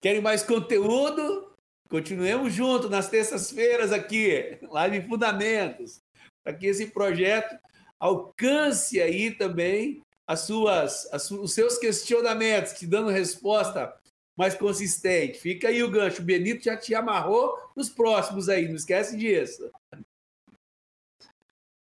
Querem 0.01 0.20
mais 0.20 0.43
conteúdo? 0.43 1.52
Continuemos 1.89 2.52
juntos 2.52 2.90
nas 2.90 3.09
terças-feiras 3.09 3.93
aqui, 3.93 4.59
live 4.62 5.06
Fundamentos, 5.06 6.02
para 6.43 6.55
que 6.55 6.66
esse 6.66 6.86
projeto 6.86 7.56
alcance 8.01 9.01
aí 9.01 9.31
também 9.31 10.02
as 10.26 10.40
suas, 10.40 11.06
as, 11.12 11.31
os 11.31 11.52
seus 11.52 11.78
questionamentos, 11.78 12.72
te 12.72 12.86
dando 12.86 13.10
resposta 13.10 13.94
mais 14.36 14.55
consistente. 14.55 15.39
Fica 15.39 15.68
aí 15.68 15.82
o 15.82 15.90
gancho. 15.90 16.22
O 16.22 16.24
Benito 16.24 16.64
já 16.64 16.76
te 16.76 16.94
amarrou 16.94 17.56
nos 17.76 17.89
próximos 17.89 18.48
aí, 18.48 18.66
não 18.66 18.76
esquece 18.76 19.16
disso. 19.16 19.70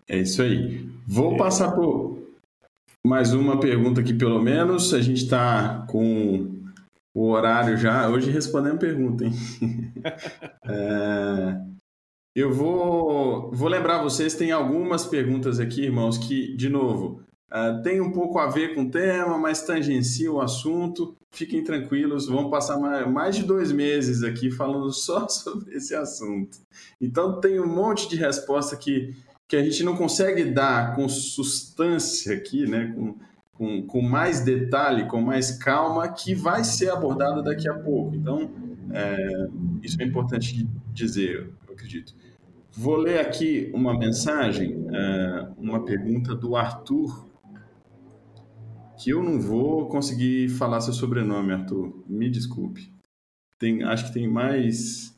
É 0.07 0.17
isso 0.17 0.41
aí. 0.41 0.89
Vou 1.07 1.37
passar 1.37 1.71
por 1.71 2.19
mais 3.05 3.33
uma 3.33 3.59
pergunta 3.59 4.01
aqui, 4.01 4.13
pelo 4.13 4.41
menos. 4.41 4.93
A 4.93 5.01
gente 5.01 5.23
está 5.23 5.85
com 5.89 6.61
o 7.13 7.29
horário 7.29 7.77
já. 7.77 8.09
Hoje 8.09 8.31
respondendo 8.31 8.79
pergunta, 8.79 9.25
hein? 9.25 9.33
é, 10.65 11.61
eu 12.35 12.51
vou, 12.51 13.51
vou 13.51 13.69
lembrar 13.69 14.01
vocês, 14.01 14.33
tem 14.33 14.51
algumas 14.51 15.05
perguntas 15.05 15.59
aqui, 15.59 15.83
irmãos, 15.83 16.17
que, 16.17 16.55
de 16.55 16.67
novo, 16.67 17.21
uh, 17.51 17.81
tem 17.83 18.01
um 18.01 18.11
pouco 18.11 18.39
a 18.39 18.47
ver 18.47 18.73
com 18.73 18.83
o 18.83 18.89
tema, 18.89 19.37
mas 19.37 19.61
tangencia 19.61 20.31
o 20.31 20.41
assunto. 20.41 21.15
Fiquem 21.31 21.63
tranquilos, 21.63 22.27
vamos 22.27 22.49
passar 22.49 22.77
mais 23.07 23.35
de 23.35 23.43
dois 23.43 23.71
meses 23.71 24.23
aqui 24.23 24.49
falando 24.49 24.89
só 24.93 25.27
sobre 25.29 25.75
esse 25.75 25.93
assunto. 25.93 26.57
Então, 26.99 27.39
tem 27.39 27.59
um 27.59 27.67
monte 27.67 28.09
de 28.09 28.15
resposta 28.15 28.75
que, 28.75 29.15
que 29.53 29.57
a 29.57 29.63
gente 29.63 29.83
não 29.83 29.95
consegue 29.95 30.45
dar 30.45 30.95
com 30.95 31.07
substância 31.07 32.35
aqui, 32.35 32.65
né? 32.65 32.91
Com, 32.95 33.15
com, 33.53 33.83
com 33.85 34.01
mais 34.01 34.43
detalhe, 34.43 35.07
com 35.07 35.21
mais 35.21 35.51
calma, 35.51 36.07
que 36.07 36.33
vai 36.33 36.63
ser 36.63 36.89
abordada 36.89 37.43
daqui 37.43 37.69
a 37.69 37.75
pouco. 37.75 38.15
Então, 38.15 38.49
é, 38.91 39.47
isso 39.83 40.01
é 40.01 40.05
importante 40.05 40.67
dizer, 40.91 41.53
eu 41.67 41.73
acredito. 41.75 42.15
Vou 42.71 42.95
ler 42.95 43.19
aqui 43.19 43.69
uma 43.75 43.95
mensagem, 43.95 44.87
é, 44.91 45.47
uma 45.55 45.85
pergunta 45.85 46.33
do 46.33 46.55
Arthur, 46.55 47.27
que 48.97 49.11
eu 49.11 49.21
não 49.21 49.39
vou 49.39 49.87
conseguir 49.87 50.49
falar 50.49 50.81
seu 50.81 50.93
sobrenome, 50.93 51.53
Arthur. 51.53 52.03
Me 52.07 52.27
desculpe. 52.27 52.91
Tem, 53.59 53.83
acho 53.83 54.07
que 54.07 54.13
tem 54.13 54.27
mais. 54.27 55.15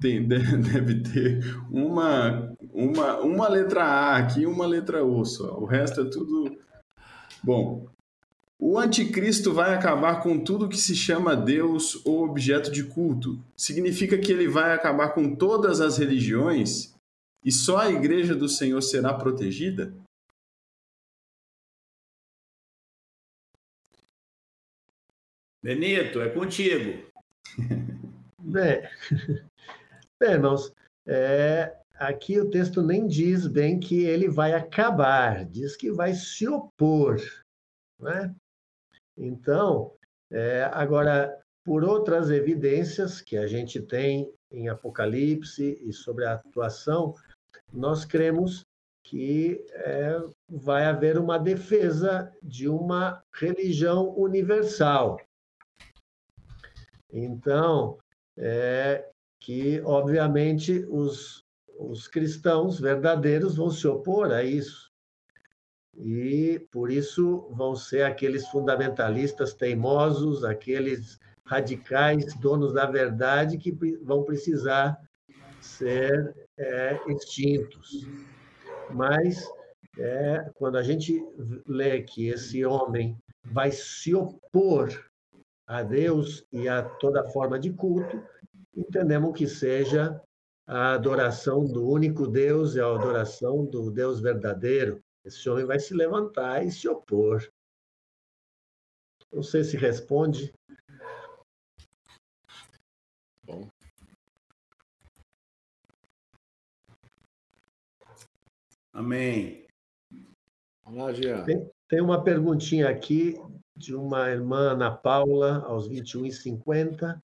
Tem, 0.00 0.24
deve 0.26 1.02
ter 1.02 1.44
uma, 1.70 2.47
uma, 2.72 3.20
uma 3.20 3.48
letra 3.48 3.84
A 3.84 4.16
aqui 4.16 4.40
e 4.40 4.46
uma 4.46 4.66
letra 4.66 5.04
O 5.04 5.24
só. 5.24 5.58
O 5.58 5.64
resto 5.64 6.00
é 6.00 6.04
tudo. 6.04 6.58
Bom, 7.42 7.88
o 8.58 8.78
anticristo 8.78 9.54
vai 9.54 9.74
acabar 9.74 10.20
com 10.22 10.42
tudo 10.42 10.68
que 10.68 10.76
se 10.76 10.94
chama 10.94 11.36
Deus 11.36 12.04
ou 12.04 12.24
objeto 12.24 12.70
de 12.70 12.84
culto. 12.84 13.38
Significa 13.56 14.18
que 14.18 14.32
ele 14.32 14.48
vai 14.48 14.72
acabar 14.72 15.10
com 15.10 15.34
todas 15.34 15.80
as 15.80 15.98
religiões 15.98 16.94
e 17.44 17.52
só 17.52 17.78
a 17.78 17.90
igreja 17.90 18.34
do 18.34 18.48
Senhor 18.48 18.80
será 18.82 19.14
protegida? 19.14 19.94
Benito, 25.62 26.20
é 26.20 26.28
contigo. 26.28 27.06
Bem, 28.40 28.80
bem 30.18 30.30
irmãos, 30.30 30.72
é, 31.06 31.76
aqui 31.98 32.38
o 32.38 32.48
texto 32.48 32.82
nem 32.82 33.06
diz 33.06 33.46
bem 33.46 33.78
que 33.78 34.04
ele 34.04 34.28
vai 34.28 34.54
acabar, 34.54 35.44
diz 35.44 35.76
que 35.76 35.90
vai 35.90 36.14
se 36.14 36.46
opor. 36.48 37.20
Né? 37.98 38.34
Então, 39.16 39.92
é, 40.30 40.70
agora, 40.72 41.36
por 41.64 41.84
outras 41.84 42.30
evidências 42.30 43.20
que 43.20 43.36
a 43.36 43.46
gente 43.46 43.80
tem 43.80 44.32
em 44.50 44.68
Apocalipse 44.68 45.78
e 45.82 45.92
sobre 45.92 46.24
a 46.24 46.34
atuação, 46.34 47.14
nós 47.72 48.04
cremos 48.04 48.64
que 49.02 49.64
é, 49.72 50.20
vai 50.48 50.84
haver 50.84 51.18
uma 51.18 51.38
defesa 51.38 52.32
de 52.42 52.68
uma 52.68 53.22
religião 53.32 54.10
universal. 54.16 55.18
Então, 57.10 57.98
é, 58.36 59.08
que, 59.40 59.80
obviamente, 59.80 60.84
os, 60.90 61.42
os 61.78 62.08
cristãos 62.08 62.80
verdadeiros 62.80 63.56
vão 63.56 63.70
se 63.70 63.86
opor 63.86 64.32
a 64.32 64.42
isso 64.42 64.88
e 65.96 66.66
por 66.70 66.90
isso 66.90 67.48
vão 67.52 67.74
ser 67.74 68.02
aqueles 68.02 68.46
fundamentalistas 68.48 69.54
teimosos, 69.54 70.44
aqueles 70.44 71.18
radicais, 71.44 72.34
donos 72.40 72.74
da 72.74 72.86
verdade, 72.86 73.58
que 73.58 73.72
vão 74.02 74.22
precisar 74.22 74.98
ser 75.60 76.34
é, 76.56 77.00
extintos. 77.08 78.06
Mas 78.90 79.48
é, 79.98 80.50
quando 80.54 80.76
a 80.76 80.82
gente 80.82 81.20
lê 81.66 82.02
que 82.02 82.28
esse 82.28 82.64
homem 82.64 83.16
vai 83.44 83.72
se 83.72 84.14
opor 84.14 85.10
a 85.66 85.82
Deus 85.82 86.46
e 86.52 86.68
a 86.68 86.82
toda 86.82 87.28
forma 87.30 87.58
de 87.58 87.72
culto, 87.72 88.22
entendemos 88.76 89.36
que 89.36 89.46
seja 89.46 90.20
a 90.68 90.92
adoração 90.92 91.64
do 91.64 91.88
único 91.88 92.26
Deus 92.26 92.74
e 92.74 92.80
a 92.80 92.84
adoração 92.84 93.64
do 93.64 93.90
Deus 93.90 94.20
verdadeiro, 94.20 95.02
esse 95.24 95.48
homem 95.48 95.64
vai 95.64 95.78
se 95.78 95.94
levantar 95.94 96.62
e 96.62 96.70
se 96.70 96.86
opor. 96.86 97.50
Não 99.32 99.42
sei 99.42 99.64
se 99.64 99.78
responde. 99.78 100.52
Bom. 103.44 103.66
Amém. 108.92 109.66
Vamos 110.84 111.02
lá, 111.02 111.12
Jean. 111.14 111.44
Tem, 111.44 111.70
tem 111.88 112.00
uma 112.02 112.22
perguntinha 112.22 112.90
aqui 112.90 113.36
de 113.74 113.94
uma 113.94 114.28
irmã 114.28 114.72
Ana 114.72 114.94
Paula, 114.94 115.64
aos 115.64 115.88
21 115.88 116.26
e 116.26 116.32
50. 116.32 117.18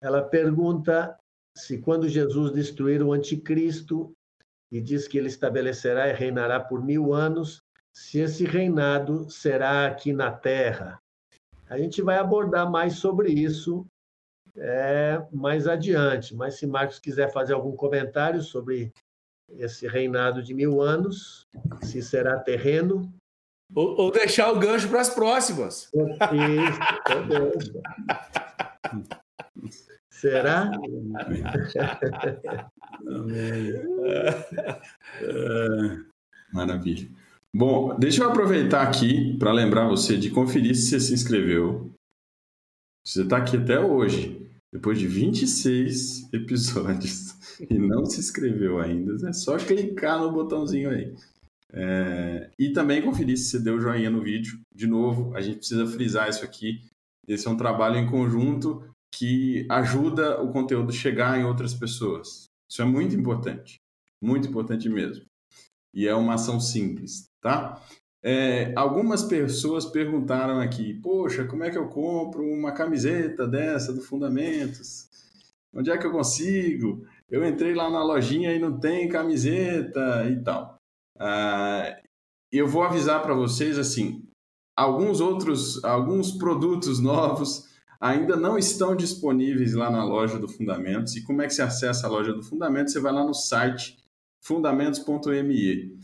Ela 0.00 0.22
pergunta 0.22 1.18
se 1.56 1.78
quando 1.78 2.08
Jesus 2.08 2.52
destruir 2.52 3.02
o 3.02 3.12
anticristo, 3.12 4.12
e 4.72 4.80
diz 4.80 5.06
que 5.06 5.16
ele 5.16 5.28
estabelecerá 5.28 6.08
e 6.08 6.12
reinará 6.12 6.58
por 6.58 6.84
mil 6.84 7.14
anos, 7.14 7.62
se 7.92 8.18
esse 8.18 8.44
reinado 8.44 9.30
será 9.30 9.86
aqui 9.86 10.12
na 10.12 10.32
Terra. 10.32 10.98
A 11.68 11.78
gente 11.78 12.02
vai 12.02 12.18
abordar 12.18 12.68
mais 12.68 12.94
sobre 12.94 13.30
isso 13.30 13.86
é, 14.56 15.24
mais 15.32 15.66
adiante, 15.66 16.34
mas 16.34 16.56
se 16.56 16.66
Marcos 16.66 16.98
quiser 16.98 17.32
fazer 17.32 17.54
algum 17.54 17.76
comentário 17.76 18.42
sobre 18.42 18.92
esse 19.48 19.86
reinado 19.86 20.42
de 20.42 20.52
mil 20.54 20.80
anos, 20.80 21.46
se 21.82 22.02
será 22.02 22.38
terreno. 22.38 23.12
Ou, 23.74 23.96
ou 24.00 24.10
deixar 24.10 24.52
o 24.52 24.58
gancho 24.58 24.88
para 24.88 25.00
as 25.00 25.10
próximas. 25.10 25.90
Isso, 25.92 27.72
Será? 30.14 30.70
Maravilha. 36.52 37.08
Bom, 37.52 37.98
deixa 37.98 38.22
eu 38.22 38.30
aproveitar 38.30 38.82
aqui 38.82 39.36
para 39.38 39.52
lembrar 39.52 39.88
você 39.88 40.16
de 40.16 40.30
conferir 40.30 40.76
se 40.76 40.90
você 40.90 41.00
se 41.00 41.14
inscreveu. 41.14 41.90
Você 43.04 43.22
está 43.22 43.38
aqui 43.38 43.56
até 43.56 43.80
hoje, 43.80 44.48
depois 44.72 45.00
de 45.00 45.08
26 45.08 46.32
episódios, 46.32 47.34
e 47.68 47.76
não 47.76 48.06
se 48.06 48.20
inscreveu 48.20 48.78
ainda, 48.78 49.28
é 49.28 49.32
só 49.32 49.58
clicar 49.58 50.20
no 50.20 50.30
botãozinho 50.30 50.90
aí. 50.90 51.12
É... 51.72 52.50
E 52.56 52.70
também 52.70 53.02
conferir 53.02 53.36
se 53.36 53.46
você 53.46 53.58
deu 53.58 53.80
joinha 53.80 54.10
no 54.10 54.22
vídeo. 54.22 54.60
De 54.72 54.86
novo, 54.86 55.34
a 55.34 55.40
gente 55.40 55.58
precisa 55.58 55.84
frisar 55.88 56.28
isso 56.28 56.44
aqui. 56.44 56.82
Esse 57.26 57.48
é 57.48 57.50
um 57.50 57.56
trabalho 57.56 57.96
em 57.96 58.08
conjunto 58.08 58.93
que 59.16 59.64
ajuda 59.70 60.42
o 60.42 60.50
conteúdo 60.50 60.92
chegar 60.92 61.38
em 61.38 61.44
outras 61.44 61.72
pessoas. 61.72 62.50
Isso 62.68 62.82
é 62.82 62.84
muito 62.84 63.14
importante, 63.14 63.80
muito 64.20 64.48
importante 64.48 64.88
mesmo. 64.88 65.24
E 65.94 66.08
é 66.08 66.14
uma 66.14 66.34
ação 66.34 66.58
simples, 66.58 67.28
tá? 67.40 67.80
É, 68.22 68.72
algumas 68.74 69.22
pessoas 69.22 69.84
perguntaram 69.84 70.58
aqui, 70.58 70.94
poxa, 70.94 71.44
como 71.44 71.62
é 71.62 71.70
que 71.70 71.78
eu 71.78 71.88
compro 71.88 72.42
uma 72.42 72.72
camiseta 72.72 73.46
dessa 73.46 73.92
do 73.92 74.00
Fundamentos? 74.00 75.08
Onde 75.72 75.90
é 75.90 75.98
que 75.98 76.06
eu 76.06 76.12
consigo? 76.12 77.06
Eu 77.30 77.46
entrei 77.46 77.74
lá 77.74 77.88
na 77.90 78.02
lojinha 78.02 78.52
e 78.52 78.58
não 78.58 78.80
tem 78.80 79.08
camiseta 79.08 80.28
e 80.28 80.42
tal. 80.42 80.76
Ah, 81.18 81.96
eu 82.50 82.66
vou 82.66 82.82
avisar 82.82 83.22
para 83.22 83.34
vocês 83.34 83.78
assim, 83.78 84.24
alguns 84.76 85.20
outros, 85.20 85.84
alguns 85.84 86.32
produtos 86.32 86.98
novos 86.98 87.73
ainda 88.00 88.36
não 88.36 88.58
estão 88.58 88.94
disponíveis 88.94 89.74
lá 89.74 89.90
na 89.90 90.04
loja 90.04 90.38
do 90.38 90.48
Fundamentos. 90.48 91.16
E 91.16 91.22
como 91.22 91.42
é 91.42 91.46
que 91.46 91.54
você 91.54 91.62
acessa 91.62 92.06
a 92.06 92.10
loja 92.10 92.32
do 92.32 92.42
Fundamentos? 92.42 92.92
Você 92.92 93.00
vai 93.00 93.12
lá 93.12 93.24
no 93.24 93.34
site 93.34 93.98
fundamentos.me. 94.42 95.98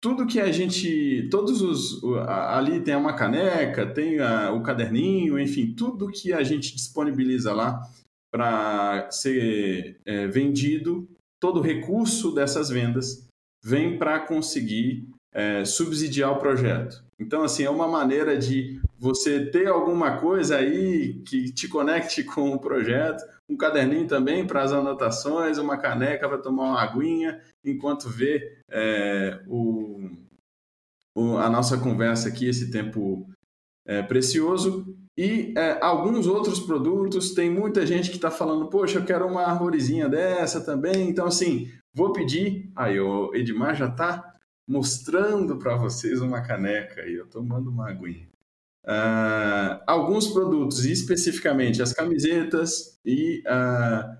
Tudo 0.00 0.26
que 0.26 0.38
a 0.38 0.52
gente, 0.52 1.28
todos 1.28 1.60
os, 1.60 2.00
ali 2.26 2.80
tem 2.80 2.94
uma 2.94 3.14
caneca, 3.14 3.84
tem 3.84 4.20
a, 4.20 4.52
o 4.52 4.62
caderninho, 4.62 5.38
enfim, 5.40 5.74
tudo 5.74 6.10
que 6.10 6.32
a 6.32 6.44
gente 6.44 6.74
disponibiliza 6.76 7.52
lá 7.52 7.82
para 8.30 9.10
ser 9.10 10.00
é, 10.06 10.28
vendido, 10.28 11.08
todo 11.40 11.58
o 11.58 11.62
recurso 11.62 12.32
dessas 12.32 12.68
vendas 12.68 13.26
vem 13.64 13.98
para 13.98 14.20
conseguir 14.20 15.08
é, 15.32 15.64
subsidiar 15.64 16.32
o 16.32 16.38
projeto. 16.38 17.04
Então, 17.18 17.42
assim, 17.42 17.64
é 17.64 17.70
uma 17.70 17.88
maneira 17.88 18.38
de 18.38 18.77
você 18.98 19.46
ter 19.46 19.68
alguma 19.68 20.18
coisa 20.18 20.56
aí 20.56 21.22
que 21.22 21.52
te 21.52 21.68
conecte 21.68 22.24
com 22.24 22.50
o 22.50 22.58
projeto, 22.58 23.24
um 23.48 23.56
caderninho 23.56 24.08
também 24.08 24.44
para 24.44 24.62
as 24.62 24.72
anotações, 24.72 25.56
uma 25.56 25.78
caneca 25.78 26.28
para 26.28 26.38
tomar 26.38 26.64
uma 26.64 26.82
aguinha, 26.82 27.40
enquanto 27.64 28.08
vê 28.08 28.58
é, 28.68 29.40
o, 29.46 30.10
o, 31.14 31.36
a 31.36 31.48
nossa 31.48 31.78
conversa 31.78 32.28
aqui, 32.28 32.48
esse 32.48 32.72
tempo 32.72 33.28
é, 33.86 34.02
precioso. 34.02 34.96
E 35.16 35.54
é, 35.56 35.78
alguns 35.80 36.26
outros 36.26 36.58
produtos, 36.58 37.34
tem 37.34 37.48
muita 37.48 37.86
gente 37.86 38.10
que 38.10 38.16
está 38.16 38.30
falando, 38.30 38.68
poxa, 38.68 38.98
eu 38.98 39.04
quero 39.04 39.26
uma 39.26 39.42
arvorezinha 39.42 40.08
dessa 40.08 40.60
também. 40.60 41.08
Então, 41.08 41.26
assim, 41.26 41.70
vou 41.94 42.12
pedir. 42.12 42.70
Aí, 42.74 42.98
o 42.98 43.32
Edmar 43.34 43.76
já 43.76 43.86
está 43.86 44.34
mostrando 44.68 45.56
para 45.56 45.76
vocês 45.76 46.20
uma 46.20 46.42
caneca 46.42 47.06
e 47.06 47.14
eu 47.14 47.26
tomando 47.26 47.70
uma 47.70 47.88
aguinha. 47.88 48.28
Uh, 48.86 49.82
alguns 49.86 50.28
produtos, 50.28 50.84
especificamente 50.84 51.82
as 51.82 51.92
camisetas 51.92 52.98
e 53.04 53.42
uh, 53.46 54.18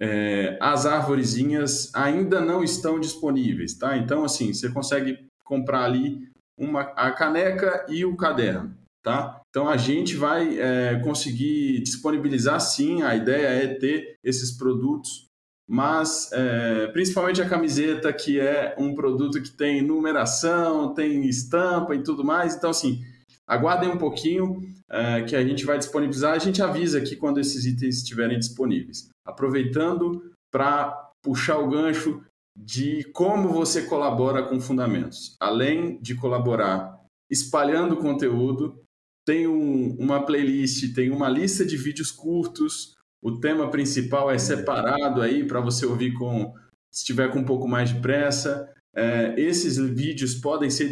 é, 0.00 0.58
as 0.60 0.84
arvorezinhas 0.84 1.94
ainda 1.94 2.40
não 2.40 2.64
estão 2.64 2.98
disponíveis, 2.98 3.74
tá? 3.74 3.96
Então, 3.96 4.24
assim, 4.24 4.52
você 4.52 4.68
consegue 4.68 5.26
comprar 5.44 5.84
ali 5.84 6.28
uma, 6.58 6.80
a 6.80 7.12
caneca 7.12 7.86
e 7.88 8.04
o 8.04 8.16
caderno, 8.16 8.76
tá? 9.04 9.40
Então, 9.48 9.68
a 9.68 9.76
gente 9.76 10.16
vai 10.16 10.58
é, 10.58 10.98
conseguir 11.04 11.80
disponibilizar, 11.82 12.60
sim, 12.60 13.02
a 13.02 13.14
ideia 13.14 13.46
é 13.46 13.74
ter 13.74 14.16
esses 14.24 14.50
produtos 14.50 15.30
mas 15.68 16.30
é, 16.32 16.88
principalmente 16.88 17.40
a 17.40 17.48
camiseta, 17.48 18.12
que 18.12 18.38
é 18.38 18.74
um 18.76 18.94
produto 18.94 19.40
que 19.40 19.50
tem 19.50 19.80
numeração, 19.80 20.92
tem 20.92 21.26
estampa 21.26 21.94
e 21.94 22.02
tudo 22.02 22.22
mais. 22.22 22.54
Então, 22.54 22.68
assim, 22.68 23.02
aguardem 23.46 23.90
um 23.90 23.98
pouquinho 23.98 24.62
é, 24.90 25.22
que 25.22 25.36
a 25.36 25.44
gente 25.44 25.64
vai 25.64 25.78
disponibilizar. 25.78 26.34
A 26.34 26.38
gente 26.38 26.62
avisa 26.62 26.98
aqui 26.98 27.16
quando 27.16 27.38
esses 27.38 27.64
itens 27.64 27.98
estiverem 27.98 28.38
disponíveis. 28.38 29.08
Aproveitando 29.26 30.32
para 30.50 31.10
puxar 31.22 31.58
o 31.58 31.68
gancho 31.68 32.22
de 32.56 33.04
como 33.12 33.48
você 33.48 33.82
colabora 33.82 34.42
com 34.42 34.60
fundamentos. 34.60 35.36
Além 35.40 35.98
de 36.00 36.14
colaborar 36.14 37.00
espalhando 37.30 37.96
conteúdo, 37.96 38.82
tem 39.24 39.46
um, 39.46 39.96
uma 39.98 40.24
playlist, 40.24 40.94
tem 40.94 41.10
uma 41.10 41.28
lista 41.28 41.64
de 41.64 41.76
vídeos 41.76 42.10
curtos. 42.10 42.94
O 43.22 43.38
tema 43.38 43.70
principal 43.70 44.30
é 44.30 44.36
separado 44.36 45.22
aí 45.22 45.46
para 45.46 45.60
você 45.60 45.86
ouvir 45.86 46.12
com 46.12 46.52
se 46.90 47.00
estiver 47.00 47.30
com 47.30 47.38
um 47.38 47.44
pouco 47.44 47.66
mais 47.66 47.88
de 47.90 48.00
pressa. 48.00 48.70
É, 48.94 49.34
esses 49.40 49.78
vídeos 49.78 50.34
podem 50.34 50.68
ser 50.68 50.90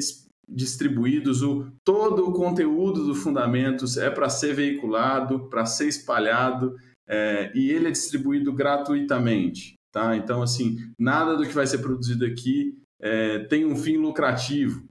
distribuídos. 0.51 1.43
O, 1.43 1.70
todo 1.85 2.28
o 2.28 2.32
conteúdo 2.32 3.05
do 3.05 3.14
Fundamentos 3.14 3.97
é 3.97 4.10
para 4.10 4.28
ser 4.28 4.55
veiculado, 4.55 5.48
para 5.48 5.64
ser 5.64 5.89
espalhado, 5.89 6.77
é, 7.09 7.52
e 7.55 7.70
ele 7.70 7.89
é 7.89 7.90
distribuído 7.90 8.52
gratuitamente. 8.52 9.74
Tá? 9.93 10.16
Então, 10.16 10.43
assim, 10.43 10.77
nada 10.98 11.36
do 11.36 11.44
que 11.44 11.55
vai 11.55 11.66
ser 11.66 11.78
produzido 11.78 12.24
aqui 12.24 12.77
é, 13.01 13.40
tem 13.40 13.64
um 13.64 13.77
fim 13.77 13.97
lucrativo. 13.97 14.85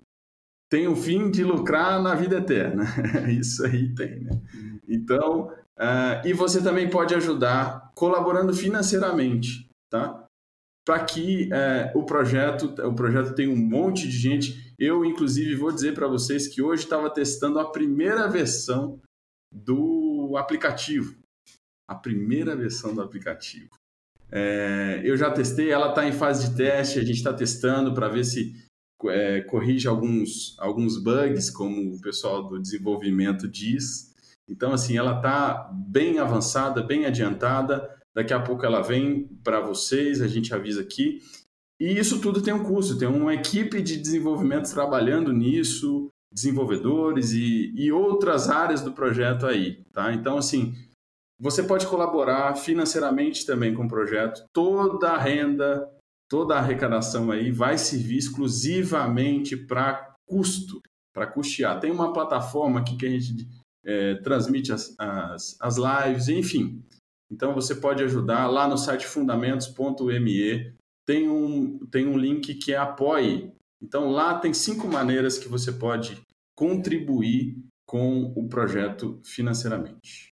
Tem 0.70 0.88
o 0.88 0.92
um 0.92 0.96
fim 0.96 1.32
de 1.32 1.44
lucrar 1.44 2.02
na 2.02 2.14
vida 2.14 2.38
eterna. 2.38 2.86
Isso 3.30 3.66
aí 3.66 3.94
tem, 3.96 4.20
né? 4.20 4.40
Então, 4.88 5.48
uh, 5.78 6.26
e 6.28 6.34
você 6.34 6.62
também 6.62 6.90
pode 6.90 7.16
ajudar 7.16 7.92
colaborando 7.96 8.54
financeiramente, 8.54 9.68
tá? 9.90 10.19
Para 10.90 11.06
que 11.06 11.48
uh, 11.54 12.00
o 12.00 12.04
projeto, 12.04 12.74
o 12.84 12.96
projeto 12.96 13.36
tem 13.36 13.48
um 13.48 13.56
monte 13.56 14.08
de 14.08 14.18
gente. 14.18 14.74
Eu, 14.80 15.06
inclusive, 15.06 15.54
vou 15.54 15.72
dizer 15.72 15.94
para 15.94 16.08
vocês 16.08 16.48
que 16.48 16.64
hoje 16.64 16.82
estava 16.82 17.12
testando 17.12 17.60
a 17.60 17.70
primeira 17.70 18.28
versão 18.28 19.00
do 19.54 20.36
aplicativo. 20.36 21.16
A 21.88 21.94
primeira 21.94 22.56
versão 22.56 22.96
do 22.96 23.04
aplicativo. 23.04 23.70
É, 24.32 25.00
eu 25.04 25.16
já 25.16 25.30
testei, 25.30 25.70
ela 25.70 25.90
está 25.90 26.08
em 26.08 26.12
fase 26.12 26.50
de 26.50 26.58
teste, 26.58 26.98
a 26.98 27.04
gente 27.04 27.18
está 27.18 27.34
testando 27.34 27.94
para 27.94 28.08
ver 28.08 28.24
se 28.24 28.56
é, 29.10 29.42
corrige 29.42 29.88
alguns, 29.88 30.58
alguns 30.58 30.98
bugs, 30.98 31.52
como 31.52 31.94
o 31.94 32.02
pessoal 32.02 32.50
do 32.50 32.60
desenvolvimento 32.60 33.48
diz. 33.48 34.16
Então, 34.50 34.74
assim, 34.74 34.98
ela 34.98 35.18
está 35.18 35.70
bem 35.72 36.18
avançada, 36.18 36.82
bem 36.82 37.06
adiantada. 37.06 37.99
Daqui 38.20 38.34
a 38.34 38.40
pouco 38.42 38.66
ela 38.66 38.82
vem 38.82 39.30
para 39.46 39.62
vocês, 39.62 40.22
a 40.22 40.28
gente 40.28 40.54
avisa 40.54 40.82
aqui. 40.82 41.22
E 41.80 41.98
isso 41.98 42.20
tudo 42.20 42.42
tem 42.42 42.54
um 42.54 42.66
custo, 42.66 42.98
tem 42.98 43.08
uma 43.08 43.34
equipe 43.34 43.82
de 43.82 43.96
desenvolvimento 43.96 44.70
trabalhando 44.74 45.32
nisso, 45.32 46.10
desenvolvedores 46.30 47.32
e, 47.32 47.72
e 47.74 47.94
outras 47.94 48.50
áreas 48.50 48.82
do 48.82 48.92
projeto 48.92 49.46
aí, 49.46 49.86
tá? 49.94 50.12
Então, 50.12 50.38
assim, 50.38 50.76
você 51.40 51.64
pode 51.64 51.88
colaborar 51.88 52.54
financeiramente 52.56 53.46
também 53.46 53.74
com 53.74 53.86
o 53.86 53.88
projeto. 53.88 54.44
Toda 54.52 55.12
a 55.12 55.18
renda, 55.18 55.90
toda 56.30 56.56
a 56.56 56.60
arrecadação 56.60 57.32
aí 57.32 57.54
vai 57.54 57.78
servir 57.78 58.18
exclusivamente 58.18 59.56
para 59.56 60.14
custo, 60.28 60.82
para 61.16 61.26
custear. 61.26 61.80
Tem 61.80 61.90
uma 61.90 62.12
plataforma 62.12 62.82
aqui 62.82 62.98
que 62.98 63.06
a 63.06 63.10
gente 63.10 63.48
é, 63.86 64.16
transmite 64.16 64.74
as, 64.74 64.94
as, 65.00 65.56
as 65.62 65.78
lives, 65.78 66.28
enfim. 66.28 66.84
Então 67.32 67.54
você 67.54 67.76
pode 67.76 68.04
ajudar 68.04 68.48
lá 68.48 68.68
no 68.68 68.78
site 68.78 69.06
fundamentos.me. 69.06 70.74
Tem 71.06 71.30
um, 71.30 71.80
tem 71.88 72.08
um 72.08 72.18
link 72.18 72.56
que 72.56 72.74
é 72.74 72.78
apoie. 72.78 73.54
Então 73.82 74.10
lá 74.10 74.40
tem 74.40 74.54
cinco 74.54 74.88
maneiras 74.88 75.38
que 75.38 75.48
você 75.48 75.72
pode 75.72 76.22
contribuir 76.56 77.58
com 77.86 78.34
o 78.36 78.48
projeto 78.48 79.20
financeiramente. 79.24 80.34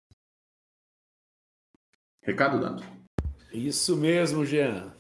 Recado 2.24 2.60
dado. 2.60 2.84
Isso 3.52 3.98
mesmo, 3.98 4.46
Jean. 4.46 4.94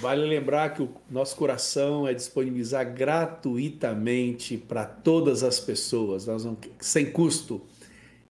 Vale 0.00 0.26
lembrar 0.26 0.74
que 0.74 0.82
o 0.82 0.94
nosso 1.10 1.36
coração 1.36 2.06
é 2.06 2.14
disponibilizar 2.14 2.94
gratuitamente 2.94 4.56
para 4.56 4.84
todas 4.84 5.42
as 5.42 5.58
pessoas, 5.58 6.26
nós 6.26 6.44
vamos, 6.44 6.60
sem 6.80 7.10
custo. 7.10 7.62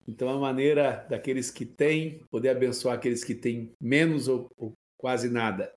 Então, 0.07 0.28
a 0.28 0.39
maneira 0.39 1.07
daqueles 1.11 1.51
que 1.51 1.65
têm 1.65 2.20
poder 2.31 2.51
abençoar 2.51 2.95
aqueles 2.95 3.24
que 3.24 3.35
têm 3.35 3.73
menos 3.81 4.28
ou, 4.28 4.49
ou 4.57 4.73
quase 4.97 5.28
nada. 5.28 5.73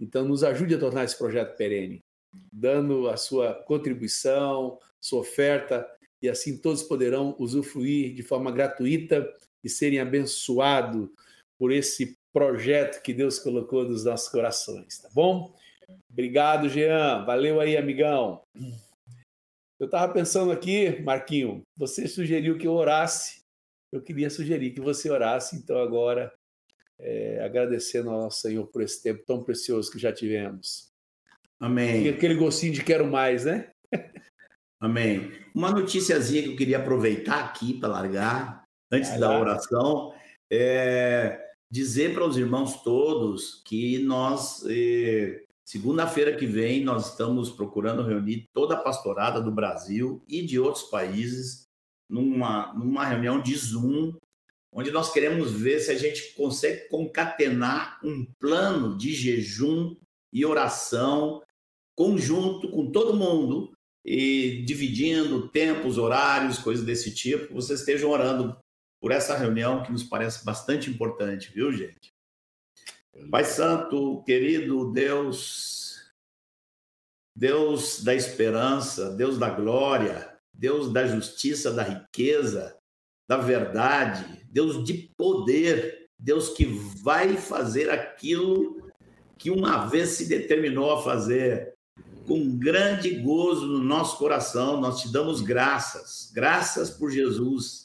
Então, 0.00 0.24
nos 0.24 0.44
ajude 0.44 0.74
a 0.74 0.78
tornar 0.78 1.04
esse 1.04 1.18
projeto 1.18 1.56
perene, 1.56 2.00
dando 2.52 3.08
a 3.08 3.16
sua 3.16 3.54
contribuição, 3.64 4.78
sua 5.00 5.20
oferta, 5.20 5.88
e 6.22 6.28
assim 6.28 6.56
todos 6.56 6.82
poderão 6.82 7.36
usufruir 7.38 8.14
de 8.14 8.22
forma 8.22 8.50
gratuita 8.50 9.30
e 9.62 9.68
serem 9.68 10.00
abençoados 10.00 11.10
por 11.58 11.70
esse 11.70 12.16
projeto 12.32 13.02
que 13.02 13.12
Deus 13.12 13.38
colocou 13.38 13.84
nos 13.84 14.04
nossos 14.04 14.28
corações, 14.28 14.98
tá 14.98 15.08
bom? 15.14 15.54
Obrigado, 16.10 16.68
Jean. 16.68 17.24
Valeu 17.24 17.60
aí, 17.60 17.76
amigão. 17.76 18.42
Eu 19.78 19.86
estava 19.86 20.12
pensando 20.12 20.50
aqui, 20.50 21.00
Marquinho, 21.02 21.62
você 21.76 22.08
sugeriu 22.08 22.56
que 22.56 22.66
eu 22.66 22.72
orasse. 22.72 23.43
Eu 23.94 24.02
queria 24.02 24.28
sugerir 24.28 24.72
que 24.72 24.80
você 24.80 25.08
orasse, 25.08 25.54
então 25.54 25.78
agora, 25.80 26.32
é, 26.98 27.40
agradecendo 27.44 28.10
ao 28.10 28.22
nosso 28.22 28.40
Senhor 28.40 28.66
por 28.66 28.82
esse 28.82 29.00
tempo 29.00 29.22
tão 29.24 29.44
precioso 29.44 29.88
que 29.88 30.00
já 30.00 30.12
tivemos. 30.12 30.92
Amém. 31.60 32.02
E 32.02 32.08
aquele 32.08 32.34
gostinho 32.34 32.72
de 32.72 32.82
quero 32.82 33.06
mais, 33.06 33.44
né? 33.44 33.70
Amém. 34.80 35.30
Uma 35.54 35.70
noticiazinha 35.70 36.42
que 36.42 36.48
eu 36.48 36.56
queria 36.56 36.78
aproveitar 36.78 37.44
aqui 37.44 37.78
para 37.78 37.88
largar, 37.88 38.64
antes 38.90 39.16
da 39.16 39.38
oração, 39.38 40.12
é 40.50 41.40
dizer 41.70 42.14
para 42.14 42.26
os 42.26 42.36
irmãos 42.36 42.82
todos 42.82 43.62
que 43.64 44.00
nós, 44.00 44.64
eh, 44.68 45.44
segunda-feira 45.64 46.34
que 46.34 46.46
vem, 46.46 46.82
nós 46.82 47.12
estamos 47.12 47.48
procurando 47.48 48.02
reunir 48.02 48.48
toda 48.52 48.74
a 48.74 48.80
pastorada 48.80 49.40
do 49.40 49.52
Brasil 49.52 50.20
e 50.26 50.42
de 50.42 50.58
outros 50.58 50.82
países 50.84 51.64
numa, 52.08 52.72
numa 52.74 53.04
reunião 53.04 53.40
de 53.40 53.54
Zoom, 53.56 54.14
onde 54.72 54.90
nós 54.90 55.12
queremos 55.12 55.52
ver 55.52 55.80
se 55.80 55.90
a 55.90 55.96
gente 55.96 56.34
consegue 56.34 56.88
concatenar 56.88 58.00
um 58.04 58.26
plano 58.38 58.96
de 58.98 59.12
jejum 59.12 59.96
e 60.32 60.44
oração 60.44 61.42
conjunto 61.96 62.68
com 62.70 62.90
todo 62.90 63.16
mundo 63.16 63.72
e 64.04 64.62
dividindo 64.66 65.48
tempos, 65.48 65.96
horários, 65.96 66.58
coisas 66.58 66.84
desse 66.84 67.14
tipo, 67.14 67.54
vocês 67.54 67.80
estejam 67.80 68.10
orando 68.10 68.56
por 69.00 69.12
essa 69.12 69.36
reunião 69.36 69.82
que 69.82 69.92
nos 69.92 70.02
parece 70.02 70.44
bastante 70.44 70.90
importante, 70.90 71.52
viu, 71.52 71.72
gente? 71.72 72.12
Pai 73.30 73.44
Santo, 73.44 74.22
querido 74.24 74.92
Deus, 74.92 76.12
Deus 77.34 78.02
da 78.02 78.14
esperança, 78.14 79.10
Deus 79.14 79.38
da 79.38 79.48
glória, 79.50 80.33
Deus 80.64 80.90
da 80.90 81.06
justiça, 81.06 81.70
da 81.70 81.82
riqueza, 81.82 82.74
da 83.28 83.36
verdade, 83.36 84.46
Deus 84.50 84.82
de 84.82 85.10
poder, 85.14 86.08
Deus 86.18 86.48
que 86.48 86.64
vai 86.64 87.36
fazer 87.36 87.90
aquilo 87.90 88.90
que 89.36 89.50
uma 89.50 89.84
vez 89.84 90.08
se 90.10 90.26
determinou 90.26 90.90
a 90.90 91.02
fazer. 91.02 91.74
Com 92.26 92.56
grande 92.56 93.10
gozo 93.10 93.66
no 93.66 93.84
nosso 93.84 94.16
coração, 94.16 94.80
nós 94.80 95.02
te 95.02 95.12
damos 95.12 95.42
graças, 95.42 96.32
graças 96.34 96.88
por 96.88 97.10
Jesus, 97.10 97.84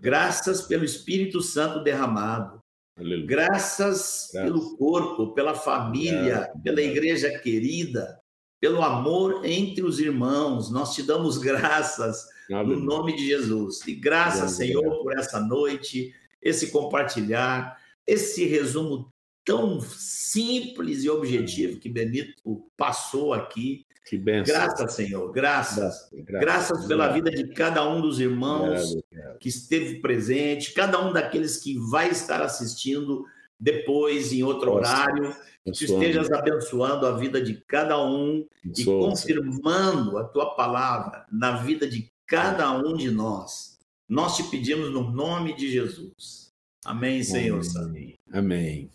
Graças 0.00 0.62
pelo 0.62 0.84
Espírito 0.84 1.40
Santo 1.40 1.82
derramado. 1.82 2.60
Aleluia. 2.96 3.26
Graças, 3.26 4.30
Graças 4.32 4.32
pelo 4.32 4.76
corpo, 4.76 5.34
pela 5.34 5.54
família, 5.54 6.52
pela 6.62 6.82
igreja 6.82 7.38
querida, 7.38 8.20
pelo 8.60 8.82
amor 8.82 9.44
entre 9.44 9.82
os 9.82 9.98
irmãos. 9.98 10.70
Nós 10.70 10.94
te 10.94 11.02
damos 11.02 11.38
graças 11.38 12.26
Aleluia. 12.50 12.76
no 12.76 12.84
nome 12.84 13.16
de 13.16 13.26
Jesus. 13.26 13.86
E 13.86 13.94
graças, 13.94 14.52
Senhor, 14.52 15.02
por 15.02 15.18
essa 15.18 15.40
noite, 15.40 16.14
esse 16.40 16.70
compartilhar, 16.70 17.78
esse 18.06 18.44
resumo 18.44 19.12
tão 19.44 19.80
simples 19.80 21.04
e 21.04 21.10
objetivo 21.10 21.78
que 21.78 21.88
Benito 21.88 22.34
passou 22.76 23.32
aqui. 23.32 23.86
Que 24.06 24.18
benção. 24.18 24.54
Graças, 24.54 24.92
Senhor, 24.92 25.32
graças. 25.32 26.10
Graças, 26.12 26.40
graças 26.40 26.86
pela 26.86 27.08
vida 27.08 27.30
de 27.30 27.48
cada 27.48 27.88
um 27.88 28.02
dos 28.02 28.20
irmãos 28.20 28.96
que 29.40 29.48
esteve 29.48 30.00
presente, 30.00 30.72
cada 30.72 31.02
um 31.02 31.12
daqueles 31.12 31.56
que 31.56 31.78
vai 31.78 32.10
estar 32.10 32.42
assistindo 32.42 33.24
depois, 33.58 34.32
em 34.32 34.42
outro 34.42 34.74
Nossa. 34.74 34.78
horário. 34.78 35.36
Que 35.64 35.84
estejas 35.86 36.30
abençoando 36.30 37.06
a 37.06 37.16
vida 37.16 37.40
de 37.40 37.54
cada 37.66 37.98
um 38.04 38.46
e 38.76 38.84
confirmando 38.84 40.18
a 40.18 40.24
tua 40.24 40.54
palavra 40.54 41.24
na 41.32 41.56
vida 41.56 41.88
de 41.88 42.12
cada 42.26 42.70
um 42.70 42.94
de 42.94 43.10
nós. 43.10 43.78
Nós 44.06 44.36
te 44.36 44.42
pedimos 44.44 44.92
no 44.92 45.10
nome 45.10 45.54
de 45.54 45.70
Jesus. 45.70 46.50
Amém, 46.84 47.22
Senhor. 47.22 47.62
Amém. 47.76 48.18
Amém. 48.30 48.90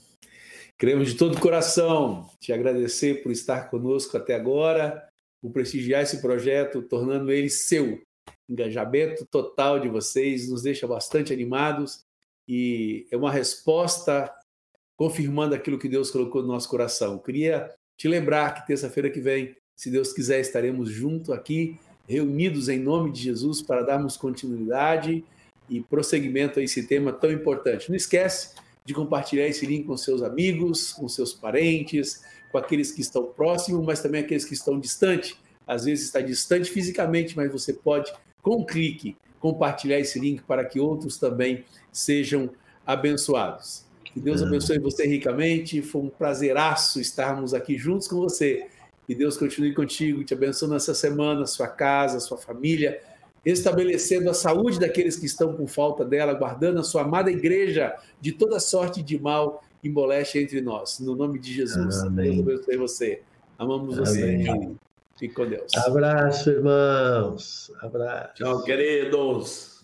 Queremos 0.78 1.10
de 1.10 1.16
todo 1.16 1.36
o 1.36 1.42
coração 1.42 2.30
te 2.40 2.54
agradecer 2.54 3.24
por 3.24 3.32
estar 3.32 3.70
conosco 3.70 4.16
até 4.16 4.36
agora, 4.36 5.10
por 5.42 5.52
prestigiar 5.52 6.04
esse 6.04 6.22
projeto, 6.22 6.84
tornando 6.84 7.32
ele 7.32 7.50
seu. 7.50 8.00
Engajamento 8.48 9.26
total 9.26 9.80
de 9.80 9.90
vocês 9.90 10.50
nos 10.50 10.62
deixa 10.62 10.88
bastante 10.88 11.34
animados 11.34 12.06
e 12.48 13.08
é 13.12 13.18
uma 13.18 13.32
resposta 13.32 14.34
confirmando 15.00 15.56
aquilo 15.56 15.80
que 15.80 15.88
Deus 15.88 16.12
colocou 16.12 16.42
no 16.42 16.50
nosso 16.50 16.68
coração. 16.68 17.18
Queria 17.18 17.74
te 17.96 18.06
lembrar 18.10 18.54
que 18.54 18.68
terça-feira 18.68 19.10
que 19.10 19.22
vem, 19.22 19.56
se 19.74 19.90
Deus 19.90 20.12
quiser, 20.12 20.42
estaremos 20.42 20.90
juntos 20.90 21.30
aqui, 21.30 21.80
reunidos 22.06 22.68
em 22.68 22.80
nome 22.80 23.10
de 23.10 23.22
Jesus 23.22 23.62
para 23.62 23.82
darmos 23.82 24.18
continuidade 24.18 25.24
e 25.70 25.80
prosseguimento 25.80 26.60
a 26.60 26.64
esse 26.64 26.86
tema 26.86 27.14
tão 27.14 27.32
importante. 27.32 27.88
Não 27.88 27.96
esquece 27.96 28.56
de 28.84 28.94
compartilhar 28.94 29.48
esse 29.48 29.66
link 29.66 29.86
com 29.86 29.96
seus 29.96 30.22
amigos, 30.22 30.92
com 30.92 31.08
seus 31.08 31.34
parentes, 31.34 32.22
com 32.52 32.58
aqueles 32.58 32.92
que 32.92 33.00
estão 33.00 33.24
próximos, 33.24 33.86
mas 33.86 34.02
também 34.02 34.20
aqueles 34.20 34.44
que 34.44 34.54
estão 34.54 34.78
distantes. 34.78 35.38
Às 35.66 35.86
vezes 35.86 36.08
está 36.08 36.20
distante 36.20 36.70
fisicamente, 36.70 37.38
mas 37.38 37.50
você 37.50 37.72
pode, 37.72 38.12
com 38.42 38.58
um 38.58 38.66
clique, 38.66 39.16
compartilhar 39.40 39.98
esse 39.98 40.20
link 40.20 40.44
para 40.44 40.66
que 40.66 40.78
outros 40.78 41.18
também 41.18 41.64
sejam 41.90 42.50
abençoados. 42.86 43.88
Que 44.14 44.20
Deus 44.20 44.42
abençoe 44.42 44.80
você 44.80 45.06
ricamente. 45.06 45.82
Foi 45.82 46.02
um 46.02 46.10
prazeraço 46.10 47.00
estarmos 47.00 47.54
aqui 47.54 47.78
juntos 47.78 48.08
com 48.08 48.18
você. 48.18 48.68
Que 49.06 49.16
Deus 49.16 49.38
continue 49.38 49.74
contigo, 49.74 50.24
te 50.24 50.34
abençoe 50.34 50.70
nessa 50.70 50.94
semana, 50.94 51.46
sua 51.46 51.68
casa, 51.68 52.20
sua 52.20 52.38
família, 52.38 53.02
estabelecendo 53.44 54.30
a 54.30 54.34
saúde 54.36 54.80
daqueles 54.80 55.16
que 55.16 55.26
estão 55.26 55.54
com 55.54 55.66
falta 55.66 56.06
dela, 56.06 56.34
guardando 56.34 56.80
a 56.80 56.84
sua 56.84 57.02
amada 57.02 57.32
igreja 57.32 57.96
de 58.22 58.32
toda 58.32 58.60
sorte 58.60 59.02
de 59.02 59.20
mal 59.20 59.64
e 59.84 59.90
moléstia 59.90 60.40
entre 60.42 60.62
nós. 60.62 61.00
No 61.00 61.16
nome 61.16 61.40
de 61.40 61.54
Jesus, 61.54 62.04
Amém. 62.04 62.44
Deus 62.44 62.60
abençoe 62.60 62.78
você. 62.78 63.22
Amamos 63.58 63.98
Amém. 63.98 64.44
você. 64.46 64.76
Fique 65.18 65.34
com 65.34 65.48
Deus. 65.48 65.76
Abraço, 65.76 66.50
irmãos. 66.50 67.72
Abraço. 67.82 68.36
Tchau, 68.36 68.64
queridos. 68.64 69.79